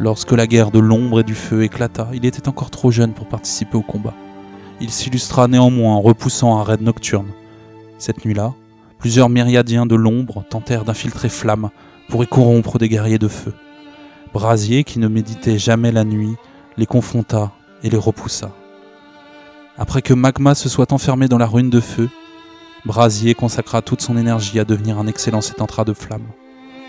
Lorsque 0.00 0.32
la 0.32 0.48
guerre 0.48 0.72
de 0.72 0.80
l'ombre 0.80 1.20
et 1.20 1.24
du 1.24 1.36
feu 1.36 1.62
éclata, 1.62 2.08
il 2.12 2.26
était 2.26 2.48
encore 2.48 2.70
trop 2.70 2.90
jeune 2.90 3.12
pour 3.12 3.28
participer 3.28 3.76
au 3.76 3.82
combat. 3.82 4.14
Il 4.80 4.90
s'illustra 4.90 5.46
néanmoins 5.46 5.94
en 5.94 6.00
repoussant 6.00 6.58
un 6.58 6.64
raid 6.64 6.80
nocturne. 6.80 7.28
Cette 7.98 8.24
nuit-là, 8.24 8.54
plusieurs 8.98 9.28
myriadiens 9.28 9.86
de 9.86 9.94
l'ombre 9.94 10.44
tentèrent 10.50 10.84
d'infiltrer 10.84 11.28
Flamme 11.28 11.70
pour 12.08 12.24
y 12.24 12.26
corrompre 12.26 12.78
des 12.78 12.88
guerriers 12.88 13.18
de 13.18 13.28
feu. 13.28 13.54
Brasier, 14.34 14.82
qui 14.82 14.98
ne 14.98 15.06
méditait 15.06 15.58
jamais 15.58 15.92
la 15.92 16.02
nuit, 16.02 16.34
les 16.76 16.86
confronta 16.86 17.52
et 17.84 17.90
les 17.90 17.96
repoussa. 17.96 18.50
Après 19.78 20.02
que 20.02 20.14
Magma 20.14 20.54
se 20.54 20.68
soit 20.68 20.92
enfermé 20.92 21.28
dans 21.28 21.38
la 21.38 21.46
ruine 21.46 21.70
de 21.70 21.80
feu, 21.80 22.08
Brasier 22.84 23.34
consacra 23.34 23.82
toute 23.82 24.00
son 24.00 24.16
énergie 24.16 24.58
à 24.58 24.64
devenir 24.64 24.98
un 24.98 25.06
excellent 25.06 25.40
sétentra 25.40 25.84
de 25.84 25.92
flamme. 25.92 26.26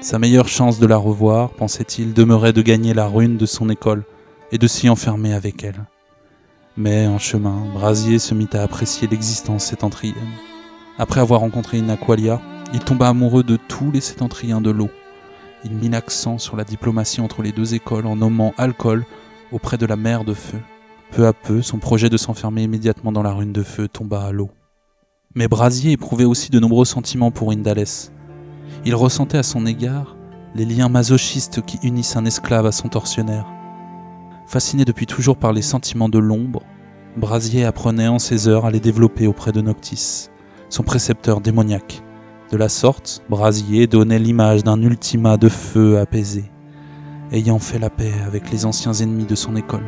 Sa 0.02 0.20
meilleure 0.20 0.48
chance 0.48 0.80
de 0.80 0.88
la 0.88 0.98
revoir, 0.98 1.52
pensait-il, 1.52 2.14
demeurait 2.14 2.54
de 2.54 2.62
gagner 2.62 2.94
la 2.94 3.06
ruine 3.06 3.38
de 3.38 3.46
son 3.46 3.70
école 3.70 4.04
et 4.52 4.58
de 4.58 4.68
s'y 4.68 4.90
enfermer 4.90 5.34
avec 5.34 5.64
elle. 5.64 5.86
Mais 6.78 7.08
en 7.08 7.20
chemin, 7.20 7.66
Brasier 7.74 8.20
se 8.20 8.34
mit 8.34 8.50
à 8.54 8.64
apprécier 8.64 9.08
l'existence 9.08 9.66
sétentrienne. 9.66 10.16
Après 10.98 11.22
avoir 11.22 11.42
rencontré 11.42 11.78
une 11.78 11.90
Aqualia, 11.90 12.42
il 12.74 12.80
tomba 12.80 13.10
amoureux 13.10 13.44
de 13.44 13.58
tous 13.58 13.92
les 13.92 14.02
sétentriens 14.02 14.62
de 14.62 14.72
l'eau 14.72 14.90
il 15.64 15.74
mit 15.74 15.90
l'accent 15.90 16.38
sur 16.38 16.56
la 16.58 16.64
diplomatie 16.64 17.22
entre 17.22 17.42
les 17.42 17.52
deux 17.52 17.76
écoles 17.76 18.08
en 18.08 18.16
nommant 18.16 18.54
Alcool 18.58 19.06
auprès 19.52 19.78
de 19.78 19.86
la 19.86 19.96
mère 19.96 20.24
de 20.24 20.34
feu. 20.34 20.60
Peu 21.12 21.28
à 21.28 21.34
peu, 21.34 21.62
son 21.62 21.78
projet 21.78 22.10
de 22.10 22.16
s'enfermer 22.16 22.64
immédiatement 22.64 23.12
dans 23.12 23.22
la 23.22 23.34
rune 23.34 23.52
de 23.52 23.64
feu 23.64 23.90
tomba 23.90 24.24
à 24.24 24.32
l'eau. 24.32 24.50
Mais 25.36 25.50
Brasier 25.50 25.92
éprouvait 25.92 26.24
aussi 26.24 26.52
de 26.52 26.60
nombreux 26.60 26.86
sentiments 26.86 27.32
pour 27.32 27.52
Indales. 27.52 27.84
Il 28.86 28.96
ressentait 28.96 29.38
à 29.38 29.44
son 29.44 29.66
égard 29.66 30.16
les 30.56 30.64
liens 30.64 30.88
masochistes 30.88 31.62
qui 31.66 31.80
unissent 31.84 32.16
un 32.16 32.24
esclave 32.24 32.66
à 32.66 32.72
son 32.72 32.88
tortionnaire. 32.88 33.46
Fasciné 34.48 34.86
depuis 34.86 35.06
toujours 35.06 35.36
par 35.36 35.52
les 35.52 35.62
sentiments 35.62 36.10
de 36.10 36.18
l'ombre, 36.18 36.64
Brasier 37.18 37.66
apprenait 37.66 38.08
en 38.08 38.20
ses 38.20 38.48
heures 38.48 38.66
à 38.66 38.72
les 38.72 38.80
développer 38.80 39.28
auprès 39.28 39.52
de 39.52 39.60
Noctis, 39.60 40.30
son 40.70 40.84
précepteur 40.84 41.42
démoniaque. 41.42 42.04
De 42.52 42.58
la 42.58 42.70
sorte, 42.70 43.22
Brasier 43.30 43.86
donnait 43.86 44.20
l'image 44.20 44.64
d'un 44.64 44.82
ultima 44.82 45.36
de 45.36 45.50
feu 45.50 46.00
apaisé, 46.00 46.46
ayant 47.34 47.60
fait 47.60 47.80
la 47.80 47.90
paix 47.90 48.14
avec 48.26 48.50
les 48.50 48.66
anciens 48.66 48.94
ennemis 48.94 49.26
de 49.26 49.36
son 49.36 49.58
école. 49.58 49.86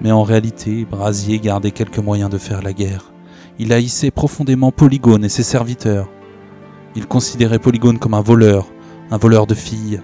Mais 0.00 0.12
en 0.12 0.22
réalité, 0.22 0.84
Brasier 0.84 1.38
gardait 1.38 1.72
quelques 1.72 1.98
moyens 1.98 2.30
de 2.30 2.38
faire 2.38 2.62
la 2.62 2.72
guerre. 2.72 3.12
Il 3.58 3.72
haïssait 3.72 4.10
profondément 4.10 4.72
Polygone 4.72 5.24
et 5.24 5.28
ses 5.28 5.42
serviteurs. 5.42 6.08
Il 6.96 7.06
considérait 7.06 7.58
Polygone 7.58 7.98
comme 7.98 8.14
un 8.14 8.22
voleur, 8.22 8.66
un 9.10 9.18
voleur 9.18 9.46
de 9.46 9.54
filles. 9.54 10.00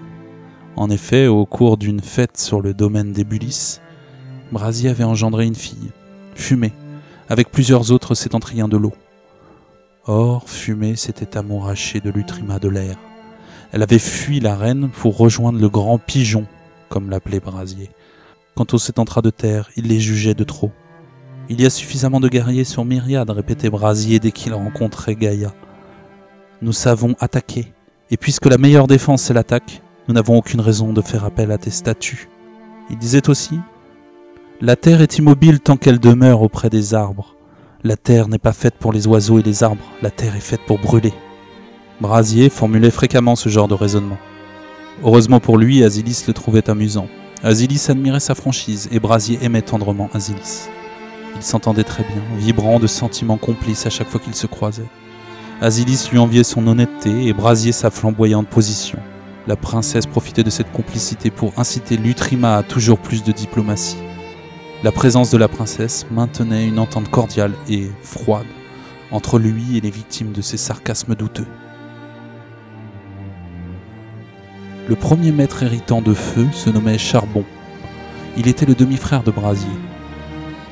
En 0.75 0.89
effet, 0.91 1.25
au 1.25 1.45
cours 1.45 1.77
d'une 1.77 2.01
fête 2.01 2.37
sur 2.37 2.61
le 2.61 2.73
domaine 2.75 3.11
des 3.11 3.23
Bulis, 3.23 3.79
Brasier 4.51 4.91
avait 4.91 5.03
engendré 5.03 5.45
une 5.45 5.55
fille, 5.55 5.91
Fumée, 6.35 6.73
avec 7.29 7.51
plusieurs 7.51 7.91
autres 7.91 8.13
sétentriens 8.13 8.67
de 8.67 8.77
l'eau. 8.77 8.93
Or, 10.05 10.47
Fumée 10.47 10.95
s'était 10.95 11.35
amourachée 11.35 11.99
de 11.99 12.11
l'Utrima 12.11 12.59
de 12.59 12.69
l'air. 12.69 12.95
Elle 13.71 13.83
avait 13.83 13.99
fui 13.99 14.39
la 14.39 14.55
reine 14.55 14.89
pour 14.89 15.17
rejoindre 15.17 15.59
le 15.59 15.67
grand 15.67 15.97
pigeon, 15.97 16.45
comme 16.89 17.09
l'appelait 17.09 17.41
Brasier. 17.41 17.89
Quant 18.57 18.65
aux 18.73 18.79
sept 18.79 18.97
entrailles 18.97 19.21
de 19.21 19.29
terre, 19.29 19.69
il 19.77 19.85
les 19.85 19.99
jugeait 19.99 20.33
de 20.33 20.43
trop. 20.43 20.71
Il 21.47 21.61
y 21.61 21.67
a 21.67 21.69
suffisamment 21.69 22.19
de 22.19 22.27
guerriers 22.27 22.63
sur 22.63 22.85
Myriade, 22.85 23.29
répétait 23.29 23.69
Brasier 23.69 24.17
dès 24.17 24.31
qu'il 24.31 24.51
rencontrait 24.55 25.13
Gaïa. 25.13 25.53
Nous 26.63 26.71
savons 26.71 27.13
attaquer, 27.19 27.71
et 28.09 28.17
puisque 28.17 28.47
la 28.47 28.57
meilleure 28.57 28.87
défense 28.87 29.21
c'est 29.21 29.35
l'attaque, 29.35 29.83
nous 30.07 30.15
n'avons 30.15 30.35
aucune 30.35 30.59
raison 30.59 30.91
de 30.91 31.03
faire 31.03 31.23
appel 31.23 31.51
à 31.51 31.59
tes 31.59 31.69
statues. 31.69 32.29
Il 32.89 32.97
disait 32.97 33.29
aussi 33.29 33.59
La 34.59 34.75
terre 34.75 35.03
est 35.03 35.19
immobile 35.19 35.59
tant 35.59 35.77
qu'elle 35.77 35.99
demeure 35.99 36.41
auprès 36.41 36.71
des 36.71 36.95
arbres. 36.95 37.35
La 37.83 37.95
terre 37.95 38.27
n'est 38.27 38.39
pas 38.39 38.53
faite 38.53 38.79
pour 38.79 38.91
les 38.91 39.05
oiseaux 39.05 39.37
et 39.37 39.43
les 39.43 39.61
arbres, 39.61 39.85
la 40.01 40.09
terre 40.09 40.35
est 40.35 40.39
faite 40.39 40.61
pour 40.65 40.79
brûler. 40.79 41.13
Brasier 42.01 42.49
formulait 42.49 42.89
fréquemment 42.89 43.35
ce 43.35 43.49
genre 43.49 43.67
de 43.67 43.75
raisonnement. 43.75 44.17
Heureusement 45.03 45.39
pour 45.39 45.59
lui, 45.59 45.83
Asilis 45.83 46.23
le 46.27 46.33
trouvait 46.33 46.71
amusant. 46.71 47.07
Asilis 47.43 47.85
admirait 47.89 48.19
sa 48.19 48.33
franchise 48.33 48.89
et 48.91 48.99
Brasier 48.99 49.37
aimait 49.41 49.61
tendrement 49.61 50.09
Asilis. 50.13 50.69
Ils 51.35 51.43
s'entendaient 51.43 51.83
très 51.83 52.03
bien, 52.03 52.21
vibrant 52.37 52.79
de 52.79 52.87
sentiments 52.87 53.37
complices 53.37 53.85
à 53.85 53.91
chaque 53.91 54.09
fois 54.09 54.19
qu'ils 54.19 54.35
se 54.35 54.47
croisaient. 54.47 54.89
Asilis 55.61 56.09
lui 56.11 56.17
enviait 56.17 56.43
son 56.43 56.65
honnêteté 56.65 57.27
et 57.27 57.33
Brasier 57.33 57.71
sa 57.71 57.91
flamboyante 57.91 58.47
position. 58.47 58.99
La 59.45 59.55
princesse 59.55 60.07
profitait 60.07 60.43
de 60.43 60.49
cette 60.49 60.71
complicité 60.71 61.29
pour 61.29 61.53
inciter 61.57 61.95
Lutrima 61.95 62.57
à 62.57 62.63
toujours 62.63 62.99
plus 62.99 63.23
de 63.23 63.31
diplomatie. 63.31 63.97
La 64.83 64.91
présence 64.91 65.29
de 65.29 65.37
la 65.37 65.47
princesse 65.47 66.05
maintenait 66.11 66.67
une 66.67 66.79
entente 66.79 67.09
cordiale 67.09 67.53
et 67.69 67.89
froide 68.01 68.47
entre 69.11 69.39
lui 69.39 69.77
et 69.77 69.81
les 69.81 69.89
victimes 69.89 70.31
de 70.31 70.41
ses 70.41 70.57
sarcasmes 70.57 71.15
douteux. 71.15 71.47
Le 74.87 74.95
premier 74.95 75.31
maître 75.31 75.63
héritant 75.63 76.01
de 76.01 76.13
feu 76.13 76.47
se 76.51 76.69
nommait 76.69 76.97
Charbon. 76.97 77.43
Il 78.37 78.47
était 78.47 78.65
le 78.65 78.75
demi-frère 78.75 79.23
de 79.23 79.31
Brasier. 79.31 79.67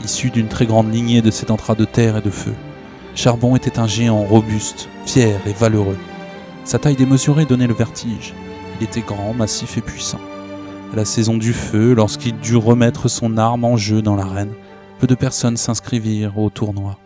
Issu 0.03 0.29
d'une 0.29 0.47
très 0.47 0.65
grande 0.65 0.93
lignée 0.93 1.21
de 1.21 1.31
entrailles 1.51 1.75
de 1.75 1.85
terre 1.85 2.17
et 2.17 2.21
de 2.21 2.29
feu, 2.29 2.53
Charbon 3.15 3.55
était 3.55 3.79
un 3.79 3.87
géant 3.87 4.23
robuste, 4.23 4.89
fier 5.05 5.39
et 5.47 5.53
valeureux. 5.53 5.97
Sa 6.63 6.79
taille 6.79 6.95
démesurée 6.95 7.45
donnait 7.45 7.67
le 7.67 7.73
vertige. 7.73 8.33
Il 8.79 8.85
était 8.85 9.01
grand, 9.01 9.33
massif 9.33 9.77
et 9.77 9.81
puissant 9.81 10.19
la 10.95 11.05
saison 11.05 11.37
du 11.37 11.51
feu, 11.51 11.93
lorsqu'il 11.93 12.39
dut 12.39 12.55
remettre 12.55 13.09
son 13.09 13.37
arme 13.37 13.65
en 13.65 13.75
jeu 13.75 14.01
dans 14.01 14.15
l'arène, 14.15 14.53
peu 14.99 15.07
de 15.07 15.15
personnes 15.15 15.57
s'inscrivirent 15.57 16.37
au 16.39 16.49
tournoi. 16.49 16.97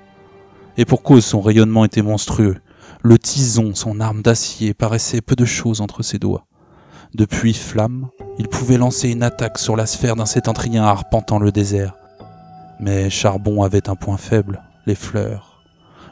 Et 0.78 0.86
pour 0.86 1.02
cause 1.02 1.26
son 1.26 1.42
rayonnement 1.42 1.86
était 1.86 2.04
monstrueux. 2.04 2.58
Le 3.02 3.18
tison, 3.18 3.74
son 3.74 4.00
arme 4.00 4.22
d'acier, 4.22 4.74
paraissait 4.74 5.22
peu 5.22 5.36
de 5.36 5.46
choses 5.46 5.82
entre 5.82 6.04
ses 6.04 6.20
doigts. 6.20 6.46
Depuis 7.16 7.56
Flamme, 7.56 8.10
il 8.38 8.48
pouvait 8.48 8.78
lancer 8.78 9.10
une 9.10 9.24
attaque 9.24 9.58
sur 9.58 9.76
la 9.76 9.88
sphère 9.88 10.16
d'un 10.16 10.28
septentrien 10.28 10.84
arpentant 10.84 11.40
le 11.40 11.52
désert. 11.52 11.96
Mais 12.80 13.10
Charbon 13.10 13.64
avait 13.64 13.90
un 13.90 13.96
point 13.96 14.18
faible, 14.18 14.62
les 14.86 14.94
fleurs. 14.94 15.64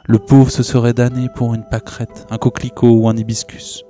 Le 0.06 0.18
pauvre 0.18 0.50
se 0.50 0.64
serait 0.64 0.94
damné 0.94 1.28
pour 1.36 1.54
une 1.54 1.62
pâquerette, 1.62 2.26
un 2.30 2.36
coquelicot 2.36 2.90
ou 2.90 3.08
un 3.08 3.16
hibiscus. 3.16 3.84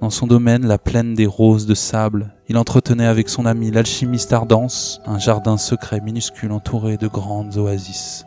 Dans 0.00 0.08
son 0.08 0.26
domaine, 0.26 0.66
la 0.66 0.78
plaine 0.78 1.14
des 1.14 1.26
roses 1.26 1.66
de 1.66 1.74
sable, 1.74 2.32
il 2.48 2.56
entretenait 2.56 3.06
avec 3.06 3.28
son 3.28 3.44
ami 3.44 3.70
l'alchimiste 3.70 4.32
Ardence 4.32 5.00
un 5.04 5.18
jardin 5.18 5.58
secret 5.58 6.00
minuscule 6.00 6.52
entouré 6.52 6.96
de 6.96 7.06
grandes 7.06 7.58
oasis. 7.58 8.24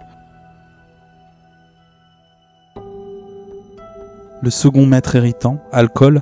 Le 4.42 4.52
second 4.52 4.86
maître 4.86 5.16
héritant, 5.16 5.58
Alcool, 5.72 6.22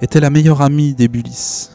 était 0.00 0.20
la 0.20 0.30
meilleure 0.30 0.62
amie 0.62 0.94
des 0.94 1.08
Bulis. 1.08 1.70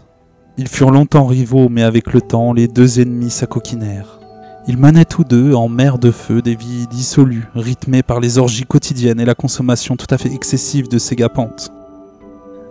Ils 0.58 0.68
furent 0.68 0.92
longtemps 0.92 1.26
rivaux, 1.26 1.70
mais 1.70 1.84
avec 1.84 2.12
le 2.14 2.22
temps, 2.22 2.54
les 2.54 2.68
deux 2.68 3.00
ennemis 3.00 3.30
s'acoquinèrent. 3.30 4.20
Ils 4.68 4.78
menaient 4.78 5.06
tous 5.06 5.24
deux, 5.24 5.54
en 5.54 5.70
mer 5.70 5.98
de 5.98 6.12
feu, 6.12 6.42
des 6.42 6.56
vies 6.56 6.86
dissolues, 6.88 7.48
rythmées 7.56 8.04
par 8.04 8.20
les 8.20 8.38
orgies 8.38 8.66
quotidiennes 8.66 9.20
et 9.20 9.26
la 9.26 9.36
consommation 9.36 9.96
tout 9.96 10.06
à 10.10 10.18
fait 10.18 10.34
excessive 10.34 10.90
de 10.90 11.00
ces 11.00 11.16
gapantes. 11.16 11.72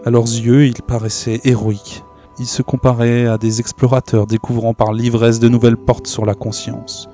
À 0.04 0.10
leurs 0.10 0.26
yeux, 0.26 0.66
ils 0.66 0.82
paraissaient 0.82 1.40
héroïques. 1.44 2.04
Ils 2.38 2.46
se 2.46 2.62
comparaient 2.62 3.26
à 3.26 3.36
des 3.36 3.58
explorateurs 3.58 4.26
découvrant 4.26 4.74
par 4.74 4.92
l'ivresse 4.92 5.40
de 5.40 5.48
nouvelles 5.48 5.76
portes 5.76 6.06
sur 6.06 6.24
la 6.24 6.34
conscience. 6.34 7.08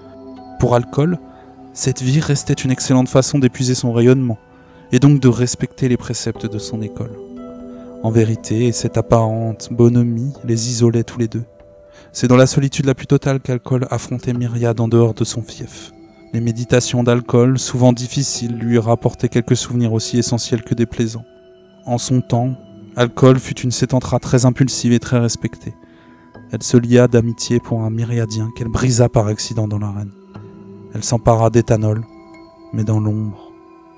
Pour 0.60 0.74
Alcool, 0.74 1.18
cette 1.72 2.02
vie 2.02 2.20
restait 2.20 2.52
une 2.52 2.70
excellente 2.70 3.08
façon 3.08 3.38
d'épuiser 3.38 3.74
son 3.74 3.92
rayonnement, 3.92 4.38
et 4.92 4.98
donc 4.98 5.18
de 5.18 5.28
respecter 5.28 5.88
les 5.88 5.96
préceptes 5.96 6.46
de 6.46 6.58
son 6.58 6.82
école. 6.82 7.23
En 8.04 8.10
vérité, 8.10 8.70
cette 8.72 8.98
apparente 8.98 9.70
bonhomie 9.70 10.34
les 10.44 10.68
isolait 10.68 11.04
tous 11.04 11.18
les 11.18 11.26
deux. 11.26 11.44
C'est 12.12 12.28
dans 12.28 12.36
la 12.36 12.46
solitude 12.46 12.84
la 12.84 12.94
plus 12.94 13.06
totale 13.06 13.40
qu'Alcool 13.40 13.86
affrontait 13.90 14.34
Myriade 14.34 14.78
en 14.80 14.88
dehors 14.88 15.14
de 15.14 15.24
son 15.24 15.40
fief. 15.40 15.90
Les 16.34 16.42
méditations 16.42 17.02
d'alcool, 17.02 17.58
souvent 17.58 17.94
difficiles, 17.94 18.58
lui 18.58 18.78
rapportaient 18.78 19.30
quelques 19.30 19.56
souvenirs 19.56 19.94
aussi 19.94 20.18
essentiels 20.18 20.62
que 20.62 20.74
déplaisants. 20.74 21.24
En 21.86 21.96
son 21.96 22.20
temps, 22.20 22.50
Alcool 22.94 23.38
fut 23.38 23.60
une 23.60 23.70
sétentra 23.70 24.18
très 24.18 24.44
impulsive 24.44 24.92
et 24.92 25.00
très 25.00 25.18
respectée. 25.18 25.72
Elle 26.52 26.62
se 26.62 26.76
lia 26.76 27.08
d'amitié 27.08 27.58
pour 27.58 27.80
un 27.84 27.90
myriadien 27.90 28.50
qu'elle 28.54 28.68
brisa 28.68 29.08
par 29.08 29.28
accident 29.28 29.66
dans 29.66 29.78
l'arène. 29.78 30.12
Elle 30.94 31.04
s'empara 31.04 31.48
d'éthanol, 31.48 32.04
mais 32.74 32.84
dans 32.84 33.00
l'ombre, 33.00 33.50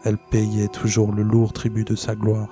elle 0.04 0.18
payait 0.30 0.68
toujours 0.68 1.10
le 1.10 1.24
lourd 1.24 1.52
tribut 1.52 1.82
de 1.82 1.96
sa 1.96 2.14
gloire. 2.14 2.50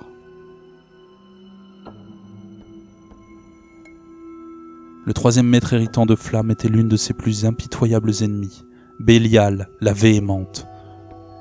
Le 5.05 5.13
troisième 5.13 5.45
maître 5.45 5.71
héritant 5.73 6.07
de 6.07 6.15
Flamme 6.15 6.49
était 6.49 6.67
l'une 6.67 6.87
de 6.87 6.97
ses 6.97 7.13
plus 7.13 7.45
impitoyables 7.45 8.11
ennemies, 8.23 8.65
Bélial, 8.99 9.69
la 9.79 9.93
véhémente. 9.93 10.65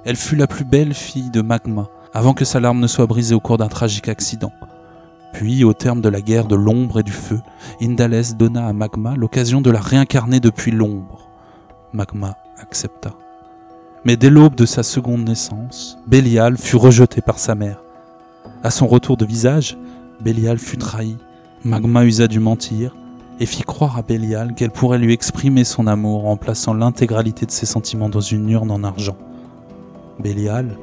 Elle 0.05 0.17
fut 0.17 0.37
la 0.37 0.47
plus 0.47 0.67
belle 0.67 0.93
fille 0.93 1.31
de 1.31 1.41
Magma, 1.41 1.89
avant 2.13 2.35
que 2.35 2.45
sa 2.45 2.61
larme 2.61 2.79
ne 2.81 2.87
soit 2.87 3.07
brisée 3.07 3.35
au 3.35 3.41
cours 3.41 3.57
d'un 3.57 3.69
tragique 3.69 4.11
accident. 4.11 4.53
Puis, 5.33 5.65
au 5.65 5.73
terme 5.73 6.03
de 6.03 6.11
la 6.11 6.21
guerre 6.21 6.47
de 6.47 6.57
l'ombre 6.57 7.01
et 7.01 7.03
du 7.03 7.13
feu, 7.13 7.41
Indalès 7.81 8.37
donna 8.37 8.67
à 8.67 8.75
Magma 8.75 9.17
l'occasion 9.17 9.63
de 9.63 9.71
la 9.71 9.81
réincarner 9.81 10.41
depuis 10.41 10.71
l'ombre. 10.71 11.31
Magma 11.95 12.37
accepta. 12.61 13.15
Mais 14.05 14.19
dès 14.19 14.29
l'aube 14.29 14.57
de 14.57 14.67
sa 14.67 14.83
seconde 14.83 15.27
naissance, 15.27 15.97
Bélial 16.07 16.59
fut 16.59 16.77
rejeté 16.77 17.23
par 17.23 17.39
sa 17.39 17.55
mère. 17.55 17.83
À 18.63 18.71
son 18.71 18.87
retour 18.87 19.17
de 19.17 19.25
visage, 19.25 19.79
Bélial 20.21 20.59
fut 20.59 20.77
trahi. 20.77 21.17
Magma 21.65 22.05
usa 22.05 22.29
du 22.29 22.41
mentir 22.41 22.95
et 23.41 23.47
fit 23.47 23.63
croire 23.63 23.99
à 23.99 24.03
Bélial 24.03 24.55
qu'elle 24.55 24.71
pourrait 24.71 24.99
lui 24.99 25.13
exprimer 25.13 25.65
son 25.65 25.87
amour 25.87 26.27
en 26.27 26.37
plaçant 26.37 26.75
l'intégralité 26.75 27.47
de 27.47 27.51
ses 27.51 27.67
sentiments 27.67 28.09
dans 28.09 28.21
une 28.21 28.49
urne 28.49 28.71
en 28.71 28.85
argent. 28.85 29.17
Bélial, 30.21 30.77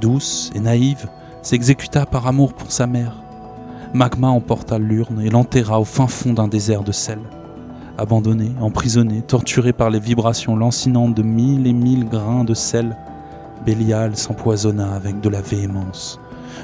douce 0.00 0.50
et 0.54 0.60
naïve, 0.60 1.08
s'exécuta 1.42 2.06
par 2.06 2.26
amour 2.26 2.54
pour 2.54 2.70
sa 2.70 2.86
mère. 2.86 3.16
Magma 3.94 4.28
emporta 4.28 4.78
l'urne 4.78 5.20
et 5.22 5.30
l'enterra 5.30 5.80
au 5.80 5.84
fin 5.84 6.06
fond 6.06 6.32
d'un 6.32 6.48
désert 6.48 6.82
de 6.82 6.92
sel. 6.92 7.18
Abandonné, 7.98 8.52
emprisonné, 8.60 9.22
torturé 9.22 9.72
par 9.72 9.88
les 9.88 10.00
vibrations 10.00 10.56
lancinantes 10.56 11.14
de 11.14 11.22
mille 11.22 11.66
et 11.66 11.72
mille 11.72 12.06
grains 12.06 12.44
de 12.44 12.52
sel, 12.52 12.96
Bélial 13.64 14.16
s'empoisonna 14.16 14.92
avec 14.92 15.20
de 15.20 15.30
la 15.30 15.40
véhémence, 15.40 16.20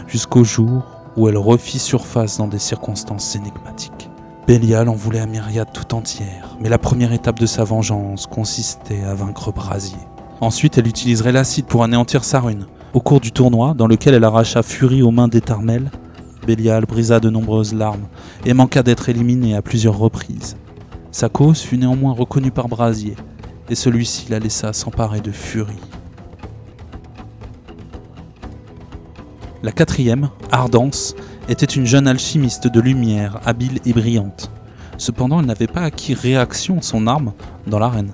jusqu'au 0.06 0.44
jour 0.44 0.82
où 1.16 1.28
elle 1.28 1.38
refit 1.38 1.78
surface 1.78 2.36
dans 2.36 2.48
des 2.48 2.58
circonstances 2.58 3.34
énigmatiques. 3.34 4.11
Bélial 4.46 4.88
en 4.88 4.94
voulait 4.96 5.20
à 5.20 5.26
Myriade 5.26 5.72
tout 5.72 5.94
entière, 5.94 6.56
mais 6.60 6.68
la 6.68 6.78
première 6.78 7.12
étape 7.12 7.38
de 7.38 7.46
sa 7.46 7.62
vengeance 7.62 8.26
consistait 8.26 9.04
à 9.04 9.14
vaincre 9.14 9.52
Brasier. 9.52 9.98
Ensuite, 10.40 10.78
elle 10.78 10.88
utiliserait 10.88 11.30
l'acide 11.30 11.66
pour 11.66 11.84
anéantir 11.84 12.24
sa 12.24 12.40
rune. 12.40 12.66
Au 12.92 13.00
cours 13.00 13.20
du 13.20 13.30
tournoi, 13.30 13.72
dans 13.74 13.86
lequel 13.86 14.14
elle 14.14 14.24
arracha 14.24 14.64
Furie 14.64 15.02
aux 15.02 15.12
mains 15.12 15.28
d'Éternel, 15.28 15.92
Bélial 16.44 16.86
brisa 16.86 17.20
de 17.20 17.30
nombreuses 17.30 17.72
larmes 17.72 18.08
et 18.44 18.52
manqua 18.52 18.82
d'être 18.82 19.08
éliminé 19.08 19.54
à 19.54 19.62
plusieurs 19.62 19.96
reprises. 19.96 20.56
Sa 21.12 21.28
cause 21.28 21.60
fut 21.60 21.78
néanmoins 21.78 22.12
reconnue 22.12 22.50
par 22.50 22.66
Brasier, 22.66 23.14
et 23.70 23.76
celui-ci 23.76 24.26
la 24.28 24.40
laissa 24.40 24.72
s'emparer 24.72 25.20
de 25.20 25.30
furie. 25.30 25.78
La 29.62 29.70
quatrième, 29.70 30.30
Ardence, 30.50 31.14
était 31.48 31.66
une 31.66 31.86
jeune 31.86 32.06
alchimiste 32.06 32.68
de 32.68 32.80
lumière, 32.80 33.40
habile 33.44 33.78
et 33.84 33.92
brillante. 33.92 34.50
Cependant, 34.98 35.40
elle 35.40 35.46
n'avait 35.46 35.66
pas 35.66 35.82
acquis 35.82 36.14
réaction 36.14 36.80
son 36.82 37.06
arme 37.06 37.32
dans 37.66 37.78
l'arène. 37.78 38.12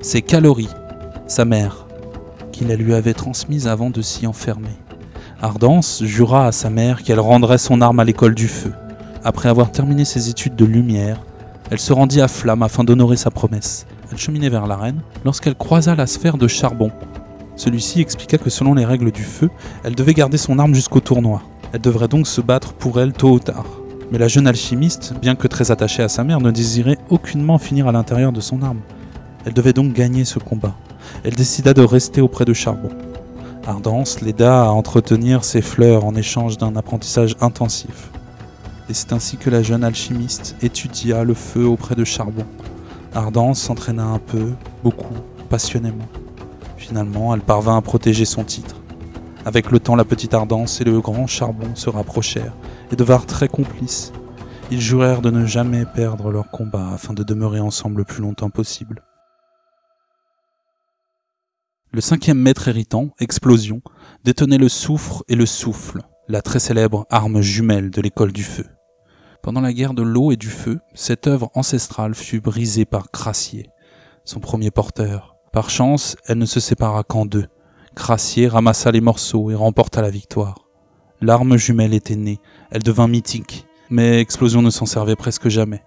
C'est 0.00 0.22
Calori, 0.22 0.68
sa 1.26 1.44
mère, 1.44 1.86
qui 2.52 2.64
la 2.64 2.76
lui 2.76 2.94
avait 2.94 3.14
transmise 3.14 3.66
avant 3.66 3.90
de 3.90 4.00
s'y 4.00 4.26
enfermer. 4.26 4.76
Ardence 5.42 6.02
jura 6.04 6.46
à 6.46 6.52
sa 6.52 6.70
mère 6.70 7.02
qu'elle 7.02 7.20
rendrait 7.20 7.58
son 7.58 7.80
arme 7.80 8.00
à 8.00 8.04
l'école 8.04 8.34
du 8.34 8.48
feu. 8.48 8.72
Après 9.24 9.48
avoir 9.48 9.72
terminé 9.72 10.04
ses 10.04 10.30
études 10.30 10.56
de 10.56 10.64
lumière, 10.64 11.20
elle 11.70 11.78
se 11.78 11.92
rendit 11.92 12.20
à 12.20 12.28
Flamme 12.28 12.62
afin 12.62 12.84
d'honorer 12.84 13.16
sa 13.16 13.30
promesse. 13.30 13.86
Elle 14.10 14.18
cheminait 14.18 14.48
vers 14.48 14.66
l'arène 14.66 15.00
lorsqu'elle 15.24 15.54
croisa 15.54 15.94
la 15.94 16.06
sphère 16.06 16.38
de 16.38 16.46
charbon. 16.46 16.90
Celui-ci 17.56 18.00
expliqua 18.00 18.38
que 18.38 18.50
selon 18.50 18.74
les 18.74 18.84
règles 18.84 19.10
du 19.10 19.22
feu, 19.22 19.50
elle 19.82 19.94
devait 19.94 20.14
garder 20.14 20.38
son 20.38 20.58
arme 20.58 20.74
jusqu'au 20.74 21.00
tournoi. 21.00 21.42
Elle 21.74 21.80
devrait 21.80 22.06
donc 22.06 22.28
se 22.28 22.40
battre 22.40 22.72
pour 22.72 23.00
elle 23.00 23.12
tôt 23.12 23.32
ou 23.32 23.40
tard. 23.40 23.66
Mais 24.12 24.18
la 24.18 24.28
jeune 24.28 24.46
alchimiste, 24.46 25.12
bien 25.20 25.34
que 25.34 25.48
très 25.48 25.72
attachée 25.72 26.04
à 26.04 26.08
sa 26.08 26.22
mère, 26.22 26.40
ne 26.40 26.52
désirait 26.52 26.98
aucunement 27.10 27.58
finir 27.58 27.88
à 27.88 27.92
l'intérieur 27.92 28.30
de 28.30 28.40
son 28.40 28.62
arme. 28.62 28.78
Elle 29.44 29.54
devait 29.54 29.72
donc 29.72 29.92
gagner 29.92 30.24
ce 30.24 30.38
combat. 30.38 30.76
Elle 31.24 31.34
décida 31.34 31.74
de 31.74 31.82
rester 31.82 32.20
auprès 32.20 32.44
de 32.44 32.52
Charbon. 32.52 32.90
Ardence 33.66 34.20
l'aida 34.20 34.66
à 34.66 34.68
entretenir 34.68 35.44
ses 35.44 35.62
fleurs 35.62 36.04
en 36.04 36.14
échange 36.14 36.58
d'un 36.58 36.76
apprentissage 36.76 37.34
intensif. 37.40 38.12
Et 38.88 38.94
c'est 38.94 39.12
ainsi 39.12 39.36
que 39.36 39.50
la 39.50 39.64
jeune 39.64 39.82
alchimiste 39.82 40.54
étudia 40.62 41.24
le 41.24 41.34
feu 41.34 41.66
auprès 41.66 41.96
de 41.96 42.04
Charbon. 42.04 42.46
Ardence 43.16 43.58
s'entraîna 43.58 44.04
un 44.04 44.20
peu, 44.20 44.52
beaucoup, 44.84 45.16
passionnément. 45.50 46.06
Finalement, 46.76 47.34
elle 47.34 47.40
parvint 47.40 47.76
à 47.76 47.80
protéger 47.80 48.26
son 48.26 48.44
titre. 48.44 48.76
Avec 49.46 49.70
le 49.70 49.78
temps, 49.78 49.94
la 49.94 50.06
petite 50.06 50.32
Ardence 50.32 50.80
et 50.80 50.84
le 50.84 51.00
grand 51.00 51.26
Charbon 51.26 51.74
se 51.74 51.90
rapprochèrent 51.90 52.56
et 52.90 52.96
devinrent 52.96 53.26
très 53.26 53.48
complices. 53.48 54.12
Ils 54.70 54.80
jurèrent 54.80 55.20
de 55.20 55.30
ne 55.30 55.44
jamais 55.44 55.84
perdre 55.84 56.30
leur 56.30 56.50
combat 56.50 56.92
afin 56.94 57.12
de 57.12 57.22
demeurer 57.22 57.60
ensemble 57.60 57.98
le 57.98 58.04
plus 58.04 58.22
longtemps 58.22 58.48
possible. 58.48 59.02
Le 61.92 62.00
cinquième 62.00 62.38
maître 62.38 62.68
héritant, 62.68 63.10
Explosion, 63.20 63.82
détenait 64.24 64.58
le 64.58 64.70
soufre 64.70 65.22
et 65.28 65.36
le 65.36 65.46
souffle, 65.46 66.00
la 66.26 66.40
très 66.40 66.58
célèbre 66.58 67.06
arme 67.10 67.42
jumelle 67.42 67.90
de 67.90 68.00
l'école 68.00 68.32
du 68.32 68.42
feu. 68.42 68.66
Pendant 69.42 69.60
la 69.60 69.74
guerre 69.74 69.94
de 69.94 70.02
l'eau 70.02 70.32
et 70.32 70.36
du 70.36 70.48
feu, 70.48 70.80
cette 70.94 71.26
œuvre 71.26 71.50
ancestrale 71.54 72.14
fut 72.14 72.40
brisée 72.40 72.86
par 72.86 73.10
Crassier, 73.10 73.68
son 74.24 74.40
premier 74.40 74.70
porteur, 74.70 75.36
par 75.52 75.68
chance, 75.68 76.16
elle 76.26 76.38
ne 76.38 76.46
se 76.46 76.60
sépara 76.60 77.04
qu'en 77.04 77.26
deux. 77.26 77.46
Crassier 77.94 78.48
ramassa 78.48 78.90
les 78.90 79.00
morceaux 79.00 79.50
et 79.50 79.54
remporta 79.54 80.02
la 80.02 80.10
victoire. 80.10 80.66
L'arme 81.20 81.56
jumelle 81.56 81.94
était 81.94 82.16
née, 82.16 82.40
elle 82.70 82.82
devint 82.82 83.08
mythique, 83.08 83.66
mais 83.88 84.20
Explosion 84.20 84.62
ne 84.62 84.70
s'en 84.70 84.84
servait 84.84 85.16
presque 85.16 85.48
jamais. 85.48 85.82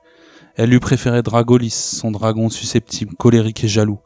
Elle 0.56 0.74
eût 0.74 0.80
préféré 0.80 1.22
Dragolis, 1.22 1.70
son 1.70 2.10
dragon 2.10 2.50
susceptible, 2.50 3.16
colérique 3.16 3.64
et 3.64 3.68
jaloux. 3.68 4.00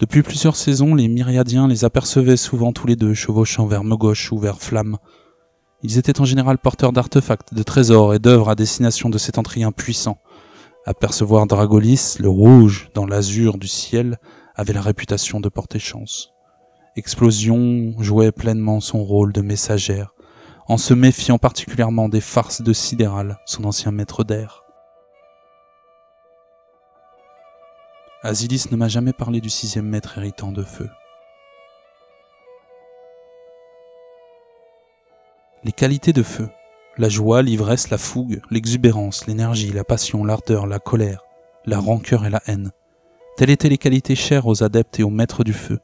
Depuis 0.00 0.22
plusieurs 0.22 0.56
saisons, 0.56 0.94
les 0.94 1.08
Myriadiens 1.08 1.68
les 1.68 1.84
apercevaient 1.84 2.36
souvent 2.36 2.72
tous 2.72 2.88
les 2.88 2.96
deux, 2.96 3.14
chevauchant 3.14 3.66
vers 3.66 3.84
Megoche 3.84 4.32
ou 4.32 4.38
vers 4.38 4.60
Flamme. 4.60 4.98
Ils 5.82 5.96
étaient 5.96 6.20
en 6.20 6.24
général 6.24 6.58
porteurs 6.58 6.92
d'artefacts, 6.92 7.54
de 7.54 7.62
trésors 7.62 8.14
et 8.14 8.18
d'œuvres 8.18 8.50
à 8.50 8.56
destination 8.56 9.08
de 9.08 9.18
cet 9.18 9.38
entrien 9.38 9.70
puissant. 9.70 10.18
Apercevoir 10.86 11.46
Dragolis, 11.46 12.16
le 12.18 12.28
rouge, 12.28 12.90
dans 12.94 13.06
l'azur 13.06 13.56
du 13.56 13.68
ciel, 13.68 14.18
avait 14.56 14.72
la 14.72 14.82
réputation 14.82 15.40
de 15.40 15.48
porter 15.48 15.78
chance. 15.78 16.33
Explosion 16.96 17.94
jouait 17.98 18.30
pleinement 18.30 18.80
son 18.80 19.02
rôle 19.02 19.32
de 19.32 19.40
messagère, 19.40 20.14
en 20.68 20.76
se 20.76 20.94
méfiant 20.94 21.38
particulièrement 21.38 22.08
des 22.08 22.20
farces 22.20 22.62
de 22.62 22.72
Sidéral, 22.72 23.38
son 23.46 23.64
ancien 23.64 23.90
maître 23.90 24.22
d'air. 24.22 24.62
Asilis 28.22 28.66
ne 28.70 28.76
m'a 28.76 28.88
jamais 28.88 29.12
parlé 29.12 29.40
du 29.40 29.50
sixième 29.50 29.88
maître 29.88 30.18
héritant 30.18 30.52
de 30.52 30.62
feu. 30.62 30.88
Les 35.64 35.72
qualités 35.72 36.12
de 36.12 36.22
feu, 36.22 36.48
la 36.96 37.08
joie, 37.08 37.42
l'ivresse, 37.42 37.90
la 37.90 37.98
fougue, 37.98 38.40
l'exubérance, 38.50 39.26
l'énergie, 39.26 39.72
la 39.72 39.84
passion, 39.84 40.24
l'ardeur, 40.24 40.66
la 40.66 40.78
colère, 40.78 41.24
la 41.66 41.80
rancœur 41.80 42.24
et 42.24 42.30
la 42.30 42.42
haine, 42.46 42.70
Telles 43.36 43.50
étaient 43.50 43.68
les 43.68 43.78
qualités 43.78 44.14
chères 44.14 44.46
aux 44.46 44.62
adeptes 44.62 45.00
et 45.00 45.02
aux 45.02 45.10
maîtres 45.10 45.42
du 45.42 45.52
feu. 45.52 45.80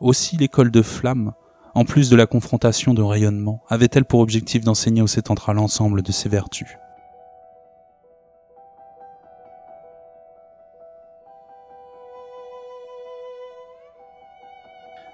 Aussi 0.00 0.38
l'école 0.38 0.70
de 0.70 0.80
flamme, 0.80 1.34
en 1.74 1.84
plus 1.84 2.08
de 2.08 2.16
la 2.16 2.24
confrontation 2.26 2.94
de 2.94 3.02
rayonnement, 3.02 3.62
avait-elle 3.68 4.06
pour 4.06 4.20
objectif 4.20 4.64
d'enseigner 4.64 5.02
au 5.02 5.06
Sétentra 5.06 5.52
l'ensemble 5.52 6.00
de 6.00 6.10
ses 6.10 6.30
vertus. 6.30 6.68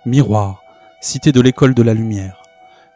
Miroir, 0.04 0.62
cité 1.00 1.32
de 1.32 1.40
l'école 1.40 1.74
de 1.74 1.82
la 1.82 1.92
lumière, 1.92 2.40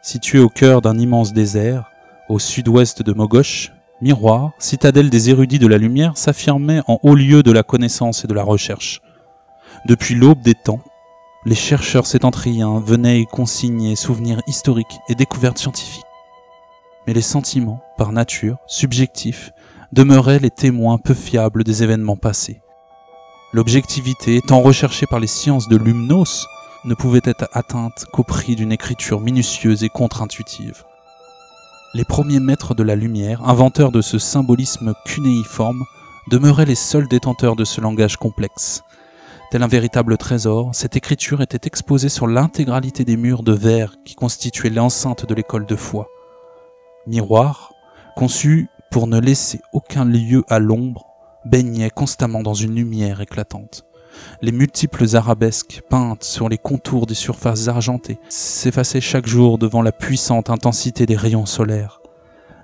située 0.01 0.39
au 0.39 0.47
cœur 0.47 0.81
d'un 0.81 0.97
immense 0.97 1.33
désert, 1.33 1.91
au 2.29 2.39
sud-ouest 2.39 3.03
de 3.03 3.11
Mogosh, 3.11 3.73
Miroir, 3.99 4.51
citadelle 4.59 5.09
des 5.09 5.29
érudits 5.29 5.59
de 5.59 5.67
la 5.67 5.77
lumière, 5.77 6.17
s'affirmait 6.17 6.81
en 6.87 6.99
haut 7.03 7.15
lieu 7.15 7.43
de 7.43 7.51
la 7.51 7.63
connaissance 7.63 8.23
et 8.23 8.27
de 8.27 8.33
la 8.33 8.43
recherche. 8.43 9.01
Depuis 9.85 10.15
l'aube 10.15 10.41
des 10.41 10.55
temps, 10.55 10.79
les 11.43 11.55
chercheurs 11.55 12.05
sétentriens 12.05 12.79
venaient 12.79 13.21
y 13.21 13.25
consigner 13.25 13.95
souvenirs 13.95 14.41
historiques 14.45 14.99
et 15.09 15.15
découvertes 15.15 15.57
scientifiques. 15.57 16.05
Mais 17.07 17.13
les 17.13 17.21
sentiments, 17.21 17.81
par 17.97 18.11
nature, 18.11 18.57
subjectifs, 18.67 19.51
demeuraient 19.91 20.39
les 20.39 20.51
témoins 20.51 20.99
peu 20.99 21.15
fiables 21.15 21.63
des 21.63 21.81
événements 21.81 22.15
passés. 22.15 22.61
L'objectivité, 23.53 24.37
étant 24.37 24.61
recherchée 24.61 25.07
par 25.07 25.19
les 25.19 25.27
sciences 25.27 25.67
de 25.67 25.77
l'humnos, 25.77 26.45
ne 26.85 26.93
pouvait 26.93 27.21
être 27.23 27.49
atteinte 27.53 28.05
qu'au 28.13 28.23
prix 28.23 28.55
d'une 28.55 28.71
écriture 28.71 29.19
minutieuse 29.19 29.83
et 29.83 29.89
contre-intuitive. 29.89 30.83
Les 31.93 32.05
premiers 32.05 32.39
maîtres 32.39 32.75
de 32.75 32.83
la 32.83 32.95
lumière, 32.95 33.43
inventeurs 33.43 33.91
de 33.91 34.01
ce 34.01 34.19
symbolisme 34.19 34.93
cunéiforme, 35.05 35.83
demeuraient 36.29 36.65
les 36.65 36.75
seuls 36.75 37.07
détenteurs 37.07 37.55
de 37.55 37.65
ce 37.65 37.81
langage 37.81 38.15
complexe. 38.15 38.83
Tel 39.51 39.63
un 39.63 39.67
véritable 39.67 40.17
trésor, 40.17 40.73
cette 40.73 40.95
écriture 40.95 41.41
était 41.41 41.67
exposée 41.67 42.07
sur 42.07 42.25
l'intégralité 42.25 43.03
des 43.03 43.17
murs 43.17 43.43
de 43.43 43.51
verre 43.51 43.97
qui 44.05 44.15
constituaient 44.15 44.69
l'enceinte 44.69 45.25
de 45.25 45.35
l'école 45.35 45.65
de 45.65 45.75
foi. 45.75 46.07
Miroir, 47.05 47.73
conçu 48.15 48.69
pour 48.91 49.07
ne 49.07 49.19
laisser 49.19 49.59
aucun 49.73 50.05
lieu 50.05 50.45
à 50.47 50.59
l'ombre, 50.59 51.05
baignait 51.43 51.89
constamment 51.89 52.43
dans 52.43 52.53
une 52.53 52.75
lumière 52.75 53.19
éclatante. 53.19 53.83
Les 54.41 54.53
multiples 54.53 55.17
arabesques 55.17 55.81
peintes 55.89 56.23
sur 56.23 56.47
les 56.47 56.57
contours 56.57 57.05
des 57.05 57.13
surfaces 57.13 57.67
argentées 57.67 58.19
s'effaçaient 58.29 59.01
chaque 59.01 59.27
jour 59.27 59.57
devant 59.57 59.81
la 59.81 59.91
puissante 59.91 60.49
intensité 60.49 61.05
des 61.05 61.17
rayons 61.17 61.45
solaires. 61.45 62.00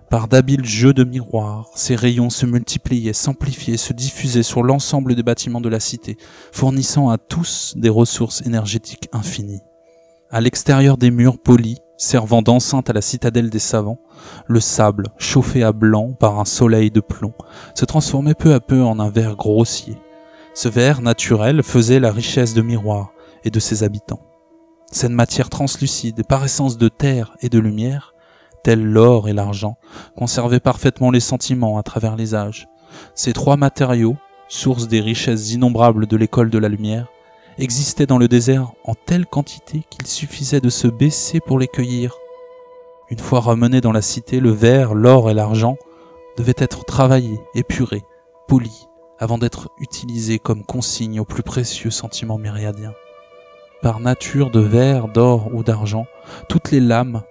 Par 0.09 0.27
d'habiles 0.27 0.65
jeux 0.65 0.93
de 0.93 1.03
miroirs, 1.03 1.69
ces 1.75 1.95
rayons 1.95 2.29
se 2.29 2.45
multipliaient, 2.45 3.13
s'amplifiaient, 3.13 3.77
se 3.77 3.93
diffusaient 3.93 4.43
sur 4.43 4.63
l'ensemble 4.63 5.15
des 5.15 5.23
bâtiments 5.23 5.59
de 5.59 5.69
la 5.69 5.81
cité, 5.81 6.17
fournissant 6.51 7.09
à 7.09 7.17
tous 7.17 7.73
des 7.75 7.89
ressources 7.89 8.41
énergétiques 8.45 9.09
infinies. 9.11 9.63
À 10.31 10.39
l'extérieur 10.39 10.97
des 10.97 11.11
murs 11.11 11.39
polis, 11.39 11.79
servant 11.97 12.41
d'enceinte 12.41 12.89
à 12.89 12.93
la 12.93 13.01
citadelle 13.01 13.49
des 13.49 13.59
savants, 13.59 13.99
le 14.47 14.59
sable, 14.59 15.07
chauffé 15.17 15.63
à 15.63 15.73
blanc 15.73 16.13
par 16.13 16.39
un 16.39 16.45
soleil 16.45 16.89
de 16.89 17.01
plomb, 17.01 17.33
se 17.75 17.85
transformait 17.85 18.35
peu 18.35 18.53
à 18.53 18.59
peu 18.59 18.83
en 18.83 18.99
un 18.99 19.09
verre 19.09 19.35
grossier, 19.35 19.97
ce 20.57 20.69
verre 20.69 21.03
naturel 21.03 21.61
faisait 21.61 21.99
la 21.99 22.11
richesse 22.11 22.55
de 22.55 22.63
Miroir 22.63 23.11
et 23.43 23.51
de 23.51 23.59
ses 23.59 23.83
habitants. 23.83 24.23
Cette 24.91 25.11
matière 25.11 25.51
translucide, 25.51 26.25
par 26.25 26.43
essence 26.43 26.79
de 26.79 26.87
terre 26.87 27.37
et 27.41 27.49
de 27.49 27.59
lumière, 27.59 28.15
telle 28.63 28.83
l'or 28.83 29.29
et 29.29 29.33
l'argent, 29.33 29.77
conservait 30.15 30.59
parfaitement 30.59 31.11
les 31.11 31.19
sentiments 31.19 31.77
à 31.77 31.83
travers 31.83 32.15
les 32.15 32.35
âges. 32.35 32.67
Ces 33.15 33.33
trois 33.33 33.57
matériaux, 33.57 34.17
source 34.47 34.87
des 34.87 35.01
richesses 35.01 35.51
innombrables 35.51 36.07
de 36.07 36.17
l'école 36.17 36.49
de 36.49 36.57
la 36.57 36.69
lumière, 36.69 37.07
existaient 37.57 38.05
dans 38.05 38.17
le 38.17 38.27
désert 38.27 38.71
en 38.83 38.93
telle 38.93 39.25
quantité 39.25 39.83
qu'il 39.89 40.07
suffisait 40.07 40.61
de 40.61 40.69
se 40.69 40.87
baisser 40.87 41.39
pour 41.39 41.59
les 41.59 41.67
cueillir. 41.67 42.15
Une 43.09 43.19
fois 43.19 43.39
ramenés 43.39 43.81
dans 43.81 43.91
la 43.91 44.01
cité, 44.01 44.39
le 44.39 44.51
verre, 44.51 44.93
l'or 44.93 45.29
et 45.29 45.33
l'argent 45.33 45.77
devaient 46.37 46.53
être 46.57 46.85
travaillés, 46.85 47.39
épurés, 47.55 48.03
polis, 48.47 48.87
avant 49.19 49.37
d'être 49.37 49.69
utilisé 49.79 50.39
comme 50.39 50.63
consigne 50.63 51.19
aux 51.19 51.25
plus 51.25 51.43
précieux 51.43 51.89
sentiments 51.89 52.37
myriadiens. 52.37 52.93
Par 53.81 53.99
nature 53.99 54.51
de 54.51 54.59
verre, 54.59 55.07
d'or 55.07 55.49
ou 55.53 55.63
d'argent, 55.63 56.05
toutes 56.49 56.71
les 56.71 56.79
lames, 56.79 57.21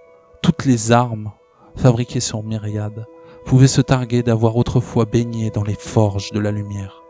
toutes 0.41 0.65
les 0.65 0.91
armes 0.91 1.31
fabriquées 1.75 2.19
sur 2.19 2.43
myriades 2.43 3.05
pouvaient 3.45 3.67
se 3.67 3.81
targuer 3.81 4.23
d'avoir 4.23 4.57
autrefois 4.57 5.05
baigné 5.05 5.51
dans 5.51 5.63
les 5.63 5.75
forges 5.75 6.31
de 6.31 6.39
la 6.39 6.51
lumière. 6.51 7.01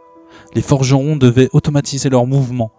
Les 0.54 0.62
forgerons 0.62 1.16
devaient 1.16 1.50
automatiser 1.54 2.10
leurs 2.10 2.28
mouvements 2.28 2.72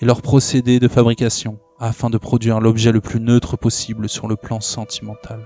et 0.00 0.04
leurs 0.04 0.22
procédés 0.22 0.80
de 0.80 0.88
fabrication 0.88 1.58
afin 1.78 2.10
de 2.10 2.18
produire 2.18 2.60
l'objet 2.60 2.92
le 2.92 3.00
plus 3.00 3.20
neutre 3.20 3.56
possible 3.56 4.08
sur 4.08 4.28
le 4.28 4.36
plan 4.36 4.60
sentimental. 4.60 5.44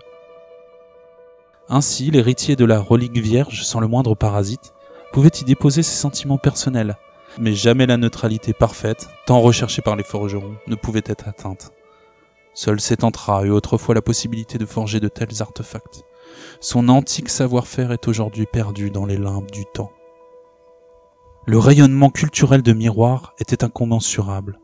Ainsi, 1.69 2.11
l'héritier 2.11 2.55
de 2.55 2.65
la 2.65 2.79
relique 2.79 3.19
vierge, 3.19 3.65
sans 3.65 3.81
le 3.81 3.89
moindre 3.89 4.15
parasite, 4.15 4.73
pouvait 5.13 5.31
y 5.41 5.45
déposer 5.45 5.83
ses 5.83 5.97
sentiments 5.97 6.39
personnels, 6.39 6.97
mais 7.39 7.55
jamais 7.55 7.87
la 7.87 7.97
neutralité 7.97 8.53
parfaite, 8.53 9.09
tant 9.27 9.41
recherchée 9.41 9.83
par 9.83 9.97
les 9.97 10.05
forgerons, 10.05 10.55
ne 10.69 10.77
pouvait 10.77 11.03
être 11.07 11.27
atteinte. 11.27 11.73
Seul 12.57 12.81
Sétantra 12.81 13.45
eut 13.45 13.51
autrefois 13.51 13.95
la 13.95 14.01
possibilité 14.01 14.57
de 14.57 14.65
forger 14.65 14.99
de 14.99 15.09
tels 15.09 15.43
artefacts. 15.43 16.05
Son 16.59 16.89
antique 16.89 17.29
savoir-faire 17.29 17.93
est 17.93 18.09
aujourd'hui 18.09 18.47
perdu 18.47 18.91
dans 18.91 19.05
les 19.05 19.19
limbes 19.19 19.51
du 19.51 19.67
temps. 19.67 19.93
Le 21.45 21.59
rayonnement 21.59 22.09
culturel 22.09 22.63
de 22.63 22.73
Miroir 22.73 23.35
était 23.39 23.63
incommensurable. 23.63 24.59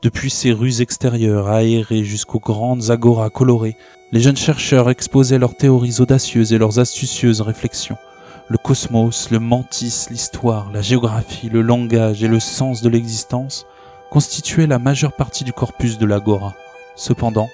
Depuis 0.00 0.30
ces 0.30 0.50
rues 0.50 0.80
extérieures 0.80 1.48
aérées 1.48 2.04
jusqu'aux 2.04 2.40
grandes 2.40 2.90
agoras 2.90 3.28
colorées, 3.28 3.76
les 4.12 4.20
jeunes 4.20 4.38
chercheurs 4.38 4.88
exposaient 4.88 5.38
leurs 5.38 5.58
théories 5.58 6.00
audacieuses 6.00 6.54
et 6.54 6.58
leurs 6.58 6.78
astucieuses 6.78 7.42
réflexions. 7.42 7.98
Le 8.48 8.56
cosmos, 8.56 9.30
le 9.30 9.40
mantis, 9.40 10.06
l'histoire, 10.10 10.72
la 10.72 10.80
géographie, 10.80 11.50
le 11.50 11.60
langage 11.60 12.22
et 12.22 12.28
le 12.28 12.40
sens 12.40 12.80
de 12.80 12.88
l'existence 12.88 13.66
constituaient 14.10 14.66
la 14.66 14.78
majeure 14.78 15.12
partie 15.12 15.44
du 15.44 15.52
corpus 15.52 15.98
de 15.98 16.06
l'agora. 16.06 16.54
Cependant, 16.96 17.48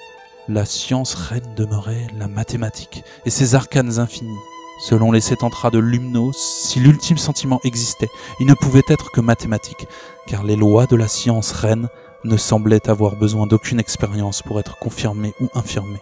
la 0.47 0.65
science 0.65 1.13
reine 1.13 1.53
demeurait 1.55 2.07
la 2.17 2.27
mathématique 2.27 3.03
et 3.25 3.29
ses 3.29 3.55
arcanes 3.55 3.99
infinis. 3.99 4.39
Selon 4.81 5.11
les 5.11 5.21
sept 5.21 5.39
de 5.71 5.79
Lumnos, 5.79 6.35
si 6.35 6.79
l'ultime 6.79 7.17
sentiment 7.17 7.59
existait, 7.63 8.09
il 8.39 8.47
ne 8.47 8.53
pouvait 8.53 8.81
être 8.89 9.11
que 9.11 9.21
mathématique, 9.21 9.87
car 10.27 10.43
les 10.43 10.55
lois 10.55 10.87
de 10.87 10.95
la 10.95 11.07
science 11.07 11.51
reine 11.51 11.87
ne 12.23 12.37
semblaient 12.37 12.89
avoir 12.89 13.15
besoin 13.15 13.45
d'aucune 13.47 13.79
expérience 13.79 14.41
pour 14.41 14.59
être 14.59 14.79
confirmées 14.79 15.33
ou 15.39 15.47
infirmées. 15.55 16.01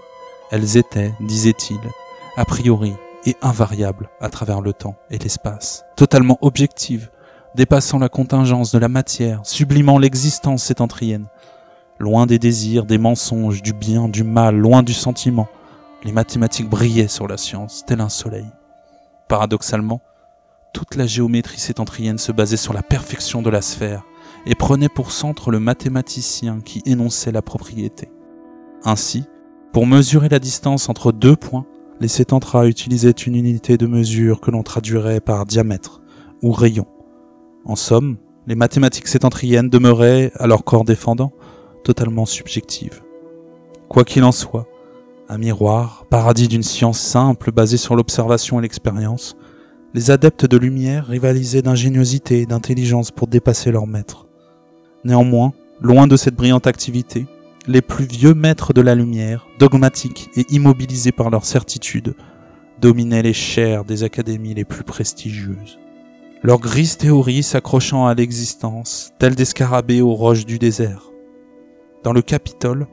Elles 0.51 0.77
étaient, 0.77 1.13
disait-il, 1.19 1.79
a 2.37 2.45
priori 2.45 2.93
et 3.25 3.35
invariables 3.41 4.09
à 4.19 4.29
travers 4.29 4.61
le 4.61 4.73
temps 4.73 4.95
et 5.09 5.17
l'espace, 5.17 5.83
totalement 5.95 6.37
objectives, 6.41 7.09
dépassant 7.55 7.99
la 7.99 8.09
contingence 8.09 8.71
de 8.71 8.79
la 8.79 8.87
matière, 8.87 9.41
sublimant 9.43 9.97
l'existence 9.97 10.63
sétentrienne. 10.63 11.27
Loin 12.01 12.25
des 12.25 12.39
désirs, 12.39 12.87
des 12.87 12.97
mensonges, 12.97 13.61
du 13.61 13.73
bien, 13.73 14.09
du 14.09 14.23
mal, 14.23 14.57
loin 14.57 14.81
du 14.81 14.91
sentiment, 14.91 15.47
les 16.03 16.11
mathématiques 16.11 16.67
brillaient 16.67 17.07
sur 17.07 17.27
la 17.27 17.37
science, 17.37 17.83
tel 17.85 18.01
un 18.01 18.09
soleil. 18.09 18.47
Paradoxalement, 19.29 20.01
toute 20.73 20.95
la 20.95 21.05
géométrie 21.05 21.59
sétentrienne 21.59 22.17
se 22.17 22.31
basait 22.31 22.57
sur 22.57 22.73
la 22.73 22.81
perfection 22.81 23.43
de 23.43 23.51
la 23.51 23.61
sphère 23.61 24.01
et 24.47 24.55
prenait 24.55 24.89
pour 24.89 25.11
centre 25.11 25.51
le 25.51 25.59
mathématicien 25.59 26.61
qui 26.61 26.81
énonçait 26.87 27.31
la 27.31 27.43
propriété. 27.43 28.09
Ainsi, 28.83 29.25
pour 29.71 29.85
mesurer 29.85 30.27
la 30.27 30.39
distance 30.39 30.89
entre 30.89 31.11
deux 31.11 31.35
points, 31.35 31.67
les 31.99 32.07
sétentras 32.07 32.65
utilisaient 32.65 33.11
une 33.11 33.35
unité 33.35 33.77
de 33.77 33.85
mesure 33.85 34.41
que 34.41 34.49
l'on 34.49 34.63
traduirait 34.63 35.19
par 35.19 35.45
diamètre 35.45 36.01
ou 36.41 36.51
rayon. 36.51 36.87
En 37.63 37.75
somme, 37.75 38.17
les 38.47 38.55
mathématiques 38.55 39.07
sétentriennes 39.07 39.69
demeuraient, 39.69 40.31
à 40.39 40.47
leur 40.47 40.63
corps 40.63 40.83
défendant, 40.83 41.31
totalement 41.83 42.25
subjectives. 42.25 43.01
Quoi 43.89 44.03
qu'il 44.05 44.23
en 44.23 44.31
soit, 44.31 44.67
un 45.29 45.37
miroir, 45.37 46.05
paradis 46.09 46.47
d'une 46.47 46.63
science 46.63 46.99
simple 46.99 47.51
basée 47.51 47.77
sur 47.77 47.95
l'observation 47.95 48.59
et 48.59 48.61
l'expérience, 48.61 49.35
les 49.93 50.11
adeptes 50.11 50.45
de 50.45 50.57
lumière 50.57 51.07
rivalisaient 51.07 51.61
d'ingéniosité 51.61 52.41
et 52.41 52.45
d'intelligence 52.45 53.11
pour 53.11 53.27
dépasser 53.27 53.71
leur 53.71 53.87
maître. 53.87 54.27
Néanmoins, 55.03 55.53
loin 55.81 56.07
de 56.07 56.15
cette 56.15 56.35
brillante 56.35 56.67
activité, 56.67 57.27
les 57.67 57.81
plus 57.81 58.05
vieux 58.05 58.33
maîtres 58.33 58.73
de 58.73 58.81
la 58.81 58.95
lumière, 58.95 59.47
dogmatiques 59.59 60.29
et 60.35 60.45
immobilisés 60.49 61.11
par 61.11 61.29
leur 61.29 61.45
certitude, 61.45 62.15
dominaient 62.79 63.21
les 63.21 63.33
chaires 63.33 63.85
des 63.85 64.03
académies 64.03 64.53
les 64.53 64.65
plus 64.65 64.83
prestigieuses. 64.83 65.79
Leurs 66.43 66.59
grises 66.59 66.97
théories 66.97 67.43
s'accrochant 67.43 68.07
à 68.07 68.15
l'existence, 68.15 69.11
telles 69.19 69.35
des 69.35 69.45
scarabées 69.45 70.01
aux 70.01 70.13
roches 70.13 70.45
du 70.45 70.57
désert. 70.57 71.10
Dans 72.03 72.13
le 72.13 72.23
Capitole, 72.23 72.87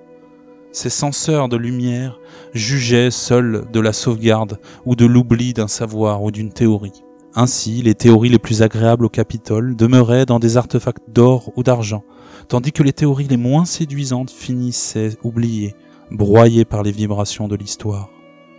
ces 0.70 0.90
censeurs 0.90 1.48
de 1.48 1.56
lumière 1.56 2.20
jugeaient 2.52 3.10
seuls 3.10 3.64
de 3.72 3.80
la 3.80 3.94
sauvegarde 3.94 4.58
ou 4.84 4.96
de 4.96 5.06
l'oubli 5.06 5.54
d'un 5.54 5.68
savoir 5.68 6.22
ou 6.22 6.30
d'une 6.30 6.52
théorie. 6.52 7.02
Ainsi, 7.34 7.80
les 7.80 7.94
théories 7.94 8.28
les 8.28 8.38
plus 8.38 8.60
agréables 8.60 9.06
au 9.06 9.08
Capitole 9.08 9.76
demeuraient 9.76 10.26
dans 10.26 10.38
des 10.38 10.58
artefacts 10.58 11.08
d'or 11.08 11.52
ou 11.56 11.62
d'argent, 11.62 12.04
tandis 12.48 12.72
que 12.72 12.82
les 12.82 12.92
théories 12.92 13.28
les 13.28 13.38
moins 13.38 13.64
séduisantes 13.64 14.30
finissaient 14.30 15.16
oubliées, 15.22 15.74
broyées 16.10 16.66
par 16.66 16.82
les 16.82 16.92
vibrations 16.92 17.48
de 17.48 17.56
l'histoire. 17.56 18.10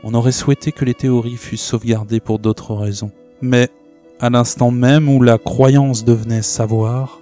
On 0.03 0.15
aurait 0.15 0.31
souhaité 0.31 0.71
que 0.71 0.85
les 0.85 0.95
théories 0.95 1.37
fussent 1.37 1.61
sauvegardées 1.61 2.21
pour 2.21 2.39
d'autres 2.39 2.73
raisons. 2.73 3.11
Mais, 3.41 3.69
à 4.19 4.31
l'instant 4.31 4.71
même 4.71 5.09
où 5.09 5.21
la 5.21 5.37
croyance 5.37 6.05
devenait 6.05 6.41
savoir, 6.41 7.19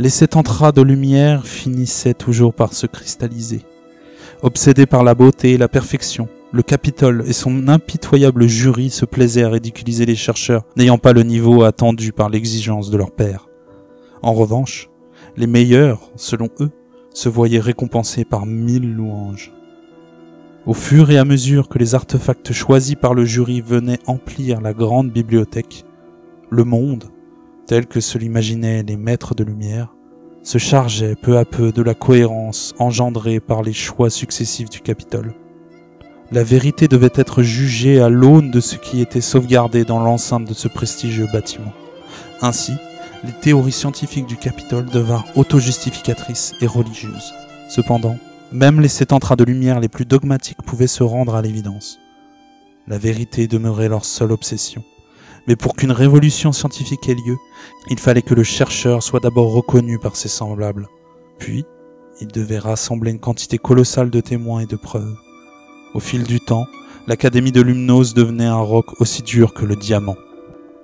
les 0.00 0.08
sept 0.08 0.34
entrailles 0.36 0.72
de 0.72 0.80
lumière 0.80 1.46
finissaient 1.46 2.14
toujours 2.14 2.54
par 2.54 2.72
se 2.72 2.86
cristalliser. 2.86 3.66
Obsédés 4.40 4.86
par 4.86 5.04
la 5.04 5.14
beauté 5.14 5.52
et 5.52 5.58
la 5.58 5.68
perfection, 5.68 6.26
le 6.52 6.62
Capitole 6.62 7.22
et 7.26 7.34
son 7.34 7.68
impitoyable 7.68 8.46
jury 8.46 8.88
se 8.88 9.04
plaisaient 9.04 9.42
à 9.42 9.50
ridiculiser 9.50 10.06
les 10.06 10.16
chercheurs 10.16 10.64
n'ayant 10.74 10.96
pas 10.96 11.12
le 11.12 11.22
niveau 11.22 11.64
attendu 11.64 12.12
par 12.12 12.30
l'exigence 12.30 12.90
de 12.90 12.96
leur 12.96 13.10
père. 13.10 13.50
En 14.22 14.32
revanche, 14.32 14.88
les 15.36 15.46
meilleurs, 15.46 16.10
selon 16.16 16.48
eux, 16.60 16.70
se 17.12 17.28
voyaient 17.28 17.60
récompensés 17.60 18.24
par 18.24 18.46
mille 18.46 18.94
louanges. 18.94 19.52
Au 20.64 20.72
fur 20.72 21.10
et 21.10 21.18
à 21.18 21.26
mesure 21.26 21.68
que 21.68 21.78
les 21.78 21.94
artefacts 21.94 22.54
choisis 22.54 22.94
par 22.94 23.12
le 23.12 23.26
jury 23.26 23.60
venaient 23.60 24.00
emplir 24.06 24.62
la 24.62 24.72
grande 24.72 25.10
bibliothèque, 25.10 25.84
le 26.48 26.64
monde, 26.64 27.04
tel 27.70 27.86
que 27.86 28.00
se 28.00 28.18
l'imaginaient 28.18 28.82
les 28.82 28.96
maîtres 28.96 29.36
de 29.36 29.44
lumière, 29.44 29.94
se 30.42 30.58
chargeait 30.58 31.14
peu 31.14 31.38
à 31.38 31.44
peu 31.44 31.70
de 31.70 31.82
la 31.82 31.94
cohérence 31.94 32.74
engendrée 32.80 33.38
par 33.38 33.62
les 33.62 33.72
choix 33.72 34.10
successifs 34.10 34.68
du 34.68 34.80
Capitole. 34.80 35.34
La 36.32 36.42
vérité 36.42 36.88
devait 36.88 37.12
être 37.14 37.44
jugée 37.44 38.00
à 38.00 38.08
l'aune 38.08 38.50
de 38.50 38.58
ce 38.58 38.74
qui 38.74 39.00
était 39.00 39.20
sauvegardé 39.20 39.84
dans 39.84 40.00
l'enceinte 40.00 40.46
de 40.46 40.52
ce 40.52 40.66
prestigieux 40.66 41.28
bâtiment. 41.32 41.72
Ainsi, 42.42 42.72
les 43.22 43.38
théories 43.40 43.70
scientifiques 43.70 44.26
du 44.26 44.36
Capitole 44.36 44.86
devinrent 44.86 45.28
auto-justificatrices 45.36 46.54
et 46.60 46.66
religieuses. 46.66 47.32
Cependant, 47.68 48.18
même 48.50 48.80
les 48.80 48.88
sept 48.88 49.12
entrailles 49.12 49.36
de 49.36 49.44
lumière 49.44 49.78
les 49.78 49.88
plus 49.88 50.06
dogmatiques 50.06 50.62
pouvaient 50.66 50.88
se 50.88 51.04
rendre 51.04 51.36
à 51.36 51.42
l'évidence. 51.42 52.00
La 52.88 52.98
vérité 52.98 53.46
demeurait 53.46 53.88
leur 53.88 54.04
seule 54.04 54.32
obsession. 54.32 54.82
Mais 55.46 55.56
pour 55.56 55.74
qu'une 55.74 55.92
révolution 55.92 56.52
scientifique 56.52 57.08
ait 57.08 57.14
lieu, 57.14 57.36
il 57.88 57.98
fallait 57.98 58.22
que 58.22 58.34
le 58.34 58.44
chercheur 58.44 59.02
soit 59.02 59.20
d'abord 59.20 59.52
reconnu 59.52 59.98
par 59.98 60.16
ses 60.16 60.28
semblables. 60.28 60.88
Puis, 61.38 61.64
il 62.20 62.28
devait 62.28 62.58
rassembler 62.58 63.10
une 63.10 63.20
quantité 63.20 63.58
colossale 63.58 64.10
de 64.10 64.20
témoins 64.20 64.60
et 64.60 64.66
de 64.66 64.76
preuves. 64.76 65.16
Au 65.94 66.00
fil 66.00 66.24
du 66.24 66.40
temps, 66.40 66.66
l'Académie 67.06 67.52
de 67.52 67.62
Lumnos 67.62 68.14
devenait 68.14 68.44
un 68.44 68.60
roc 68.60 69.00
aussi 69.00 69.22
dur 69.22 69.54
que 69.54 69.64
le 69.64 69.76
diamant. 69.76 70.16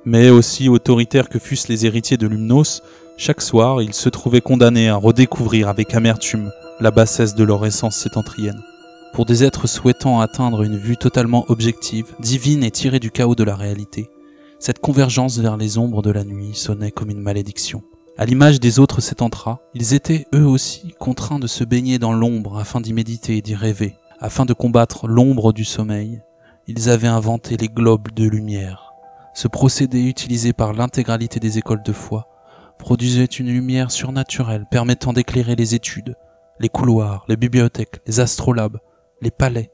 Mais 0.05 0.31
aussi 0.31 0.69
autoritaires 0.69 1.29
que 1.29 1.39
fussent 1.39 1.69
les 1.69 1.85
héritiers 1.85 2.17
de 2.17 2.27
Lumnos, 2.27 2.83
chaque 3.17 3.41
soir 3.43 3.83
ils 3.83 3.95
se 3.95 4.09
trouvaient 4.09 4.41
condamnés 4.41 4.89
à 4.89 4.97
redécouvrir 4.97 5.69
avec 5.69 5.95
amertume 5.95 6.51
la 6.81 6.91
bassesse 6.91 7.35
de 7.35 7.45
leur 7.45 7.65
essence 7.67 7.97
sétentrienne. 7.97 8.63
Pour 9.13 9.25
des 9.25 9.45
êtres 9.45 9.67
souhaitant 9.67 10.21
atteindre 10.21 10.63
une 10.63 10.77
vue 10.77 10.97
totalement 10.97 11.45
objective, 11.49 12.15
divine 12.21 12.63
et 12.65 12.71
tirée 12.71 13.01
du 13.01 13.11
chaos 13.11 13.35
de 13.35 13.45
la 13.45 13.57
réalité, 13.57 14.11
cette 14.59 14.81
convergence 14.81 15.39
vers 15.39 15.57
les 15.57 15.79
ombres 15.79 16.03
de 16.03 16.11
la 16.11 16.25
nuit 16.25 16.55
sonnait 16.55 16.91
comme 16.91 17.11
une 17.11 17.21
malédiction. 17.21 17.83
À 18.19 18.25
l'image 18.25 18.61
des 18.61 18.79
autres 18.79 19.01
sétentras, 19.01 19.61
ils 19.75 19.95
étaient 19.95 20.27
eux 20.35 20.47
aussi 20.47 20.95
contraints 20.99 21.39
de 21.39 21.47
se 21.47 21.65
baigner 21.65 21.99
dans 21.99 22.13
l'ombre 22.13 22.59
afin 22.59 22.81
d'y 22.81 22.93
méditer 22.93 23.37
et 23.37 23.43
d'y 23.43 23.55
rêver. 23.55 23.97
Afin 24.21 24.47
de 24.47 24.55
combattre 24.55 25.07
l'ombre 25.07 25.53
du 25.53 25.65
sommeil, 25.65 26.23
ils 26.67 26.89
avaient 26.89 27.07
inventé 27.07 27.57
les 27.57 27.69
globes 27.69 28.11
de 28.13 28.27
lumière, 28.27 28.87
ce 29.37 29.49
procédé 29.49 30.01
utilisé 30.01 30.55
par 30.55 30.73
l'intégralité 30.73 31.41
des 31.41 31.59
écoles 31.59 31.83
de 31.83 31.93
foi 31.93 32.27
produisait 32.79 33.27
une 33.27 33.49
lumière 33.49 33.91
surnaturelle 33.91 34.65
permettant 34.71 35.13
d'éclairer 35.13 35.55
les 35.57 35.75
études, 35.75 36.17
les 36.59 36.71
couloirs, 36.71 37.27
les 37.29 37.37
bibliothèques, 37.37 38.01
les 38.07 38.21
astrolabes, 38.21 38.79
les 39.21 39.31
palais, 39.31 39.71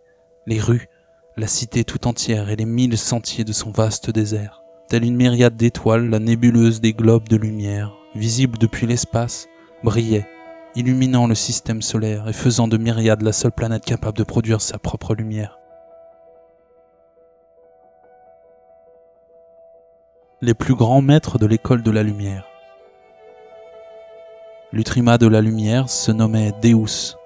les 0.49 0.59
rues, 0.59 0.89
la 1.37 1.47
cité 1.47 1.85
tout 1.85 2.09
entière 2.09 2.51
et 2.51 2.57
les 2.57 2.65
mille 2.65 2.99
sentiers 2.99 3.45
de 3.45 3.53
son 3.53 3.71
vaste 3.71 4.11
désert. 4.11 4.62
Telle 4.89 5.05
une 5.05 5.17
myriade 5.17 5.57
d'étoiles, 5.57 6.09
la 6.11 6.19
nébuleuse 6.19 6.81
des 6.81 6.93
globes 6.93 7.29
de 7.29 7.37
lumière, 7.37 7.93
visible 8.15 8.59
depuis 8.59 8.87
l'espace, 8.87 9.49
brillait, 9.83 10.29
illuminant 10.75 11.27
le 11.27 11.35
système 11.35 11.83
solaire 11.83 12.29
et 12.29 12.33
faisant 12.33 12.69
de 12.69 12.77
myriades 12.77 13.23
la 13.23 13.33
seule 13.33 13.53
planète 13.53 13.85
capable 13.85 14.19
de 14.19 14.25
produire 14.25 14.61
sa 14.61 14.79
propre 14.79 15.15
lumière. 15.15 15.59
les 20.43 20.55
plus 20.55 20.75
grands 20.75 21.03
maîtres 21.03 21.39
de 21.39 21.47
l'école 21.47 21.85
de 21.85 21.93
la 21.93 22.03
lumière. 22.03 22.45
L'Utrima 24.73 25.17
de 25.17 25.29
la 25.29 25.41
lumière 25.41 25.89
se 25.89 26.11
nommait 26.11 26.53
Deus. 26.61 27.17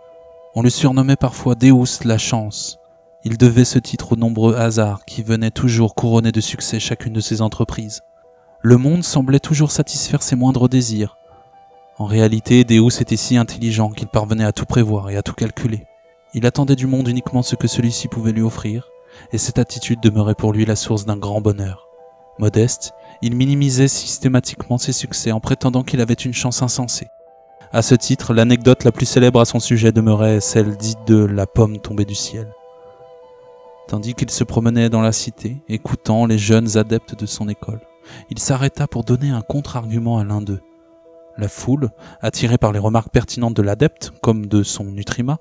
On 0.54 0.60
le 0.60 0.68
surnommait 0.68 1.16
parfois 1.16 1.54
Deus 1.54 2.04
la 2.04 2.18
chance. 2.18 2.78
Il 3.28 3.38
devait 3.38 3.64
ce 3.64 3.80
titre 3.80 4.12
aux 4.12 4.16
nombreux 4.16 4.54
hasards 4.54 5.04
qui 5.04 5.24
venaient 5.24 5.50
toujours 5.50 5.96
couronner 5.96 6.30
de 6.30 6.40
succès 6.40 6.78
chacune 6.78 7.12
de 7.12 7.20
ses 7.20 7.42
entreprises. 7.42 8.02
Le 8.62 8.76
monde 8.76 9.02
semblait 9.02 9.40
toujours 9.40 9.72
satisfaire 9.72 10.22
ses 10.22 10.36
moindres 10.36 10.68
désirs. 10.68 11.18
En 11.98 12.04
réalité, 12.04 12.62
Deus 12.62 13.00
était 13.00 13.16
si 13.16 13.36
intelligent 13.36 13.90
qu'il 13.90 14.06
parvenait 14.06 14.44
à 14.44 14.52
tout 14.52 14.64
prévoir 14.64 15.10
et 15.10 15.16
à 15.16 15.22
tout 15.22 15.32
calculer. 15.32 15.88
Il 16.34 16.46
attendait 16.46 16.76
du 16.76 16.86
monde 16.86 17.08
uniquement 17.08 17.42
ce 17.42 17.56
que 17.56 17.66
celui-ci 17.66 18.06
pouvait 18.06 18.30
lui 18.30 18.42
offrir, 18.42 18.90
et 19.32 19.38
cette 19.38 19.58
attitude 19.58 19.98
demeurait 20.00 20.36
pour 20.36 20.52
lui 20.52 20.64
la 20.64 20.76
source 20.76 21.04
d'un 21.04 21.16
grand 21.16 21.40
bonheur. 21.40 21.88
Modeste, 22.38 22.92
il 23.22 23.34
minimisait 23.34 23.88
systématiquement 23.88 24.78
ses 24.78 24.92
succès 24.92 25.32
en 25.32 25.40
prétendant 25.40 25.82
qu'il 25.82 26.00
avait 26.00 26.14
une 26.14 26.32
chance 26.32 26.62
insensée. 26.62 27.08
À 27.72 27.82
ce 27.82 27.96
titre, 27.96 28.34
l'anecdote 28.34 28.84
la 28.84 28.92
plus 28.92 29.06
célèbre 29.06 29.40
à 29.40 29.46
son 29.46 29.58
sujet 29.58 29.90
demeurait 29.90 30.40
celle 30.40 30.76
dite 30.76 31.04
de 31.08 31.24
la 31.24 31.48
pomme 31.48 31.80
tombée 31.80 32.04
du 32.04 32.14
ciel. 32.14 32.46
Tandis 33.88 34.14
qu'il 34.14 34.30
se 34.30 34.42
promenait 34.42 34.90
dans 34.90 35.00
la 35.00 35.12
cité, 35.12 35.62
écoutant 35.68 36.26
les 36.26 36.38
jeunes 36.38 36.76
adeptes 36.76 37.18
de 37.18 37.26
son 37.26 37.48
école, 37.48 37.80
il 38.30 38.38
s'arrêta 38.38 38.88
pour 38.88 39.04
donner 39.04 39.30
un 39.30 39.42
contre-argument 39.42 40.18
à 40.18 40.24
l'un 40.24 40.40
d'eux. 40.40 40.60
La 41.38 41.48
foule, 41.48 41.90
attirée 42.20 42.58
par 42.58 42.72
les 42.72 42.78
remarques 42.78 43.12
pertinentes 43.12 43.54
de 43.54 43.62
l'adepte, 43.62 44.12
comme 44.22 44.46
de 44.46 44.62
son 44.62 44.84
nutrima, 44.84 45.38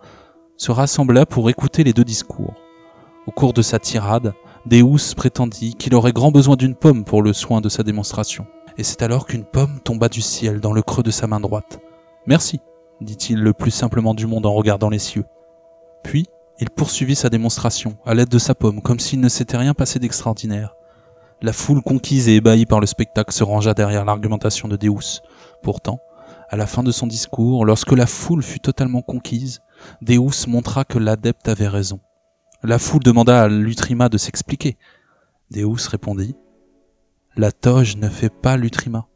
se 0.58 0.72
rassembla 0.72 1.26
pour 1.26 1.50
écouter 1.50 1.84
les 1.84 1.94
deux 1.94 2.04
discours. 2.04 2.54
Au 3.26 3.32
cours 3.32 3.54
de 3.54 3.62
sa 3.64 3.80
tirade, 3.80 4.34
Deus 4.68 5.16
prétendit 5.16 5.74
qu'il 5.74 5.96
aurait 5.96 6.14
grand 6.14 6.32
besoin 6.32 6.56
d'une 6.56 6.76
pomme 6.76 7.04
pour 7.04 7.24
le 7.24 7.34
soin 7.34 7.62
de 7.62 7.70
sa 7.70 7.82
démonstration. 7.82 8.46
Et 8.78 8.84
c'est 8.84 9.02
alors 9.02 9.26
qu'une 9.26 9.46
pomme 9.46 9.80
tomba 9.84 10.10
du 10.10 10.22
ciel 10.22 10.60
dans 10.60 10.74
le 10.74 10.84
creux 10.84 11.04
de 11.04 11.12
sa 11.12 11.26
main 11.26 11.40
droite. 11.40 11.80
Merci, 12.28 12.60
dit-il 13.02 13.42
le 13.42 13.54
plus 13.54 13.72
simplement 13.72 14.14
du 14.14 14.28
monde 14.28 14.46
en 14.46 14.54
regardant 14.54 14.90
les 14.90 15.00
cieux. 15.00 15.26
Puis, 16.04 16.28
il 16.60 16.70
poursuivit 16.70 17.16
sa 17.16 17.30
démonstration, 17.30 17.98
à 18.06 18.14
l'aide 18.14 18.30
de 18.30 18.40
sa 18.40 18.56
pomme, 18.56 18.82
comme 18.82 19.00
s'il 19.00 19.20
ne 19.20 19.30
s'était 19.30 19.58
rien 19.58 19.74
passé 19.74 20.00
d'extraordinaire. 20.00 20.74
La 21.42 21.52
foule 21.52 21.82
conquise 21.82 22.30
et 22.30 22.36
ébahie 22.36 22.66
par 22.66 22.80
le 22.80 22.86
spectacle 22.86 23.34
se 23.34 23.44
rangea 23.44 23.74
derrière 23.74 24.06
l'argumentation 24.06 24.68
de 24.68 24.78
Deus. 24.78 25.22
Pourtant, 25.64 26.00
à 26.50 26.56
la 26.56 26.66
fin 26.66 26.82
de 26.84 26.92
son 26.92 27.08
discours, 27.08 27.66
lorsque 27.66 27.92
la 27.92 28.06
foule 28.06 28.42
fut 28.42 28.60
totalement 28.60 29.02
conquise, 29.02 29.60
Deus 30.02 30.48
montra 30.48 30.86
que 30.86 30.98
l'adepte 30.98 31.48
avait 31.50 31.68
raison. 31.68 32.00
La 32.64 32.80
foule 32.80 33.04
demanda 33.04 33.44
à 33.44 33.48
l'Utrima 33.48 34.10
de 34.10 34.18
s'expliquer. 34.18 34.78
Deus 35.52 35.90
répondit 35.90 36.36
La 37.36 37.52
toge 37.52 37.98
ne 37.98 38.10
fait 38.10 38.30
pas 38.30 38.56
l'Utrima. 38.56 39.08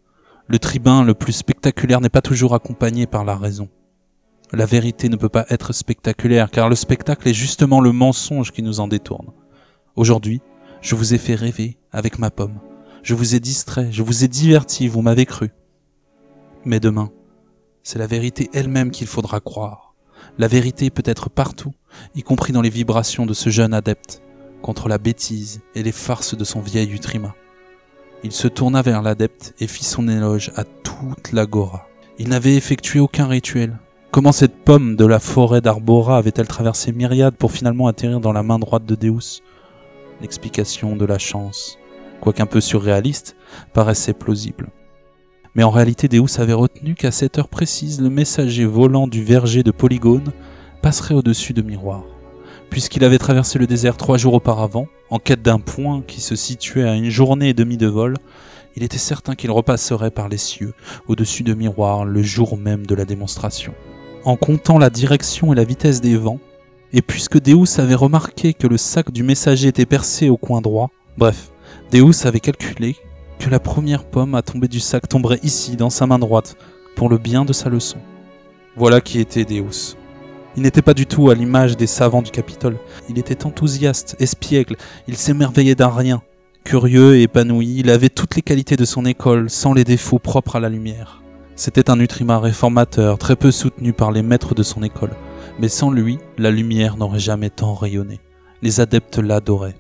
Le 0.48 0.60
tribun 0.60 1.04
le 1.04 1.14
plus 1.14 1.34
spectaculaire 1.34 2.02
n'est 2.02 2.10
pas 2.10 2.22
toujours 2.22 2.54
accompagné 2.54 3.08
par 3.08 3.24
la 3.24 3.38
raison. 3.38 3.70
La 4.52 4.66
vérité 4.66 5.10
ne 5.10 5.16
peut 5.16 5.30
pas 5.30 5.46
être 5.50 5.74
spectaculaire, 5.74 6.50
car 6.50 6.70
le 6.70 6.76
spectacle 6.76 7.28
est 7.28 7.34
justement 7.34 7.82
le 7.82 7.92
mensonge 7.92 8.52
qui 8.52 8.64
nous 8.64 8.80
en 8.80 8.88
détourne. 8.88 9.28
Aujourd'hui, 9.96 10.42
je 10.82 10.96
vous 10.96 11.14
ai 11.14 11.20
fait 11.20 11.36
rêver 11.36 11.78
avec 11.92 12.18
ma 12.18 12.32
pomme. 12.32 12.60
Je 13.04 13.14
vous 13.14 13.36
ai 13.36 13.40
distrait, 13.40 13.92
je 13.92 14.02
vous 14.02 14.24
ai 14.24 14.28
diverti, 14.28 14.88
vous 14.88 15.02
m'avez 15.02 15.26
cru. 15.26 15.52
Mais 16.66 16.80
demain, 16.80 17.12
c'est 17.84 18.00
la 18.00 18.08
vérité 18.08 18.50
elle-même 18.54 18.92
qu'il 18.92 19.08
faudra 19.08 19.40
croire. 19.40 19.94
La 20.38 20.48
vérité 20.48 20.90
peut 20.90 21.04
être 21.06 21.30
partout, 21.30 21.74
y 22.16 22.24
compris 22.24 22.52
dans 22.52 22.62
les 22.62 22.70
vibrations 22.70 23.26
de 23.26 23.34
ce 23.34 23.50
jeune 23.50 23.74
adepte, 23.74 24.22
contre 24.62 24.90
la 24.90 24.98
bêtise 24.98 25.62
et 25.76 25.84
les 25.84 25.92
farces 25.92 26.36
de 26.36 26.44
son 26.44 26.60
vieil 26.60 26.92
Utrima. 26.92 27.36
Il 28.24 28.32
se 28.32 28.48
tourna 28.48 28.82
vers 28.82 29.02
l'adepte 29.02 29.54
et 29.60 29.68
fit 29.68 29.86
son 29.86 30.08
éloge 30.08 30.52
à 30.56 30.66
toute 30.66 31.32
l'agora. 31.32 31.88
Il 32.18 32.30
n'avait 32.30 32.56
effectué 32.56 33.00
aucun 33.00 33.28
rituel. 33.28 33.78
Comment 34.12 34.32
cette 34.32 34.64
pomme 34.66 34.96
de 34.96 35.06
la 35.06 35.20
forêt 35.20 35.62
d'Arbora 35.62 36.18
avait-elle 36.18 36.48
traversé 36.48 36.92
myriade 36.92 37.36
pour 37.36 37.52
finalement 37.52 37.86
atterrir 37.86 38.20
dans 38.20 38.32
la 38.32 38.42
main 38.42 38.58
droite 38.58 38.84
de 38.84 38.96
Deus? 38.96 39.44
L'explication 40.20 40.96
de 40.96 41.06
la 41.06 41.20
chance, 41.20 41.78
quoiqu'un 42.20 42.48
peu 42.48 42.60
surréaliste, 42.60 43.36
paraissait 43.72 44.14
plausible. 44.14 44.70
Mais 45.54 45.62
en 45.62 45.70
réalité, 45.70 46.08
Deus 46.08 46.40
avait 46.40 46.54
retenu 46.54 46.96
qu'à 46.96 47.12
cette 47.12 47.38
heure 47.38 47.50
précise, 47.50 48.02
le 48.02 48.10
messager 48.10 48.66
volant 48.66 49.06
du 49.06 49.24
verger 49.24 49.62
de 49.62 49.70
Polygone 49.70 50.34
passerait 50.82 51.14
au-dessus 51.14 51.54
de 51.54 51.62
Miroir. 51.62 52.04
Puisqu'il 52.72 53.04
avait 53.04 53.20
traversé 53.20 53.60
le 53.60 53.68
désert 53.68 53.96
trois 53.96 54.18
jours 54.18 54.34
auparavant, 54.34 54.88
en 55.12 55.20
quête 55.20 55.44
d'un 55.44 55.60
point 55.60 56.02
qui 56.02 56.20
se 56.20 56.36
situait 56.36 56.90
à 56.90 56.96
une 56.96 57.12
journée 57.12 57.50
et 57.50 57.54
demie 57.54 57.78
de 57.78 57.88
vol, 57.88 58.16
il 58.76 58.82
était 58.82 58.98
certain 58.98 59.36
qu'il 59.36 59.52
repasserait 59.52 60.10
par 60.10 60.30
les 60.30 60.38
cieux, 60.38 60.74
au-dessus 61.08 61.44
de 61.44 61.54
Miroir, 61.54 62.06
le 62.06 62.24
jour 62.24 62.58
même 62.58 62.88
de 62.88 62.96
la 62.96 63.06
démonstration. 63.06 63.76
En 64.26 64.36
comptant 64.36 64.78
la 64.78 64.90
direction 64.90 65.54
et 65.54 65.56
la 65.56 65.64
vitesse 65.64 66.02
des 66.02 66.18
vents, 66.18 66.40
et 66.92 67.02
puisque 67.02 67.40
Deus 67.40 67.80
avait 67.80 67.96
remarqué 67.96 68.54
que 68.54 68.68
le 68.68 68.78
sac 68.78 69.12
du 69.12 69.24
messager 69.24 69.70
était 69.70 69.86
percé 69.86 70.30
au 70.30 70.38
coin 70.38 70.62
droit, 70.62 70.90
bref, 71.18 71.52
Deus 71.92 72.26
avait 72.26 72.40
calculé 72.40 72.96
que 73.40 73.50
la 73.50 73.60
première 73.60 74.04
pomme 74.04 74.36
à 74.36 74.42
tomber 74.42 74.68
du 74.68 74.80
sac 74.80 75.08
tomberait 75.08 75.40
ici, 75.44 75.78
dans 75.78 75.90
sa 75.90 76.06
main 76.06 76.20
droite, 76.20 76.58
pour 76.96 77.08
le 77.08 77.18
bien 77.18 77.46
de 77.46 77.54
sa 77.54 77.70
leçon. 77.70 78.00
Voilà 78.76 79.00
qui 79.00 79.20
était 79.20 79.46
Deus. 79.46 79.96
Il 80.58 80.64
n'était 80.64 80.82
pas 80.82 80.94
du 80.94 81.06
tout 81.06 81.30
à 81.30 81.36
l'image 81.36 81.78
des 81.78 81.88
savants 81.88 82.22
du 82.22 82.32
Capitole. 82.32 82.78
Il 83.08 83.18
était 83.18 83.46
enthousiaste, 83.46 84.18
espiègle, 84.20 84.76
il 85.08 85.16
s'émerveillait 85.16 85.76
d'un 85.76 85.90
rien. 85.90 86.22
Curieux 86.66 87.16
et 87.16 87.24
épanoui, 87.24 87.78
il 87.78 87.90
avait 87.90 88.10
toutes 88.10 88.36
les 88.36 88.42
qualités 88.42 88.76
de 88.76 88.86
son 88.86 89.06
école, 89.06 89.50
sans 89.50 89.74
les 89.74 89.86
défauts 89.86 90.20
propres 90.20 90.58
à 90.58 90.60
la 90.60 90.70
lumière. 90.70 91.22
C'était 91.60 91.90
un 91.90 91.98
nutriment 91.98 92.40
réformateur, 92.40 93.18
très 93.18 93.36
peu 93.36 93.52
soutenu 93.52 93.92
par 93.92 94.14
les 94.14 94.22
maîtres 94.22 94.56
de 94.56 94.64
son 94.64 94.82
école. 94.82 95.12
Mais 95.60 95.68
sans 95.68 95.92
lui, 95.92 96.18
la 96.38 96.52
lumière 96.52 96.96
n'aurait 96.96 97.20
jamais 97.20 97.50
tant 97.50 97.74
rayonné. 97.74 98.22
Les 98.62 98.80
adeptes 98.80 99.18
l'adoraient. 99.18 99.76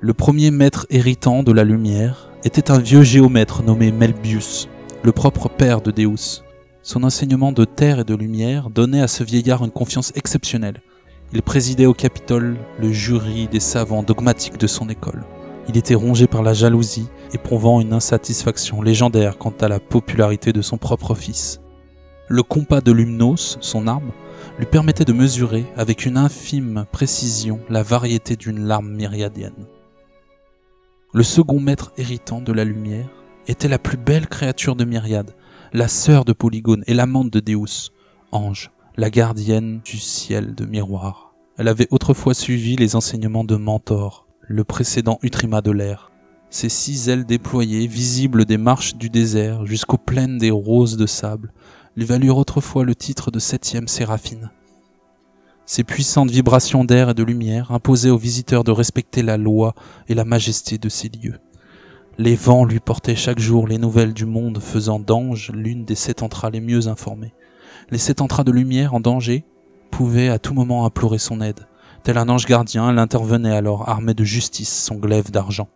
Le 0.00 0.12
premier 0.12 0.50
maître 0.50 0.86
héritant 0.90 1.42
de 1.42 1.52
la 1.52 1.64
lumière 1.64 2.28
était 2.44 2.70
un 2.70 2.78
vieux 2.78 3.02
géomètre 3.02 3.62
nommé 3.62 3.92
Melbius, 3.92 4.68
le 5.02 5.12
propre 5.12 5.48
père 5.48 5.80
de 5.80 5.90
Deus. 5.90 6.42
Son 6.82 7.02
enseignement 7.02 7.52
de 7.52 7.64
terre 7.64 8.00
et 8.00 8.04
de 8.04 8.14
lumière 8.14 8.68
donnait 8.68 9.00
à 9.00 9.08
ce 9.08 9.24
vieillard 9.24 9.64
une 9.64 9.70
confiance 9.70 10.12
exceptionnelle. 10.16 10.82
Il 11.32 11.40
présidait 11.40 11.86
au 11.86 11.94
Capitole 11.94 12.58
le 12.78 12.92
jury 12.92 13.48
des 13.48 13.58
savants 13.58 14.02
dogmatiques 14.02 14.60
de 14.60 14.66
son 14.66 14.90
école. 14.90 15.24
Il 15.68 15.76
était 15.76 15.94
rongé 15.94 16.26
par 16.26 16.42
la 16.42 16.52
jalousie, 16.52 17.08
éprouvant 17.32 17.80
une 17.80 17.92
insatisfaction 17.92 18.82
légendaire 18.82 19.38
quant 19.38 19.54
à 19.60 19.68
la 19.68 19.80
popularité 19.80 20.52
de 20.52 20.62
son 20.62 20.78
propre 20.78 21.14
fils. 21.14 21.60
Le 22.28 22.42
compas 22.42 22.80
de 22.80 22.92
Lumnos, 22.92 23.58
son 23.60 23.86
arme, 23.86 24.12
lui 24.58 24.66
permettait 24.66 25.04
de 25.04 25.12
mesurer 25.12 25.64
avec 25.76 26.06
une 26.06 26.16
infime 26.16 26.86
précision 26.92 27.60
la 27.68 27.82
variété 27.82 28.36
d'une 28.36 28.66
larme 28.66 28.90
myriadienne. 28.90 29.66
Le 31.12 31.22
second 31.22 31.58
maître 31.58 31.92
héritant 31.96 32.40
de 32.40 32.52
la 32.52 32.64
lumière 32.64 33.08
était 33.48 33.68
la 33.68 33.78
plus 33.78 33.96
belle 33.96 34.28
créature 34.28 34.76
de 34.76 34.84
Myriade, 34.84 35.34
la 35.72 35.88
sœur 35.88 36.24
de 36.24 36.32
Polygone 36.32 36.84
et 36.86 36.94
l'amante 36.94 37.30
de 37.30 37.40
Deus, 37.40 37.90
Ange, 38.32 38.70
la 38.96 39.10
gardienne 39.10 39.80
du 39.84 39.98
ciel 39.98 40.54
de 40.54 40.64
miroir. 40.64 41.34
Elle 41.58 41.68
avait 41.68 41.88
autrefois 41.90 42.34
suivi 42.34 42.76
les 42.76 42.94
enseignements 42.94 43.44
de 43.44 43.56
Mentor, 43.56 44.26
le 44.52 44.64
précédent 44.64 45.20
Utrima 45.22 45.60
de 45.60 45.70
l'air. 45.70 46.10
Ses 46.50 46.68
six 46.68 47.08
ailes 47.08 47.24
déployées, 47.24 47.86
visibles 47.86 48.44
des 48.44 48.58
marches 48.58 48.96
du 48.96 49.08
désert 49.08 49.64
jusqu'aux 49.64 49.96
plaines 49.96 50.38
des 50.38 50.50
roses 50.50 50.96
de 50.96 51.06
sable, 51.06 51.52
lui 51.94 52.04
valurent 52.04 52.38
autrefois 52.38 52.84
le 52.84 52.96
titre 52.96 53.30
de 53.30 53.38
septième 53.38 53.86
séraphine. 53.86 54.50
Ces 55.66 55.84
puissantes 55.84 56.32
vibrations 56.32 56.84
d'air 56.84 57.10
et 57.10 57.14
de 57.14 57.22
lumière 57.22 57.70
imposaient 57.70 58.10
aux 58.10 58.18
visiteurs 58.18 58.64
de 58.64 58.72
respecter 58.72 59.22
la 59.22 59.36
loi 59.36 59.72
et 60.08 60.14
la 60.14 60.24
majesté 60.24 60.78
de 60.78 60.88
ces 60.88 61.10
lieux. 61.10 61.38
Les 62.18 62.34
vents 62.34 62.64
lui 62.64 62.80
portaient 62.80 63.14
chaque 63.14 63.38
jour 63.38 63.68
les 63.68 63.78
nouvelles 63.78 64.14
du 64.14 64.26
monde, 64.26 64.58
faisant 64.58 64.98
d'Ange 64.98 65.52
l'une 65.54 65.84
des 65.84 65.94
sept 65.94 66.24
entrailles 66.24 66.54
les 66.54 66.60
mieux 66.60 66.88
informées. 66.88 67.34
Les 67.90 67.98
sept 67.98 68.20
entrailles 68.20 68.46
de 68.46 68.50
lumière 68.50 68.94
en 68.94 69.00
danger 69.00 69.44
pouvaient 69.92 70.28
à 70.28 70.40
tout 70.40 70.54
moment 70.54 70.86
implorer 70.86 71.18
son 71.18 71.40
aide. 71.40 71.68
Tel 72.02 72.16
un 72.16 72.28
ange 72.28 72.46
gardien, 72.46 72.88
elle 72.90 72.98
intervenait 72.98 73.54
alors 73.54 73.88
armée 73.88 74.14
de 74.14 74.24
justice, 74.24 74.84
son 74.84 74.96
glaive 74.96 75.30
d'argent. 75.30 75.68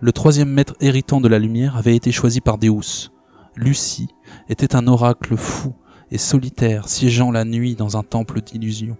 Le 0.00 0.12
troisième 0.12 0.50
maître 0.50 0.74
héritant 0.80 1.20
de 1.20 1.28
la 1.28 1.38
lumière 1.38 1.76
avait 1.76 1.96
été 1.96 2.12
choisi 2.12 2.40
par 2.40 2.58
Deus. 2.58 3.10
Lucie 3.56 4.08
était 4.48 4.74
un 4.74 4.86
oracle 4.86 5.36
fou 5.36 5.74
et 6.10 6.18
solitaire, 6.18 6.88
siégeant 6.88 7.30
la 7.30 7.44
nuit 7.44 7.74
dans 7.74 7.96
un 7.96 8.02
temple 8.02 8.40
d'illusions. 8.40 8.96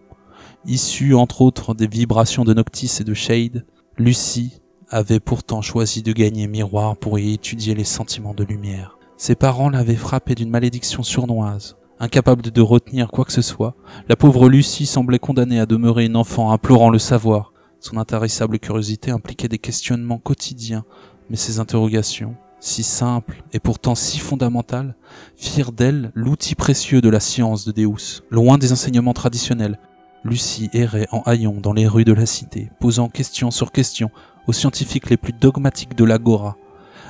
Issue 0.64 1.14
entre 1.14 1.42
autres 1.42 1.74
des 1.74 1.86
vibrations 1.86 2.44
de 2.44 2.54
Noctis 2.54 2.98
et 3.00 3.04
de 3.04 3.14
Shade, 3.14 3.66
Lucie 3.98 4.62
avait 4.88 5.20
pourtant 5.20 5.62
choisi 5.62 6.02
de 6.02 6.12
gagner 6.12 6.46
Miroir 6.46 6.96
pour 6.96 7.18
y 7.18 7.32
étudier 7.32 7.74
les 7.74 7.84
sentiments 7.84 8.34
de 8.34 8.44
lumière. 8.44 8.98
Ses 9.16 9.34
parents 9.34 9.70
l'avaient 9.70 9.96
frappée 9.96 10.34
d'une 10.34 10.50
malédiction 10.50 11.02
sournoise. 11.02 11.76
Incapable 12.02 12.50
de 12.50 12.60
retenir 12.60 13.12
quoi 13.12 13.24
que 13.24 13.30
ce 13.30 13.42
soit, 13.42 13.76
la 14.08 14.16
pauvre 14.16 14.48
Lucie 14.48 14.86
semblait 14.86 15.20
condamnée 15.20 15.60
à 15.60 15.66
demeurer 15.66 16.04
une 16.04 16.16
enfant 16.16 16.50
implorant 16.50 16.90
le 16.90 16.98
savoir. 16.98 17.52
Son 17.78 17.96
intarissable 17.96 18.58
curiosité 18.58 19.12
impliquait 19.12 19.46
des 19.46 19.60
questionnements 19.60 20.18
quotidiens, 20.18 20.84
mais 21.30 21.36
ses 21.36 21.60
interrogations, 21.60 22.34
si 22.58 22.82
simples 22.82 23.44
et 23.52 23.60
pourtant 23.60 23.94
si 23.94 24.18
fondamentales, 24.18 24.96
firent 25.36 25.70
d'elle 25.70 26.10
l'outil 26.16 26.56
précieux 26.56 27.00
de 27.00 27.08
la 27.08 27.20
science 27.20 27.64
de 27.64 27.70
Deus. 27.70 28.24
Loin 28.30 28.58
des 28.58 28.72
enseignements 28.72 29.14
traditionnels, 29.14 29.78
Lucie 30.24 30.70
errait 30.72 31.06
en 31.12 31.20
haillons 31.20 31.60
dans 31.60 31.72
les 31.72 31.86
rues 31.86 32.04
de 32.04 32.12
la 32.12 32.26
cité, 32.26 32.68
posant 32.80 33.10
question 33.10 33.52
sur 33.52 33.70
question 33.70 34.10
aux 34.48 34.52
scientifiques 34.52 35.08
les 35.08 35.16
plus 35.16 35.34
dogmatiques 35.34 35.94
de 35.96 36.04
l'agora. 36.04 36.56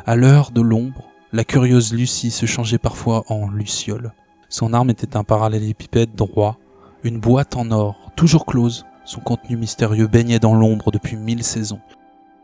À 0.04 0.16
l'heure 0.16 0.50
de 0.50 0.60
l'ombre, 0.60 1.08
la 1.32 1.44
curieuse 1.44 1.94
Lucie 1.94 2.30
se 2.30 2.44
changeait 2.44 2.76
parfois 2.76 3.24
en 3.28 3.48
luciole. 3.48 4.12
Son 4.52 4.74
arme 4.74 4.90
était 4.90 5.16
un 5.16 5.24
parallélépipède 5.24 6.14
droit, 6.14 6.58
une 7.04 7.18
boîte 7.18 7.56
en 7.56 7.70
or, 7.70 8.12
toujours 8.16 8.44
close. 8.44 8.84
Son 9.06 9.22
contenu 9.22 9.56
mystérieux 9.56 10.08
baignait 10.08 10.40
dans 10.40 10.54
l'ombre 10.54 10.90
depuis 10.90 11.16
mille 11.16 11.42
saisons. 11.42 11.80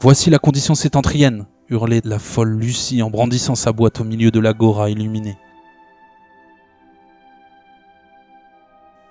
Voici 0.00 0.30
la 0.30 0.38
condition 0.38 0.74
sétentrienne, 0.74 1.44
hurlait 1.68 2.00
la 2.04 2.18
folle 2.18 2.58
Lucie 2.58 3.02
en 3.02 3.10
brandissant 3.10 3.54
sa 3.54 3.72
boîte 3.72 4.00
au 4.00 4.04
milieu 4.04 4.30
de 4.30 4.40
l'agora 4.40 4.88
illuminée. 4.88 5.36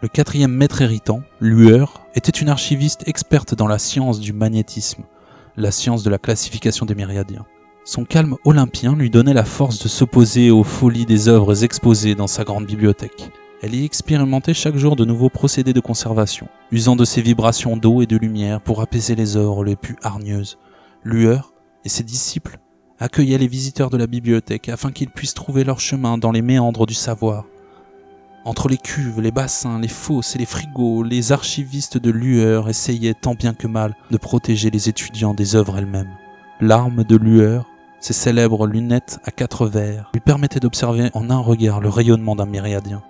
Le 0.01 0.07
quatrième 0.07 0.51
maître 0.51 0.81
héritant, 0.81 1.21
Lueur, 1.39 2.01
était 2.15 2.31
une 2.31 2.49
archiviste 2.49 3.07
experte 3.07 3.53
dans 3.53 3.67
la 3.67 3.77
science 3.77 4.19
du 4.19 4.33
magnétisme, 4.33 5.03
la 5.55 5.69
science 5.69 6.01
de 6.01 6.09
la 6.09 6.17
classification 6.17 6.87
des 6.87 6.95
myriadiens. 6.95 7.45
Son 7.87 8.03
calme 8.03 8.35
olympien 8.43 8.97
lui 8.97 9.09
donnait 9.09 9.33
la 9.33 9.45
force 9.45 9.81
de 9.81 9.87
s'opposer 9.87 10.51
aux 10.51 10.65
folies 10.65 11.05
des 11.05 11.29
œuvres 11.29 11.63
exposées 11.63 12.15
dans 12.15 12.27
sa 12.27 12.43
grande 12.43 12.65
bibliothèque. 12.65 13.31
Elle 13.61 13.75
y 13.75 13.85
expérimentait 13.85 14.53
chaque 14.53 14.75
jour 14.75 14.97
de 14.97 15.05
nouveaux 15.05 15.29
procédés 15.29 15.71
de 15.71 15.79
conservation, 15.79 16.49
usant 16.69 16.97
de 16.97 17.05
ses 17.05 17.21
vibrations 17.21 17.77
d'eau 17.77 18.01
et 18.01 18.05
de 18.05 18.17
lumière 18.17 18.59
pour 18.59 18.81
apaiser 18.81 19.15
les 19.15 19.37
œuvres 19.37 19.63
les 19.63 19.77
plus 19.77 19.95
hargneuses. 20.03 20.57
Lueur 21.05 21.53
et 21.85 21.89
ses 21.89 22.03
disciples 22.03 22.59
accueillaient 22.99 23.37
les 23.37 23.47
visiteurs 23.47 23.89
de 23.89 23.95
la 23.95 24.07
bibliothèque 24.07 24.67
afin 24.67 24.91
qu'ils 24.91 25.09
puissent 25.09 25.33
trouver 25.33 25.63
leur 25.63 25.79
chemin 25.79 26.17
dans 26.17 26.33
les 26.33 26.41
méandres 26.41 26.87
du 26.87 26.93
savoir. 26.93 27.45
Entre 28.43 28.67
les 28.67 28.75
cuves, 28.75 29.21
les 29.21 29.31
bassins, 29.31 29.79
les 29.79 29.87
fosses 29.87 30.35
et 30.35 30.39
les 30.39 30.45
frigos, 30.45 31.03
les 31.03 31.31
archivistes 31.31 31.97
de 31.97 32.11
Lueur 32.11 32.67
essayaient 32.67 33.13
tant 33.13 33.33
bien 33.33 33.53
que 33.53 33.67
mal 33.67 33.95
de 34.11 34.17
protéger 34.17 34.71
les 34.71 34.89
étudiants 34.89 35.33
des 35.33 35.55
œuvres 35.55 35.77
elles-mêmes. 35.77 36.11
L'arme 36.59 37.05
de 37.05 37.15
Lueur, 37.15 37.65
ses 37.99 38.13
célèbres 38.13 38.67
lunettes 38.67 39.19
à 39.23 39.31
quatre 39.31 39.67
verres, 39.67 40.09
lui 40.13 40.21
permettaient 40.21 40.59
d'observer 40.59 41.09
en 41.13 41.29
un 41.29 41.39
regard 41.39 41.79
le 41.79 41.89
rayonnement 41.89 42.35
d'un 42.35 42.45
myriadien. 42.45 43.01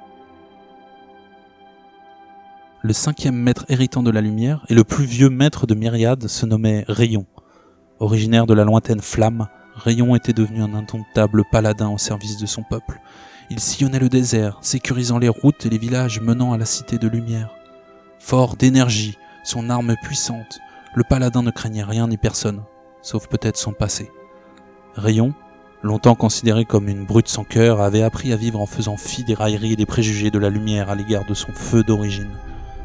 Le 2.82 2.94
cinquième 2.94 3.36
maître 3.36 3.66
héritant 3.70 4.04
de 4.04 4.12
la 4.12 4.22
lumière 4.22 4.64
et 4.70 4.74
le 4.74 4.84
plus 4.84 5.06
vieux 5.06 5.30
maître 5.30 5.68
de 5.68 5.76
myriade 5.76 6.28
se 6.28 6.46
nommait 6.46 6.86
Rayon. 6.88 7.26
Originaire 8.00 8.46
de 8.46 8.54
la 8.54 8.64
lointaine 8.64 9.02
flamme, 9.02 9.48
Rayon 9.76 10.16
était 10.16 10.34
devenu 10.34 10.62
un 10.62 10.74
indomptable 10.74 11.44
paladin 11.52 11.90
au 11.90 11.98
service 11.98 12.38
de 12.38 12.46
son 12.46 12.64
peuple. 12.64 13.02
Il 13.50 13.60
sillonnait 13.60 14.00
le 14.00 14.10
désert, 14.10 14.60
sécurisant 14.62 15.18
les 15.18 15.30
routes 15.30 15.66
et 15.66 15.70
les 15.70 15.78
villages 15.78 16.22
menant 16.22 16.54
à 16.54 16.58
la 16.58 16.66
cité 16.66 16.98
de 16.98 17.08
lumière. 17.08 17.50
Fort 18.20 18.56
d'énergie, 18.56 19.18
son 19.44 19.70
arme 19.70 19.96
puissante, 20.02 20.60
le 20.96 21.04
paladin 21.04 21.42
ne 21.42 21.52
craignait 21.52 21.84
rien 21.84 22.08
ni 22.08 22.18
personne, 22.18 22.64
sauf 23.02 23.28
peut-être 23.28 23.58
son 23.58 23.74
passé. 23.74 24.12
Rayon, 24.98 25.32
longtemps 25.84 26.16
considéré 26.16 26.66
comme 26.66 26.90
une 26.90 27.06
brute 27.06 27.28
sans 27.28 27.44
cœur, 27.44 27.82
avait 27.82 28.02
appris 28.02 28.34
à 28.34 28.36
vivre 28.36 28.60
en 28.60 28.66
faisant 28.66 28.98
fi 28.98 29.24
des 29.24 29.36
railleries 29.36 29.74
et 29.74 29.76
des 29.76 29.86
préjugés 29.86 30.32
de 30.32 30.40
la 30.40 30.50
lumière 30.50 30.90
à 30.90 30.96
l'égard 30.96 31.24
de 31.26 31.36
son 31.36 31.54
feu 31.54 31.84
d'origine. 31.84 32.32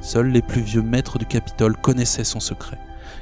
Seuls 0.03 0.29
les 0.29 0.43
plus 0.43 0.61
vieux 0.61 0.83
maîtres 0.83 1.17
du 1.17 1.25
Capitole 1.25 1.75
connaissaient 1.75 2.23
son 2.23 2.39
secret, 2.39 2.79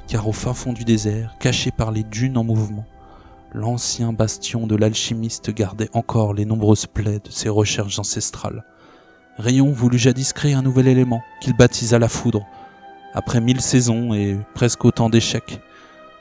car 0.09 0.27
au 0.27 0.33
fin 0.33 0.55
fond 0.55 0.73
du 0.73 0.85
désert, 0.85 1.37
caché 1.39 1.71
par 1.71 1.93
les 1.93 2.03
dunes 2.03 2.37
en 2.37 2.43
mouvement, 2.43 2.85
l'ancien 3.53 4.13
bastion 4.13 4.67
de 4.67 4.75
l'alchimiste 4.75 5.55
gardait 5.55 5.91
encore 5.93 6.35
les 6.35 6.45
nombreuses 6.45 6.87
plaies 6.87 7.21
de 7.25 7.31
ses 7.31 7.49
recherches 7.49 8.01
ancestrales. 8.01 8.65
Rayon 9.39 9.71
voulut 9.71 9.99
jadis 9.99 10.33
créer 10.33 10.55
un 10.55 10.63
nouvel 10.63 10.89
élément, 10.89 11.23
qu'il 11.41 11.57
baptisa 11.57 12.01
la 12.01 12.09
foudre. 12.09 12.45
Après 13.15 13.41
mille 13.41 13.61
saisons 13.61 14.15
et 14.15 14.37
presque 14.55 14.85
autant 14.85 15.11
d'échecs, 15.11 15.61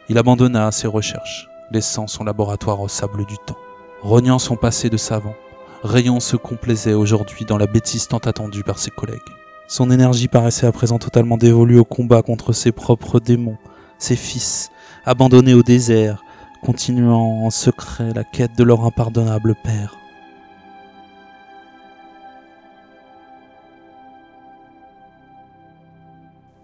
il 0.07 0.19
abandonna 0.19 0.71
ses 0.71 0.87
recherches, 0.87 1.48
laissant 1.71 2.07
son 2.07 2.23
laboratoire 2.23 2.81
au 2.81 2.87
sable 2.87 3.25
du 3.25 3.37
temps. 3.37 3.57
Rognant 4.01 4.39
son 4.39 4.55
passé 4.55 4.89
de 4.89 4.97
savant, 4.97 5.35
Rayon 5.83 6.19
se 6.19 6.35
complaisait 6.35 6.93
aujourd'hui 6.93 7.45
dans 7.45 7.57
la 7.57 7.67
bêtise 7.67 8.07
tant 8.07 8.17
attendue 8.17 8.63
par 8.63 8.79
ses 8.79 8.91
collègues. 8.91 9.19
Son 9.67 9.91
énergie 9.91 10.27
paraissait 10.27 10.67
à 10.67 10.71
présent 10.71 10.99
totalement 10.99 11.37
dévolue 11.37 11.79
au 11.79 11.85
combat 11.85 12.21
contre 12.21 12.53
ses 12.53 12.71
propres 12.71 13.19
démons, 13.19 13.57
ses 13.97 14.15
fils, 14.15 14.71
abandonnés 15.05 15.53
au 15.53 15.63
désert, 15.63 16.23
continuant 16.61 17.45
en 17.45 17.49
secret 17.49 18.13
la 18.13 18.23
quête 18.23 18.57
de 18.57 18.63
leur 18.63 18.83
impardonnable 18.83 19.55
père. 19.63 19.95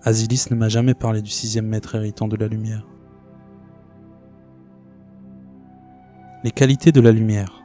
Asilis 0.04 0.48
ne 0.52 0.56
m'a 0.56 0.70
jamais 0.70 0.94
parlé 0.94 1.22
du 1.22 1.32
sixième 1.32 1.66
maître 1.66 1.96
héritant 1.96 2.28
de 2.28 2.36
la 2.36 2.48
lumière. 2.48 2.86
Les 6.46 6.52
qualités 6.52 6.92
de 6.92 7.02
la 7.02 7.12
lumière. 7.12 7.64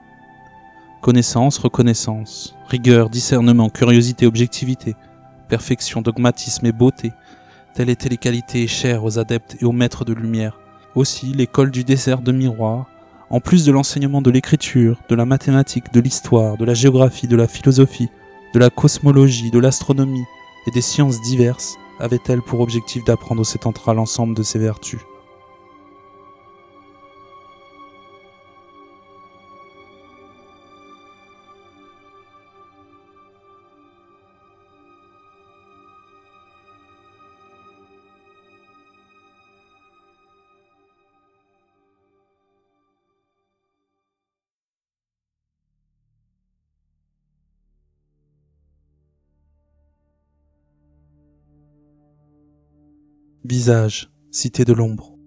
Connaissance, 1.03 1.59
reconnaissance, 1.59 2.57
rigueur, 2.67 3.11
discernement, 3.11 3.69
curiosité, 3.69 4.25
objectivité, 4.25 4.97
perfection, 5.51 6.01
dogmatisme 6.01 6.65
et 6.65 6.73
beauté. 6.73 7.13
Telles 7.75 7.91
étaient 7.91 8.09
les 8.09 8.17
qualités 8.17 8.67
chères 8.67 9.05
aux 9.05 9.19
adeptes 9.19 9.59
et 9.61 9.67
aux 9.67 9.73
maîtres 9.73 10.07
de 10.07 10.15
lumière. 10.15 10.59
Aussi, 10.95 11.27
l'école 11.35 11.71
du 11.71 11.85
désert 11.85 12.23
de 12.23 12.33
miroir, 12.33 12.87
en 13.29 13.41
plus 13.41 13.67
de 13.67 13.73
l'enseignement 13.73 14.23
de 14.23 14.31
l'écriture, 14.31 14.99
de 15.11 15.15
la 15.15 15.27
mathématique, 15.27 15.93
de 15.93 16.01
l'histoire, 16.01 16.57
de 16.57 16.65
la 16.65 16.73
géographie, 16.73 17.29
de 17.29 17.37
la 17.37 17.49
philosophie, 17.49 18.09
de 18.55 18.59
la 18.59 18.71
cosmologie, 18.71 19.51
de 19.51 19.59
l'astronomie 19.59 20.25
et 20.67 20.71
des 20.71 20.81
sciences 20.81 21.21
diverses, 21.21 21.77
avait-elle 21.99 22.41
pour 22.41 22.61
objectif 22.61 23.05
d'apprendre 23.05 23.43
au 23.43 23.45
sétentra 23.45 23.93
l'ensemble 23.93 24.35
de 24.35 24.43
ses 24.43 24.59
vertus. 24.59 25.01
Visage, 53.51 54.13
cité 54.31 54.65
de 54.65 54.73
l'ombre. 54.73 55.19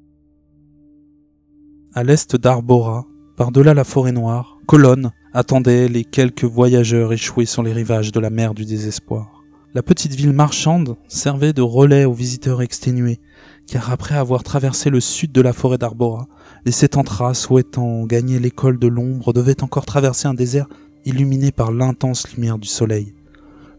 À 1.93 2.05
l'est 2.05 2.37
d'Arbora, 2.37 3.05
par-delà 3.35 3.73
la 3.73 3.83
forêt 3.83 4.13
noire, 4.13 4.59
Colonne 4.65 5.11
attendait 5.33 5.89
les 5.89 6.05
quelques 6.05 6.45
voyageurs 6.45 7.11
échoués 7.11 7.45
sur 7.45 7.63
les 7.63 7.73
rivages 7.73 8.13
de 8.13 8.21
la 8.21 8.29
mer 8.29 8.53
du 8.53 8.63
désespoir. 8.63 9.43
La 9.73 9.83
petite 9.83 10.15
ville 10.15 10.31
marchande 10.31 10.95
servait 11.09 11.51
de 11.51 11.61
relais 11.61 12.05
aux 12.05 12.13
visiteurs 12.13 12.61
exténués, 12.61 13.19
car 13.67 13.91
après 13.91 14.15
avoir 14.15 14.43
traversé 14.43 14.89
le 14.89 15.01
sud 15.01 15.33
de 15.33 15.41
la 15.41 15.51
forêt 15.51 15.77
d'Arbora, 15.77 16.29
les 16.63 16.71
Sétentras 16.71 17.33
souhaitant 17.33 18.05
gagner 18.05 18.39
l'école 18.39 18.79
de 18.79 18.87
l'ombre 18.87 19.33
devaient 19.33 19.63
encore 19.63 19.85
traverser 19.85 20.29
un 20.29 20.33
désert 20.33 20.69
illuminé 21.03 21.51
par 21.51 21.73
l'intense 21.73 22.33
lumière 22.33 22.57
du 22.57 22.69
soleil. 22.69 23.15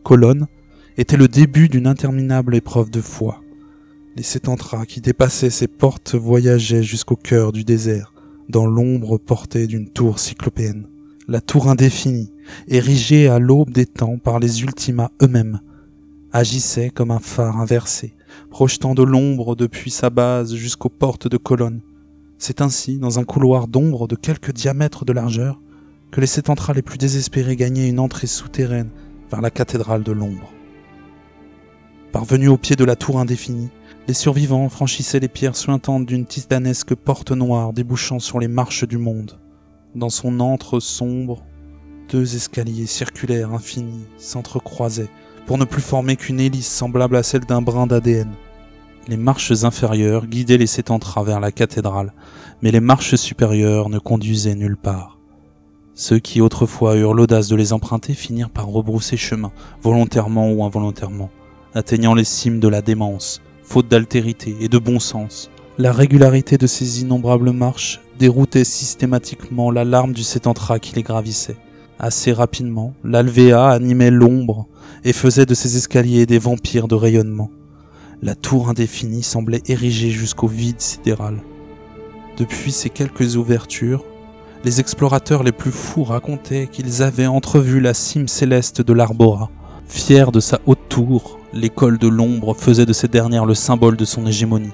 Colonne 0.03 0.49
était 0.99 1.17
le 1.17 1.29
début 1.29 1.71
d'une 1.71 1.87
interminable 1.87 2.55
épreuve 2.55 2.91
de 2.91 3.01
foi. 3.01 3.41
Les 4.17 4.23
sétentras 4.23 4.87
qui 4.87 5.01
dépassaient 5.01 5.51
ces 5.51 5.67
portes 5.67 6.15
voyageaient 6.15 6.85
jusqu'au 6.85 7.17
cœur 7.17 7.51
du 7.51 7.65
désert, 7.65 8.15
dans 8.49 8.65
l'ombre 8.65 9.19
portée 9.19 9.67
d'une 9.67 9.89
tour 9.89 10.21
cyclopéenne. 10.21 10.87
La 11.27 11.41
tour 11.41 11.69
indéfinie, 11.69 12.33
érigée 12.69 13.27
à 13.27 13.41
l'aube 13.41 13.71
des 13.71 13.87
temps 13.87 14.19
par 14.19 14.39
les 14.39 14.63
ultimas 14.63 15.11
eux-mêmes, 15.21 15.61
agissait 16.33 16.91
comme 16.91 17.11
un 17.11 17.19
phare 17.19 17.59
inversé, 17.59 18.15
projetant 18.51 18.95
de 18.95 19.03
l'ombre 19.03 19.57
depuis 19.57 19.91
sa 19.91 20.11
base 20.11 20.55
jusqu'aux 20.55 20.91
portes 20.91 21.27
de 21.27 21.37
colonnes. 21.37 21.83
C'est 22.39 22.61
ainsi, 22.61 22.99
dans 22.99 23.19
un 23.19 23.25
couloir 23.25 23.67
d'ombre 23.67 24.07
de 24.07 24.15
quelques 24.15 24.53
diamètres 24.53 25.05
de 25.05 25.13
largeur, 25.13 25.61
que 26.13 26.21
les 26.21 26.29
sétentras 26.29 26.73
les 26.73 26.83
plus 26.83 26.99
désespérés 26.99 27.57
gagnaient 27.57 27.89
une 27.89 27.99
entrée 27.99 28.29
souterraine 28.29 28.91
vers 29.29 29.41
la 29.41 29.51
cathédrale 29.51 30.05
de 30.05 30.13
l'ombre. 30.13 30.53
Parvenus 32.13 32.51
au 32.51 32.57
pied 32.57 32.77
de 32.77 32.85
la 32.85 32.95
tour 32.95 33.19
indéfinie, 33.19 33.71
les 34.07 34.15
survivants 34.15 34.69
franchissaient 34.69 35.21
les 35.21 35.29
pierres 35.29 35.57
suintantes 35.57 36.05
d'une 36.05 36.27
tisanesque 36.27 36.95
porte 36.95 37.33
noire 37.33 37.73
débouchant 37.73 38.19
sur 38.19 38.39
les 38.39 38.49
marches 38.49 38.87
du 38.87 38.99
monde. 38.99 39.39
Dans 39.95 40.11
son 40.11 40.41
antre 40.41 40.79
sombre, 40.79 41.43
deux 42.11 42.37
escaliers 42.37 42.87
circulaires 42.87 43.53
infinis 43.53 44.05
s'entrecroisaient 44.19 45.09
pour 45.47 45.57
ne 45.57 45.65
plus 45.65 45.83
former 45.83 46.17
qu'une 46.17 46.41
hélice 46.41 46.71
semblable 46.71 47.17
à 47.17 47.23
celle 47.23 47.47
d'un 47.47 47.63
brin 47.63 47.87
d'ADN. 47.87 48.31
Les 49.09 49.17
marches 49.17 49.65
inférieures 49.65 50.27
guidaient 50.27 50.59
les 50.59 50.67
sept 50.67 50.91
vers 51.25 51.41
la 51.41 51.53
cathédrale, 51.53 52.13
mais 52.63 52.71
les 52.71 52.81
marches 52.81 53.15
supérieures 53.15 53.89
ne 53.89 53.99
conduisaient 53.99 54.55
nulle 54.55 54.77
part. 54.77 55.19
Ceux 55.95 56.19
qui 56.19 56.41
autrefois 56.41 56.97
eurent 56.97 57.15
l'audace 57.15 57.49
de 57.49 57.57
les 57.57 57.73
emprunter 57.73 58.15
finirent 58.15 58.51
par 58.51 58.67
rebrousser 58.67 59.17
chemin, 59.17 59.53
volontairement 59.83 60.51
ou 60.51 60.65
involontairement, 60.65 61.31
atteignant 61.75 62.15
les 62.15 62.25
cimes 62.25 62.61
de 62.61 62.69
la 62.69 62.83
démence, 62.83 63.41
faute 63.65 63.89
d'altérité 63.89 64.55
et 64.61 64.69
de 64.69 64.79
bon 64.79 65.01
sens. 65.01 65.51
La 65.79 65.93
régularité 65.93 66.57
de 66.57 66.69
ces 66.69 67.01
innombrables 67.01 67.51
marches 67.51 68.01
déroutait 68.19 68.65
systématiquement 68.65 69.73
l'alarme 69.73 70.13
du 70.13 70.23
sétentra 70.23 70.79
qui 70.79 70.95
les 70.95 71.03
gravissait. 71.03 71.57
Assez 71.99 72.33
rapidement, 72.33 72.95
l'alvéa 73.03 73.69
animait 73.69 74.11
l'ombre 74.11 74.67
et 75.03 75.13
faisait 75.13 75.47
de 75.47 75.55
ces 75.55 75.77
escaliers 75.77 76.27
des 76.27 76.39
vampires 76.39 76.87
de 76.87 76.95
rayonnement. 76.95 77.51
La 78.23 78.35
tour 78.35 78.69
indéfinie 78.69 79.23
semblait 79.23 79.63
érigée 79.67 80.11
jusqu'au 80.11 80.47
vide 80.47 80.81
sidéral. 80.81 81.41
Depuis 82.37 82.73
ces 82.73 82.91
quelques 82.91 83.37
ouvertures, 83.37 84.05
les 84.65 84.81
explorateurs 84.81 85.43
les 85.43 85.53
plus 85.53 85.71
fous 85.71 86.05
racontaient 86.05 86.69
qu'ils 86.71 87.03
avaient 87.03 87.27
entrevu 87.27 87.81
la 87.81 87.95
cime 87.95 88.29
céleste 88.29 88.81
de 88.81 88.93
l'Arbora. 88.93 89.51
Fier 89.87 90.33
de 90.33 90.41
sa 90.41 90.61
haute 90.67 90.89
tour, 90.89 91.39
l'école 91.55 91.99
de 91.99 92.09
l'ombre 92.09 92.55
faisait 92.55 92.87
de 92.87 92.93
ces 92.93 93.09
dernières 93.09 93.47
le 93.47 93.55
symbole 93.55 93.97
de 93.97 94.05
son 94.05 94.27
hégémonie. 94.27 94.73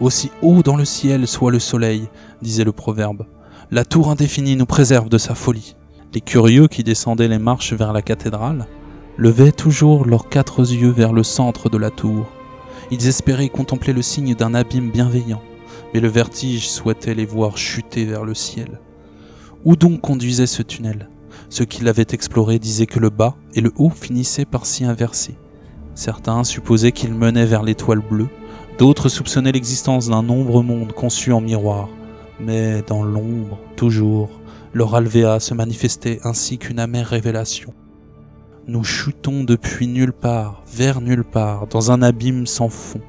Aussi 0.00 0.30
haut 0.42 0.62
dans 0.62 0.76
le 0.76 0.84
ciel 0.84 1.26
soit 1.26 1.50
le 1.50 1.58
soleil, 1.58 2.08
disait 2.42 2.64
le 2.64 2.72
proverbe, 2.72 3.26
la 3.70 3.84
tour 3.84 4.10
indéfinie 4.10 4.56
nous 4.56 4.66
préserve 4.66 5.08
de 5.08 5.18
sa 5.18 5.34
folie. 5.34 5.74
Les 6.14 6.20
curieux 6.20 6.68
qui 6.68 6.84
descendaient 6.84 7.28
les 7.28 7.38
marches 7.38 7.72
vers 7.72 7.94
la 7.94 8.02
cathédrale 8.02 8.66
levaient 9.16 9.52
toujours 9.52 10.06
leurs 10.06 10.28
quatre 10.28 10.60
yeux 10.60 10.90
vers 10.90 11.12
le 11.12 11.22
centre 11.22 11.70
de 11.70 11.78
la 11.78 11.90
tour. 11.90 12.26
Ils 12.90 13.06
espéraient 13.06 13.48
contempler 13.48 13.94
le 13.94 14.02
signe 14.02 14.34
d'un 14.34 14.54
abîme 14.54 14.90
bienveillant, 14.90 15.42
mais 15.94 16.00
le 16.00 16.08
vertige 16.08 16.68
souhaitait 16.68 17.14
les 17.14 17.24
voir 17.24 17.56
chuter 17.56 18.04
vers 18.04 18.24
le 18.24 18.34
ciel. 18.34 18.80
Où 19.64 19.76
donc 19.76 20.02
conduisait 20.02 20.46
ce 20.46 20.62
tunnel? 20.62 21.08
Ceux 21.48 21.64
qui 21.64 21.82
l'avaient 21.82 22.06
exploré 22.10 22.58
disaient 22.58 22.86
que 22.86 23.00
le 23.00 23.10
bas 23.10 23.36
et 23.54 23.60
le 23.62 23.72
haut 23.76 23.90
finissaient 23.90 24.44
par 24.44 24.66
s'y 24.66 24.84
inverser. 24.84 25.36
Certains 25.94 26.44
supposaient 26.44 26.92
qu'il 26.92 27.14
menait 27.14 27.44
vers 27.44 27.62
l'étoile 27.62 28.00
bleue, 28.00 28.28
d'autres 28.78 29.08
soupçonnaient 29.08 29.52
l'existence 29.52 30.08
d'un 30.08 30.28
ombre 30.28 30.62
monde 30.62 30.92
conçu 30.92 31.32
en 31.32 31.40
miroir. 31.40 31.88
Mais 32.40 32.82
dans 32.86 33.02
l'ombre, 33.02 33.58
toujours, 33.76 34.30
leur 34.72 34.94
alvéa 34.94 35.38
se 35.38 35.54
manifestait 35.54 36.20
ainsi 36.24 36.58
qu'une 36.58 36.78
amère 36.78 37.08
révélation. 37.08 37.74
Nous 38.66 38.84
chutons 38.84 39.44
depuis 39.44 39.86
nulle 39.86 40.12
part, 40.12 40.62
vers 40.72 41.00
nulle 41.00 41.24
part, 41.24 41.66
dans 41.66 41.90
un 41.90 42.00
abîme 42.00 42.46
sans 42.46 42.68
fond, 42.68 43.02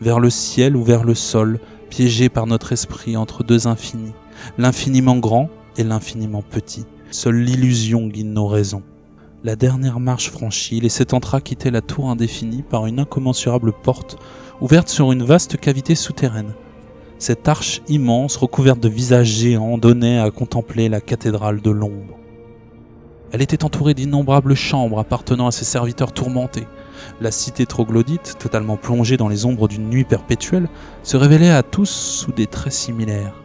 vers 0.00 0.20
le 0.20 0.30
ciel 0.30 0.76
ou 0.76 0.84
vers 0.84 1.02
le 1.02 1.14
sol, 1.14 1.58
piégés 1.90 2.28
par 2.28 2.46
notre 2.46 2.72
esprit 2.72 3.16
entre 3.16 3.42
deux 3.42 3.66
infinis, 3.66 4.12
l'infiniment 4.58 5.16
grand 5.16 5.48
et 5.76 5.82
l'infiniment 5.82 6.42
petit. 6.42 6.84
Seule 7.10 7.36
l'illusion 7.36 8.06
guide 8.06 8.32
nos 8.32 8.46
raisons. 8.46 8.82
La 9.44 9.56
dernière 9.56 9.98
marche 9.98 10.30
franchie, 10.30 10.78
les 10.78 11.02
entra 11.12 11.40
la 11.64 11.80
tour 11.80 12.08
indéfinie 12.08 12.62
par 12.62 12.86
une 12.86 13.00
incommensurable 13.00 13.72
porte 13.72 14.16
ouverte 14.60 14.88
sur 14.88 15.10
une 15.10 15.24
vaste 15.24 15.56
cavité 15.56 15.96
souterraine. 15.96 16.54
Cette 17.18 17.48
arche 17.48 17.82
immense, 17.88 18.36
recouverte 18.36 18.78
de 18.78 18.88
visages 18.88 19.26
géants, 19.26 19.78
donnait 19.78 20.20
à 20.20 20.30
contempler 20.30 20.88
la 20.88 21.00
cathédrale 21.00 21.60
de 21.60 21.70
l'ombre. 21.72 22.16
Elle 23.32 23.42
était 23.42 23.64
entourée 23.64 23.94
d'innombrables 23.94 24.54
chambres 24.54 25.00
appartenant 25.00 25.48
à 25.48 25.52
ses 25.52 25.64
serviteurs 25.64 26.12
tourmentés. 26.12 26.68
La 27.20 27.32
cité 27.32 27.66
troglodyte, 27.66 28.36
totalement 28.38 28.76
plongée 28.76 29.16
dans 29.16 29.28
les 29.28 29.44
ombres 29.44 29.66
d'une 29.66 29.90
nuit 29.90 30.04
perpétuelle, 30.04 30.68
se 31.02 31.16
révélait 31.16 31.50
à 31.50 31.64
tous 31.64 31.90
sous 31.90 32.30
des 32.30 32.46
traits 32.46 32.74
similaires. 32.74 33.42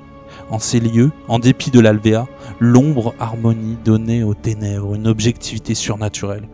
En 0.51 0.59
ces 0.59 0.79
lieux, 0.79 1.11
en 1.27 1.39
dépit 1.39 1.71
de 1.71 1.79
l'alvéa, 1.79 2.27
l'ombre 2.59 3.13
harmonie 3.19 3.77
donnait 3.83 4.23
aux 4.23 4.33
ténèbres 4.33 4.95
une 4.95 5.07
objectivité 5.07 5.75
surnaturelle. 5.75 6.47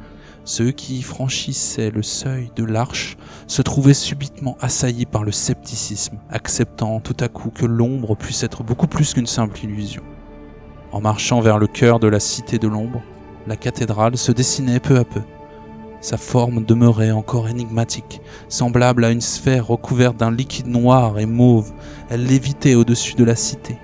Ceux 0.45 0.71
qui 0.71 1.01
franchissaient 1.01 1.91
le 1.91 2.03
seuil 2.03 2.51
de 2.57 2.65
l'arche 2.65 3.15
se 3.47 3.61
trouvaient 3.61 3.93
subitement 3.93 4.57
assaillis 4.59 5.05
par 5.05 5.23
le 5.23 5.31
scepticisme, 5.31 6.17
acceptant 6.30 6.99
tout 6.99 7.15
à 7.21 7.30
coup 7.30 7.49
que 7.49 7.65
l'ombre 7.65 8.15
puisse 8.15 8.43
être 8.43 8.63
beaucoup 8.63 8.88
plus 8.88 9.13
qu'une 9.13 9.27
simple 9.27 9.63
illusion. 9.63 10.03
En 10.91 10.99
marchant 10.99 11.39
vers 11.39 11.59
le 11.59 11.67
cœur 11.67 11.99
de 11.99 12.07
la 12.07 12.19
cité 12.19 12.59
de 12.59 12.67
l'ombre, 12.67 13.01
la 13.47 13.55
cathédrale 13.55 14.17
se 14.17 14.34
dessinait 14.34 14.81
peu 14.81 14.97
à 14.97 15.05
peu. 15.05 15.21
Sa 16.01 16.17
forme 16.17 16.65
demeurait 16.65 17.11
encore 17.11 17.47
énigmatique, 17.47 18.19
semblable 18.49 19.05
à 19.05 19.11
une 19.11 19.21
sphère 19.21 19.67
recouverte 19.67 20.17
d'un 20.17 20.31
liquide 20.31 20.67
noir 20.67 21.17
et 21.17 21.25
mauve. 21.25 21.71
Elle 22.09 22.25
lévitait 22.25 22.75
au-dessus 22.75 23.15
de 23.15 23.23
la 23.23 23.38
cité. 23.38 23.77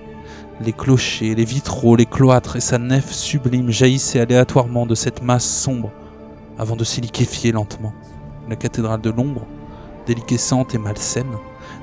Les 0.61 0.73
clochers, 0.73 1.36
les 1.36 1.45
vitraux, 1.45 1.95
les 1.95 2.06
cloîtres 2.06 2.57
et 2.57 2.60
sa 2.60 2.77
nef 2.77 3.14
sublime 3.14 3.72
jaillissaient 3.72 4.19
aléatoirement 4.19 4.86
de 4.86 4.94
cette 4.94 5.23
masse 5.23 5.49
sombre 5.49 5.90
avant 6.57 6.76
de 6.76 6.84
s'y 6.84 6.99
liquéfier 6.99 7.53
lentement. 7.53 7.94
La 8.49 8.57
cathédrale 8.57 8.99
de 8.99 9.10
l'ombre, 9.10 9.45
déliquescente 10.06 10.76
et 10.76 10.77
malsaine, 10.77 11.38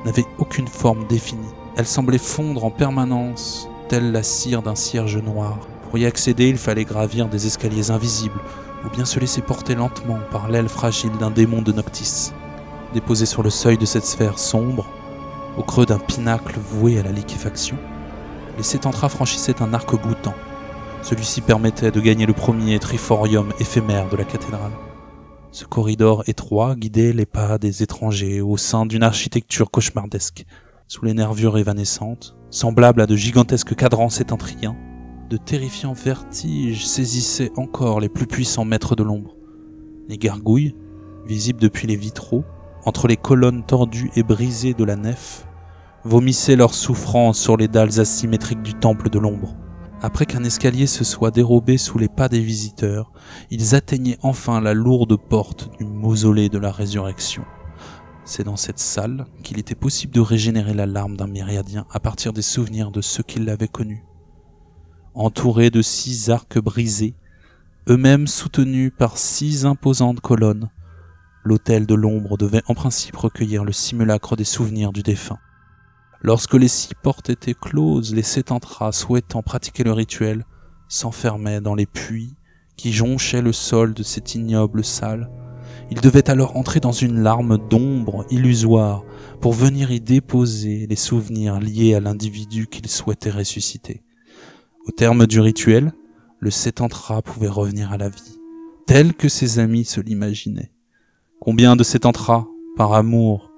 n'avait 0.05 0.27
aucune 0.37 0.69
forme 0.69 1.07
définie. 1.07 1.55
Elle 1.79 1.87
semblait 1.87 2.19
fondre 2.19 2.67
en 2.67 2.71
permanence, 2.71 3.67
telle 3.89 4.13
la 4.13 4.23
cire 4.23 4.61
d'un 4.61 4.75
cierge 4.75 5.17
noir. 5.17 5.59
Pour 5.85 5.97
y 5.97 6.05
accéder, 6.05 6.51
il 6.51 6.59
fallait 6.59 6.85
gravir 6.85 7.29
des 7.29 7.47
escaliers 7.47 7.91
invisibles, 7.91 8.41
ou 8.85 8.91
bien 8.91 9.07
se 9.07 9.19
laisser 9.19 9.41
porter 9.41 9.75
lentement 9.75 10.19
par 10.31 10.51
l'aile 10.51 10.69
fragile 10.69 11.17
d'un 11.19 11.31
démon 11.31 11.63
de 11.63 11.73
Noctis. 11.73 12.33
Déposé 12.93 13.25
sur 13.25 13.43
le 13.43 13.51
seuil 13.51 13.79
de 13.79 13.87
cette 13.87 14.05
sphère 14.05 14.39
sombre, 14.39 14.87
au 15.57 15.63
creux 15.63 15.87
d'un 15.87 15.99
pinacle 15.99 16.59
voué 16.59 16.99
à 16.99 17.03
la 17.03 17.13
liquéfaction, 17.13 17.79
les 18.57 18.63
sétentras 18.63 19.09
franchissaient 19.09 19.63
un 19.63 19.75
arc 19.75 19.91
boutant. 20.01 20.35
Celui-ci 21.03 21.41
permettait 21.41 21.91
de 21.91 22.01
gagner 22.01 22.27
le 22.27 22.33
premier 22.33 22.79
triforium 22.79 23.53
éphémère 23.61 24.09
de 24.09 24.17
la 24.17 24.25
cathédrale. 24.25 24.73
Ce 25.53 25.65
corridor 25.65 26.25
étroit 26.27 26.75
guidait 26.75 27.13
les 27.13 27.27
pas 27.27 27.59
des 27.59 27.83
étrangers 27.83 28.41
au 28.41 28.57
sein 28.57 28.85
d'une 28.85 29.03
architecture 29.03 29.71
cauchemardesque, 29.71 30.45
sous 30.89 31.05
les 31.05 31.15
nervures 31.15 31.59
évanescentes, 31.59 32.37
semblables 32.51 33.01
à 33.01 33.07
de 33.07 33.17
gigantesques 33.17 33.75
cadrans 33.75 34.11
sétentriens. 34.11 34.77
De 35.31 35.37
terrifiants 35.37 35.95
vertiges 35.95 36.87
saisissaient 36.87 37.53
encore 37.57 38.01
les 38.01 38.09
plus 38.09 38.27
puissants 38.27 38.65
maîtres 38.65 38.97
de 38.97 39.03
l'ombre. 39.03 39.35
Les 40.09 40.19
gargouilles, 40.19 40.77
visibles 41.27 41.61
depuis 41.61 41.87
les 41.87 41.97
vitraux, 41.97 42.45
entre 42.85 43.09
les 43.09 43.17
colonnes 43.17 43.65
tordues 43.65 44.11
et 44.15 44.23
brisées 44.23 44.75
de 44.75 44.85
la 44.85 44.97
nef, 44.97 45.46
vomissaient 46.07 46.55
leur 46.55 46.73
souffrance 46.73 47.37
sur 47.37 47.57
les 47.57 47.67
dalles 47.67 47.99
asymétriques 47.99 48.63
du 48.63 48.75
temple 48.75 49.11
de 49.11 49.19
l'ombre. 49.19 49.57
Après 50.01 50.25
qu'un 50.25 50.45
escalier 50.45 50.87
se 50.87 51.03
soit 51.03 51.33
dérobé 51.33 51.79
sous 51.79 51.99
les 51.99 52.09
pas 52.09 52.29
des 52.29 52.41
visiteurs, 52.41 53.11
ils 53.51 53.75
atteignaient 53.75 54.19
enfin 54.23 54.61
la 54.61 54.73
lourde 54.73 55.17
porte 55.17 55.77
du 55.79 55.85
mausolée 55.85 56.49
de 56.49 56.59
la 56.59 56.71
résurrection. 56.71 57.45
C'est 58.25 58.45
dans 58.45 58.57
cette 58.57 58.79
salle 58.79 59.27
qu'il 59.43 59.59
était 59.59 59.75
possible 59.75 60.15
de 60.15 60.21
régénérer 60.21 60.75
la 60.75 60.87
larme 60.87 61.17
d'un 61.17 61.27
myriadien 61.27 61.87
à 61.91 61.99
partir 61.99 62.33
des 62.33 62.43
souvenirs 62.43 62.93
de 62.93 63.01
ceux 63.01 63.25
qui 63.25 63.41
l'avaient 63.41 63.67
connu. 63.67 64.05
Entourés 65.15 65.71
de 65.71 65.83
six 65.83 66.31
arcs 66.31 66.59
brisés, 66.59 67.17
eux-mêmes 67.89 68.29
soutenus 68.29 68.93
par 68.97 69.19
six 69.19 69.67
imposantes 69.67 70.21
colonnes, 70.21 70.71
l'autel 71.43 71.85
de 71.85 71.95
l'ombre 71.95 72.37
devait 72.37 72.63
en 72.69 72.75
principe 72.75 73.17
recueillir 73.17 73.65
le 73.65 73.73
simulacre 73.73 74.37
des 74.37 74.45
souvenirs 74.45 74.93
du 74.93 75.03
défunt. 75.03 75.39
Lorsque 76.23 76.55
les 76.55 76.69
six 76.69 76.95
portes 77.03 77.31
étaient 77.31 77.55
closes, 77.55 78.15
les 78.15 78.23
sept 78.23 78.51
entras 78.51 78.93
souhaitant 78.93 79.43
pratiquer 79.43 79.85
le 79.85 79.93
rituel 79.93 80.45
s'enfermaient 80.89 81.61
dans 81.61 81.75
les 81.75 81.87
puits 81.87 82.37
qui 82.77 82.93
jonchaient 82.93 83.43
le 83.43 83.53
sol 83.53 83.95
de 83.95 84.03
cette 84.03 84.35
ignoble 84.35 84.85
salle. 84.85 85.31
Ils 85.91 86.01
devaient 86.01 86.29
alors 86.31 86.57
entrer 86.57 86.81
dans 86.81 86.93
une 86.93 87.23
larme 87.23 87.59
d'ombre 87.69 88.27
illusoire 88.31 89.05
pour 89.41 89.53
venir 89.53 89.91
y 89.91 90.01
déposer 90.01 90.87
les 90.89 90.97
souvenirs 90.97 91.61
liés 91.61 91.95
à 91.95 92.01
l'individu 92.01 92.67
qu'ils 92.67 92.89
souhaitaient 92.89 93.31
ressusciter. 93.31 94.03
Au 94.87 94.91
terme 94.91 95.27
du 95.27 95.41
rituel, 95.41 95.93
le 96.41 96.51
entra 96.81 97.23
pouvait 97.23 97.49
revenir 97.49 97.93
à 97.93 97.99
la 97.99 98.09
vie, 98.09 98.39
tel 98.87 99.15
que 99.15 99.29
ses 99.29 99.59
amis 99.59 99.85
se 99.85 100.01
l'imaginaient. 100.01 100.73
Combien 101.41 101.77
de 101.77 101.85
entra, 102.05 102.47
par 102.77 102.93
amour, 102.93 103.51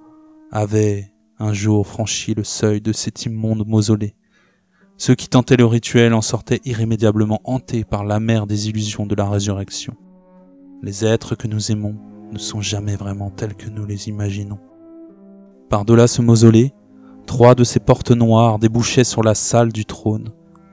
avaient 0.51 1.13
un 1.41 1.53
jour 1.53 1.87
franchi 1.87 2.35
le 2.35 2.43
seuil 2.43 2.81
de 2.81 2.93
cet 2.93 3.25
immonde 3.25 3.67
mausolée. 3.67 4.15
Ceux 4.97 5.15
qui 5.15 5.29
tentaient 5.29 5.57
le 5.57 5.67
rituel 5.67 6.13
en 6.13 6.23
sortaient 6.23 6.61
irrémédiablement 6.65 7.41
hantés 7.45 7.85
par 7.85 8.05
la 8.05 8.19
mer 8.19 8.47
des 8.47 8.69
illusions 8.69 9.07
de 9.07 9.15
la 9.15 9.29
résurrection. 9.29 9.95
Les 10.83 11.05
êtres 11.05 11.37
que 11.37 11.47
nous 11.47 11.71
aimons 11.71 11.95
ne 12.33 12.39
sont 12.39 12.61
jamais 12.61 12.97
vraiment 12.97 13.31
tels 13.31 13.55
que 13.55 13.71
nous 13.71 13.87
les 13.87 14.09
imaginons. 14.09 14.59
Par-delà 15.71 16.09
ce 16.09 16.23
mausolée, 16.23 16.73
trois 17.27 17.55
de 17.55 17.63
ces 17.63 17.79
portes 17.79 18.11
noires 18.11 18.59
débouchaient 18.59 19.05
sur 19.05 19.23
la 19.23 19.35
salle 19.37 19.73
du 19.73 19.85
trône. 19.85 20.31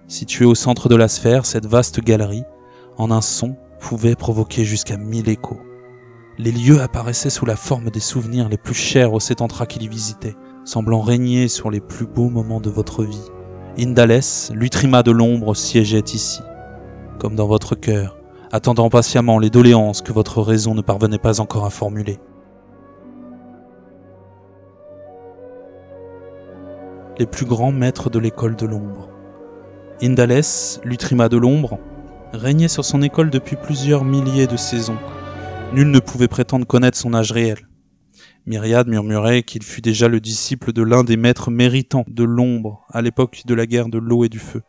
Située 0.07 0.45
au 0.45 0.55
centre 0.55 0.89
de 0.89 0.95
la 0.95 1.07
sphère, 1.07 1.45
cette 1.45 1.67
vaste 1.67 1.99
galerie, 1.99 2.43
en 2.97 3.11
un 3.11 3.21
son, 3.21 3.55
pouvait 3.79 4.15
provoquer 4.15 4.65
jusqu'à 4.65 4.97
mille 4.97 5.29
échos. 5.29 5.59
Les 6.39 6.51
lieux 6.51 6.81
apparaissaient 6.81 7.29
sous 7.29 7.45
la 7.45 7.55
forme 7.55 7.91
des 7.91 7.99
souvenirs 7.99 8.49
les 8.49 8.57
plus 8.57 8.73
chers 8.73 9.13
aux 9.13 9.19
sétentras 9.19 9.67
qui 9.67 9.79
les 9.79 9.87
visitaient 9.87 10.35
semblant 10.65 11.01
régner 11.01 11.47
sur 11.47 11.69
les 11.69 11.79
plus 11.79 12.07
beaux 12.07 12.29
moments 12.29 12.59
de 12.59 12.69
votre 12.69 13.03
vie. 13.03 13.31
Indales, 13.77 14.51
l'utrima 14.51 15.03
de 15.03 15.11
l'ombre, 15.11 15.55
siégeait 15.55 15.99
ici, 15.99 16.41
comme 17.19 17.35
dans 17.35 17.47
votre 17.47 17.75
cœur, 17.75 18.17
attendant 18.51 18.89
patiemment 18.89 19.37
les 19.37 19.49
doléances 19.49 20.01
que 20.01 20.11
votre 20.11 20.41
raison 20.41 20.73
ne 20.73 20.81
parvenait 20.81 21.19
pas 21.19 21.39
encore 21.39 21.65
à 21.65 21.69
formuler. 21.69 22.19
Les 27.19 27.27
plus 27.27 27.45
grands 27.45 27.71
maîtres 27.71 28.09
de 28.09 28.19
l'école 28.19 28.55
de 28.55 28.65
l'ombre. 28.65 29.09
Indales, 30.01 30.41
l'utrima 30.83 31.29
de 31.29 31.37
l'ombre, 31.37 31.79
régnait 32.33 32.67
sur 32.67 32.83
son 32.83 33.01
école 33.01 33.29
depuis 33.29 33.55
plusieurs 33.55 34.03
milliers 34.03 34.47
de 34.47 34.57
saisons. 34.57 34.97
Nul 35.73 35.89
ne 35.91 35.99
pouvait 35.99 36.27
prétendre 36.27 36.65
connaître 36.65 36.97
son 36.97 37.13
âge 37.13 37.31
réel 37.31 37.59
Myriade 38.47 38.87
murmurait 38.87 39.41
qu'il 39.41 39.63
fut 39.63 39.81
déjà 39.81 40.07
le 40.07 40.19
disciple 40.19 40.71
de 40.71 40.83
l'un 40.83 41.03
des 41.03 41.17
maîtres 41.17 41.49
méritants 41.49 42.05
de 42.07 42.23
l'ombre 42.23 42.85
à 42.91 43.01
l'époque 43.01 43.41
de 43.47 43.55
la 43.55 43.65
guerre 43.65 43.89
de 43.89 43.97
l'eau 43.97 44.23
et 44.23 44.29
du 44.29 44.37
feu. 44.37 44.61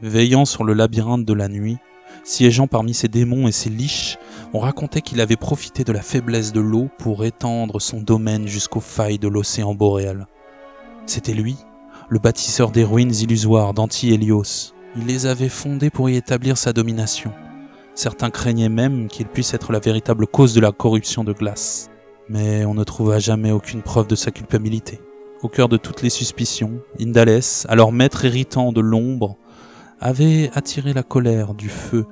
Veillant 0.00 0.44
sur 0.44 0.62
le 0.62 0.74
labyrinthe 0.74 1.24
de 1.24 1.32
la 1.32 1.48
nuit, 1.48 1.78
siégeant 2.22 2.68
parmi 2.68 2.94
ses 2.94 3.08
démons 3.08 3.48
et 3.48 3.52
ses 3.52 3.68
liches, 3.68 4.16
on 4.52 4.60
racontait 4.60 5.00
qu'il 5.00 5.20
avait 5.20 5.34
profité 5.34 5.82
de 5.82 5.90
la 5.90 6.02
faiblesse 6.02 6.52
de 6.52 6.60
l'eau 6.60 6.88
pour 6.98 7.24
étendre 7.24 7.80
son 7.80 8.00
domaine 8.00 8.46
jusqu'aux 8.46 8.78
failles 8.78 9.18
de 9.18 9.26
l'océan 9.26 9.74
boréal. 9.74 10.28
C'était 11.06 11.34
lui, 11.34 11.56
le 12.08 12.20
bâtisseur 12.20 12.70
des 12.70 12.84
ruines 12.84 13.14
illusoires 13.14 13.74
d'Anti-Hélios. 13.74 14.72
Il 14.96 15.06
les 15.06 15.26
avait 15.26 15.48
fondées 15.48 15.90
pour 15.90 16.08
y 16.08 16.14
établir 16.14 16.56
sa 16.56 16.72
domination. 16.72 17.32
Certains 17.96 18.30
craignaient 18.30 18.68
même 18.68 19.08
qu'il 19.08 19.26
puisse 19.26 19.52
être 19.52 19.72
la 19.72 19.80
véritable 19.80 20.28
cause 20.28 20.54
de 20.54 20.60
la 20.60 20.70
corruption 20.70 21.24
de 21.24 21.32
glace 21.32 21.90
mais 22.28 22.64
on 22.64 22.74
ne 22.74 22.84
trouva 22.84 23.18
jamais 23.18 23.52
aucune 23.52 23.82
preuve 23.82 24.06
de 24.06 24.16
sa 24.16 24.30
culpabilité. 24.30 25.00
Au 25.42 25.48
cœur 25.48 25.68
de 25.68 25.76
toutes 25.76 26.02
les 26.02 26.10
suspicions, 26.10 26.80
Indalès, 27.00 27.66
alors 27.68 27.92
maître 27.92 28.24
irritant 28.24 28.72
de 28.72 28.80
l'ombre, 28.80 29.36
avait 30.00 30.50
attiré 30.54 30.92
la 30.92 31.02
colère 31.02 31.54
du 31.54 31.68
feu, 31.68 32.06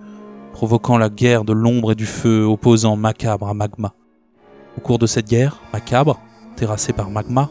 provoquant 0.53 0.99
la 0.99 1.09
guerre 1.09 1.45
de 1.45 1.53
l'ombre 1.53 1.93
et 1.93 1.95
du 1.95 2.07
feu 2.07 2.45
opposant 2.45 2.97
Macabre 2.97 3.49
à 3.49 3.55
Magma. 3.55 3.95
Au 4.77 4.81
cours 4.81 4.99
de 4.99 5.07
cette 5.07 5.29
guerre, 5.29 5.61
Macabre, 5.73 6.21
terrassé 6.57 6.93
par 6.93 7.11
Magma, 7.11 7.51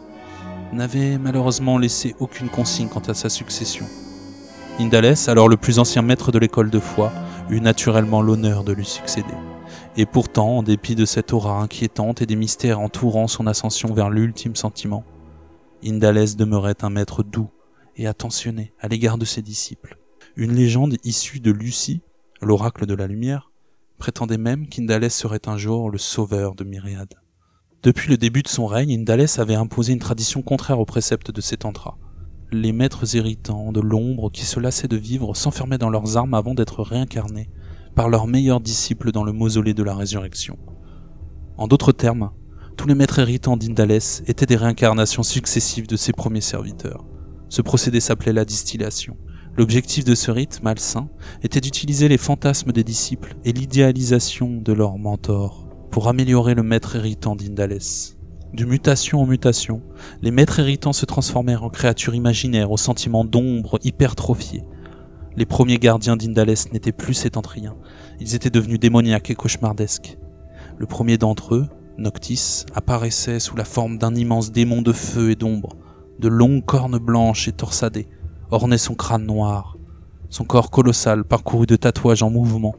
n'avait 0.71 1.17
malheureusement 1.17 1.77
laissé 1.77 2.15
aucune 2.19 2.49
consigne 2.49 2.87
quant 2.87 3.01
à 3.07 3.13
sa 3.13 3.29
succession. 3.29 3.85
Indalès, 4.79 5.29
alors 5.29 5.49
le 5.49 5.57
plus 5.57 5.79
ancien 5.79 6.01
maître 6.01 6.31
de 6.31 6.39
l'école 6.39 6.69
de 6.69 6.79
foi, 6.79 7.11
eut 7.49 7.61
naturellement 7.61 8.21
l'honneur 8.21 8.63
de 8.63 8.73
lui 8.73 8.85
succéder. 8.85 9.35
Et 9.95 10.07
pourtant, 10.07 10.57
en 10.57 10.63
dépit 10.63 10.95
de 10.95 11.05
cette 11.05 11.33
aura 11.33 11.61
inquiétante 11.61 12.23
et 12.23 12.25
des 12.25 12.35
mystères 12.35 12.79
entourant 12.79 13.27
son 13.27 13.45
ascension 13.45 13.93
vers 13.93 14.09
l'ultime 14.09 14.55
sentiment, 14.55 15.03
Indalès 15.85 16.35
demeurait 16.35 16.83
un 16.83 16.89
maître 16.89 17.21
doux 17.21 17.51
et 17.95 18.07
attentionné 18.07 18.73
à 18.79 18.87
l'égard 18.87 19.19
de 19.19 19.25
ses 19.25 19.43
disciples. 19.43 19.99
Une 20.35 20.55
légende 20.55 20.97
issue 21.03 21.39
de 21.39 21.51
Lucie, 21.51 22.01
l'oracle 22.41 22.87
de 22.87 22.95
la 22.95 23.05
lumière, 23.05 23.51
prétendait 23.99 24.39
même 24.39 24.67
qu'Indalès 24.67 25.13
serait 25.13 25.47
un 25.47 25.57
jour 25.57 25.91
le 25.91 25.99
sauveur 25.99 26.55
de 26.55 26.63
Myriade. 26.63 27.13
Depuis 27.83 28.09
le 28.09 28.17
début 28.17 28.41
de 28.41 28.47
son 28.47 28.65
règne, 28.65 28.97
Indalès 28.97 29.37
avait 29.37 29.53
imposé 29.53 29.93
une 29.93 29.99
tradition 29.99 30.41
contraire 30.41 30.79
aux 30.79 30.85
préceptes 30.85 31.29
de 31.29 31.41
ses 31.41 31.57
tantras. 31.57 31.97
Les 32.51 32.71
maîtres 32.71 33.15
irritants 33.15 33.71
de 33.71 33.81
l'ombre 33.81 34.31
qui 34.31 34.45
se 34.45 34.59
lassaient 34.59 34.87
de 34.87 34.97
vivre 34.97 35.35
s'enfermaient 35.35 35.77
dans 35.77 35.91
leurs 35.91 36.17
armes 36.17 36.33
avant 36.33 36.55
d'être 36.55 36.81
réincarnés 36.81 37.49
par 37.95 38.09
leurs 38.09 38.27
meilleurs 38.27 38.59
disciples 38.59 39.11
dans 39.11 39.23
le 39.23 39.31
mausolée 39.31 39.73
de 39.73 39.83
la 39.83 39.95
résurrection. 39.95 40.57
En 41.57 41.67
d'autres 41.67 41.91
termes, 41.91 42.31
tous 42.77 42.87
les 42.87 42.95
maîtres 42.95 43.19
héritants 43.19 43.57
d'Indalès 43.57 44.23
étaient 44.25 44.45
des 44.45 44.55
réincarnations 44.55 45.23
successives 45.23 45.87
de 45.87 45.95
ses 45.95 46.13
premiers 46.13 46.41
serviteurs. 46.41 47.05
Ce 47.49 47.61
procédé 47.61 47.99
s'appelait 47.99 48.33
la 48.33 48.45
distillation. 48.45 49.15
L'objectif 49.55 50.03
de 50.05 50.15
ce 50.15 50.31
rite 50.31 50.63
malsain 50.63 51.09
était 51.43 51.61
d'utiliser 51.61 52.07
les 52.07 52.17
fantasmes 52.17 52.71
des 52.71 52.83
disciples 52.83 53.35
et 53.45 53.51
l'idéalisation 53.51 54.59
de 54.59 54.73
leurs 54.73 54.97
mentors 54.97 55.67
pour 55.91 56.07
améliorer 56.07 56.55
le 56.55 56.63
maître 56.63 56.95
héritant 56.95 57.35
d'Indalès. 57.35 58.17
De 58.53 58.65
mutation 58.65 59.21
en 59.21 59.27
mutation, 59.27 59.83
les 60.23 60.31
maîtres 60.31 60.59
héritants 60.59 60.93
se 60.93 61.05
transformèrent 61.05 61.63
en 61.63 61.69
créatures 61.69 62.15
imaginaires 62.15 62.71
aux 62.71 62.77
sentiments 62.77 63.25
d'ombre 63.25 63.79
hypertrophiés, 63.83 64.63
les 65.35 65.45
premiers 65.45 65.77
gardiens 65.77 66.15
d'Indalès 66.15 66.71
n'étaient 66.71 66.91
plus 66.91 67.13
sétentriens, 67.13 67.75
ils 68.19 68.35
étaient 68.35 68.49
devenus 68.49 68.79
démoniaques 68.79 69.29
et 69.29 69.35
cauchemardesques. 69.35 70.17
Le 70.77 70.85
premier 70.85 71.17
d'entre 71.17 71.55
eux, 71.55 71.67
Noctis, 71.97 72.65
apparaissait 72.73 73.39
sous 73.39 73.55
la 73.55 73.65
forme 73.65 73.97
d'un 73.97 74.15
immense 74.15 74.51
démon 74.51 74.81
de 74.81 74.91
feu 74.91 75.31
et 75.31 75.35
d'ombre. 75.35 75.75
De 76.19 76.27
longues 76.27 76.65
cornes 76.65 76.97
blanches 76.97 77.47
et 77.47 77.51
torsadées 77.51 78.07
ornaient 78.49 78.77
son 78.77 78.95
crâne 78.95 79.25
noir. 79.25 79.77
Son 80.29 80.45
corps 80.45 80.71
colossal, 80.71 81.23
parcouru 81.23 81.67
de 81.67 81.75
tatouages 81.75 82.23
en 82.23 82.31
mouvement, 82.31 82.75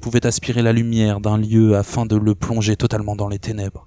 pouvait 0.00 0.26
aspirer 0.26 0.62
la 0.62 0.72
lumière 0.72 1.20
d'un 1.20 1.36
lieu 1.36 1.76
afin 1.76 2.06
de 2.06 2.16
le 2.16 2.34
plonger 2.34 2.76
totalement 2.76 3.16
dans 3.16 3.28
les 3.28 3.38
ténèbres. 3.38 3.86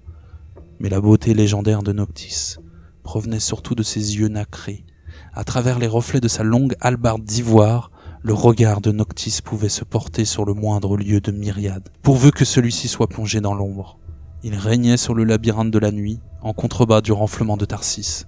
Mais 0.80 0.90
la 0.90 1.02
beauté 1.02 1.34
légendaire 1.34 1.82
de 1.82 1.92
Noctis 1.92 2.58
provenait 3.04 3.40
surtout 3.40 3.74
de 3.74 3.84
ses 3.84 4.18
yeux 4.18 4.28
nacrés. 4.28 4.86
À 5.34 5.44
travers 5.44 5.80
les 5.80 5.88
reflets 5.88 6.20
de 6.20 6.28
sa 6.28 6.44
longue 6.44 6.76
hallebarde 6.82 7.24
d'ivoire, 7.24 7.92
le 8.28 8.34
regard 8.34 8.82
de 8.82 8.92
Noctis 8.92 9.40
pouvait 9.42 9.70
se 9.70 9.86
porter 9.86 10.26
sur 10.26 10.44
le 10.44 10.54
moindre 10.54 10.98
lieu 10.98 11.22
de 11.22 11.32
myriade, 11.32 11.88
pourvu 12.02 12.32
que 12.32 12.44
celui-ci 12.44 12.90
soit 12.90 13.08
plongé 13.08 13.40
dans 13.40 13.54
l'ombre. 13.54 14.00
Il 14.44 14.54
régnait 14.56 14.98
sur 14.98 15.14
le 15.14 15.24
labyrinthe 15.24 15.72
de 15.72 15.80
la 15.80 15.94
nuit, 15.94 16.20
en 16.42 16.52
contrebas 16.52 17.00
du 17.00 17.14
renflement 17.14 17.56
de 17.56 17.64
Tarsis, 17.64 18.26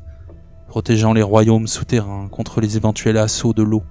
protégeant 0.70 1.12
les 1.12 1.22
royaumes 1.22 1.68
souterrains 1.68 2.30
contre 2.30 2.62
les 2.62 2.78
éventuels 2.78 3.18
assauts 3.18 3.52
de 3.52 3.62
l'eau. 3.62 3.84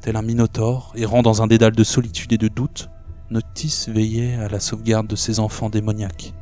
Tel 0.00 0.16
un 0.16 0.22
minotaure, 0.22 0.94
errant 0.96 1.20
dans 1.20 1.42
un 1.42 1.46
dédale 1.46 1.76
de 1.76 1.84
solitude 1.84 2.32
et 2.32 2.38
de 2.38 2.48
doute, 2.48 2.88
Noctis 3.28 3.84
veillait 3.88 4.36
à 4.36 4.48
la 4.48 4.60
sauvegarde 4.60 5.08
de 5.08 5.16
ses 5.16 5.40
enfants 5.40 5.68
démoniaques. 5.68 6.32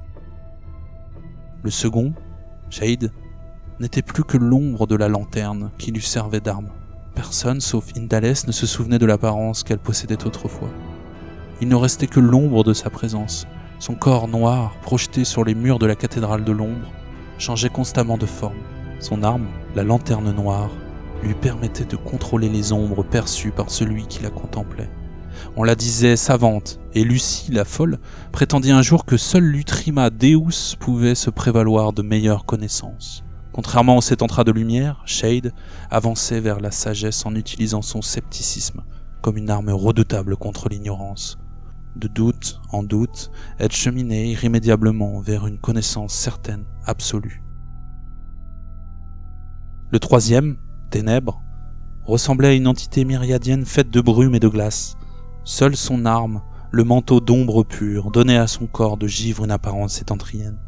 Le 1.65 1.71
second, 1.73 2.15
Shade, 2.71 3.11
n'était 3.81 4.03
plus 4.03 4.23
que 4.23 4.37
l'ombre 4.37 4.87
de 4.87 4.95
la 4.95 5.09
lanterne 5.09 5.73
qui 5.77 5.91
lui 5.91 6.03
servait 6.03 6.39
d'arme. 6.39 6.71
Personne, 7.17 7.63
sauf 7.63 7.87
Indalès, 7.97 8.47
ne 8.47 8.53
se 8.53 8.67
souvenait 8.67 8.99
de 8.99 9.07
l'apparence 9.07 9.65
qu'elle 9.65 9.79
possédait 9.79 10.27
autrefois. 10.27 10.69
Il 11.63 11.69
ne 11.69 11.75
restait 11.75 12.07
que 12.07 12.21
l'ombre 12.21 12.63
de 12.63 12.75
sa 12.75 12.91
présence. 12.91 13.47
Son 13.79 13.95
corps 13.95 14.29
noir, 14.29 14.75
projeté 14.83 15.25
sur 15.25 15.43
les 15.43 15.55
murs 15.55 15.79
de 15.79 15.87
la 15.87 15.97
cathédrale 15.97 16.45
de 16.45 16.53
l'ombre, 16.53 16.93
changeait 17.39 17.71
constamment 17.71 18.19
de 18.19 18.27
forme. 18.27 18.59
Son 19.01 19.23
arme, 19.23 19.47
la 19.75 19.83
lanterne 19.83 20.31
noire, 20.31 20.71
lui 21.23 21.35
permettait 21.35 21.87
de 21.87 21.97
contrôler 21.97 22.51
les 22.51 22.73
ombres 22.73 23.03
perçues 23.03 23.51
par 23.51 23.71
celui 23.71 24.07
qui 24.07 24.23
la 24.23 24.31
contemplait. 24.31 24.91
On 25.57 25.65
la 25.65 25.75
disait 25.75 26.17
savante, 26.17 26.79
et 26.93 27.03
Lucie, 27.03 27.51
la 27.51 27.65
folle, 27.65 27.99
prétendit 28.31 28.73
un 28.73 28.83
jour 28.83 29.07
que 29.07 29.17
seul 29.17 29.45
l'Utrima 29.45 30.11
Deus 30.11 30.77
pouvait 30.79 31.15
se 31.15 31.31
prévaloir 31.31 31.95
de 31.95 32.03
meilleures 32.03 32.45
connaissances. 32.45 33.26
Contrairement 33.57 33.97
au 33.97 34.23
entra 34.23 34.45
de 34.45 34.53
lumière, 34.53 35.01
Shade 35.07 35.55
avançait 35.91 36.41
vers 36.41 36.61
la 36.61 36.71
sagesse 36.71 37.25
en 37.25 37.35
utilisant 37.35 37.81
son 37.81 38.03
scepticisme 38.03 38.85
comme 39.23 39.39
une 39.39 39.49
arme 39.49 39.71
redoutable 39.71 40.37
contre 40.37 40.69
l'ignorance. 40.69 41.39
De 41.97 42.07
doute 42.07 42.61
en 42.71 42.83
doute, 42.83 43.31
elle 43.59 43.73
cheminait 43.73 44.29
irrémédiablement 44.29 45.21
vers 45.21 45.47
une 45.47 45.57
connaissance 45.57 46.13
certaine, 46.13 46.67
absolue. 46.85 47.43
Le 49.91 50.01
troisième, 50.01 50.59
Ténèbres, 50.91 51.41
ressemblait 52.05 52.49
à 52.49 52.53
une 52.53 52.69
entité 52.69 53.07
myriadienne 53.07 53.65
faite 53.65 53.89
de 53.89 54.03
brume 54.03 54.35
et 54.35 54.41
de 54.41 54.49
glace. 54.49 54.97
Seule 55.45 55.77
son 55.77 56.05
arme, 56.05 56.43
le 56.73 56.85
manteau 56.85 57.21
d'ombre 57.21 57.65
pure, 57.65 58.11
donnait 58.11 58.37
à 58.37 58.49
son 58.49 58.67
corps 58.67 58.99
de 58.99 59.07
givre 59.07 59.47
une 59.47 59.51
apparence 59.51 59.95
sétentrienne. 59.95 60.59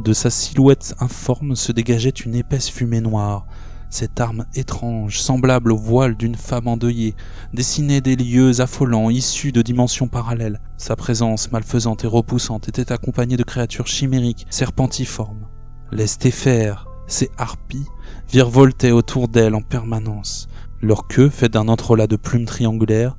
De 0.00 0.12
sa 0.12 0.30
silhouette 0.30 0.94
informe 1.00 1.56
se 1.56 1.72
dégageait 1.72 2.10
une 2.10 2.36
épaisse 2.36 2.70
fumée 2.70 3.00
noire. 3.00 3.46
Cette 3.90 4.20
arme 4.20 4.46
étrange, 4.54 5.18
semblable 5.18 5.72
au 5.72 5.76
voile 5.76 6.16
d'une 6.16 6.36
femme 6.36 6.68
endeuillée, 6.68 7.16
dessinait 7.52 8.00
des 8.00 8.14
lieux 8.14 8.60
affolants 8.60 9.10
issus 9.10 9.50
de 9.50 9.60
dimensions 9.60 10.06
parallèles. 10.06 10.60
Sa 10.76 10.94
présence 10.94 11.50
malfaisante 11.50 12.04
et 12.04 12.06
repoussante 12.06 12.68
était 12.68 12.92
accompagnée 12.92 13.36
de 13.36 13.42
créatures 13.42 13.88
chimériques, 13.88 14.46
serpentiformes. 14.50 15.48
Les 15.90 16.06
stéphères, 16.06 16.86
ces 17.08 17.30
harpies, 17.36 17.86
virevoltaient 18.30 18.92
autour 18.92 19.26
d'elle 19.26 19.56
en 19.56 19.62
permanence. 19.62 20.48
Leur 20.80 21.08
queue, 21.08 21.28
faite 21.28 21.54
d'un 21.54 21.66
entrelac 21.66 22.08
de 22.08 22.16
plumes 22.16 22.44
triangulaires, 22.44 23.16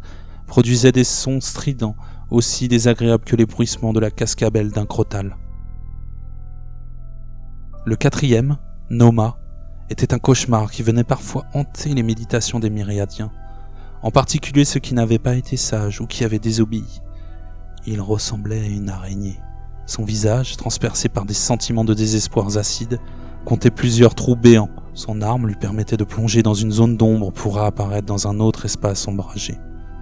produisait 0.48 0.94
des 0.94 1.04
sons 1.04 1.42
stridents, 1.42 1.98
aussi 2.30 2.70
désagréables 2.70 3.26
que 3.26 3.36
les 3.36 3.46
bruissements 3.46 3.92
de 3.92 4.00
la 4.00 4.12
cascabelle 4.12 4.72
d'un 4.72 4.86
crotal. 4.86 5.36
Le 7.90 7.96
quatrième, 7.96 8.58
Noma, 8.92 9.40
était 9.90 10.14
un 10.14 10.20
cauchemar 10.20 10.70
qui 10.70 10.84
venait 10.84 11.04
parfois 11.04 11.46
hanter 11.56 11.96
les 11.96 12.04
méditations 12.04 12.60
des 12.60 12.70
myriadiens, 12.70 13.32
en 14.04 14.12
particulier 14.12 14.64
ceux 14.64 14.80
qui 14.80 14.94
n'avaient 14.94 15.18
pas 15.18 15.34
été 15.34 15.58
sages 15.58 16.00
ou 16.00 16.06
qui 16.06 16.24
avaient 16.24 16.38
désobéi. 16.38 17.02
Il 17.88 18.00
ressemblait 18.00 18.60
à 18.60 18.68
une 18.68 18.92
araignée. 18.92 19.40
Son 19.88 20.04
visage, 20.04 20.56
transpercé 20.56 21.10
par 21.10 21.26
des 21.26 21.34
sentiments 21.34 21.84
de 21.84 21.96
désespoir 21.96 22.60
acides, 22.60 23.00
comptait 23.44 23.72
plusieurs 23.72 24.14
trous 24.14 24.36
béants. 24.36 24.70
Son 24.94 25.24
arme 25.24 25.48
lui 25.48 25.56
permettait 25.56 25.98
de 25.98 26.04
plonger 26.04 26.44
dans 26.44 26.54
une 26.54 26.72
zone 26.72 26.96
d'ombre 26.96 27.32
pour 27.32 27.56
réapparaître 27.56 28.06
dans 28.06 28.28
un 28.28 28.40
autre 28.40 28.66
espace 28.66 29.08
ombragé. 29.08 29.58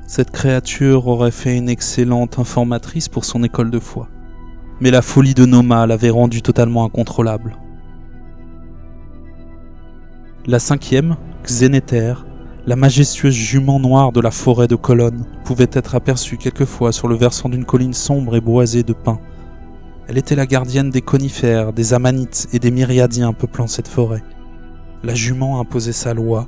Cette 0.08 0.32
créature 0.32 1.08
aurait 1.08 1.32
fait 1.32 1.56
une 1.56 1.70
excellente 1.70 2.38
informatrice 2.38 3.08
pour 3.08 3.24
son 3.24 3.46
école 3.46 3.72
de 3.72 3.80
foi. 3.80 4.10
Mais 4.82 4.92
la 4.92 5.02
folie 5.02 5.34
de 5.34 5.46
Noma 5.46 5.88
l'avait 5.88 6.10
rendue 6.10 6.42
totalement 6.42 6.84
incontrôlable. 6.84 7.56
La 10.50 10.60
cinquième, 10.60 11.18
Xénéter, 11.44 12.14
la 12.68 12.78
majestueuse 12.78 13.34
jument 13.34 13.82
noire 13.82 14.14
de 14.14 14.22
la 14.22 14.32
forêt 14.32 14.70
de 14.70 14.78
Colonne, 14.78 15.26
pouvait 15.44 15.68
être 15.74 15.94
aperçue 15.94 16.38
quelquefois 16.38 16.94
sur 16.94 17.10
le 17.10 17.18
versant 17.18 17.50
d'une 17.50 17.66
colline 17.66 17.94
sombre 17.94 18.38
et 18.38 18.40
boisée 18.40 18.84
de 18.84 18.94
pins. 18.94 19.20
Elle 20.08 20.18
était 20.18 20.38
la 20.38 20.46
gardienne 20.46 20.90
des 20.90 21.02
conifères, 21.02 21.74
des 21.74 21.94
amanites 21.94 22.48
et 22.54 22.60
des 22.60 22.72
myriadiens 22.72 23.34
peuplant 23.34 23.68
cette 23.68 23.90
forêt. 23.90 24.24
La 25.04 25.14
jument 25.14 25.60
imposait 25.60 25.92
sa 25.92 26.14
loi 26.14 26.48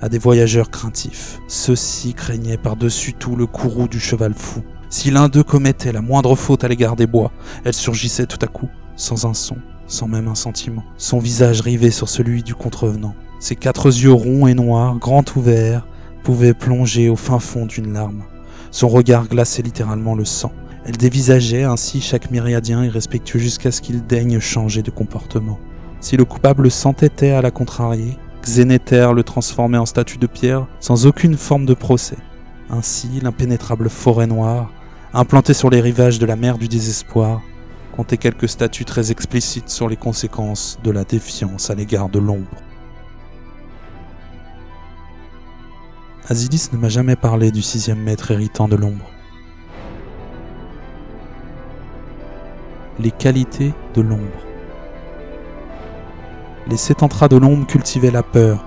à 0.00 0.08
des 0.08 0.18
voyageurs 0.18 0.70
craintifs. 0.70 1.40
Ceux-ci 1.48 2.14
craignaient 2.14 2.58
par-dessus 2.58 3.12
tout 3.12 3.34
le 3.34 3.46
courroux 3.46 3.88
du 3.88 3.98
cheval 3.98 4.34
fou. 4.34 4.62
Si 4.88 5.10
l'un 5.10 5.28
d'eux 5.28 5.42
commettait 5.42 5.90
la 5.90 6.00
moindre 6.00 6.36
faute 6.36 6.62
à 6.62 6.68
l'égard 6.68 6.94
des 6.94 7.08
bois, 7.08 7.32
elle 7.64 7.74
surgissait 7.74 8.26
tout 8.26 8.38
à 8.40 8.46
coup, 8.46 8.68
sans 8.94 9.26
un 9.26 9.34
son, 9.34 9.56
sans 9.88 10.06
même 10.06 10.28
un 10.28 10.36
sentiment, 10.36 10.84
son 10.96 11.18
visage 11.18 11.60
rivé 11.60 11.90
sur 11.90 12.08
celui 12.08 12.44
du 12.44 12.54
contrevenant. 12.54 13.16
Ses 13.42 13.56
quatre 13.56 13.86
yeux 13.86 14.12
ronds 14.12 14.46
et 14.46 14.54
noirs, 14.54 14.98
grands 15.00 15.24
ouverts, 15.34 15.84
pouvaient 16.22 16.54
plonger 16.54 17.08
au 17.08 17.16
fin 17.16 17.40
fond 17.40 17.66
d'une 17.66 17.92
larme. 17.92 18.22
Son 18.70 18.86
regard 18.86 19.26
glaçait 19.26 19.62
littéralement 19.62 20.14
le 20.14 20.24
sang. 20.24 20.52
Elle 20.86 20.96
dévisageait 20.96 21.64
ainsi 21.64 22.00
chaque 22.00 22.30
myriadien 22.30 22.84
irrespectueux 22.84 23.40
jusqu'à 23.40 23.72
ce 23.72 23.80
qu'il 23.80 24.06
daigne 24.06 24.38
changer 24.38 24.82
de 24.82 24.92
comportement. 24.92 25.58
Si 25.98 26.16
le 26.16 26.24
coupable 26.24 26.70
s'entêtait 26.70 27.32
à 27.32 27.42
la 27.42 27.50
contrarier, 27.50 28.16
Xénéter 28.44 29.10
le 29.12 29.24
transformait 29.24 29.76
en 29.76 29.86
statue 29.86 30.18
de 30.18 30.28
pierre 30.28 30.68
sans 30.78 31.06
aucune 31.06 31.36
forme 31.36 31.66
de 31.66 31.74
procès. 31.74 32.18
Ainsi, 32.70 33.08
l'impénétrable 33.20 33.90
forêt 33.90 34.28
noire, 34.28 34.70
implantée 35.12 35.52
sur 35.52 35.68
les 35.68 35.80
rivages 35.80 36.20
de 36.20 36.26
la 36.26 36.36
mer 36.36 36.58
du 36.58 36.68
désespoir, 36.68 37.40
comptait 37.96 38.18
quelques 38.18 38.48
statuts 38.48 38.84
très 38.84 39.10
explicites 39.10 39.68
sur 39.68 39.88
les 39.88 39.96
conséquences 39.96 40.78
de 40.84 40.92
la 40.92 41.02
défiance 41.02 41.70
à 41.70 41.74
l'égard 41.74 42.08
de 42.08 42.20
l'ombre. 42.20 42.46
Asilis 46.28 46.68
ne 46.72 46.78
m'a 46.78 46.88
jamais 46.88 47.16
parlé 47.16 47.50
du 47.50 47.62
sixième 47.62 47.98
maître 47.98 48.30
héritant 48.30 48.68
de 48.68 48.76
l'ombre. 48.76 49.10
Les 53.00 53.10
qualités 53.10 53.74
de 53.94 54.02
l'ombre. 54.02 54.46
Les 56.68 56.76
sétentras 56.76 57.26
de 57.26 57.36
l'ombre 57.36 57.66
cultivaient 57.66 58.12
la 58.12 58.22
peur, 58.22 58.64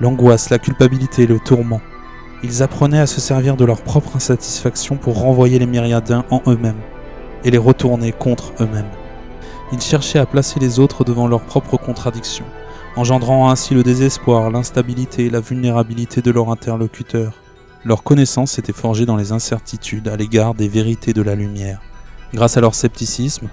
l'angoisse, 0.00 0.50
la 0.50 0.58
culpabilité, 0.58 1.26
le 1.26 1.38
tourment. 1.40 1.80
Ils 2.42 2.62
apprenaient 2.62 3.00
à 3.00 3.06
se 3.06 3.22
servir 3.22 3.56
de 3.56 3.64
leur 3.64 3.80
propre 3.80 4.16
insatisfaction 4.16 4.96
pour 4.96 5.18
renvoyer 5.18 5.58
les 5.58 5.66
myriadiens 5.66 6.26
en 6.30 6.42
eux-mêmes 6.46 6.82
et 7.42 7.50
les 7.50 7.56
retourner 7.56 8.12
contre 8.12 8.52
eux-mêmes. 8.60 8.90
Ils 9.72 9.80
cherchaient 9.80 10.18
à 10.18 10.26
placer 10.26 10.60
les 10.60 10.78
autres 10.78 11.04
devant 11.04 11.26
leurs 11.26 11.40
propres 11.40 11.78
contradictions, 11.78 12.44
engendrant 12.98 13.48
ainsi 13.48 13.74
le 13.74 13.84
désespoir, 13.84 14.50
l'instabilité 14.50 15.26
et 15.26 15.30
la 15.30 15.38
vulnérabilité 15.38 16.20
de 16.20 16.32
leur 16.32 16.50
interlocuteur. 16.50 17.32
Leur 17.84 18.02
connaissance 18.02 18.58
était 18.58 18.72
forgée 18.72 19.06
dans 19.06 19.16
les 19.16 19.30
incertitudes 19.30 20.08
à 20.08 20.16
l'égard 20.16 20.54
des 20.54 20.68
vérités 20.68 21.12
de 21.12 21.22
la 21.22 21.36
lumière. 21.36 21.80
Grâce 22.34 22.56
à 22.56 22.60
leur 22.60 22.74
scepticisme, 22.74 23.48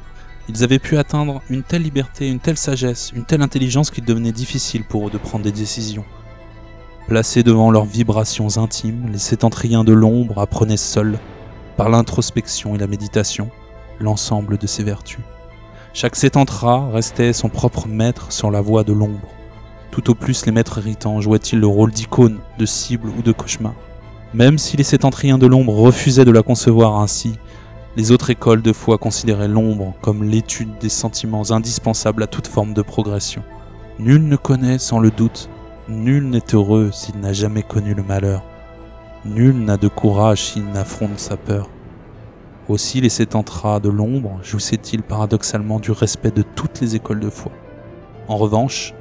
ils 0.50 0.64
avaient 0.64 0.80
pu 0.80 0.98
atteindre 0.98 1.44
une 1.52 1.62
telle 1.62 1.84
liberté, 1.84 2.28
une 2.28 2.40
telle 2.40 2.58
sagesse, 2.58 3.12
une 3.16 3.24
telle 3.24 3.44
intelligence 3.44 3.92
qu'il 3.92 4.04
devenait 4.04 4.32
difficile 4.32 4.84
pour 4.84 5.08
eux 5.08 5.12
de 5.12 5.20
prendre 5.20 5.44
des 5.44 5.52
décisions. 5.52 6.06
Placés 7.08 7.44
devant 7.44 7.70
leurs 7.70 7.86
vibrations 7.86 8.58
intimes, 8.58 9.10
les 9.12 9.20
sétentriens 9.20 9.84
de 9.84 9.94
l'ombre 9.94 10.40
apprenaient 10.40 10.76
seuls, 10.76 11.20
par 11.78 11.90
l'introspection 11.90 12.74
et 12.74 12.80
la 12.80 12.88
méditation, 12.88 13.52
l'ensemble 14.00 14.58
de 14.58 14.66
ces 14.66 14.84
vertus. 14.84 15.20
Chaque 15.96 16.18
sétentra 16.18 16.90
restait 16.92 17.32
son 17.32 17.48
propre 17.48 17.88
maître 17.88 18.34
sur 18.34 18.52
la 18.52 18.60
voie 18.60 18.84
de 18.84 18.92
l'ombre. 18.92 19.30
Tout 19.92 20.10
au 20.10 20.14
plus 20.14 20.46
les 20.46 20.52
maîtres 20.52 20.80
irritants 20.80 21.22
jouaient-ils 21.22 21.58
le 21.58 21.68
rôle 21.68 21.94
d'icône, 21.94 22.40
de 22.60 22.66
cible 22.66 23.08
ou 23.18 23.22
de 23.22 23.32
cauchemar? 23.32 23.74
Même 24.34 24.58
si 24.58 24.76
les 24.76 24.84
sétentriens 24.84 25.38
de 25.38 25.48
l'ombre 25.48 25.74
refusaient 25.74 26.26
de 26.26 26.32
la 26.32 26.44
concevoir 26.44 27.00
ainsi, 27.00 27.40
les 27.96 28.12
autres 28.12 28.30
écoles 28.30 28.62
de 28.62 28.74
foi 28.74 28.98
considéraient 28.98 29.48
l'ombre 29.48 29.94
comme 30.02 30.26
l'étude 30.26 30.78
des 30.82 30.90
sentiments 30.90 31.50
indispensables 31.52 32.24
à 32.24 32.28
toute 32.28 32.48
forme 32.48 32.74
de 32.74 32.82
progression. 32.82 33.44
Nul 33.98 34.28
ne 34.28 34.36
connaît 34.36 34.80
sans 34.80 35.00
le 35.00 35.12
doute, 35.12 35.50
nul 35.88 36.28
n'est 36.30 36.54
heureux 36.54 36.90
s'il 36.92 37.22
n'a 37.22 37.32
jamais 37.32 37.64
connu 37.64 37.94
le 37.94 38.04
malheur. 38.04 38.44
Nul 39.24 39.64
n'a 39.64 39.78
de 39.78 39.88
courage 39.88 40.44
s'il 40.44 40.66
n'affronte 40.66 41.20
sa 41.20 41.38
peur. 41.38 41.70
Aussi 42.68 43.00
les 43.00 43.10
sétentras 43.10 43.80
de 43.80 43.90
l'ombre 43.90 44.40
jouissaient-ils 44.42 45.04
paradoxalement 45.04 45.80
du 45.80 45.92
respect 45.92 46.32
de 46.32 46.42
toutes 46.42 46.82
les 46.82 46.96
écoles 46.96 47.20
de 47.20 47.30
foi. 47.30 47.52
En 48.28 48.38
revanche, 48.38 48.94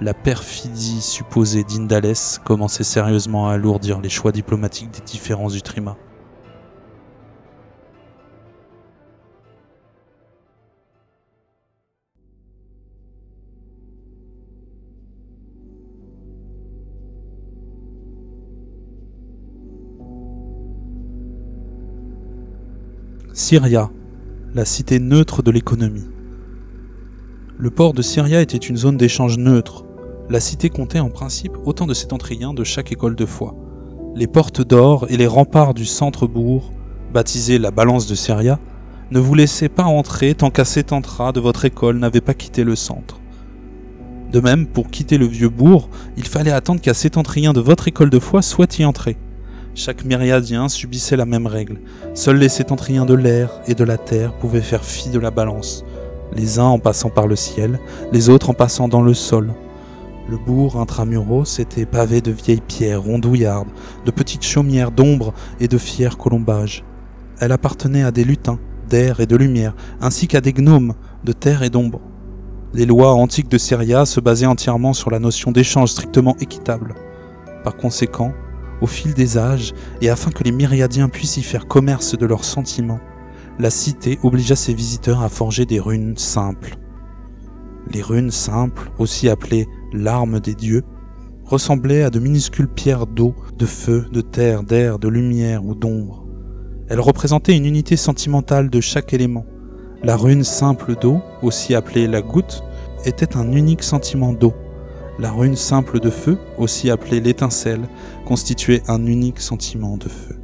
la 0.00 0.12
perfidie 0.12 1.00
supposée 1.00 1.64
d'Indalès 1.64 2.38
commençait 2.44 2.84
sérieusement 2.84 3.48
à 3.48 3.54
alourdir 3.54 4.00
les 4.00 4.10
choix 4.10 4.30
diplomatiques 4.30 4.90
des 4.90 5.00
différents 5.00 5.48
Utrima. 5.48 5.96
Syria, 23.38 23.88
la 24.52 24.64
cité 24.64 24.98
neutre 24.98 25.44
de 25.44 25.52
l'économie. 25.52 26.10
Le 27.56 27.70
port 27.70 27.92
de 27.92 28.02
Syria 28.02 28.40
était 28.40 28.56
une 28.56 28.76
zone 28.76 28.96
d'échange 28.96 29.38
neutre. 29.38 29.84
La 30.28 30.40
cité 30.40 30.70
comptait 30.70 30.98
en 30.98 31.08
principe 31.08 31.52
autant 31.64 31.86
de 31.86 31.94
sétentriens 31.94 32.52
de 32.52 32.64
chaque 32.64 32.90
école 32.90 33.14
de 33.14 33.24
foi. 33.24 33.54
Les 34.16 34.26
portes 34.26 34.60
d'or 34.60 35.06
et 35.08 35.16
les 35.16 35.28
remparts 35.28 35.72
du 35.72 35.84
centre-bourg, 35.84 36.72
baptisés 37.14 37.60
la 37.60 37.70
balance 37.70 38.08
de 38.08 38.16
Syria, 38.16 38.58
ne 39.12 39.20
vous 39.20 39.36
laissaient 39.36 39.68
pas 39.68 39.84
entrer 39.84 40.34
tant 40.34 40.50
qu'un 40.50 40.64
sétentrat 40.64 41.30
de 41.30 41.38
votre 41.38 41.64
école 41.64 42.00
n'avait 42.00 42.20
pas 42.20 42.34
quitté 42.34 42.64
le 42.64 42.74
centre. 42.74 43.20
De 44.32 44.40
même, 44.40 44.66
pour 44.66 44.90
quitter 44.90 45.16
le 45.16 45.26
vieux 45.26 45.48
bourg, 45.48 45.90
il 46.16 46.26
fallait 46.26 46.50
attendre 46.50 46.80
qu'un 46.80 46.92
sétentrien 46.92 47.52
de 47.52 47.60
votre 47.60 47.86
école 47.86 48.10
de 48.10 48.18
foi 48.18 48.42
soit 48.42 48.80
y 48.80 48.84
entré. 48.84 49.16
Chaque 49.80 50.04
myriadien 50.04 50.68
subissait 50.68 51.14
la 51.14 51.24
même 51.24 51.46
règle. 51.46 51.78
Seuls 52.12 52.38
les 52.38 52.48
sétentriens 52.48 53.06
de 53.06 53.14
l'air 53.14 53.60
et 53.68 53.76
de 53.76 53.84
la 53.84 53.96
terre 53.96 54.36
pouvaient 54.36 54.60
faire 54.60 54.84
fi 54.84 55.08
de 55.08 55.20
la 55.20 55.30
balance, 55.30 55.84
les 56.34 56.58
uns 56.58 56.64
en 56.64 56.80
passant 56.80 57.10
par 57.10 57.28
le 57.28 57.36
ciel, 57.36 57.78
les 58.10 58.28
autres 58.28 58.50
en 58.50 58.54
passant 58.54 58.88
dans 58.88 59.02
le 59.02 59.14
sol. 59.14 59.54
Le 60.28 60.36
bourg 60.36 60.80
intramuros 60.80 61.60
était 61.60 61.86
pavé 61.86 62.20
de 62.20 62.32
vieilles 62.32 62.60
pierres 62.60 63.02
rondouillardes, 63.02 63.68
de 64.04 64.10
petites 64.10 64.44
chaumières 64.44 64.90
d'ombre 64.90 65.32
et 65.60 65.68
de 65.68 65.78
fiers 65.78 66.18
colombages. 66.18 66.82
Elle 67.38 67.52
appartenait 67.52 68.02
à 68.02 68.10
des 68.10 68.24
lutins, 68.24 68.58
d'air 68.88 69.20
et 69.20 69.26
de 69.26 69.36
lumière, 69.36 69.76
ainsi 70.00 70.26
qu'à 70.26 70.40
des 70.40 70.52
gnomes, 70.52 70.94
de 71.22 71.30
terre 71.30 71.62
et 71.62 71.70
d'ombre. 71.70 72.00
Les 72.74 72.84
lois 72.84 73.14
antiques 73.14 73.48
de 73.48 73.58
Syria 73.58 74.06
se 74.06 74.18
basaient 74.18 74.44
entièrement 74.44 74.92
sur 74.92 75.12
la 75.12 75.20
notion 75.20 75.52
d'échange 75.52 75.90
strictement 75.90 76.36
équitable. 76.40 76.96
Par 77.62 77.76
conséquent, 77.76 78.32
au 78.80 78.86
fil 78.86 79.14
des 79.14 79.38
âges, 79.38 79.74
et 80.00 80.10
afin 80.10 80.30
que 80.30 80.44
les 80.44 80.52
myriadiens 80.52 81.08
puissent 81.08 81.36
y 81.36 81.42
faire 81.42 81.66
commerce 81.66 82.16
de 82.16 82.26
leurs 82.26 82.44
sentiments, 82.44 83.00
la 83.58 83.70
cité 83.70 84.18
obligea 84.22 84.56
ses 84.56 84.74
visiteurs 84.74 85.22
à 85.22 85.28
forger 85.28 85.66
des 85.66 85.80
runes 85.80 86.16
simples. 86.16 86.76
Les 87.92 88.02
runes 88.02 88.30
simples, 88.30 88.90
aussi 88.98 89.28
appelées 89.28 89.66
l'arme 89.92 90.40
des 90.40 90.54
dieux, 90.54 90.82
ressemblaient 91.44 92.02
à 92.02 92.10
de 92.10 92.18
minuscules 92.18 92.68
pierres 92.68 93.06
d'eau, 93.06 93.34
de 93.56 93.66
feu, 93.66 94.06
de 94.12 94.20
terre, 94.20 94.62
d'air, 94.62 94.98
de 94.98 95.08
lumière 95.08 95.64
ou 95.64 95.74
d'ombre. 95.74 96.26
Elles 96.88 97.00
représentaient 97.00 97.56
une 97.56 97.66
unité 97.66 97.96
sentimentale 97.96 98.70
de 98.70 98.80
chaque 98.80 99.12
élément. 99.12 99.46
La 100.02 100.16
rune 100.16 100.44
simple 100.44 100.94
d'eau, 100.94 101.20
aussi 101.42 101.74
appelée 101.74 102.06
la 102.06 102.22
goutte, 102.22 102.62
était 103.04 103.36
un 103.36 103.52
unique 103.52 103.82
sentiment 103.82 104.32
d'eau, 104.32 104.54
la 105.18 105.32
rune 105.32 105.56
simple 105.56 105.98
de 106.00 106.10
feu, 106.10 106.38
aussi 106.58 106.90
appelée 106.90 107.20
l'étincelle, 107.20 107.88
constituait 108.24 108.82
un 108.88 109.04
unique 109.04 109.40
sentiment 109.40 109.96
de 109.96 110.08
feu. 110.08 110.36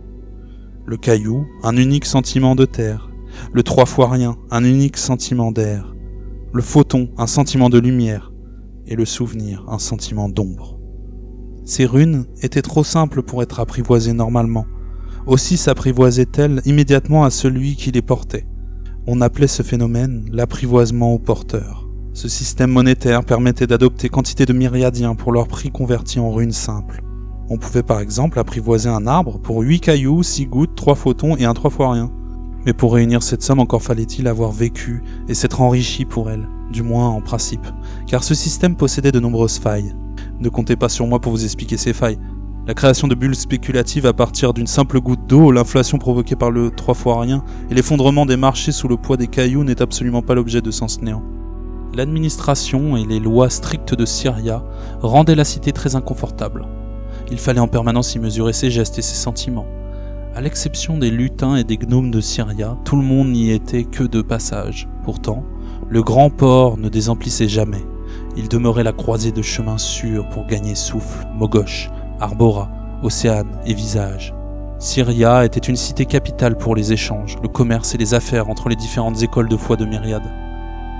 Le 0.84 0.96
caillou, 0.96 1.46
un 1.62 1.76
unique 1.76 2.04
sentiment 2.04 2.54
de 2.54 2.64
terre. 2.64 3.08
Le 3.52 3.62
trois 3.62 3.86
fois 3.86 4.10
rien, 4.10 4.36
un 4.50 4.64
unique 4.64 4.96
sentiment 4.96 5.52
d'air. 5.52 5.94
Le 6.52 6.62
photon, 6.62 7.08
un 7.16 7.26
sentiment 7.26 7.70
de 7.70 7.78
lumière. 7.78 8.32
Et 8.86 8.96
le 8.96 9.04
souvenir, 9.04 9.64
un 9.68 9.78
sentiment 9.78 10.28
d'ombre. 10.28 10.78
Ces 11.64 11.86
runes 11.86 12.26
étaient 12.42 12.60
trop 12.60 12.84
simples 12.84 13.22
pour 13.22 13.42
être 13.42 13.60
apprivoisées 13.60 14.12
normalement. 14.12 14.66
Aussi 15.26 15.56
s'apprivoisaient-elles 15.56 16.60
immédiatement 16.66 17.24
à 17.24 17.30
celui 17.30 17.76
qui 17.76 17.90
les 17.92 18.02
portait. 18.02 18.46
On 19.06 19.20
appelait 19.22 19.46
ce 19.46 19.62
phénomène 19.62 20.28
l'apprivoisement 20.30 21.14
au 21.14 21.18
porteur. 21.18 21.83
Ce 22.14 22.28
système 22.28 22.70
monétaire 22.70 23.24
permettait 23.24 23.66
d'adopter 23.66 24.08
quantité 24.08 24.46
de 24.46 24.52
myriadiens 24.52 25.16
pour 25.16 25.32
leur 25.32 25.48
prix 25.48 25.72
converti 25.72 26.20
en 26.20 26.30
runes 26.30 26.52
simples. 26.52 27.02
On 27.50 27.58
pouvait 27.58 27.82
par 27.82 27.98
exemple 27.98 28.38
apprivoiser 28.38 28.88
un 28.88 29.08
arbre 29.08 29.40
pour 29.40 29.62
8 29.62 29.80
cailloux, 29.80 30.22
6 30.22 30.46
gouttes, 30.46 30.76
3 30.76 30.94
photons 30.94 31.36
et 31.36 31.44
un 31.44 31.54
3 31.54 31.72
fois 31.72 31.92
rien. 31.92 32.12
Mais 32.64 32.72
pour 32.72 32.94
réunir 32.94 33.24
cette 33.24 33.42
somme 33.42 33.58
encore 33.58 33.82
fallait-il 33.82 34.28
avoir 34.28 34.52
vécu 34.52 35.02
et 35.28 35.34
s'être 35.34 35.60
enrichi 35.60 36.04
pour 36.04 36.30
elle, 36.30 36.48
du 36.70 36.84
moins 36.84 37.08
en 37.08 37.20
principe, 37.20 37.66
car 38.06 38.22
ce 38.22 38.34
système 38.34 38.76
possédait 38.76 39.12
de 39.12 39.18
nombreuses 39.18 39.58
failles. 39.58 39.96
Ne 40.38 40.48
comptez 40.48 40.76
pas 40.76 40.88
sur 40.88 41.08
moi 41.08 41.20
pour 41.20 41.32
vous 41.32 41.44
expliquer 41.44 41.76
ces 41.76 41.92
failles. 41.92 42.20
La 42.68 42.74
création 42.74 43.08
de 43.08 43.16
bulles 43.16 43.34
spéculatives 43.34 44.06
à 44.06 44.12
partir 44.12 44.54
d'une 44.54 44.68
simple 44.68 45.00
goutte 45.00 45.26
d'eau, 45.26 45.50
l'inflation 45.50 45.98
provoquée 45.98 46.36
par 46.36 46.52
le 46.52 46.70
trois 46.70 46.94
fois 46.94 47.20
rien 47.20 47.42
et 47.70 47.74
l'effondrement 47.74 48.24
des 48.24 48.36
marchés 48.36 48.72
sous 48.72 48.86
le 48.86 48.96
poids 48.96 49.16
des 49.16 49.26
cailloux 49.26 49.64
n'est 49.64 49.82
absolument 49.82 50.22
pas 50.22 50.36
l'objet 50.36 50.62
de 50.62 50.70
sens 50.70 51.02
néant. 51.02 51.24
L'administration 51.94 52.96
et 52.96 53.04
les 53.04 53.20
lois 53.20 53.48
strictes 53.48 53.94
de 53.94 54.04
Syria 54.04 54.64
rendaient 55.00 55.36
la 55.36 55.44
cité 55.44 55.70
très 55.70 55.94
inconfortable. 55.94 56.66
Il 57.30 57.38
fallait 57.38 57.60
en 57.60 57.68
permanence 57.68 58.16
y 58.16 58.18
mesurer 58.18 58.52
ses 58.52 58.68
gestes 58.68 58.98
et 58.98 59.02
ses 59.02 59.14
sentiments. 59.14 59.68
À 60.34 60.40
l'exception 60.40 60.98
des 60.98 61.12
lutins 61.12 61.54
et 61.54 61.62
des 61.62 61.76
gnomes 61.76 62.10
de 62.10 62.20
Syria, 62.20 62.76
tout 62.84 62.96
le 62.96 63.04
monde 63.04 63.28
n'y 63.28 63.52
était 63.52 63.84
que 63.84 64.02
de 64.02 64.22
passage. 64.22 64.88
Pourtant, 65.04 65.44
le 65.88 66.02
grand 66.02 66.30
port 66.30 66.78
ne 66.78 66.88
désemplissait 66.88 67.46
jamais. 67.46 67.84
Il 68.36 68.48
demeurait 68.48 68.82
la 68.82 68.92
croisée 68.92 69.30
de 69.30 69.42
chemins 69.42 69.78
sûrs 69.78 70.28
pour 70.30 70.46
gagner 70.48 70.74
souffle, 70.74 71.24
Mogosh, 71.36 71.90
Arbora, 72.18 72.70
Océane 73.04 73.60
et 73.66 73.74
Visage. 73.74 74.34
Syria 74.80 75.44
était 75.44 75.60
une 75.60 75.76
cité 75.76 76.06
capitale 76.06 76.58
pour 76.58 76.74
les 76.74 76.92
échanges, 76.92 77.38
le 77.40 77.48
commerce 77.48 77.94
et 77.94 77.98
les 77.98 78.14
affaires 78.14 78.50
entre 78.50 78.68
les 78.68 78.76
différentes 78.76 79.22
écoles 79.22 79.48
de 79.48 79.56
foi 79.56 79.76
de 79.76 79.84
Myriade. 79.84 80.43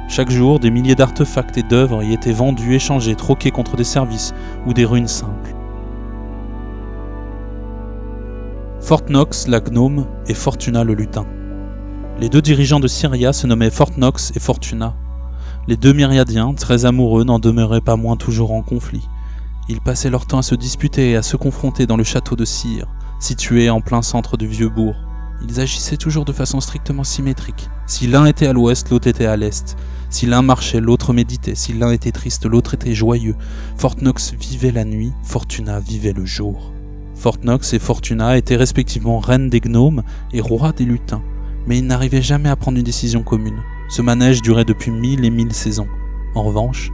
Chaque 0.08 0.30
jour, 0.30 0.60
des 0.60 0.70
milliers 0.70 0.94
d'artefacts 0.94 1.56
et 1.58 1.62
d'œuvres 1.62 2.02
y 2.02 2.12
étaient 2.12 2.32
vendus, 2.32 2.74
échangés, 2.74 3.14
troqués 3.14 3.50
contre 3.50 3.76
des 3.76 3.84
services 3.84 4.34
ou 4.66 4.72
des 4.72 4.84
ruines 4.84 5.08
simples. 5.08 5.54
Fortnox, 8.80 9.48
la 9.48 9.60
gnome, 9.60 10.06
et 10.26 10.34
Fortuna 10.34 10.84
le 10.84 10.94
lutin. 10.94 11.24
Les 12.20 12.28
deux 12.28 12.42
dirigeants 12.42 12.80
de 12.80 12.86
Syria 12.86 13.32
se 13.32 13.46
nommaient 13.46 13.70
Fortnox 13.70 14.32
et 14.36 14.40
Fortuna. 14.40 14.94
Les 15.66 15.76
deux 15.76 15.94
myriadiens, 15.94 16.52
très 16.52 16.84
amoureux, 16.84 17.24
n'en 17.24 17.38
demeuraient 17.38 17.80
pas 17.80 17.96
moins 17.96 18.16
toujours 18.16 18.52
en 18.52 18.62
conflit. 18.62 19.08
Ils 19.70 19.80
passaient 19.80 20.10
leur 20.10 20.26
temps 20.26 20.38
à 20.38 20.42
se 20.42 20.54
disputer 20.54 21.12
et 21.12 21.16
à 21.16 21.22
se 21.22 21.38
confronter 21.38 21.86
dans 21.86 21.96
le 21.96 22.04
château 22.04 22.36
de 22.36 22.44
Cyr, 22.44 22.86
situé 23.18 23.70
en 23.70 23.80
plein 23.80 24.02
centre 24.02 24.36
du 24.36 24.46
vieux 24.46 24.68
bourg. 24.68 24.94
Ils 25.42 25.60
agissaient 25.60 25.96
toujours 25.96 26.24
de 26.24 26.32
façon 26.32 26.60
strictement 26.60 27.04
symétrique. 27.04 27.68
Si 27.86 28.06
l'un 28.06 28.26
était 28.26 28.46
à 28.46 28.52
l'ouest, 28.52 28.90
l'autre 28.90 29.08
était 29.08 29.26
à 29.26 29.36
l'est. 29.36 29.76
Si 30.10 30.26
l'un 30.26 30.42
marchait, 30.42 30.80
l'autre 30.80 31.12
méditait. 31.12 31.54
Si 31.54 31.72
l'un 31.72 31.90
était 31.90 32.12
triste, 32.12 32.46
l'autre 32.46 32.74
était 32.74 32.94
joyeux. 32.94 33.34
Fortnox 33.76 34.34
vivait 34.34 34.70
la 34.70 34.84
nuit, 34.84 35.12
Fortuna 35.24 35.80
vivait 35.80 36.12
le 36.12 36.24
jour. 36.24 36.72
Fortnox 37.14 37.72
et 37.72 37.78
Fortuna 37.78 38.36
étaient 38.36 38.56
respectivement 38.56 39.18
reines 39.18 39.50
des 39.50 39.60
gnomes 39.60 40.02
et 40.32 40.40
rois 40.40 40.72
des 40.72 40.84
lutins, 40.84 41.22
mais 41.66 41.78
ils 41.78 41.86
n'arrivaient 41.86 42.22
jamais 42.22 42.48
à 42.48 42.56
prendre 42.56 42.78
une 42.78 42.84
décision 42.84 43.22
commune. 43.22 43.62
Ce 43.88 44.02
manège 44.02 44.42
durait 44.42 44.64
depuis 44.64 44.90
mille 44.90 45.24
et 45.24 45.30
mille 45.30 45.52
saisons. 45.52 45.88
En 46.34 46.42
revanche, 46.42 46.90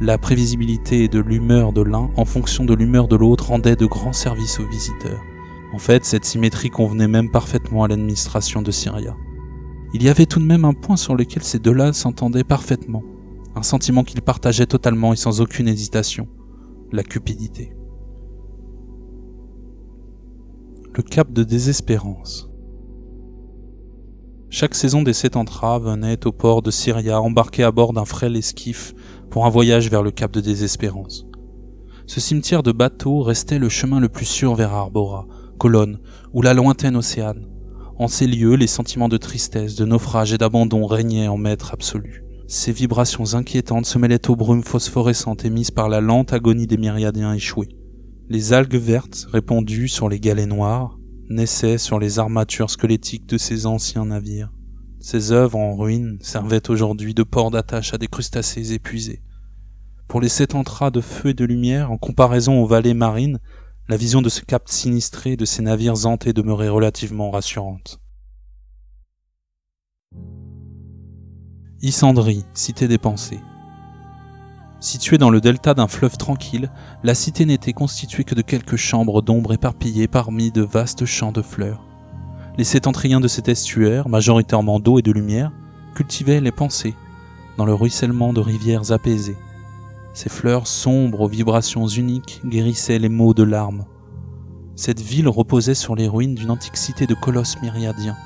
la 0.00 0.18
prévisibilité 0.18 1.08
de 1.08 1.20
l'humeur 1.20 1.72
de 1.72 1.82
l'un 1.82 2.10
en 2.16 2.24
fonction 2.24 2.64
de 2.64 2.74
l'humeur 2.74 3.08
de 3.08 3.16
l'autre 3.16 3.48
rendait 3.48 3.76
de 3.76 3.86
grands 3.86 4.12
services 4.12 4.58
aux 4.58 4.66
visiteurs. 4.66 5.22
En 5.74 5.78
fait, 5.78 6.04
cette 6.04 6.24
symétrie 6.24 6.70
convenait 6.70 7.08
même 7.08 7.32
parfaitement 7.32 7.82
à 7.82 7.88
l'administration 7.88 8.62
de 8.62 8.70
Syria. 8.70 9.16
Il 9.92 10.04
y 10.04 10.08
avait 10.08 10.24
tout 10.24 10.38
de 10.38 10.44
même 10.44 10.64
un 10.64 10.72
point 10.72 10.96
sur 10.96 11.16
lequel 11.16 11.42
ces 11.42 11.58
deux-là 11.58 11.92
s'entendaient 11.92 12.44
parfaitement, 12.44 13.02
un 13.56 13.64
sentiment 13.64 14.04
qu'ils 14.04 14.22
partageaient 14.22 14.66
totalement 14.66 15.12
et 15.12 15.16
sans 15.16 15.40
aucune 15.40 15.66
hésitation, 15.66 16.28
la 16.92 17.02
cupidité. 17.02 17.74
Le 20.94 21.02
cap 21.02 21.32
de 21.32 21.42
désespérance. 21.42 22.48
Chaque 24.50 24.76
saison 24.76 25.02
des 25.02 25.12
Sétantras 25.12 25.80
venait 25.80 26.24
au 26.24 26.30
port 26.30 26.62
de 26.62 26.70
Syria 26.70 27.20
embarqué 27.20 27.64
à 27.64 27.72
bord 27.72 27.92
d'un 27.92 28.04
frêle 28.04 28.36
esquif 28.36 28.94
pour 29.28 29.44
un 29.44 29.50
voyage 29.50 29.90
vers 29.90 30.04
le 30.04 30.12
cap 30.12 30.30
de 30.30 30.40
désespérance. 30.40 31.26
Ce 32.06 32.20
cimetière 32.20 32.62
de 32.62 32.70
bateaux 32.70 33.22
restait 33.22 33.58
le 33.58 33.68
chemin 33.68 33.98
le 33.98 34.08
plus 34.08 34.26
sûr 34.26 34.54
vers 34.54 34.72
Arbora, 34.72 35.26
Colonne 35.54 35.98
ou 36.32 36.42
la 36.42 36.54
lointaine 36.54 36.96
Océane. 36.96 37.46
En 37.96 38.08
ces 38.08 38.26
lieux, 38.26 38.56
les 38.56 38.66
sentiments 38.66 39.08
de 39.08 39.16
tristesse, 39.16 39.76
de 39.76 39.84
naufrage 39.84 40.32
et 40.32 40.38
d'abandon 40.38 40.86
régnaient 40.86 41.28
en 41.28 41.36
maître 41.36 41.72
absolu. 41.72 42.24
Ces 42.46 42.72
vibrations 42.72 43.34
inquiétantes 43.34 43.86
se 43.86 43.98
mêlaient 43.98 44.28
aux 44.28 44.36
brumes 44.36 44.64
phosphorescentes 44.64 45.44
émises 45.44 45.70
par 45.70 45.88
la 45.88 46.00
lente 46.00 46.32
agonie 46.32 46.66
des 46.66 46.76
myriadiens 46.76 47.32
échoués. 47.32 47.68
Les 48.28 48.52
algues 48.52 48.76
vertes, 48.76 49.26
répandues 49.32 49.88
sur 49.88 50.08
les 50.08 50.20
galets 50.20 50.48
noirs, 50.48 50.98
naissaient 51.30 51.78
sur 51.78 51.98
les 51.98 52.18
armatures 52.18 52.70
squelettiques 52.70 53.26
de 53.26 53.38
ces 53.38 53.66
anciens 53.66 54.06
navires. 54.06 54.52
Ces 55.00 55.32
œuvres 55.32 55.58
en 55.58 55.76
ruine 55.76 56.18
servaient 56.20 56.70
aujourd'hui 56.70 57.14
de 57.14 57.22
port 57.22 57.50
d'attache 57.50 57.94
à 57.94 57.98
des 57.98 58.08
crustacés 58.08 58.72
épuisés. 58.72 59.22
Pour 60.08 60.20
les 60.20 60.28
sept 60.28 60.54
de 60.54 61.00
feu 61.00 61.30
et 61.30 61.34
de 61.34 61.44
lumière, 61.44 61.90
en 61.90 61.98
comparaison 61.98 62.62
aux 62.62 62.66
vallées 62.66 62.94
marines, 62.94 63.38
la 63.88 63.96
vision 63.98 64.22
de 64.22 64.30
ce 64.30 64.40
cap 64.40 64.62
sinistré 64.66 65.36
de 65.36 65.44
ces 65.44 65.62
navires 65.62 66.06
hantés 66.06 66.32
demeurait 66.32 66.68
relativement 66.68 67.30
rassurante. 67.30 68.00
Isandrie, 71.82 72.46
cité 72.54 72.88
des 72.88 72.96
pensées. 72.96 73.40
Située 74.80 75.18
dans 75.18 75.28
le 75.28 75.42
delta 75.42 75.74
d'un 75.74 75.86
fleuve 75.86 76.16
tranquille, 76.16 76.70
la 77.02 77.14
cité 77.14 77.44
n'était 77.44 77.74
constituée 77.74 78.24
que 78.24 78.34
de 78.34 78.40
quelques 78.40 78.76
chambres 78.76 79.20
d'ombre 79.20 79.52
éparpillées 79.52 80.08
parmi 80.08 80.50
de 80.50 80.62
vastes 80.62 81.04
champs 81.04 81.32
de 81.32 81.42
fleurs. 81.42 81.84
Les 82.56 82.64
sétentriens 82.64 83.20
de 83.20 83.28
cet 83.28 83.48
estuaire, 83.48 84.08
majoritairement 84.08 84.80
d'eau 84.80 84.98
et 84.98 85.02
de 85.02 85.12
lumière, 85.12 85.52
cultivaient 85.94 86.40
les 86.40 86.52
pensées, 86.52 86.94
dans 87.58 87.66
le 87.66 87.74
ruissellement 87.74 88.32
de 88.32 88.40
rivières 88.40 88.92
apaisées. 88.92 89.36
Ces 90.14 90.28
fleurs 90.28 90.68
sombres 90.68 91.22
aux 91.22 91.28
vibrations 91.28 91.88
uniques 91.88 92.40
guérissaient 92.46 93.00
les 93.00 93.08
maux 93.08 93.34
de 93.34 93.42
larmes. 93.42 93.84
Cette 94.76 95.00
ville 95.00 95.28
reposait 95.28 95.74
sur 95.74 95.96
les 95.96 96.06
ruines 96.06 96.36
d'une 96.36 96.52
antique 96.52 96.76
cité 96.76 97.08
de 97.08 97.14
colosses 97.14 97.60
myriadiens. 97.62 98.16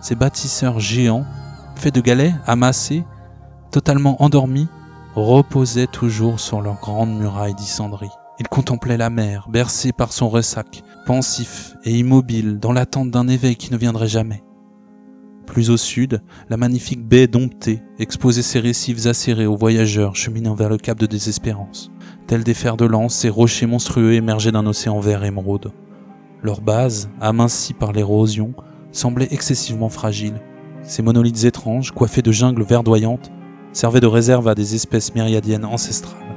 Ces 0.00 0.16
bâtisseurs 0.16 0.80
géants, 0.80 1.24
faits 1.76 1.94
de 1.94 2.00
galets, 2.00 2.34
amassés, 2.44 3.04
totalement 3.70 4.20
endormis, 4.20 4.66
reposaient 5.14 5.86
toujours 5.86 6.40
sur 6.40 6.60
leurs 6.60 6.80
grandes 6.80 7.16
murailles 7.16 7.54
d'Isandrie. 7.54 8.10
Ils 8.40 8.48
contemplaient 8.48 8.96
la 8.96 9.10
mer, 9.10 9.46
bercée 9.48 9.92
par 9.92 10.12
son 10.12 10.28
ressac, 10.28 10.82
pensif 11.06 11.76
et 11.84 11.96
immobile 11.96 12.58
dans 12.58 12.72
l'attente 12.72 13.12
d'un 13.12 13.28
éveil 13.28 13.54
qui 13.54 13.72
ne 13.72 13.78
viendrait 13.78 14.08
jamais. 14.08 14.42
Plus 15.46 15.70
au 15.70 15.76
sud, 15.76 16.22
la 16.48 16.56
magnifique 16.56 17.06
baie 17.06 17.26
domptée 17.26 17.82
exposait 17.98 18.42
ses 18.42 18.60
récifs 18.60 19.06
acérés 19.06 19.46
aux 19.46 19.56
voyageurs 19.56 20.16
cheminant 20.16 20.54
vers 20.54 20.68
le 20.68 20.78
cap 20.78 20.98
de 20.98 21.06
désespérance. 21.06 21.90
Tels 22.26 22.44
des 22.44 22.54
fers 22.54 22.76
de 22.76 22.84
lance, 22.84 23.14
ces 23.14 23.28
rochers 23.28 23.66
monstrueux 23.66 24.14
émergeaient 24.14 24.52
d'un 24.52 24.66
océan 24.66 25.00
vert 25.00 25.24
émeraude. 25.24 25.72
Leur 26.42 26.60
base, 26.60 27.10
amincie 27.20 27.74
par 27.74 27.92
l'érosion, 27.92 28.54
semblait 28.92 29.28
excessivement 29.30 29.88
fragile. 29.88 30.40
Ces 30.82 31.02
monolithes 31.02 31.44
étranges, 31.44 31.92
coiffés 31.92 32.22
de 32.22 32.32
jungles 32.32 32.64
verdoyantes, 32.64 33.30
servaient 33.72 34.00
de 34.00 34.06
réserve 34.06 34.48
à 34.48 34.54
des 34.54 34.74
espèces 34.74 35.14
myriadiennes 35.14 35.64
ancestrales. 35.64 36.31